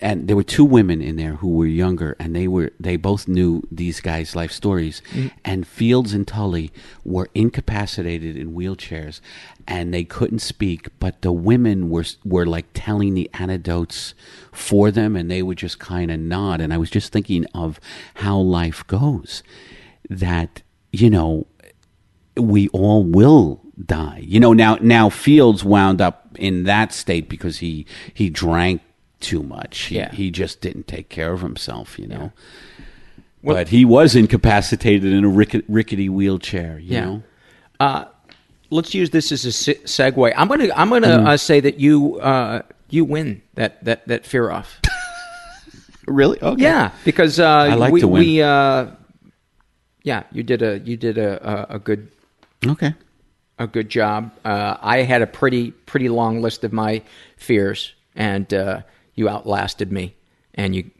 and 0.00 0.28
there 0.28 0.36
were 0.36 0.42
two 0.42 0.64
women 0.64 1.00
in 1.00 1.16
there 1.16 1.34
who 1.34 1.48
were 1.48 1.66
younger, 1.66 2.16
and 2.18 2.34
they 2.36 2.46
were 2.46 2.72
they 2.78 2.96
both 2.96 3.28
knew 3.28 3.62
these 3.70 4.00
guys' 4.00 4.36
life 4.36 4.52
stories. 4.52 5.02
Mm. 5.12 5.30
And 5.44 5.66
Fields 5.66 6.12
and 6.12 6.26
Tully 6.26 6.70
were 7.04 7.28
incapacitated 7.34 8.36
in 8.36 8.54
wheelchairs, 8.54 9.20
and 9.66 9.92
they 9.92 10.04
couldn't 10.04 10.40
speak. 10.40 10.88
But 10.98 11.22
the 11.22 11.32
women 11.32 11.88
were 11.88 12.04
were 12.24 12.46
like 12.46 12.66
telling 12.74 13.14
the 13.14 13.30
anecdotes 13.34 14.14
for 14.52 14.90
them, 14.90 15.16
and 15.16 15.30
they 15.30 15.42
would 15.42 15.58
just 15.58 15.78
kind 15.78 16.10
of 16.10 16.20
nod. 16.20 16.60
And 16.60 16.72
I 16.72 16.78
was 16.78 16.90
just 16.90 17.12
thinking 17.12 17.46
of 17.54 17.80
how 18.14 18.38
life 18.38 18.86
goes, 18.86 19.42
that 20.08 20.62
you 20.92 21.08
know 21.08 21.46
we 22.36 22.68
all 22.68 23.04
will 23.04 23.60
die. 23.84 24.22
You 24.26 24.40
know, 24.40 24.52
now 24.52 24.76
now 24.80 25.08
Fields 25.08 25.64
wound 25.64 26.00
up 26.00 26.28
in 26.38 26.64
that 26.64 26.92
state 26.92 27.28
because 27.28 27.58
he 27.58 27.86
he 28.12 28.30
drank 28.30 28.80
too 29.20 29.42
much. 29.42 29.78
He, 29.84 29.96
Yeah. 29.96 30.10
he 30.12 30.30
just 30.30 30.60
didn't 30.60 30.86
take 30.88 31.08
care 31.08 31.32
of 31.32 31.40
himself. 31.42 31.98
You 31.98 32.06
know, 32.08 32.32
but 33.44 33.68
he 33.68 33.84
was 33.84 34.14
incapacitated 34.16 35.12
in 35.12 35.24
a 35.24 35.28
ricket, 35.28 35.64
rickety 35.68 36.08
wheelchair. 36.08 36.78
You 36.78 36.92
Yeah. 36.92 37.04
know, 37.04 37.22
Uh, 37.80 38.04
let's 38.70 38.94
use 38.94 39.10
this 39.10 39.32
as 39.32 39.44
a 39.44 39.52
se- 39.52 39.82
segue. 39.84 40.32
I'm 40.36 40.48
gonna 40.48 40.68
I'm 40.76 40.88
gonna 40.90 41.06
Mm-hmm. 41.08 41.26
uh, 41.26 41.36
say 41.36 41.60
that 41.60 41.78
you 41.80 42.18
uh, 42.20 42.62
you 42.90 43.04
win 43.04 43.42
that 43.54 43.82
that 43.84 44.06
that 44.08 44.26
fear 44.26 44.50
off. 44.50 44.80
really? 46.06 46.40
Okay. 46.42 46.62
yeah, 46.62 46.90
because 47.04 47.38
uh, 47.40 47.46
I 47.46 47.74
like 47.74 47.92
we, 47.92 48.00
to 48.00 48.08
win. 48.08 48.22
We, 48.22 48.42
uh, 48.42 48.86
yeah, 50.02 50.24
you 50.32 50.42
did 50.42 50.62
a 50.62 50.78
you 50.80 50.96
did 50.96 51.16
a, 51.18 51.38
a, 51.70 51.76
a 51.76 51.78
good 51.78 52.08
Okay. 52.66 52.94
A 53.58 53.66
good 53.66 53.88
job. 53.88 54.32
Uh, 54.44 54.76
I 54.80 54.98
had 55.02 55.22
a 55.22 55.26
pretty 55.26 55.70
pretty 55.70 56.08
long 56.08 56.40
list 56.42 56.64
of 56.64 56.72
my 56.72 57.02
fears, 57.36 57.94
and 58.16 58.52
uh, 58.52 58.82
you 59.14 59.28
outlasted 59.28 59.92
me, 59.92 60.14
and 60.54 60.74
you 60.74 60.90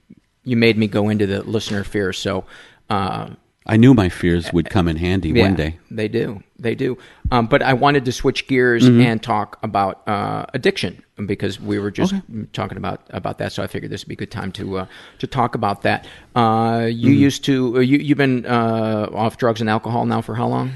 you 0.45 0.57
made 0.57 0.77
me 0.79 0.87
go 0.89 1.09
into 1.09 1.27
the 1.27 1.43
listener 1.43 1.85
fears. 1.85 2.19
So. 2.19 2.45
Uh, 2.91 3.31
I 3.65 3.77
knew 3.77 3.95
my 3.95 4.09
fears 4.09 4.53
would 4.53 4.69
come 4.71 4.89
in 4.89 4.97
handy 4.97 5.29
Yeah, 5.29 5.43
one 5.45 5.55
day. 5.55 5.79
They 5.89 6.09
do. 6.09 6.43
They 6.59 6.75
do. 6.75 6.99
Um, 7.31 7.47
but 7.47 7.63
I 7.63 7.75
wanted 7.75 8.05
to 8.07 8.13
switch 8.13 8.49
gears 8.49 8.83
Mm-hmm. 8.83 9.01
and 9.01 9.23
talk 9.23 9.57
about 9.63 10.03
uh, 10.09 10.47
addiction 10.53 11.01
because 11.27 11.61
we 11.61 11.79
were 11.79 11.93
just 11.93 12.13
talking 12.53 12.77
about 12.77 13.03
about 13.11 13.39
that. 13.39 13.53
So 13.53 13.63
I 13.63 13.69
figured 13.69 13.93
this 13.93 14.03
would 14.05 14.09
be 14.09 14.15
a 14.15 14.17
good 14.17 14.33
time 14.33 14.51
to 14.53 14.79
uh, 14.79 14.87
to 15.21 15.27
talk 15.29 15.55
about 15.55 15.83
that. 15.83 16.07
Uh, 16.35 16.89
you 16.91 17.11
Mm-hmm. 17.11 17.21
used 17.23 17.45
to. 17.45 17.81
You 17.81 17.99
you've 17.99 18.19
been 18.19 18.45
uh, 18.47 19.09
off 19.15 19.37
drugs 19.37 19.61
and 19.61 19.71
alcohol 19.71 20.07
now 20.07 20.21
for 20.23 20.35
how 20.35 20.49
long? 20.49 20.73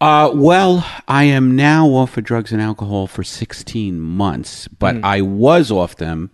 Uh, 0.00 0.30
well, 0.32 0.86
I 1.08 1.24
am 1.24 1.56
now 1.56 1.88
off 1.88 2.16
of 2.16 2.24
drugs 2.24 2.52
and 2.52 2.62
alcohol 2.62 3.06
for 3.08 3.24
16 3.24 3.98
months, 3.98 4.68
but 4.68 4.96
I 5.02 5.22
was 5.22 5.72
off 5.72 5.96
them 5.96 6.30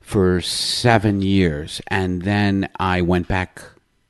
for 0.00 0.40
seven 0.40 1.22
years, 1.22 1.80
and 1.88 2.22
then 2.22 2.68
I 2.80 3.00
went 3.02 3.28
back 3.28 3.62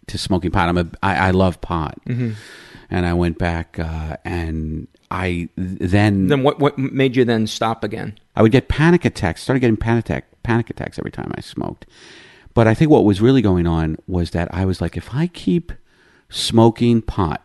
to 0.07 0.17
smoking 0.17 0.51
pot. 0.51 0.69
I'm 0.71 0.79
a, 0.79 0.87
I, 1.03 1.29
I 1.29 1.31
love 1.33 1.61
pot, 1.61 1.99
and 2.07 3.07
I 3.07 3.13
went 3.13 3.37
back, 3.39 3.79
uh, 3.79 4.17
and 4.25 4.89
I 5.11 5.51
then 5.57 6.29
Then 6.29 6.43
what 6.43 6.59
what 6.59 6.79
made 6.79 7.15
you 7.15 7.27
then 7.27 7.47
stop 7.47 7.85
again? 7.85 8.19
I 8.35 8.41
would 8.41 8.53
get 8.53 8.69
panic 8.69 9.05
attacks. 9.05 9.43
Started 9.43 9.61
getting 9.61 9.77
panic 9.77 10.07
attack, 10.07 10.25
panic 10.43 10.71
attacks 10.71 10.99
every 10.99 11.11
time 11.13 11.31
I 11.37 11.43
smoked. 11.43 11.85
But 12.55 12.67
I 12.67 12.73
think 12.75 12.91
what 12.91 13.05
was 13.05 13.21
really 13.21 13.43
going 13.43 13.67
on 13.67 13.99
was 14.07 14.31
that 14.31 14.49
I 14.53 14.65
was 14.65 14.81
like, 14.81 14.97
if 14.97 15.15
I 15.15 15.27
keep 15.27 15.73
smoking 16.31 17.03
pot 17.03 17.43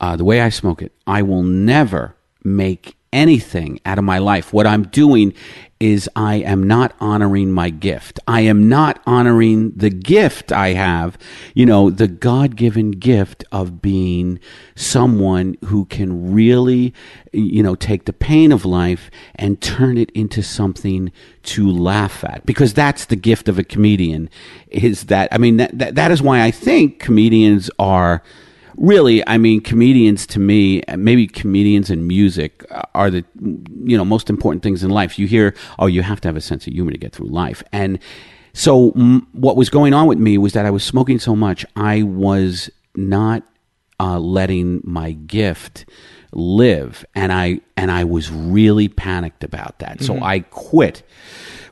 uh, 0.00 0.16
the 0.16 0.24
way 0.24 0.40
I 0.40 0.48
smoke 0.48 0.82
it, 0.82 0.92
I 1.06 1.22
will 1.22 1.42
never 1.42 2.14
make 2.44 2.96
anything 3.12 3.80
out 3.84 3.98
of 3.98 4.04
my 4.04 4.18
life. 4.18 4.52
What 4.52 4.66
I'm 4.66 4.84
doing 4.84 5.34
is 5.80 6.10
I 6.16 6.36
am 6.36 6.66
not 6.66 6.94
honoring 7.00 7.52
my 7.52 7.70
gift. 7.70 8.18
I 8.26 8.40
am 8.40 8.68
not 8.68 9.00
honoring 9.06 9.70
the 9.76 9.90
gift 9.90 10.50
I 10.50 10.72
have, 10.72 11.16
you 11.54 11.64
know, 11.64 11.88
the 11.88 12.08
God 12.08 12.56
given 12.56 12.90
gift 12.90 13.44
of 13.52 13.80
being 13.80 14.40
someone 14.74 15.56
who 15.66 15.84
can 15.84 16.32
really, 16.32 16.92
you 17.32 17.62
know, 17.62 17.76
take 17.76 18.06
the 18.06 18.12
pain 18.12 18.50
of 18.50 18.64
life 18.64 19.08
and 19.36 19.60
turn 19.60 19.96
it 19.98 20.10
into 20.10 20.42
something 20.42 21.12
to 21.44 21.70
laugh 21.70 22.24
at. 22.24 22.44
Because 22.44 22.74
that's 22.74 23.04
the 23.04 23.16
gift 23.16 23.48
of 23.48 23.58
a 23.58 23.64
comedian 23.64 24.28
is 24.68 25.04
that, 25.04 25.28
I 25.32 25.38
mean, 25.38 25.58
that, 25.58 25.78
that, 25.78 25.94
that 25.94 26.10
is 26.10 26.20
why 26.20 26.42
I 26.42 26.50
think 26.50 26.98
comedians 26.98 27.70
are 27.78 28.22
really 28.78 29.26
i 29.26 29.36
mean 29.36 29.60
comedians 29.60 30.26
to 30.26 30.38
me 30.38 30.82
maybe 30.96 31.26
comedians 31.26 31.90
and 31.90 32.06
music 32.06 32.64
are 32.94 33.10
the 33.10 33.24
you 33.84 33.96
know 33.96 34.04
most 34.04 34.28
important 34.28 34.62
things 34.62 34.84
in 34.84 34.90
life. 34.90 35.18
You 35.18 35.26
hear 35.26 35.54
oh 35.78 35.86
you 35.86 36.02
have 36.02 36.20
to 36.22 36.28
have 36.28 36.36
a 36.36 36.40
sense 36.40 36.66
of 36.66 36.72
humor 36.72 36.92
to 36.92 36.98
get 36.98 37.12
through 37.12 37.28
life. 37.28 37.62
And 37.72 37.98
so 38.52 38.92
mm, 38.92 39.26
what 39.32 39.56
was 39.56 39.70
going 39.70 39.94
on 39.94 40.06
with 40.06 40.18
me 40.18 40.38
was 40.38 40.52
that 40.52 40.66
i 40.66 40.70
was 40.70 40.84
smoking 40.84 41.18
so 41.18 41.36
much 41.36 41.64
i 41.76 42.02
was 42.02 42.70
not 42.96 43.42
uh, 44.00 44.18
letting 44.18 44.80
my 44.84 45.12
gift 45.12 45.84
live. 46.32 47.04
And 47.14 47.32
i 47.32 47.60
and 47.76 47.90
i 47.90 48.04
was 48.04 48.30
really 48.30 48.88
panicked 48.88 49.44
about 49.44 49.78
that. 49.80 50.02
So 50.02 50.20
i 50.20 50.40
quit. 50.40 51.02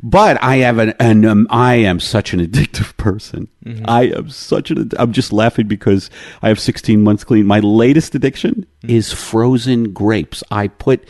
But 0.03 0.41
I 0.43 0.57
have 0.57 0.79
an, 0.79 0.95
an 1.01 1.25
um, 1.25 1.47
I 1.51 1.77
am 1.77 2.01
such 2.01 2.33
an 2.33 2.41
addictive 2.47 2.97
person. 2.97 3.49
Mm-hmm. 3.67 3.85
I 3.89 4.03
am 4.05 4.31
such 4.31 4.71
an. 4.71 4.91
I'm 4.97 5.13
just 5.13 5.33
laughing 5.33 5.67
because 5.67 6.09
I 6.41 6.49
have 6.49 6.61
16 6.61 7.03
months 7.03 7.25
clean. 7.25 7.47
My 7.47 7.59
latest 7.59 8.15
addiction 8.15 8.67
mm-hmm. 8.83 8.91
is 8.91 9.13
frozen 9.13 9.93
grapes. 9.93 10.45
I 10.53 10.69
put 10.69 11.05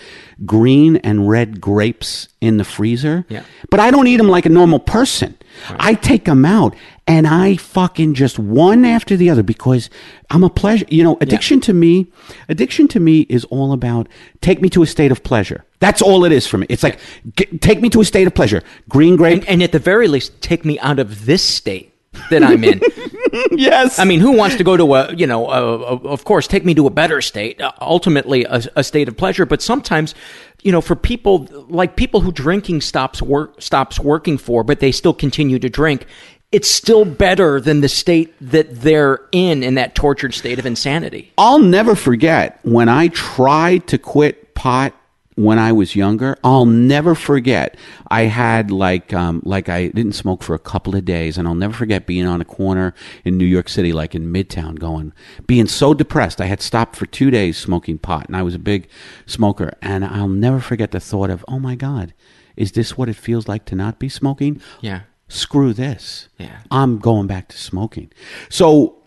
green 0.46 0.96
and 0.96 1.28
red 1.28 1.60
grapes 1.60 2.28
in 2.40 2.56
the 2.56 2.64
freezer. 2.64 3.26
Yeah. 3.28 3.44
But 3.70 3.80
I 3.80 3.90
don't 3.90 4.06
eat 4.06 4.16
them 4.16 4.28
like 4.28 4.46
a 4.46 4.50
normal 4.50 4.78
person. 4.78 5.36
I 5.78 5.94
take 5.94 6.24
them 6.24 6.44
out 6.44 6.74
and 7.06 7.26
I 7.26 7.56
fucking 7.56 8.14
just 8.14 8.38
one 8.38 8.84
after 8.84 9.16
the 9.16 9.30
other 9.30 9.42
because 9.42 9.88
I'm 10.30 10.44
a 10.44 10.50
pleasure. 10.50 10.86
You 10.88 11.04
know, 11.04 11.16
addiction 11.20 11.60
to 11.62 11.72
me, 11.72 12.12
addiction 12.48 12.88
to 12.88 13.00
me 13.00 13.20
is 13.22 13.44
all 13.46 13.72
about 13.72 14.08
take 14.40 14.60
me 14.60 14.68
to 14.70 14.82
a 14.82 14.86
state 14.86 15.12
of 15.12 15.22
pleasure. 15.22 15.64
That's 15.78 16.02
all 16.02 16.24
it 16.24 16.32
is 16.32 16.46
for 16.46 16.58
me. 16.58 16.66
It's 16.68 16.82
like 16.82 16.98
g- 17.36 17.58
take 17.58 17.80
me 17.80 17.88
to 17.90 18.00
a 18.00 18.04
state 18.04 18.26
of 18.26 18.34
pleasure. 18.34 18.62
Green 18.88 19.16
grape. 19.16 19.40
And, 19.40 19.48
and 19.48 19.62
at 19.62 19.72
the 19.72 19.78
very 19.78 20.08
least, 20.08 20.40
take 20.40 20.64
me 20.64 20.78
out 20.80 20.98
of 20.98 21.26
this 21.26 21.42
state 21.42 21.92
that 22.30 22.42
I'm 22.42 22.62
in. 22.64 22.80
yes. 23.52 23.98
I 23.98 24.04
mean, 24.04 24.20
who 24.20 24.32
wants 24.32 24.56
to 24.56 24.64
go 24.64 24.76
to 24.76 24.94
a, 24.94 25.14
you 25.14 25.26
know, 25.26 25.48
a, 25.48 25.78
a, 25.78 25.96
of 26.08 26.24
course, 26.24 26.46
take 26.46 26.64
me 26.64 26.74
to 26.74 26.86
a 26.86 26.90
better 26.90 27.20
state, 27.20 27.60
uh, 27.60 27.72
ultimately 27.80 28.44
a, 28.44 28.62
a 28.76 28.84
state 28.84 29.08
of 29.08 29.16
pleasure. 29.16 29.46
But 29.46 29.62
sometimes, 29.62 30.14
you 30.62 30.72
know, 30.72 30.80
for 30.80 30.96
people 30.96 31.46
like 31.68 31.96
people 31.96 32.20
who 32.20 32.32
drinking 32.32 32.80
stops 32.80 33.22
work 33.22 33.60
stops 33.60 34.00
working 34.00 34.38
for, 34.38 34.64
but 34.64 34.80
they 34.80 34.92
still 34.92 35.14
continue 35.14 35.58
to 35.58 35.68
drink. 35.68 36.06
It's 36.52 36.70
still 36.70 37.04
better 37.04 37.60
than 37.60 37.80
the 37.80 37.88
state 37.88 38.32
that 38.40 38.80
they're 38.80 39.20
in, 39.32 39.62
in 39.62 39.74
that 39.74 39.94
tortured 39.94 40.32
state 40.32 40.58
of 40.58 40.66
insanity. 40.66 41.32
I'll 41.36 41.58
never 41.58 41.94
forget 41.94 42.60
when 42.62 42.88
I 42.88 43.08
tried 43.08 43.88
to 43.88 43.98
quit 43.98 44.54
pot 44.54 44.94
when 45.36 45.58
I 45.58 45.70
was 45.70 45.94
younger. 45.94 46.36
I'll 46.42 46.66
never 46.66 47.14
forget. 47.14 47.76
I 48.08 48.22
had 48.22 48.70
like 48.70 49.12
um, 49.12 49.42
like 49.44 49.68
I 49.68 49.88
didn't 49.88 50.14
smoke 50.14 50.42
for 50.42 50.54
a 50.54 50.58
couple 50.58 50.96
of 50.96 51.04
days, 51.04 51.38
and 51.38 51.46
I'll 51.46 51.54
never 51.54 51.74
forget 51.74 52.06
being 52.06 52.26
on 52.26 52.40
a 52.40 52.44
corner 52.44 52.94
in 53.24 53.38
New 53.38 53.44
York 53.44 53.68
City, 53.68 53.92
like 53.92 54.14
in 54.14 54.32
Midtown, 54.32 54.78
going 54.78 55.12
being 55.46 55.66
so 55.66 55.94
depressed. 55.94 56.40
I 56.40 56.46
had 56.46 56.60
stopped 56.60 56.96
for 56.96 57.06
two 57.06 57.30
days 57.30 57.56
smoking 57.56 57.98
pot, 57.98 58.26
and 58.26 58.36
I 58.36 58.42
was 58.42 58.54
a 58.54 58.58
big 58.58 58.88
smoker. 59.26 59.72
And 59.80 60.04
I'll 60.04 60.28
never 60.28 60.60
forget 60.60 60.90
the 60.90 61.00
thought 61.00 61.30
of, 61.30 61.44
oh 61.46 61.58
my 61.58 61.76
god, 61.76 62.14
is 62.56 62.72
this 62.72 62.96
what 62.96 63.08
it 63.08 63.16
feels 63.16 63.46
like 63.46 63.64
to 63.66 63.76
not 63.76 63.98
be 63.98 64.08
smoking? 64.08 64.60
Yeah. 64.80 65.02
Screw 65.28 65.72
this. 65.72 66.28
Yeah. 66.38 66.60
I'm 66.70 66.98
going 66.98 67.26
back 67.26 67.48
to 67.48 67.58
smoking. 67.58 68.10
So 68.48 69.02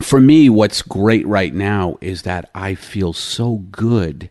for 0.00 0.20
me, 0.20 0.48
what's 0.48 0.82
great 0.82 1.26
right 1.26 1.54
now 1.54 1.98
is 2.00 2.22
that 2.22 2.50
I 2.54 2.74
feel 2.74 3.12
so 3.12 3.56
good 3.70 4.30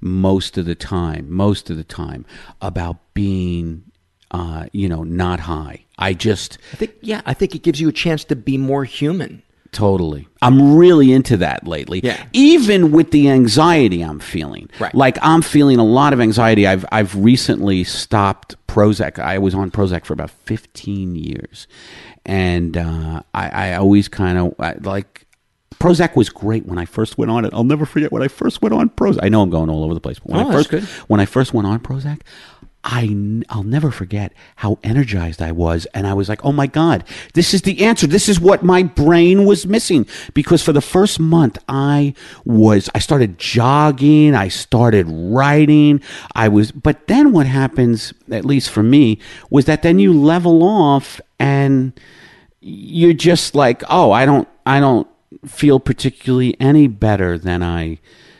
most 0.00 0.58
of 0.58 0.64
the 0.66 0.74
time, 0.74 1.30
most 1.30 1.70
of 1.70 1.76
the 1.76 1.84
time 1.84 2.24
about 2.60 2.96
being, 3.14 3.84
uh, 4.30 4.66
you 4.72 4.88
know, 4.88 5.02
not 5.02 5.40
high. 5.40 5.84
I 5.98 6.12
just 6.12 6.58
I 6.72 6.76
think, 6.76 6.94
yeah, 7.00 7.22
I 7.24 7.34
think 7.34 7.54
it 7.54 7.62
gives 7.62 7.80
you 7.80 7.88
a 7.88 7.92
chance 7.92 8.24
to 8.24 8.36
be 8.36 8.58
more 8.58 8.84
human. 8.84 9.42
totally. 9.72 10.28
I'm 10.42 10.76
really 10.76 11.12
into 11.12 11.36
that 11.38 11.66
lately. 11.66 12.00
Yeah. 12.02 12.24
Even 12.32 12.92
with 12.92 13.10
the 13.10 13.28
anxiety 13.30 14.02
I'm 14.02 14.20
feeling. 14.20 14.70
Right. 14.78 14.94
Like 14.94 15.18
I'm 15.22 15.42
feeling 15.42 15.78
a 15.78 15.84
lot 15.84 16.12
of 16.12 16.20
anxiety. 16.20 16.66
I've 16.66 16.84
I've 16.92 17.14
recently 17.16 17.84
stopped 17.84 18.54
Prozac. 18.66 19.18
I 19.18 19.38
was 19.38 19.54
on 19.54 19.70
Prozac 19.70 20.04
for 20.04 20.12
about 20.12 20.30
15 20.30 21.16
years, 21.16 21.66
and 22.24 22.76
uh, 22.76 23.22
I, 23.34 23.48
I 23.48 23.74
always 23.74 24.08
kind 24.08 24.38
of 24.38 24.54
like. 24.84 25.25
Prozac 25.78 26.16
was 26.16 26.28
great 26.28 26.66
when 26.66 26.78
I 26.78 26.84
first 26.84 27.18
went 27.18 27.30
on 27.30 27.44
it. 27.44 27.52
I'll 27.54 27.64
never 27.64 27.86
forget 27.86 28.10
when 28.12 28.22
I 28.22 28.28
first 28.28 28.62
went 28.62 28.74
on 28.74 28.88
Prozac. 28.90 29.20
I 29.22 29.28
know 29.28 29.42
I'm 29.42 29.50
going 29.50 29.68
all 29.70 29.84
over 29.84 29.94
the 29.94 30.00
place, 30.00 30.18
but 30.18 30.32
when 30.32 30.46
Oh, 30.46 30.48
I 30.50 30.52
first 30.52 30.70
when 31.08 31.20
I 31.20 31.26
first 31.26 31.52
went 31.54 31.66
on 31.66 31.78
Prozac, 31.80 32.20
I 32.88 33.02
n- 33.02 33.42
I'll 33.50 33.64
never 33.64 33.90
forget 33.90 34.32
how 34.56 34.78
energized 34.84 35.42
I 35.42 35.50
was, 35.52 35.86
and 35.92 36.06
I 36.06 36.14
was 36.14 36.28
like, 36.28 36.44
"Oh 36.44 36.52
my 36.52 36.66
god, 36.68 37.02
this 37.34 37.52
is 37.52 37.62
the 37.62 37.84
answer. 37.84 38.06
This 38.06 38.28
is 38.28 38.38
what 38.40 38.62
my 38.62 38.84
brain 38.84 39.44
was 39.44 39.66
missing." 39.66 40.06
Because 40.34 40.62
for 40.62 40.72
the 40.72 40.80
first 40.80 41.18
month, 41.18 41.58
I 41.68 42.14
was 42.44 42.88
I 42.94 43.00
started 43.00 43.38
jogging, 43.38 44.34
I 44.36 44.48
started 44.48 45.06
writing, 45.08 46.00
I 46.34 46.48
was. 46.48 46.70
But 46.72 47.08
then 47.08 47.32
what 47.32 47.46
happens, 47.46 48.14
at 48.30 48.44
least 48.44 48.70
for 48.70 48.82
me, 48.84 49.18
was 49.50 49.64
that 49.64 49.82
then 49.82 49.98
you 49.98 50.12
level 50.12 50.62
off 50.62 51.20
and 51.40 51.92
you're 52.60 53.12
just 53.12 53.54
like, 53.54 53.82
"Oh, 53.90 54.12
I 54.12 54.24
don't, 54.24 54.48
I 54.64 54.80
don't." 54.80 55.06
Feel 55.46 55.80
particularly 55.80 56.58
any 56.60 56.88
better 56.88 57.38
than 57.38 57.62
I 57.62 57.98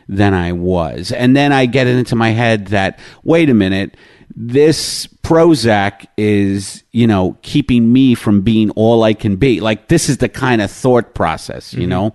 than 0.08 0.34
I 0.34 0.52
was. 0.52 1.10
And 1.12 1.36
then 1.36 1.52
I 1.52 1.66
get 1.66 1.86
it 1.86 1.96
into 1.96 2.14
my 2.16 2.30
head 2.30 2.68
that 2.68 2.98
wait 3.24 3.50
a 3.50 3.54
minute, 3.54 3.96
this 4.34 5.06
Prozac 5.22 6.06
is, 6.16 6.84
you 6.92 7.06
know, 7.06 7.36
keeping 7.42 7.92
me 7.92 8.14
from 8.14 8.42
being 8.42 8.70
all 8.70 9.02
I 9.02 9.14
can 9.14 9.36
be. 9.36 9.60
Like 9.60 9.88
this 9.88 10.08
is 10.08 10.18
the 10.18 10.28
kind 10.28 10.62
of 10.62 10.70
thought 10.70 11.14
process, 11.14 11.74
you 11.74 11.86
know. 11.86 12.14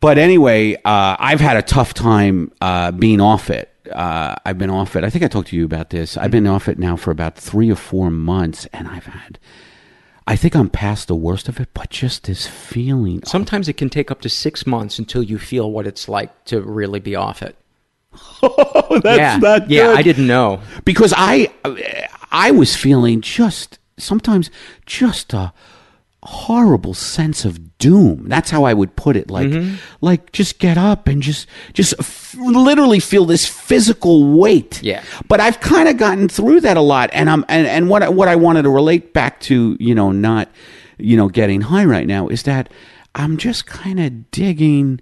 But 0.00 0.18
anyway, 0.18 0.74
uh, 0.74 1.16
I've 1.18 1.40
had 1.40 1.56
a 1.56 1.62
tough 1.62 1.94
time 1.94 2.52
uh, 2.60 2.90
being 2.90 3.20
off 3.20 3.50
it. 3.50 3.68
Uh, 3.90 4.34
I've 4.44 4.58
been 4.58 4.70
off 4.70 4.96
it. 4.96 5.04
I 5.04 5.10
think 5.10 5.24
I 5.24 5.28
talked 5.28 5.48
to 5.48 5.56
you 5.56 5.64
about 5.64 5.90
this. 5.90 6.16
I've 6.16 6.30
been 6.30 6.46
off 6.46 6.68
it 6.68 6.78
now 6.78 6.96
for 6.96 7.10
about 7.10 7.36
three 7.36 7.70
or 7.70 7.76
four 7.76 8.10
months, 8.10 8.66
and 8.72 8.88
I've 8.88 9.06
had. 9.06 9.38
I 10.26 10.36
think 10.36 10.54
I'm 10.54 10.68
past 10.68 11.08
the 11.08 11.16
worst 11.16 11.48
of 11.48 11.58
it, 11.58 11.68
but 11.74 11.90
just 11.90 12.24
this 12.24 12.46
feeling. 12.46 13.22
Sometimes 13.24 13.68
it 13.68 13.74
can 13.76 13.90
take 13.90 14.10
up 14.10 14.20
to 14.22 14.28
six 14.28 14.66
months 14.66 14.98
until 14.98 15.22
you 15.22 15.38
feel 15.38 15.70
what 15.70 15.86
it's 15.86 16.08
like 16.08 16.44
to 16.46 16.60
really 16.60 17.00
be 17.00 17.16
off 17.16 17.42
it. 17.42 17.56
Oh, 18.44 18.98
that's 19.02 19.18
yeah. 19.18 19.36
not 19.38 19.70
yeah. 19.70 19.90
I 19.92 20.02
didn't 20.02 20.26
know. 20.26 20.60
because 20.84 21.14
I 21.16 21.50
I 22.30 22.50
was 22.50 22.74
feeling 22.76 23.20
just 23.20 23.78
sometimes 23.98 24.50
just 24.84 25.32
a 25.32 25.52
horrible 26.24 26.94
sense 26.94 27.44
of 27.44 27.78
doom. 27.78 28.28
That's 28.28 28.50
how 28.50 28.62
I 28.64 28.74
would 28.74 28.94
put 28.96 29.16
it. 29.16 29.30
Like 29.30 29.52
like 30.00 30.32
just 30.32 30.58
get 30.60 30.78
up 30.78 31.08
and 31.08 31.20
just 31.22 31.48
just 31.72 31.94
f- 31.98 32.34
literally 32.38 33.00
feel 33.00 33.24
this 33.24 33.46
physical 33.46 34.38
weight. 34.38 34.80
Yeah. 34.82 35.02
But 35.28 35.40
I've 35.40 35.58
kind 35.60 35.88
of 35.88 35.96
gotten 35.96 36.28
through 36.28 36.60
that 36.60 36.76
a 36.76 36.80
lot, 36.80 37.10
and 37.12 37.28
I'm 37.28 37.44
and 37.48 37.66
and 37.66 37.88
what 37.88 38.02
I- 38.04 38.08
what 38.08 38.28
I 38.28 38.36
wanted 38.36 38.62
to 38.62 38.70
relate 38.70 39.12
back 39.12 39.40
to 39.40 39.76
you 39.80 39.94
know 39.94 40.12
not 40.12 40.48
you 40.98 41.16
know 41.16 41.28
getting 41.28 41.60
high 41.62 41.84
right 41.84 42.06
now 42.06 42.28
is 42.28 42.44
that 42.44 42.70
I'm 43.14 43.36
just 43.36 43.66
kind 43.66 43.98
of 43.98 44.30
digging 44.30 45.00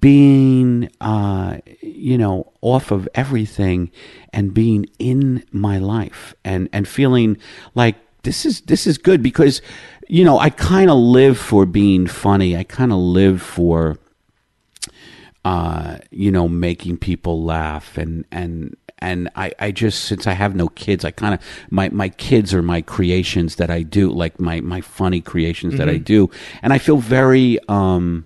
being 0.00 0.88
uh 1.00 1.58
you 1.80 2.16
know 2.18 2.52
off 2.60 2.90
of 2.90 3.08
everything 3.14 3.90
and 4.32 4.52
being 4.54 4.86
in 4.98 5.42
my 5.50 5.78
life 5.78 6.34
and 6.44 6.68
and 6.72 6.86
feeling 6.86 7.36
like 7.74 7.96
this 8.22 8.46
is 8.46 8.60
this 8.62 8.86
is 8.86 8.98
good 8.98 9.22
because 9.22 9.60
you 10.12 10.24
know 10.24 10.38
I 10.38 10.50
kind 10.50 10.90
of 10.90 10.98
live 10.98 11.38
for 11.38 11.64
being 11.64 12.06
funny. 12.06 12.54
I 12.54 12.64
kind 12.64 12.92
of 12.92 12.98
live 12.98 13.40
for 13.40 13.98
uh 15.42 15.96
you 16.10 16.30
know 16.30 16.48
making 16.48 16.98
people 16.98 17.42
laugh 17.42 17.96
and 17.96 18.26
and 18.30 18.76
and 18.98 19.30
I, 19.34 19.52
I 19.58 19.72
just 19.72 20.04
since 20.04 20.26
I 20.26 20.32
have 20.34 20.54
no 20.54 20.68
kids, 20.68 21.04
I 21.04 21.10
kind 21.10 21.34
of 21.34 21.40
my, 21.70 21.88
my 21.88 22.08
kids 22.08 22.54
are 22.54 22.62
my 22.62 22.82
creations 22.82 23.56
that 23.56 23.68
I 23.68 23.82
do, 23.82 24.12
like 24.12 24.38
my, 24.38 24.60
my 24.60 24.80
funny 24.80 25.20
creations 25.20 25.76
that 25.78 25.88
I 25.88 25.96
do, 25.96 26.30
and 26.62 26.72
I 26.72 26.78
feel 26.78 26.98
very 26.98 27.58
um, 27.68 28.24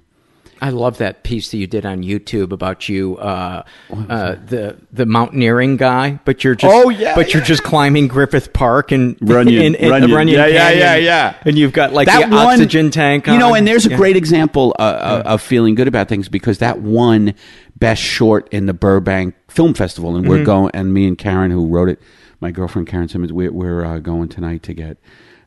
I 0.66 0.70
love 0.70 0.98
that 0.98 1.22
piece 1.22 1.50
that 1.50 1.58
you 1.58 1.66
did 1.66 1.86
on 1.86 2.02
YouTube 2.02 2.50
about 2.52 2.88
you, 2.88 3.16
uh, 3.18 3.62
uh, 4.08 4.34
the 4.46 4.76
the 4.92 5.06
mountaineering 5.06 5.76
guy, 5.76 6.18
but 6.24 6.42
you're 6.42 6.54
just 6.56 6.74
Oh, 6.74 6.88
yeah, 6.88 7.14
but 7.14 7.32
you're 7.32 7.42
just 7.42 7.62
climbing 7.62 8.08
Griffith 8.08 8.52
Park 8.52 8.90
and 8.92 9.16
Runyon, 9.22 9.62
in, 9.62 9.74
in, 9.76 9.90
Runyon. 9.90 10.10
Runyon 10.10 10.36
Yeah, 10.38 10.46
yeah, 10.46 10.58
Canyon. 10.64 10.80
yeah, 10.80 10.96
yeah. 10.96 11.34
and 11.44 11.56
you've 11.56 11.72
got 11.72 11.92
like 11.92 12.06
that 12.06 12.28
the 12.28 12.34
one- 12.36 12.46
oxygen 12.54 12.90
tank. 12.90 13.26
You 13.26 13.38
know, 13.38 13.54
and 13.54 13.66
there's 13.66 13.86
a 13.86 13.90
Yeah. 13.90 13.96
great 13.96 14.16
example 14.16 14.74
uh, 14.78 14.82
uh, 14.82 15.22
of 15.26 15.40
feeling 15.42 15.74
good 15.76 15.88
about 15.88 16.08
things 16.08 16.28
because 16.28 16.58
that 16.58 16.80
one 16.80 17.34
best 17.76 18.02
short 18.02 18.48
in 18.52 18.66
the 18.66 18.74
Burbank 18.74 19.34
Film 19.48 19.72
Festival, 19.74 20.16
and 20.16 20.24
Mm-hmm. 20.24 20.30
we're 20.30 20.44
going. 20.44 20.70
And 20.74 20.92
me 20.92 21.06
and 21.06 21.16
Karen, 21.16 21.50
who 21.52 21.66
wrote 21.68 21.88
it, 21.88 22.00
my 22.40 22.50
girlfriend 22.50 22.88
Karen 22.88 23.08
Simmons, 23.08 23.32
we're, 23.32 23.52
we're 23.52 23.84
uh, 23.84 23.98
going 24.00 24.28
tonight 24.28 24.62
to 24.64 24.74
get 24.74 24.96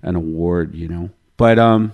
an 0.01 0.15
award. 0.15 0.73
You 0.75 0.87
know, 0.87 1.09
but 1.37 1.59
um, 1.59 1.91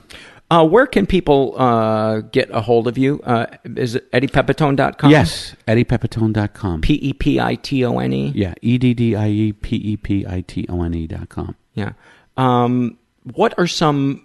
Uh, 0.52 0.66
where 0.66 0.86
can 0.86 1.06
people 1.08 1.56
uh, 1.60 2.20
get 2.22 2.50
a 2.52 2.62
hold 2.62 2.88
of 2.88 2.98
you? 2.98 3.20
Uh, 3.24 3.48
is 3.76 3.96
it 3.96 4.12
eddiepepitone.com? 4.12 5.10
yes, 5.10 5.56
EddiePepitone.com. 5.68 6.82
P 6.82 6.94
E 6.94 7.14
P 7.14 7.40
I 7.40 7.56
T 7.56 7.84
O 7.84 7.98
N 7.98 8.14
E. 8.14 8.32
yeah, 8.36 8.54
E 8.62 8.78
D 8.78 8.94
D 8.94 9.16
I 9.16 9.28
E 9.30 9.54
P 9.54 9.76
E 9.76 9.98
P 9.98 10.26
I 10.28 10.42
T 10.42 10.66
O 10.70 10.84
N 10.84 10.94
E 10.94 11.08
dot 11.08 11.30
com. 11.30 11.56
Yeah. 11.74 11.94
Um, 12.38 12.98
what 13.34 13.54
are 13.58 13.66
some 13.68 14.24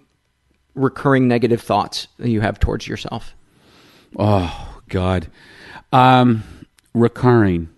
recurring 0.75 1.27
negative 1.27 1.61
thoughts 1.61 2.07
that 2.19 2.29
you 2.29 2.41
have 2.41 2.59
towards 2.59 2.87
yourself? 2.87 3.35
Oh 4.17 4.79
God, 4.89 5.27
um, 5.91 6.43
recurring 6.93 7.69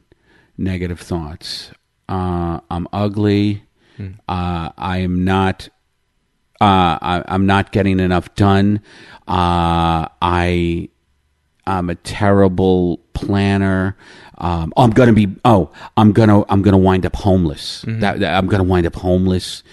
negative 0.57 0.99
thoughts. 0.99 1.71
Uh, 2.09 2.59
I'm 2.69 2.87
ugly. 2.91 3.63
Uh, 4.27 4.69
I 4.77 4.97
am 4.97 5.23
not. 5.23 5.69
Uh, 6.61 6.97
I, 7.01 7.23
I'm 7.27 7.45
not 7.45 7.71
getting 7.71 7.99
enough 7.99 8.33
done. 8.35 8.79
Uh, 9.27 10.07
I 10.21 10.89
I'm 11.65 11.89
a 11.89 11.95
terrible 11.95 12.97
planner. 13.13 13.95
um, 14.37 14.73
oh, 14.75 14.83
I'm 14.83 14.91
gonna 14.91 15.13
be 15.13 15.35
oh 15.45 15.71
I'm 15.97 16.11
gonna 16.11 16.43
I'm 16.49 16.61
gonna 16.61 16.77
wind 16.77 17.05
up 17.05 17.15
homeless. 17.15 17.83
Mm-hmm. 17.85 17.99
That, 18.01 18.19
that- 18.19 18.35
I'm 18.37 18.47
gonna 18.47 18.63
wind 18.63 18.85
up 18.85 18.95
homeless. 18.95 19.63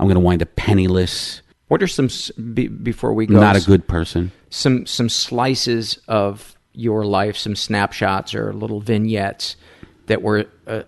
I'm 0.00 0.08
gonna 0.08 0.20
wind 0.20 0.42
up 0.42 0.54
penniless. 0.56 1.42
What 1.68 1.82
are 1.82 1.86
some 1.86 2.08
be, 2.54 2.68
before 2.68 3.12
we 3.12 3.26
go? 3.26 3.38
Not 3.40 3.56
a 3.56 3.60
good 3.60 3.86
person. 3.88 4.32
some 4.48 4.86
some 4.86 5.08
slices 5.10 5.98
of 6.08 6.54
your 6.72 7.04
life, 7.04 7.36
some 7.36 7.56
snapshots 7.56 8.34
or 8.34 8.52
little 8.54 8.80
vignettes 8.80 9.56
that 10.06 10.22
were 10.22 10.46
uh, 10.66 10.82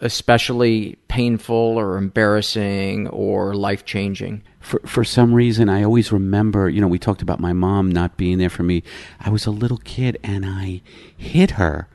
especially 0.00 0.96
painful 1.08 1.56
or 1.56 1.96
embarrassing 1.96 3.08
or 3.08 3.54
life 3.54 3.84
changing. 3.84 4.42
For 4.66 4.80
for 4.80 5.04
some 5.04 5.32
reason 5.32 5.68
I 5.68 5.84
always 5.84 6.10
remember, 6.10 6.68
you 6.68 6.80
know, 6.80 6.88
we 6.88 6.98
talked 6.98 7.22
about 7.22 7.38
my 7.38 7.52
mom 7.52 7.88
not 7.88 8.16
being 8.16 8.38
there 8.38 8.50
for 8.50 8.64
me. 8.64 8.82
I 9.20 9.30
was 9.30 9.46
a 9.46 9.52
little 9.52 9.78
kid 9.78 10.18
and 10.24 10.44
I 10.44 10.82
hit 11.16 11.52
her 11.52 11.86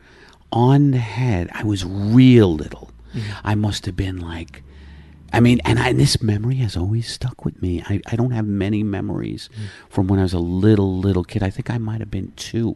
on 0.53 0.91
the 0.91 0.99
head. 0.99 1.49
I 1.53 1.63
was 1.65 1.83
real 1.83 2.53
little. 2.53 2.89
Mm-hmm. 3.13 3.31
I 3.43 3.55
must 3.55 3.85
have 3.87 3.97
been 3.97 4.21
like 4.21 4.63
I 5.33 5.39
mean, 5.39 5.61
and, 5.63 5.79
I, 5.79 5.89
and 5.89 5.99
this 5.99 6.21
memory 6.21 6.55
has 6.55 6.75
always 6.75 7.09
stuck 7.09 7.45
with 7.45 7.61
me. 7.61 7.81
I, 7.87 8.01
I 8.07 8.17
don't 8.17 8.31
have 8.31 8.45
many 8.45 8.83
memories 8.83 9.49
mm. 9.53 9.67
from 9.89 10.07
when 10.07 10.19
I 10.19 10.23
was 10.23 10.33
a 10.33 10.39
little, 10.39 10.97
little 10.97 11.23
kid. 11.23 11.41
I 11.41 11.49
think 11.49 11.69
I 11.69 11.77
might 11.77 12.01
have 12.01 12.11
been 12.11 12.33
two 12.35 12.75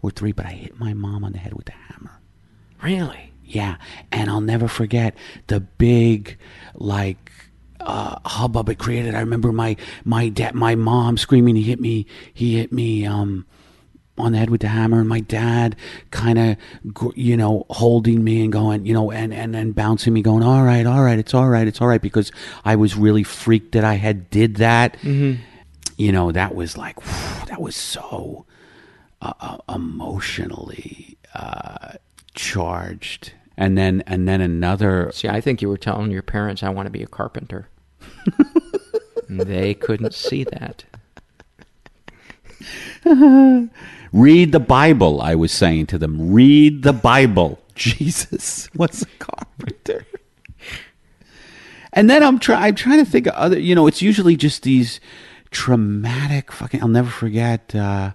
or 0.00 0.10
three, 0.10 0.32
but 0.32 0.46
I 0.46 0.52
hit 0.52 0.80
my 0.80 0.94
mom 0.94 1.24
on 1.24 1.32
the 1.32 1.38
head 1.38 1.52
with 1.52 1.68
a 1.68 1.72
hammer. 1.72 2.18
Really? 2.82 3.32
Yeah, 3.44 3.76
and 4.10 4.30
I'll 4.30 4.40
never 4.40 4.66
forget 4.66 5.14
the 5.48 5.60
big, 5.60 6.38
like, 6.74 7.30
uh, 7.80 8.18
hubbub 8.24 8.68
it 8.68 8.78
created. 8.78 9.14
I 9.14 9.20
remember 9.20 9.52
my 9.52 9.76
my 10.04 10.28
dad, 10.28 10.54
my 10.54 10.74
mom 10.74 11.16
screaming. 11.16 11.56
He 11.56 11.62
hit 11.62 11.80
me. 11.80 12.06
He 12.32 12.58
hit 12.58 12.72
me 12.72 13.06
um, 13.06 13.46
on 14.18 14.32
the 14.32 14.38
head 14.38 14.50
with 14.50 14.60
the 14.60 14.68
hammer, 14.68 15.00
and 15.00 15.08
my 15.08 15.20
dad 15.20 15.76
kind 16.10 16.38
of, 16.38 16.56
you 17.16 17.36
know, 17.36 17.64
holding 17.70 18.22
me 18.22 18.42
and 18.42 18.52
going, 18.52 18.84
you 18.84 18.92
know, 18.92 19.10
and 19.10 19.32
and 19.32 19.56
and 19.56 19.74
bouncing 19.74 20.12
me, 20.12 20.22
going, 20.22 20.42
all 20.42 20.62
right, 20.62 20.86
all 20.86 21.02
right, 21.02 21.18
it's 21.18 21.32
all 21.32 21.48
right, 21.48 21.66
it's 21.66 21.80
all 21.80 21.88
right, 21.88 22.02
because 22.02 22.30
I 22.64 22.76
was 22.76 22.96
really 22.96 23.22
freaked 23.22 23.72
that 23.72 23.84
I 23.84 23.94
had 23.94 24.28
did 24.30 24.56
that. 24.56 24.94
Mm-hmm. 24.98 25.42
You 25.96 26.12
know, 26.12 26.32
that 26.32 26.54
was 26.54 26.76
like, 26.78 26.96
that 27.46 27.60
was 27.60 27.76
so 27.76 28.46
uh, 29.20 29.32
uh, 29.40 29.58
emotionally 29.74 31.18
uh, 31.34 31.92
charged. 32.34 33.32
And 33.56 33.76
then 33.76 34.02
and 34.06 34.26
then 34.26 34.40
another 34.40 35.10
See, 35.12 35.28
I 35.28 35.40
think 35.40 35.60
you 35.60 35.68
were 35.68 35.76
telling 35.76 36.10
your 36.10 36.22
parents 36.22 36.62
I 36.62 36.70
want 36.70 36.86
to 36.86 36.90
be 36.90 37.02
a 37.02 37.06
carpenter. 37.06 37.68
They 39.30 39.74
couldn't 39.74 40.12
see 40.12 40.44
that. 40.44 40.84
read 44.12 44.52
the 44.52 44.60
Bible. 44.60 45.22
I 45.22 45.36
was 45.36 45.52
saying 45.52 45.86
to 45.86 45.98
them, 45.98 46.32
read 46.32 46.82
the 46.82 46.92
Bible. 46.92 47.60
Jesus 47.76 48.68
was 48.74 49.02
a 49.02 49.24
carpenter. 49.24 50.04
And 51.92 52.10
then 52.10 52.24
I'm 52.24 52.40
trying. 52.40 52.62
I'm 52.62 52.74
trying 52.74 53.04
to 53.04 53.10
think 53.10 53.26
of 53.26 53.34
other. 53.34 53.58
You 53.58 53.74
know, 53.74 53.86
it's 53.86 54.02
usually 54.02 54.36
just 54.36 54.64
these 54.64 55.00
traumatic. 55.50 56.52
Fucking. 56.52 56.82
I'll 56.82 56.88
never 56.88 57.10
forget 57.10 57.74
uh, 57.74 58.12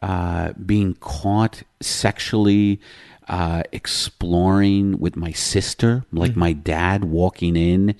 uh, 0.00 0.52
being 0.52 0.94
caught 0.94 1.62
sexually 1.80 2.80
uh, 3.28 3.62
exploring 3.72 4.98
with 4.98 5.16
my 5.16 5.32
sister, 5.32 6.04
like 6.12 6.34
my 6.36 6.52
dad 6.52 7.04
walking 7.04 7.56
in. 7.56 7.94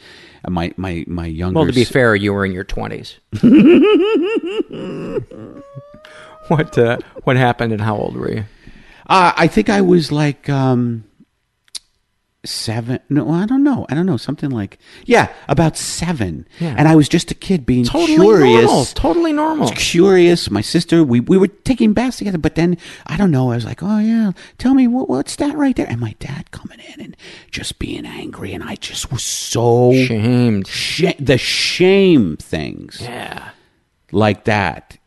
uh, 0.44 0.50
My 0.50 0.72
my 0.76 1.04
my 1.06 1.26
younger. 1.26 1.58
Well, 1.58 1.66
to 1.66 1.72
be 1.72 1.82
s- 1.82 1.90
fair, 1.90 2.14
you 2.16 2.32
were 2.32 2.44
in 2.46 2.52
your 2.52 2.64
twenties. 2.64 3.16
what 6.48 6.78
uh, 6.78 6.98
what 7.24 7.36
happened 7.36 7.72
and 7.72 7.80
how 7.82 7.96
old 7.96 8.16
were 8.16 8.30
you? 8.30 8.44
Uh, 9.08 9.32
I 9.36 9.46
think 9.46 9.68
I 9.70 9.80
was 9.80 10.12
like 10.12 10.48
um, 10.48 11.04
seven. 12.44 13.00
No, 13.08 13.30
I 13.30 13.46
don't 13.46 13.64
know. 13.64 13.84
I 13.88 13.94
don't 13.94 14.06
know. 14.06 14.16
Something 14.16 14.50
like 14.50 14.78
yeah, 15.06 15.32
about 15.48 15.76
seven. 15.76 16.46
Yeah. 16.60 16.74
And 16.78 16.86
I 16.88 16.94
was 16.96 17.08
just 17.08 17.30
a 17.30 17.34
kid 17.34 17.66
being 17.66 17.84
Totally 17.84 18.16
curious. 18.16 18.64
normal. 18.64 18.84
Totally 18.86 19.32
normal. 19.32 19.66
I 19.68 19.70
was 19.70 19.78
curious. 19.78 20.50
My 20.50 20.60
sister, 20.60 21.02
we, 21.02 21.20
we 21.20 21.36
were 21.38 21.48
taking 21.48 21.92
baths 21.94 22.18
together, 22.18 22.38
but 22.38 22.54
then 22.54 22.76
I 23.06 23.16
don't 23.16 23.30
know. 23.30 23.50
I 23.50 23.56
was 23.56 23.64
like, 23.64 23.82
oh 23.82 23.98
yeah, 23.98 24.32
tell 24.58 24.74
me 24.74 24.86
what, 24.86 25.08
what's 25.08 25.36
that 25.36 25.56
right 25.56 25.74
there? 25.74 25.88
And 25.88 26.00
my 26.00 26.14
dad 26.20 26.50
coming 26.50 26.78
in 26.94 27.00
and 27.00 27.16
just 27.50 27.78
being 27.78 28.06
angry, 28.06 28.52
and 28.52 28.62
I 28.62 28.76
just 28.76 29.10
was 29.10 29.24
so 29.24 29.92
Shamed. 29.92 30.66
Sh- 30.68 31.14
the 31.18 31.38
shame 31.38 32.36
things 32.36 32.98
Yeah. 33.00 33.50
like 34.12 34.44
that. 34.44 34.97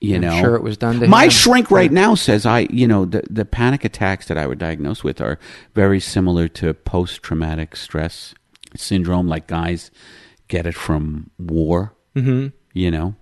You 0.00 0.16
I'm 0.16 0.20
know, 0.20 0.40
sure 0.40 0.56
it 0.56 0.62
was 0.62 0.76
done 0.76 1.00
to 1.00 1.06
My 1.08 1.24
him. 1.24 1.30
shrink 1.30 1.70
right 1.70 1.90
now 1.90 2.14
says 2.14 2.44
I, 2.44 2.60
you 2.70 2.86
know, 2.86 3.06
the 3.06 3.22
the 3.30 3.44
panic 3.46 3.84
attacks 3.84 4.28
that 4.28 4.36
I 4.36 4.46
were 4.46 4.54
diagnosed 4.54 5.02
with 5.02 5.20
are 5.20 5.38
very 5.74 6.00
similar 6.00 6.48
to 6.48 6.74
post 6.74 7.22
traumatic 7.22 7.76
stress 7.76 8.34
syndrome. 8.76 9.26
Like 9.26 9.46
guys 9.46 9.90
get 10.48 10.66
it 10.66 10.74
from 10.74 11.30
war. 11.38 11.94
Mm-hmm. 12.14 12.48
You 12.74 12.90
know, 12.90 13.14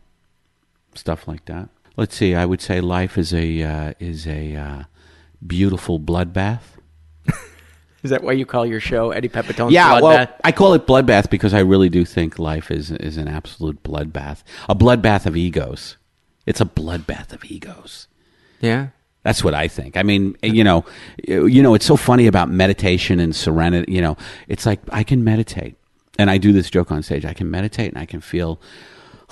stuff 0.94 1.28
like 1.28 1.44
that. 1.44 1.68
Let's 1.96 2.16
see. 2.16 2.34
I 2.34 2.44
would 2.44 2.60
say 2.60 2.80
life 2.80 3.16
is 3.16 3.32
a 3.32 3.62
uh, 3.62 3.94
is 4.00 4.26
a 4.26 4.56
uh, 4.56 4.82
beautiful 5.46 6.00
bloodbath. 6.00 6.62
Is 8.02 8.10
that 8.10 8.22
why 8.22 8.32
you 8.32 8.44
call 8.44 8.66
your 8.66 8.80
show 8.80 9.12
Eddie 9.12 9.28
Pepitone's 9.30 9.72
Yeah, 9.72 9.98
well, 9.98 10.26
I 10.44 10.52
call 10.52 10.74
it 10.74 10.86
bloodbath 10.86 11.30
because 11.30 11.54
I 11.54 11.60
really 11.60 11.88
do 11.88 12.04
think 12.04 12.38
life 12.38 12.70
is 12.70 12.90
is 12.90 13.16
an 13.16 13.28
absolute 13.28 13.82
bloodbath, 13.82 14.42
a 14.68 14.74
bloodbath 14.74 15.24
of 15.24 15.36
egos. 15.38 15.96
It's 16.46 16.60
a 16.60 16.66
bloodbath 16.66 17.32
of 17.32 17.44
egos. 17.44 18.08
yeah. 18.60 18.88
That's 19.22 19.42
what 19.42 19.54
I 19.54 19.68
think. 19.68 19.96
I 19.96 20.02
mean, 20.02 20.36
you 20.42 20.62
know, 20.62 20.84
you 21.26 21.62
know, 21.62 21.72
it's 21.74 21.86
so 21.86 21.96
funny 21.96 22.26
about 22.26 22.50
meditation 22.50 23.20
and 23.20 23.34
serenity. 23.34 23.90
You 23.90 24.02
know, 24.02 24.18
it's 24.48 24.66
like 24.66 24.80
I 24.90 25.02
can 25.02 25.24
meditate, 25.24 25.76
and 26.18 26.30
I 26.30 26.36
do 26.36 26.52
this 26.52 26.68
joke 26.68 26.92
on 26.92 27.02
stage. 27.02 27.24
I 27.24 27.32
can 27.32 27.50
meditate, 27.50 27.88
and 27.88 27.96
I 27.96 28.04
can 28.04 28.20
feel, 28.20 28.60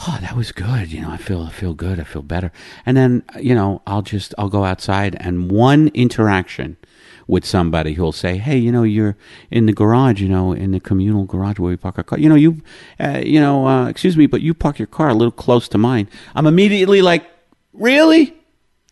oh, 0.08 0.18
that 0.22 0.34
was 0.34 0.50
good. 0.50 0.90
You 0.90 1.02
know, 1.02 1.10
I 1.10 1.18
feel, 1.18 1.42
I 1.42 1.50
feel 1.50 1.74
good. 1.74 2.00
I 2.00 2.04
feel 2.04 2.22
better. 2.22 2.50
And 2.86 2.96
then, 2.96 3.22
you 3.38 3.54
know, 3.54 3.82
I'll 3.86 4.00
just, 4.00 4.34
I'll 4.38 4.48
go 4.48 4.64
outside, 4.64 5.14
and 5.20 5.50
one 5.50 5.88
interaction 5.88 6.78
with 7.26 7.44
somebody 7.44 7.94
who'll 7.94 8.12
say, 8.12 8.36
"Hey, 8.38 8.58
you 8.58 8.70
know, 8.72 8.82
you're 8.82 9.16
in 9.50 9.66
the 9.66 9.72
garage, 9.72 10.20
you 10.20 10.28
know, 10.28 10.52
in 10.52 10.72
the 10.72 10.80
communal 10.80 11.24
garage 11.24 11.58
where 11.58 11.70
we 11.70 11.76
park 11.76 11.98
our 11.98 12.04
car. 12.04 12.18
You 12.18 12.28
know, 12.28 12.34
you, 12.34 12.62
uh, 13.00 13.20
you 13.24 13.40
know, 13.40 13.66
uh, 13.66 13.88
excuse 13.88 14.16
me, 14.16 14.26
but 14.26 14.40
you 14.40 14.54
park 14.54 14.78
your 14.78 14.86
car 14.88 15.08
a 15.08 15.14
little 15.14 15.32
close 15.32 15.68
to 15.68 15.78
mine." 15.78 16.08
I'm 16.34 16.46
immediately 16.46 17.02
like, 17.02 17.24
"Really?" 17.72 18.34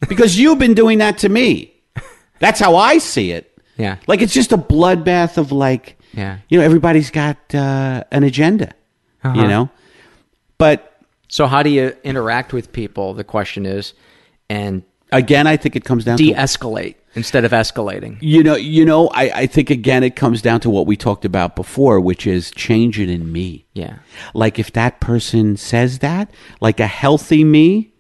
because 0.08 0.38
you've 0.38 0.58
been 0.58 0.74
doing 0.74 0.98
that 0.98 1.18
to 1.18 1.28
me. 1.28 1.72
That's 2.38 2.58
how 2.58 2.76
I 2.76 2.98
see 2.98 3.32
it. 3.32 3.46
Yeah. 3.76 3.96
Like 4.06 4.22
it's 4.22 4.32
just 4.32 4.50
a 4.52 4.56
bloodbath 4.56 5.36
of 5.36 5.52
like, 5.52 5.98
Yeah. 6.14 6.38
you 6.48 6.58
know, 6.58 6.64
everybody's 6.64 7.10
got 7.10 7.36
uh, 7.54 8.04
an 8.10 8.24
agenda, 8.24 8.72
Uh-huh. 9.22 9.40
you 9.42 9.46
know. 9.46 9.68
But 10.58 10.86
So 11.28 11.46
how 11.46 11.62
do 11.62 11.68
you 11.70 11.92
interact 12.02 12.52
with 12.52 12.72
people? 12.72 13.12
The 13.14 13.24
question 13.24 13.66
is, 13.66 13.92
and 14.48 14.82
again, 15.12 15.46
I 15.46 15.56
think 15.58 15.76
it 15.76 15.84
comes 15.84 16.04
down 16.04 16.16
to 16.16 16.24
de-escalate 16.24 16.94
instead 17.14 17.44
of 17.44 17.52
escalating. 17.52 18.18
you 18.20 18.42
know, 18.42 18.54
you 18.56 18.84
know, 18.84 19.08
I, 19.08 19.30
I 19.42 19.46
think 19.46 19.70
again 19.70 20.02
it 20.02 20.16
comes 20.16 20.42
down 20.42 20.60
to 20.60 20.70
what 20.70 20.86
we 20.86 20.96
talked 20.96 21.24
about 21.24 21.56
before, 21.56 22.00
which 22.00 22.26
is 22.26 22.50
change 22.50 22.98
it 22.98 23.08
in 23.10 23.32
me. 23.32 23.66
Yeah. 23.74 23.98
Like 24.34 24.58
if 24.58 24.72
that 24.72 25.00
person 25.00 25.56
says 25.56 26.00
that, 26.00 26.30
like 26.60 26.80
a 26.80 26.86
healthy 26.86 27.44
me 27.44 27.92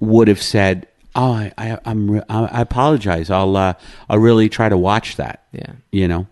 would 0.00 0.28
have 0.28 0.40
said, 0.40 0.86
"Oh, 1.14 1.32
I, 1.32 1.52
I 1.58 1.78
I'm 1.84 2.10
re- 2.10 2.22
I 2.28 2.44
I 2.44 2.60
apologize. 2.62 3.30
I'll 3.30 3.56
uh, 3.56 3.74
I'll 4.08 4.18
really 4.18 4.48
try 4.48 4.68
to 4.68 4.78
watch 4.78 5.16
that." 5.16 5.44
Yeah. 5.52 5.72
You 5.92 6.08
know, 6.08 6.26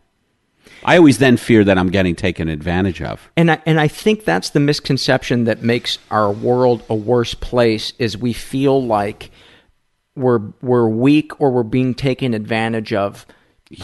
I 0.85 0.97
always 0.97 1.19
then 1.19 1.37
fear 1.37 1.65
that 1.65 1.77
I'm 1.77 1.91
getting 1.91 2.15
taken 2.15 2.49
advantage 2.49 3.03
of. 3.03 3.31
And 3.37 3.51
I, 3.51 3.63
and 3.67 3.81
I 3.81 3.89
think 3.89 4.25
that's 4.25 4.51
the 4.51 4.61
misconception 4.61 5.45
that 5.45 5.63
makes 5.63 5.99
our 6.11 6.33
world 6.33 6.83
a 6.89 6.95
worse 6.95 7.35
place 7.35 7.93
is 7.99 8.17
we 8.17 8.33
feel 8.33 8.83
like 8.83 9.31
we're 10.19 10.40
we're 10.61 10.89
weak 10.89 11.40
or 11.40 11.51
we're 11.51 11.62
being 11.62 11.95
taken 11.95 12.35
advantage 12.35 12.93
of 12.93 13.27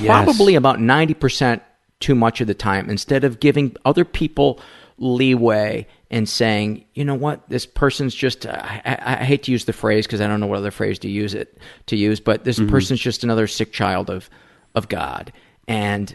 probably 0.04 0.54
about 0.54 0.78
90% 0.78 1.60
too 2.00 2.14
much 2.14 2.40
of 2.40 2.46
the 2.46 2.54
time 2.54 2.90
instead 2.90 3.24
of 3.24 3.40
giving 3.40 3.76
other 3.84 4.04
people 4.04 4.60
leeway 4.98 5.86
and 6.10 6.28
saying, 6.28 6.84
you 6.94 7.04
know 7.04 7.14
what, 7.14 7.48
this 7.48 7.66
person's 7.66 8.14
just, 8.14 8.46
I, 8.46 8.80
I, 8.84 9.16
I 9.20 9.24
hate 9.24 9.42
to 9.44 9.52
use 9.52 9.64
the 9.64 9.72
phrase 9.72 10.06
because 10.06 10.20
I 10.20 10.26
don't 10.26 10.40
know 10.40 10.46
what 10.46 10.58
other 10.58 10.70
phrase 10.70 10.98
to 11.00 11.08
use 11.08 11.34
it 11.34 11.58
to 11.86 11.96
use, 11.96 12.20
but 12.20 12.44
this 12.44 12.58
mm-hmm. 12.58 12.70
person's 12.70 13.00
just 13.00 13.24
another 13.24 13.46
sick 13.46 13.72
child 13.72 14.10
of, 14.10 14.30
of 14.74 14.88
God. 14.88 15.32
And, 15.66 16.14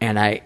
and 0.00 0.18
I, 0.18 0.42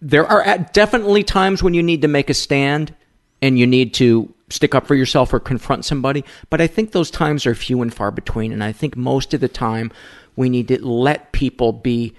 there 0.00 0.26
are 0.26 0.58
definitely 0.72 1.22
times 1.22 1.62
when 1.62 1.74
you 1.74 1.82
need 1.82 2.02
to 2.02 2.08
make 2.08 2.28
a 2.28 2.34
stand 2.34 2.94
and 3.40 3.58
you 3.58 3.66
need 3.66 3.94
to 3.94 4.32
stick 4.52 4.74
up 4.74 4.86
for 4.86 4.94
yourself 4.94 5.32
or 5.32 5.40
confront 5.40 5.84
somebody. 5.84 6.24
But 6.50 6.60
I 6.60 6.66
think 6.66 6.92
those 6.92 7.10
times 7.10 7.46
are 7.46 7.54
few 7.54 7.82
and 7.82 7.92
far 7.92 8.10
between. 8.10 8.52
And 8.52 8.62
I 8.62 8.72
think 8.72 8.96
most 8.96 9.34
of 9.34 9.40
the 9.40 9.48
time 9.48 9.90
we 10.36 10.48
need 10.48 10.68
to 10.68 10.84
let 10.86 11.32
people 11.32 11.72
be 11.72 12.14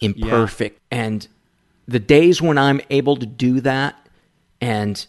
imperfect. 0.00 0.80
And 0.90 1.26
the 1.86 1.98
days 1.98 2.40
when 2.42 2.58
I'm 2.58 2.80
able 2.90 3.16
to 3.16 3.26
do 3.26 3.60
that 3.62 3.96
and 4.60 5.06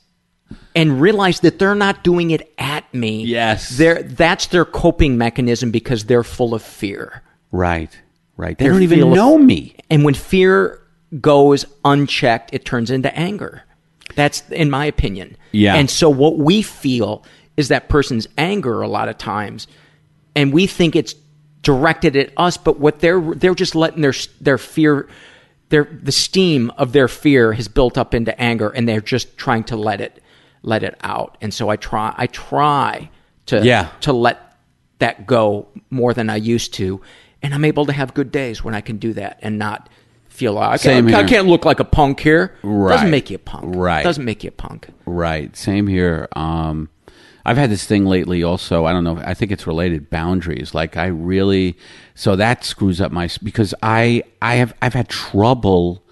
and 0.75 0.99
realize 0.99 1.41
that 1.41 1.59
they're 1.59 1.75
not 1.75 2.03
doing 2.03 2.31
it 2.31 2.51
at 2.57 2.91
me. 2.93 3.23
Yes. 3.23 3.69
They're 3.77 4.01
that's 4.01 4.47
their 4.47 4.65
coping 4.65 5.17
mechanism 5.17 5.69
because 5.71 6.05
they're 6.05 6.23
full 6.23 6.53
of 6.55 6.63
fear. 6.63 7.21
Right. 7.51 7.95
Right. 8.35 8.57
They 8.57 8.65
Their 8.65 8.73
don't 8.73 8.83
even 8.83 8.99
feel 8.99 9.09
of- 9.09 9.15
know 9.15 9.37
me. 9.37 9.75
And 9.89 10.03
when 10.03 10.13
fear 10.13 10.79
goes 11.19 11.65
unchecked, 11.83 12.53
it 12.53 12.65
turns 12.65 12.89
into 12.89 13.13
anger. 13.15 13.63
That's 14.15 14.47
in 14.49 14.69
my 14.69 14.85
opinion. 14.85 15.37
Yeah. 15.51 15.75
And 15.75 15.89
so 15.89 16.09
what 16.09 16.37
we 16.37 16.61
feel 16.61 17.23
is 17.57 17.67
that 17.69 17.89
person's 17.89 18.27
anger 18.37 18.81
a 18.81 18.87
lot 18.87 19.09
of 19.09 19.17
times, 19.17 19.67
and 20.35 20.53
we 20.53 20.67
think 20.67 20.95
it's 20.95 21.15
directed 21.61 22.15
at 22.15 22.31
us, 22.37 22.57
but 22.57 22.79
what 22.79 22.99
they're 22.99 23.19
they're 23.19 23.55
just 23.55 23.75
letting 23.75 24.01
their 24.01 24.13
their 24.39 24.57
fear 24.57 25.07
their 25.69 25.83
the 26.01 26.11
steam 26.11 26.71
of 26.77 26.93
their 26.93 27.07
fear 27.07 27.53
has 27.53 27.67
built 27.67 27.97
up 27.97 28.13
into 28.15 28.39
anger 28.41 28.69
and 28.69 28.87
they're 28.87 29.01
just 29.01 29.37
trying 29.37 29.63
to 29.65 29.75
let 29.75 30.01
it 30.01 30.23
let 30.63 30.83
it 30.83 30.95
out. 31.01 31.37
And 31.41 31.53
so 31.53 31.69
I 31.69 31.75
try 31.75 32.13
I 32.17 32.27
try 32.27 33.09
to 33.47 33.63
Yeah. 33.63 33.89
to 34.01 34.13
let 34.13 34.55
that 34.99 35.25
go 35.27 35.67
more 35.89 36.13
than 36.13 36.29
I 36.29 36.35
used 36.37 36.73
to. 36.75 37.01
And 37.41 37.53
I'm 37.53 37.63
able 37.65 37.85
to 37.85 37.93
have 37.93 38.13
good 38.13 38.31
days 38.31 38.63
when 38.63 38.73
I 38.75 38.81
can 38.81 38.97
do 38.97 39.13
that 39.13 39.39
and 39.41 39.57
not 39.57 39.89
feel 40.39 40.53
like 40.53 40.69
I 40.71 40.75
Same 40.77 41.07
can't, 41.09 41.25
I 41.25 41.27
can't 41.27 41.47
look 41.47 41.65
like 41.65 41.79
a 41.79 41.85
punk 41.85 42.21
here. 42.21 42.55
Right. 42.63 42.93
Doesn't 42.93 43.11
make 43.11 43.29
you 43.29 43.35
a 43.35 43.39
punk. 43.39 43.75
Right. 43.75 44.03
Doesn't 44.03 44.23
make 44.25 44.43
you 44.43 44.47
a 44.47 44.51
punk. 44.51 44.87
Right. 45.05 45.55
Same 45.55 45.85
here. 45.87 46.27
Um, 46.35 46.89
I've 47.45 47.57
had 47.57 47.69
this 47.69 47.85
thing 47.85 48.05
lately 48.05 48.41
also. 48.43 48.85
I 48.85 48.93
don't 48.93 49.03
know. 49.03 49.17
I 49.17 49.33
think 49.33 49.51
it's 49.51 49.67
related 49.67 50.09
boundaries. 50.09 50.73
Like 50.73 50.95
I 50.97 51.07
really, 51.07 51.77
so 52.15 52.35
that 52.37 52.63
screws 52.63 53.01
up 53.01 53.11
my, 53.11 53.29
because 53.43 53.73
I, 53.83 54.23
I 54.41 54.55
have, 54.55 54.73
I've 54.81 54.93
had 54.93 55.09
trouble 55.09 56.03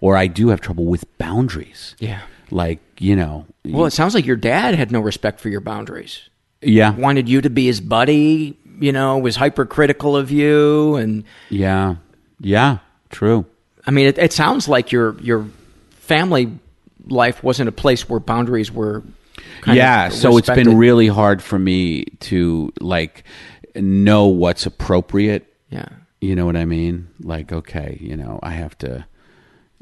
or 0.00 0.16
I 0.16 0.26
do 0.26 0.48
have 0.48 0.60
trouble 0.60 0.86
with 0.86 1.04
boundaries. 1.18 1.94
Yeah. 1.98 2.22
Like, 2.50 2.80
you 2.98 3.14
know, 3.16 3.46
Well, 3.64 3.84
it 3.86 3.92
sounds 3.92 4.14
like 4.14 4.24
your 4.24 4.36
dad 4.36 4.74
had 4.74 4.90
no 4.90 5.00
respect 5.00 5.40
for 5.40 5.48
your 5.48 5.60
boundaries. 5.60 6.30
yeah, 6.62 6.94
Wanted 6.94 7.28
you 7.28 7.40
to 7.42 7.50
be 7.50 7.66
his 7.66 7.80
buddy, 7.80 8.56
you 8.80 8.92
know, 8.92 9.18
was 9.18 9.36
hypercritical 9.36 10.16
of 10.16 10.30
you 10.30 10.94
and 10.96 11.24
yeah, 11.50 11.96
yeah, 12.40 12.78
true. 13.10 13.44
I 13.86 13.90
mean, 13.90 14.06
it, 14.06 14.18
it 14.18 14.32
sounds 14.32 14.68
like 14.68 14.92
your 14.92 15.18
your 15.20 15.46
family 15.92 16.58
life 17.06 17.42
wasn't 17.42 17.68
a 17.68 17.72
place 17.72 18.08
where 18.08 18.20
boundaries 18.20 18.70
were. 18.72 19.02
Kind 19.60 19.76
yeah 19.76 20.08
so 20.08 20.38
it's 20.38 20.48
been 20.48 20.76
really 20.78 21.08
hard 21.08 21.42
for 21.42 21.58
me 21.58 22.04
to 22.20 22.72
like 22.80 23.24
know 23.74 24.26
what's 24.26 24.64
appropriate 24.66 25.46
Yeah. 25.70 25.88
you 26.20 26.34
know 26.34 26.46
what 26.46 26.56
i 26.56 26.64
mean 26.64 27.08
like 27.20 27.52
okay 27.52 27.98
you 28.00 28.16
know 28.16 28.38
i 28.42 28.50
have 28.50 28.76
to 28.78 29.04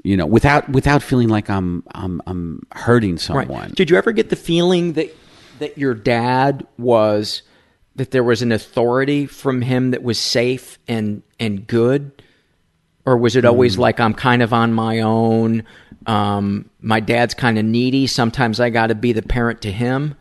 you 0.03 0.17
know 0.17 0.27
without 0.27 0.69
without 0.69 1.03
feeling 1.03 1.29
like 1.29 1.49
i'm 1.51 1.85
i'm 1.95 2.21
i'm 2.27 2.63
hurting 2.73 3.17
someone 3.19 3.49
Right. 3.49 3.75
Did 3.75 3.91
you 3.91 3.97
ever 3.97 4.11
get 4.13 4.29
the 4.31 4.37
feeling 4.37 4.95
that 4.95 5.15
that 5.61 5.79
your 5.79 5.95
dad 5.95 6.67
was 6.79 7.43
that 7.97 8.11
there 8.11 8.25
was 8.25 8.43
an 8.43 8.51
authority 8.53 9.27
from 9.27 9.63
him 9.63 9.93
that 9.93 10.03
was 10.03 10.19
safe 10.19 10.79
and 10.89 11.23
and 11.39 11.67
good, 11.67 12.11
or 13.07 13.17
was 13.17 13.37
it 13.37 13.45
always 13.45 13.77
like 13.79 14.01
I'm 14.01 14.15
kind 14.15 14.43
of 14.43 14.53
on 14.53 14.73
my 14.73 15.01
own? 15.01 15.65
Um, 16.07 16.71
my 16.81 17.01
dad's 17.01 17.35
kind 17.35 17.59
of 17.59 17.65
needy. 17.65 18.07
Sometimes 18.07 18.61
I 18.61 18.71
got 18.71 18.89
to 18.89 18.95
be 18.95 19.13
the 19.13 19.23
parent 19.23 19.63
to 19.63 19.73
him. 19.73 20.15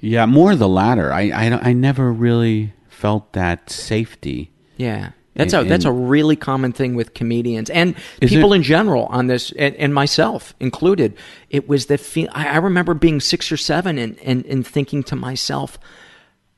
yeah 0.00 0.24
more 0.26 0.56
the 0.56 0.68
latter 0.68 1.12
i 1.12 1.28
i, 1.30 1.70
I 1.70 1.72
never 1.74 2.10
really 2.10 2.72
felt 2.88 3.32
that 3.34 3.68
safety 3.70 4.50
Yeah. 4.76 5.10
That's 5.34 5.54
a 5.54 5.62
that's 5.64 5.84
a 5.86 5.92
really 5.92 6.36
common 6.36 6.72
thing 6.72 6.96
with 6.96 7.14
comedians 7.14 7.70
and 7.70 7.94
people 8.20 8.52
it? 8.52 8.56
in 8.56 8.62
general 8.62 9.06
on 9.06 9.26
this, 9.28 9.52
and, 9.52 9.74
and 9.76 9.94
myself 9.94 10.54
included. 10.60 11.16
It 11.48 11.66
was 11.68 11.86
the 11.86 11.96
feel. 11.96 12.28
I, 12.32 12.48
I 12.48 12.56
remember 12.56 12.92
being 12.94 13.20
six 13.20 13.50
or 13.50 13.56
seven 13.56 13.96
and, 13.96 14.18
and 14.18 14.44
and 14.44 14.66
thinking 14.66 15.02
to 15.04 15.16
myself, 15.16 15.78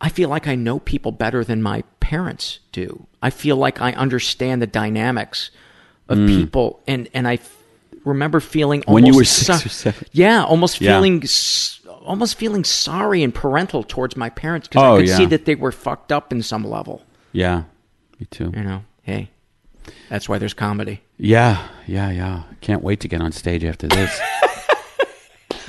I 0.00 0.08
feel 0.08 0.28
like 0.30 0.48
I 0.48 0.56
know 0.56 0.80
people 0.80 1.12
better 1.12 1.44
than 1.44 1.62
my 1.62 1.84
parents 2.00 2.58
do. 2.72 3.06
I 3.22 3.30
feel 3.30 3.56
like 3.56 3.80
I 3.80 3.92
understand 3.92 4.60
the 4.60 4.66
dynamics 4.66 5.50
of 6.08 6.18
people, 6.26 6.80
and 6.86 7.08
and 7.14 7.26
I 7.28 7.34
f- 7.34 7.56
remember 8.04 8.40
feeling. 8.40 8.82
When 8.86 9.06
you 9.06 9.12
almost 9.12 9.48
were 9.48 9.54
six 9.54 9.66
or 9.66 9.68
seven? 9.68 10.06
Yeah, 10.12 10.44
almost 10.44 10.80
Yeah. 10.80 10.96
feeling. 10.96 11.22
s- 11.24 11.78
Almost 12.04 12.34
feeling 12.36 12.64
sorry 12.64 13.22
and 13.22 13.32
parental 13.32 13.84
towards 13.84 14.16
my 14.16 14.28
parents 14.28 14.66
because 14.66 14.82
Oh, 14.82 14.96
I 14.96 14.98
could 14.98 15.08
yeah. 15.08 15.16
see 15.18 15.26
that 15.26 15.44
they 15.44 15.54
were 15.54 15.70
fucked 15.70 16.10
up 16.10 16.32
in 16.32 16.42
some 16.42 16.64
level. 16.64 17.02
yeah 17.30 17.62
me 18.18 18.26
too 18.28 18.50
You 18.56 18.64
know, 18.64 18.82
hey, 19.02 19.30
that's 20.08 20.28
why 20.28 20.38
there's 20.38 20.52
comedy. 20.52 21.00
yeah 21.16 21.68
yeah 21.86 22.10
yeah 22.10 22.42
can't 22.60 22.82
wait 22.82 22.98
to 23.00 23.08
get 23.08 23.20
on 23.20 23.30
stage 23.30 23.62
after 23.62 23.86
this 23.86 24.10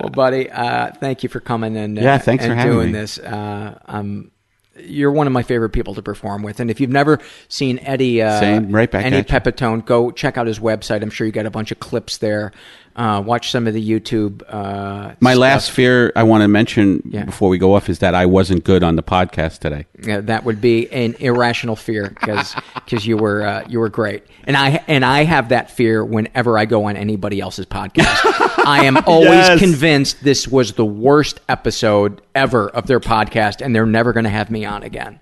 Well, 0.00 0.10
buddy, 0.12 0.50
uh, 0.50 0.90
thank 0.98 1.22
you 1.22 1.28
for 1.28 1.38
coming 1.40 1.76
and 1.76 1.96
uh, 1.96 2.02
Yeah, 2.02 2.18
thanks 2.18 2.42
and 2.44 2.50
for 2.52 2.56
having 2.56 2.72
doing 2.72 2.86
me. 2.92 2.92
this. 2.98 3.18
Uh, 3.18 3.78
um, 3.86 4.32
you're 4.76 5.12
one 5.12 5.26
of 5.26 5.32
my 5.32 5.42
favorite 5.42 5.70
people 5.70 5.94
to 5.94 6.02
perform 6.02 6.42
with, 6.42 6.60
and 6.60 6.70
if 6.70 6.80
you've 6.80 6.90
never 6.90 7.18
seen 7.48 7.78
Eddie, 7.80 8.22
uh, 8.22 8.40
Same, 8.40 8.70
right 8.72 8.90
back 8.90 9.04
Eddie. 9.04 9.22
Pepitone, 9.22 9.84
go 9.84 10.10
check 10.10 10.36
out 10.36 10.46
his 10.46 10.58
website. 10.58 11.02
I'm 11.02 11.10
sure 11.10 11.26
you 11.26 11.32
got 11.32 11.46
a 11.46 11.50
bunch 11.50 11.70
of 11.70 11.80
clips 11.80 12.18
there. 12.18 12.52
Uh, 12.96 13.20
watch 13.26 13.50
some 13.50 13.66
of 13.66 13.74
the 13.74 13.90
YouTube. 13.90 14.42
Uh, 14.48 15.14
my 15.20 15.32
stuff. 15.32 15.40
last 15.40 15.70
fear 15.72 16.12
i 16.14 16.22
want 16.22 16.42
to 16.42 16.48
mention 16.48 17.02
Yeah. 17.10 17.24
before 17.24 17.48
we 17.48 17.58
go 17.58 17.74
off 17.74 17.88
is 17.88 17.98
that 17.98 18.14
i 18.14 18.24
wasn't 18.24 18.62
good 18.64 18.82
on 18.84 18.94
the 18.96 19.02
podcast 19.02 19.58
today 19.58 19.86
Yeah, 20.06 20.20
that 20.20 20.44
would 20.44 20.60
be 20.60 20.88
an 20.92 21.14
irrational 21.18 21.74
fear 21.76 22.10
because 22.20 22.54
you 23.06 23.16
were 23.16 23.42
uh, 23.42 23.64
you 23.68 23.80
were 23.80 23.88
great, 23.88 24.22
and 24.44 24.56
I 24.56 24.84
and 24.86 25.04
I 25.04 25.24
have 25.24 25.48
that 25.48 25.70
fear 25.70 26.04
whenever 26.04 26.56
I 26.58 26.66
go 26.66 26.84
on 26.84 26.96
anybody 26.96 27.40
else's 27.40 27.66
podcast. 27.66 28.20
I 28.66 28.84
am 28.84 28.96
always 29.06 29.48
Yes. 29.48 29.58
convinced 29.58 30.22
this 30.22 30.46
was 30.46 30.74
the 30.74 30.84
worst 30.84 31.40
episode 31.48 32.20
ever 32.34 32.68
of 32.68 32.86
their 32.86 33.00
podcast, 33.00 33.60
and 33.60 33.74
they're 33.74 33.86
never 33.86 34.12
going 34.12 34.24
to 34.24 34.30
have 34.30 34.50
me 34.50 34.64
on 34.64 34.82
again. 34.84 35.18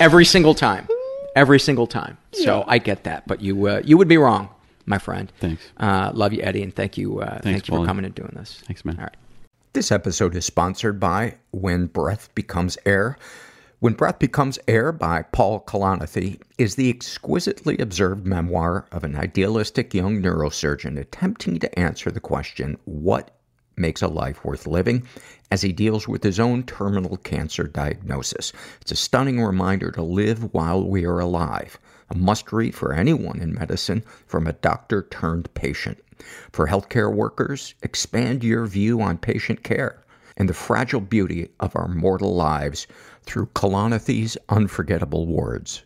Every 0.00 0.24
single 0.24 0.54
time, 0.54 0.86
every 1.34 1.58
single 1.60 1.86
time. 1.86 2.18
So 2.32 2.64
I 2.66 2.78
get 2.78 3.04
that, 3.04 3.26
but 3.26 3.40
you 3.40 3.66
uh, 3.68 3.80
you 3.84 3.96
would 3.96 4.08
be 4.08 4.18
wrong, 4.18 4.48
my 4.86 4.98
friend. 4.98 5.32
Thanks. 5.40 5.62
Uh, 5.76 6.10
love 6.14 6.32
you, 6.32 6.42
Eddie, 6.42 6.62
and 6.62 6.74
thank 6.74 6.96
you. 6.98 7.20
Uh, 7.20 7.40
thank 7.40 7.68
you 7.68 7.76
for 7.76 7.86
coming 7.86 8.04
and 8.04 8.14
doing 8.14 8.32
this. 8.34 8.62
Thanks, 8.66 8.84
man. 8.84 8.96
All 8.98 9.04
right. 9.04 9.16
This 9.72 9.90
episode 9.90 10.36
is 10.36 10.44
sponsored 10.44 11.00
by 11.00 11.36
When 11.50 11.86
Breath 11.86 12.32
Becomes 12.34 12.78
Air. 12.86 13.18
When 13.80 13.94
Breath 13.94 14.18
Becomes 14.18 14.58
Air 14.68 14.92
by 14.92 15.22
Paul 15.22 15.60
Kalanithi 15.60 16.40
is 16.58 16.76
the 16.76 16.88
exquisitely 16.88 17.76
observed 17.78 18.24
memoir 18.24 18.86
of 18.92 19.04
an 19.04 19.16
idealistic 19.16 19.92
young 19.92 20.22
neurosurgeon 20.22 20.98
attempting 20.98 21.58
to 21.58 21.78
answer 21.78 22.10
the 22.10 22.20
question, 22.20 22.78
what 22.84 23.32
makes 23.76 24.02
a 24.02 24.08
life 24.08 24.44
worth 24.44 24.66
living, 24.66 25.06
as 25.50 25.62
he 25.62 25.72
deals 25.72 26.06
with 26.08 26.22
his 26.22 26.40
own 26.40 26.62
terminal 26.62 27.16
cancer 27.18 27.64
diagnosis. 27.64 28.52
It's 28.80 28.92
a 28.92 28.96
stunning 28.96 29.42
reminder 29.42 29.90
to 29.92 30.02
live 30.02 30.54
while 30.54 30.86
we 30.86 31.04
are 31.04 31.18
alive. 31.18 31.78
A 32.10 32.14
must 32.16 32.52
read 32.52 32.74
for 32.74 32.92
anyone 32.92 33.40
in 33.40 33.54
medicine 33.54 34.04
from 34.26 34.46
a 34.46 34.52
doctor 34.52 35.02
turned 35.02 35.52
patient. 35.54 35.98
For 36.52 36.68
healthcare 36.68 37.12
workers, 37.12 37.74
expand 37.82 38.44
your 38.44 38.66
view 38.66 39.00
on 39.00 39.18
patient 39.18 39.64
care 39.64 40.04
and 40.36 40.48
the 40.48 40.54
fragile 40.54 41.00
beauty 41.00 41.48
of 41.60 41.74
our 41.76 41.88
mortal 41.88 42.34
lives 42.34 42.86
through 43.22 43.46
Kalanithi's 43.54 44.36
unforgettable 44.48 45.26
words. 45.26 45.82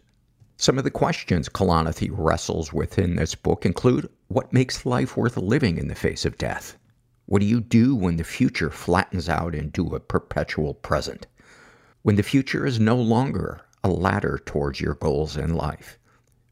Some 0.57 0.77
of 0.77 0.85
the 0.85 0.91
questions 0.91 1.49
Kalanithi 1.49 2.11
wrestles 2.13 2.73
with 2.73 2.99
in 2.99 3.17
this 3.17 3.35
book 3.35 3.65
include 3.65 4.09
what 4.27 4.53
makes 4.53 4.85
life 4.85 5.17
worth 5.17 5.37
living 5.37 5.79
in 5.79 5.89
the 5.89 5.95
face 5.95 6.25
of 6.25 6.37
death? 6.37 6.77
What 7.27 7.41
do 7.41 7.47
you 7.47 7.61
do 7.61 7.95
when 7.95 8.17
the 8.17 8.25
future 8.25 8.71
flattens 8.71 9.29
out 9.29 9.55
into 9.55 9.95
a 9.95 10.01
perpetual 10.01 10.75
present? 10.75 11.27
When 12.03 12.17
the 12.17 12.23
future 12.23 12.67
is 12.67 12.81
no 12.81 12.97
longer 12.97 13.61
a 13.85 13.89
ladder 13.89 14.41
towards 14.45 14.81
your 14.81 14.95
goals 14.95 15.37
in 15.37 15.55
life? 15.55 15.99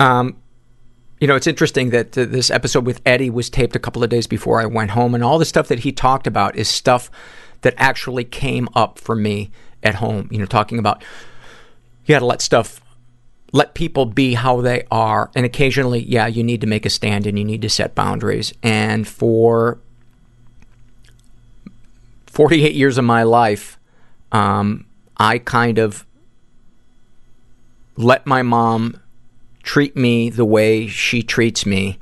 Um, 0.00 0.36
you 1.20 1.26
know, 1.26 1.36
it's 1.36 1.46
interesting 1.46 1.90
that 1.90 2.16
uh, 2.16 2.24
this 2.24 2.50
episode 2.50 2.86
with 2.86 3.02
Eddie 3.04 3.28
was 3.28 3.50
taped 3.50 3.76
a 3.76 3.78
couple 3.78 4.02
of 4.02 4.08
days 4.08 4.26
before 4.26 4.60
I 4.60 4.66
went 4.66 4.92
home, 4.92 5.14
and 5.14 5.22
all 5.22 5.38
the 5.38 5.44
stuff 5.44 5.68
that 5.68 5.80
he 5.80 5.92
talked 5.92 6.26
about 6.26 6.56
is 6.56 6.68
stuff 6.68 7.10
that 7.60 7.74
actually 7.76 8.24
came 8.24 8.68
up 8.74 8.98
for 8.98 9.14
me 9.14 9.50
at 9.82 9.96
home. 9.96 10.28
You 10.32 10.38
know, 10.38 10.46
talking 10.46 10.78
about 10.78 11.04
you 12.06 12.14
got 12.14 12.20
to 12.20 12.26
let 12.26 12.40
stuff, 12.40 12.80
let 13.52 13.74
people 13.74 14.06
be 14.06 14.32
how 14.32 14.62
they 14.62 14.84
are, 14.90 15.30
and 15.36 15.44
occasionally, 15.44 16.00
yeah, 16.00 16.26
you 16.26 16.42
need 16.42 16.62
to 16.62 16.66
make 16.66 16.86
a 16.86 16.90
stand 16.90 17.26
and 17.26 17.38
you 17.38 17.44
need 17.44 17.60
to 17.60 17.68
set 17.68 17.94
boundaries. 17.94 18.54
And 18.62 19.06
for 19.06 19.78
48 22.28 22.74
years 22.74 22.96
of 22.96 23.04
my 23.04 23.24
life, 23.24 23.78
um, 24.32 24.86
I 25.18 25.36
kind 25.36 25.76
of 25.76 26.06
let 27.98 28.24
my 28.24 28.40
mom 28.40 28.98
treat 29.70 29.96
me 29.96 30.28
the 30.28 30.44
way 30.44 30.88
she 30.88 31.22
treats 31.22 31.64
me 31.64 31.96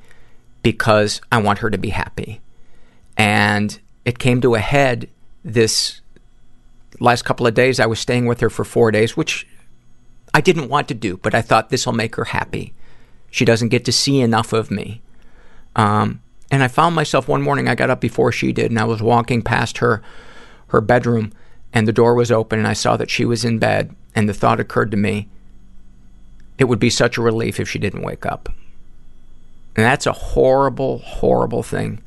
because 0.63 1.21
I 1.31 1.37
want 1.37 1.59
her 1.59 1.69
to 1.69 1.77
be 1.77 1.91
happy. 1.91 2.41
And 3.15 3.79
it 4.07 4.19
came 4.19 4.41
to 4.41 4.55
a 4.55 4.59
head 4.59 5.11
this 5.45 6.01
last 6.99 7.27
couple 7.27 7.47
of 7.47 7.53
days. 7.53 7.79
I 7.79 7.85
was 7.85 8.01
staying 8.01 8.25
with 8.25 8.41
her 8.41 8.49
for 8.49 8.65
four 8.65 8.91
days, 8.91 9.19
which 9.19 9.47
I 10.33 10.41
didn't 10.41 10.71
want 10.71 10.89
to 10.89 10.95
do, 10.95 11.19
but 11.19 11.35
I 11.35 11.43
thought 11.43 11.69
this 11.69 11.85
will 11.85 11.93
make 11.93 12.17
her 12.17 12.25
happy. 12.25 12.73
She 13.31 13.45
doesn't 13.45 13.69
get 13.69 13.85
to 13.85 13.93
see 13.93 14.23
enough 14.23 14.55
of 14.55 14.71
me. 14.71 15.03
Um, 15.77 16.23
and 16.51 16.63
I 16.63 16.69
found 16.69 16.95
myself 16.95 17.29
one 17.29 17.43
morning, 17.43 17.69
I 17.69 17.75
got 17.75 17.91
up 17.91 18.01
before 18.01 18.33
she 18.33 18.51
did, 18.51 18.71
and 18.71 18.81
I 18.81 18.85
was 18.85 19.03
walking 19.03 19.43
past 19.43 19.77
her, 19.77 20.03
her 20.69 20.81
bedroom, 20.81 21.35
and 21.75 21.87
the 21.87 21.93
door 21.93 22.15
was 22.15 22.33
open, 22.33 22.61
and 22.61 22.67
I 22.67 22.73
saw 22.73 22.97
that 22.97 23.11
she 23.11 23.27
was 23.27 23.45
in 23.45 23.59
bed, 23.59 23.95
and 24.15 24.27
the 24.27 24.33
thought 24.33 24.59
occurred 24.59 24.91
to 24.93 24.97
me, 24.97 25.29
it 26.59 26.65
would 26.65 26.79
be 26.79 26.91
such 26.91 27.17
a 27.17 27.23
relief 27.23 27.61
if 27.61 27.69
she 27.69 27.79
didn't 27.79 28.03
wake 28.03 28.27
up. 28.27 28.49
And 29.77 29.85
that's 29.85 30.07
a 30.07 30.13
horrible, 30.13 30.99
horrible 30.99 31.63
thing 31.63 32.03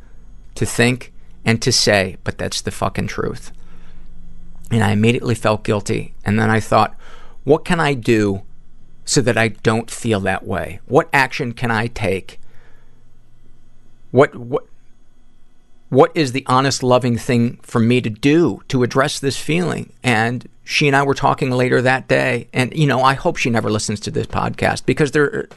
to 0.55 0.65
think 0.65 1.13
and 1.45 1.61
to 1.61 1.71
say, 1.71 2.17
but 2.23 2.37
that's 2.37 2.61
the 2.61 2.71
fucking 2.71 3.07
truth. 3.07 3.51
And 4.69 4.83
I 4.83 4.91
immediately 4.91 5.35
felt 5.35 5.63
guilty. 5.63 6.13
And 6.25 6.37
then 6.37 6.49
I 6.49 6.59
thought, 6.59 6.95
what 7.43 7.65
can 7.65 7.79
I 7.79 7.93
do 7.93 8.43
so 9.05 9.21
that 9.21 9.37
I 9.37 9.49
don't 9.49 9.89
feel 9.89 10.19
that 10.21 10.45
way? 10.45 10.79
What 10.85 11.09
action 11.13 11.53
can 11.53 11.71
I 11.71 11.87
take? 11.87 12.39
What, 14.11 14.35
what, 14.35 14.65
what 15.89 16.11
is 16.13 16.33
the 16.33 16.45
honest, 16.47 16.83
loving 16.83 17.17
thing 17.17 17.57
for 17.63 17.79
me 17.79 18.01
to 18.01 18.09
do 18.09 18.61
to 18.67 18.83
address 18.83 19.19
this 19.19 19.37
feeling? 19.37 19.93
And 20.03 20.47
she 20.71 20.87
and 20.87 20.95
I 20.95 21.03
were 21.03 21.13
talking 21.13 21.51
later 21.51 21.81
that 21.81 22.07
day, 22.07 22.47
and 22.53 22.73
you 22.73 22.87
know, 22.87 23.01
I 23.01 23.13
hope 23.13 23.35
she 23.35 23.49
never 23.49 23.69
listens 23.69 23.99
to 24.01 24.11
this 24.11 24.25
podcast 24.25 24.85
because 24.85 25.11
there, 25.11 25.49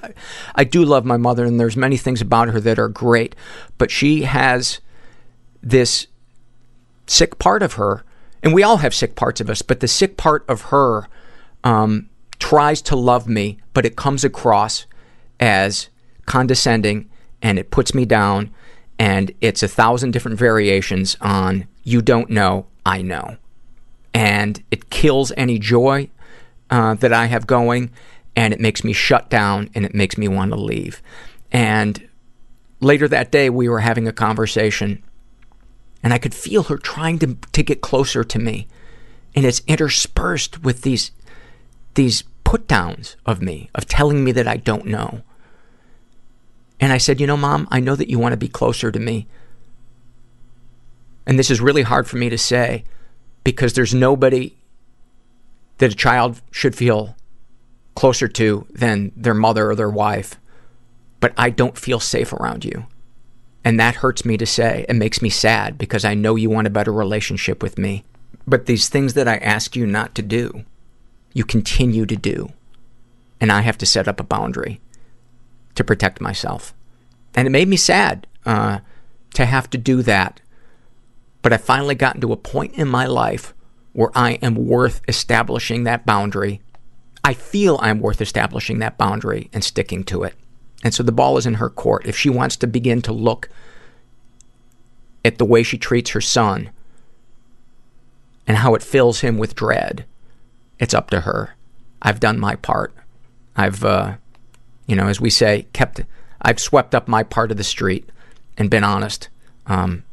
I 0.57 0.65
do 0.65 0.85
love 0.85 1.05
my 1.05 1.17
mother, 1.17 1.45
and 1.45 1.61
there's 1.61 1.77
many 1.77 1.97
things 1.97 2.21
about 2.21 2.49
her 2.49 2.59
that 2.59 2.81
are 2.81 2.89
great, 2.89 3.37
but 3.79 3.93
she 3.93 4.23
has 4.23 4.81
this 5.63 6.09
sick 7.07 7.39
part 7.39 7.63
of 7.63 7.75
her, 7.75 8.03
and 8.43 8.53
we 8.53 8.65
all 8.65 8.79
have 8.79 8.93
sick 8.93 9.15
parts 9.15 9.41
of 9.41 9.49
us, 9.49 9.63
but 9.63 9.79
the 9.79 9.87
sick 9.87 10.17
part 10.17 10.45
of 10.49 10.63
her 10.63 11.07
um, 11.63 12.11
tries 12.41 12.83
to 12.83 12.97
love 12.97 13.29
me, 13.29 13.59
but 13.73 13.87
it 13.87 13.95
comes 13.95 14.25
across 14.25 14.85
as 15.39 15.91
condescending, 16.27 17.09
and 17.41 17.57
it 17.57 17.71
puts 17.71 17.95
me 17.95 18.05
down, 18.05 18.53
and 18.99 19.31
it's 19.41 19.63
a 19.63 19.69
thousand 19.69 20.11
different 20.11 20.41
variations 20.41 21.17
on 21.21 21.69
"you 21.85 22.03
don't 22.03 22.31
know, 22.31 22.67
I 22.85 23.01
know." 23.01 23.37
And 24.15 24.63
it 24.71 24.89
kills 24.89 25.33
any 25.37 25.59
joy 25.59 26.09
uh, 26.71 26.95
that 26.95 27.13
I 27.13 27.27
have 27.27 27.47
going, 27.47 27.91
and 28.37 28.55
it 28.55 28.61
makes 28.61 28.85
me 28.85 28.93
shut 28.93 29.29
down, 29.29 29.69
and 29.75 29.85
it 29.85 29.95
makes 29.95 30.17
me 30.17 30.29
want 30.29 30.53
to 30.53 30.57
leave. 30.57 31.03
And 31.51 32.09
later 32.81 33.09
that 33.09 33.33
day, 33.33 33.51
we 33.51 33.69
were 33.69 33.81
having 33.81 34.07
a 34.07 34.13
conversation, 34.13 35.03
and 36.03 36.15
I 36.15 36.19
could 36.19 36.35
feel 36.35 36.63
her 36.65 36.79
trying 36.79 37.19
to 37.19 37.37
to 37.53 37.63
get 37.63 37.81
closer 37.81 38.23
to 38.25 38.39
me, 38.39 38.69
and 39.35 39.45
it's 39.45 39.63
interspersed 39.67 40.63
with 40.63 40.83
these 40.83 41.11
these 41.95 42.23
put 42.45 42.69
downs 42.69 43.17
of 43.27 43.43
me, 43.43 43.69
of 43.75 43.87
telling 43.87 44.23
me 44.23 44.33
that 44.33 44.47
I 44.47 44.57
don't 44.57 44.87
know. 44.87 45.23
And 46.81 46.93
I 46.93 46.99
said, 46.99 47.21
you 47.21 47.27
know, 47.27 47.37
mom, 47.37 47.67
I 47.71 47.81
know 47.81 47.97
that 47.97 48.11
you 48.11 48.19
want 48.19 48.33
to 48.33 48.37
be 48.37 48.49
closer 48.49 48.93
to 48.93 48.99
me. 48.99 49.27
And 51.27 51.39
this 51.39 51.51
is 51.51 51.61
really 51.61 51.83
hard 51.83 52.07
for 52.07 52.17
me 52.17 52.29
to 52.29 52.37
say, 52.37 52.85
because 53.45 53.75
there's 53.75 53.95
nobody 53.95 54.57
that 55.79 55.93
a 55.93 55.97
child 55.97 56.41
should 56.51 56.75
feel 56.75 57.15
closer 57.95 58.27
to 58.27 58.67
than 58.71 59.13
their 59.15 59.35
mother 59.35 59.71
or 59.71 59.75
their 59.75 59.91
wife. 59.91 60.41
But 61.21 61.33
I 61.37 61.51
don't 61.51 61.79
feel 61.79 62.01
safe 62.01 62.33
around 62.33 62.65
you. 62.65 62.87
And 63.65 63.81
that 63.81 63.97
hurts 63.97 64.25
me 64.25 64.37
to 64.37 64.47
say. 64.47 64.85
It 64.89 64.97
makes 64.97 65.23
me 65.23 65.31
sad 65.31 65.79
because 65.79 66.05
I 66.05 66.15
know 66.15 66.37
you 66.37 66.51
want 66.51 66.67
a 66.67 66.71
better 66.71 66.93
relationship 66.93 67.63
with 67.63 67.79
me. 67.79 68.05
But 68.47 68.67
these 68.67 68.89
things 68.89 69.15
that 69.15 69.29
I 69.29 69.37
ask 69.37 69.75
you 69.75 69.87
not 69.87 70.15
to 70.17 70.23
do, 70.23 70.65
you 71.33 71.45
continue 71.45 72.05
to 72.05 72.17
do. 72.17 72.53
And 73.41 73.51
I 73.51 73.63
have 73.63 73.79
to 73.79 73.87
set 73.87 74.07
up 74.07 74.21
a 74.21 74.25
boundary 74.25 74.81
to 75.77 75.85
protect 75.85 76.21
myself. 76.21 76.75
And 77.35 77.47
it 77.47 77.51
made 77.51 77.69
me 77.69 77.77
sad 77.77 78.27
uh, 78.45 78.81
to 79.35 79.47
have 79.47 79.71
to 79.71 79.79
do 79.79 80.03
that 80.03 80.41
but 81.45 81.53
I've 81.53 81.63
finally 81.63 81.95
gotten 81.95 82.23
to 82.23 82.33
a 82.33 82.39
point 82.39 82.73
in 82.73 82.89
my 82.89 83.05
life 83.05 83.53
where 83.93 84.11
I 84.15 84.33
am 84.41 84.55
worth 84.55 85.03
establishing 85.07 85.85
that 85.85 86.07
boundary. 86.07 86.63
I 87.23 87.35
feel 87.35 87.79
I'm 87.83 88.01
worth 88.01 88.23
establishing 88.23 88.79
that 88.79 88.97
boundary 88.97 89.51
and 89.53 89.63
sticking 89.63 90.05
to 90.05 90.23
it. 90.23 90.35
And 90.83 90.95
so 90.95 91.03
the 91.03 91.13
ball 91.13 91.37
is 91.37 91.45
in 91.45 91.55
her 91.55 91.69
court. 91.69 92.07
If 92.07 92.17
she 92.17 92.31
wants 92.31 92.57
to 92.57 92.67
begin 92.67 93.03
to 93.03 93.13
look 93.13 93.51
at 95.23 95.37
the 95.37 95.45
way 95.45 95.63
she 95.63 95.77
treats 95.77 96.13
her 96.13 96.21
son 96.23 96.71
and 98.47 98.57
how 98.57 98.75
it 98.75 98.83
fills 98.83 99.21
him 99.21 99.37
with 99.37 99.55
dread, 99.55 100.07
it's 100.81 100.95
up 100.95 101.11
to 101.11 101.21
her. 101.21 101.57
I've 102.01 102.21
done 102.21 102.41
my 102.41 102.57
part. 102.57 102.95
I've, 103.55 103.85
uh, 103.85 104.15
you 104.87 104.97
know, 104.97 105.09
as 105.09 105.21
we 105.21 105.29
say, 105.29 105.67
kept, 105.75 106.01
I've 106.41 106.59
swept 106.59 106.95
up 106.95 107.07
my 107.07 107.23
part 107.23 107.51
of 107.51 107.59
the 107.59 107.65
street 107.65 108.09
and 108.57 108.71
been 108.71 108.83
honest. 108.83 109.29
Um, 109.67 110.05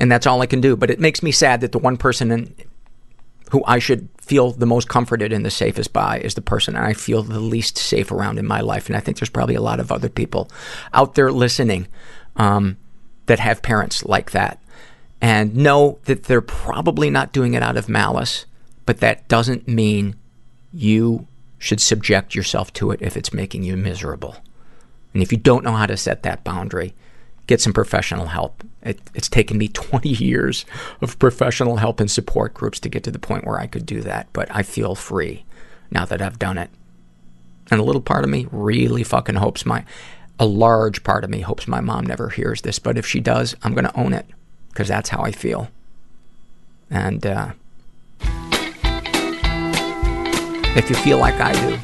and 0.00 0.10
that's 0.10 0.26
all 0.26 0.40
I 0.40 0.46
can 0.46 0.60
do. 0.60 0.74
But 0.74 0.90
it 0.90 0.98
makes 0.98 1.22
me 1.22 1.30
sad 1.30 1.60
that 1.60 1.72
the 1.72 1.78
one 1.78 1.96
person 1.96 2.32
in, 2.32 2.54
who 3.50 3.62
I 3.66 3.78
should 3.78 4.08
feel 4.20 4.52
the 4.52 4.66
most 4.66 4.88
comforted 4.88 5.32
and 5.32 5.44
the 5.44 5.50
safest 5.50 5.92
by 5.92 6.20
is 6.20 6.34
the 6.34 6.40
person 6.40 6.76
I 6.76 6.94
feel 6.94 7.22
the 7.22 7.38
least 7.38 7.76
safe 7.76 8.10
around 8.10 8.38
in 8.38 8.46
my 8.46 8.60
life. 8.60 8.86
And 8.86 8.96
I 8.96 9.00
think 9.00 9.18
there's 9.18 9.28
probably 9.28 9.56
a 9.56 9.60
lot 9.60 9.78
of 9.78 9.92
other 9.92 10.08
people 10.08 10.50
out 10.94 11.14
there 11.14 11.30
listening 11.30 11.86
um, 12.36 12.78
that 13.26 13.40
have 13.40 13.62
parents 13.62 14.04
like 14.04 14.30
that 14.30 14.60
and 15.20 15.54
know 15.54 15.98
that 16.04 16.24
they're 16.24 16.40
probably 16.40 17.10
not 17.10 17.32
doing 17.32 17.54
it 17.54 17.62
out 17.62 17.76
of 17.76 17.88
malice, 17.88 18.46
but 18.86 19.00
that 19.00 19.28
doesn't 19.28 19.68
mean 19.68 20.16
you 20.72 21.26
should 21.58 21.80
subject 21.80 22.34
yourself 22.34 22.72
to 22.72 22.90
it 22.90 23.02
if 23.02 23.16
it's 23.16 23.34
making 23.34 23.64
you 23.64 23.76
miserable. 23.76 24.36
And 25.12 25.22
if 25.22 25.30
you 25.30 25.38
don't 25.38 25.64
know 25.64 25.72
how 25.72 25.86
to 25.86 25.96
set 25.96 26.22
that 26.22 26.44
boundary, 26.44 26.94
get 27.46 27.60
some 27.60 27.72
professional 27.72 28.26
help. 28.26 28.64
It, 28.82 29.00
it's 29.14 29.28
taken 29.28 29.58
me 29.58 29.68
20 29.72 30.08
years 30.08 30.64
of 31.00 31.18
professional 31.18 31.76
help 31.76 32.00
and 32.00 32.10
support 32.10 32.54
groups 32.54 32.80
to 32.80 32.88
get 32.88 33.04
to 33.04 33.10
the 33.10 33.18
point 33.18 33.46
where 33.46 33.58
I 33.58 33.66
could 33.66 33.86
do 33.86 34.00
that, 34.02 34.28
but 34.32 34.48
I 34.54 34.62
feel 34.62 34.94
free 34.94 35.44
now 35.90 36.04
that 36.04 36.22
I've 36.22 36.38
done 36.38 36.58
it. 36.58 36.70
And 37.70 37.80
a 37.80 37.84
little 37.84 38.02
part 38.02 38.24
of 38.24 38.30
me 38.30 38.46
really 38.50 39.04
fucking 39.04 39.36
hopes 39.36 39.64
my, 39.64 39.84
a 40.38 40.46
large 40.46 41.04
part 41.04 41.22
of 41.22 41.30
me 41.30 41.40
hopes 41.40 41.68
my 41.68 41.80
mom 41.80 42.06
never 42.06 42.30
hears 42.30 42.62
this, 42.62 42.78
but 42.78 42.98
if 42.98 43.06
she 43.06 43.20
does, 43.20 43.54
I'm 43.62 43.74
going 43.74 43.84
to 43.84 43.96
own 43.98 44.12
it 44.12 44.26
because 44.70 44.88
that's 44.88 45.10
how 45.10 45.22
I 45.22 45.30
feel. 45.30 45.68
And 46.90 47.24
uh, 47.24 47.52
if 50.76 50.88
you 50.88 50.96
feel 50.96 51.18
like 51.18 51.34
I 51.34 51.52
do, 51.52 51.76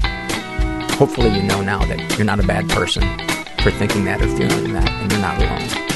hopefully 0.97 1.31
you 1.31 1.43
know 1.43 1.61
now 1.61 1.85
that 1.85 2.17
you're 2.17 2.27
not 2.27 2.41
a 2.41 2.47
bad 2.47 2.69
person 2.69 3.03
for 3.63 3.71
thinking 3.71 4.05
that 4.05 4.21
or 4.23 4.29
feeling 4.37 4.73
that, 4.73 4.89
and 4.89 5.13
you're 5.13 5.21
not 5.21 5.41
alone. 5.41 5.96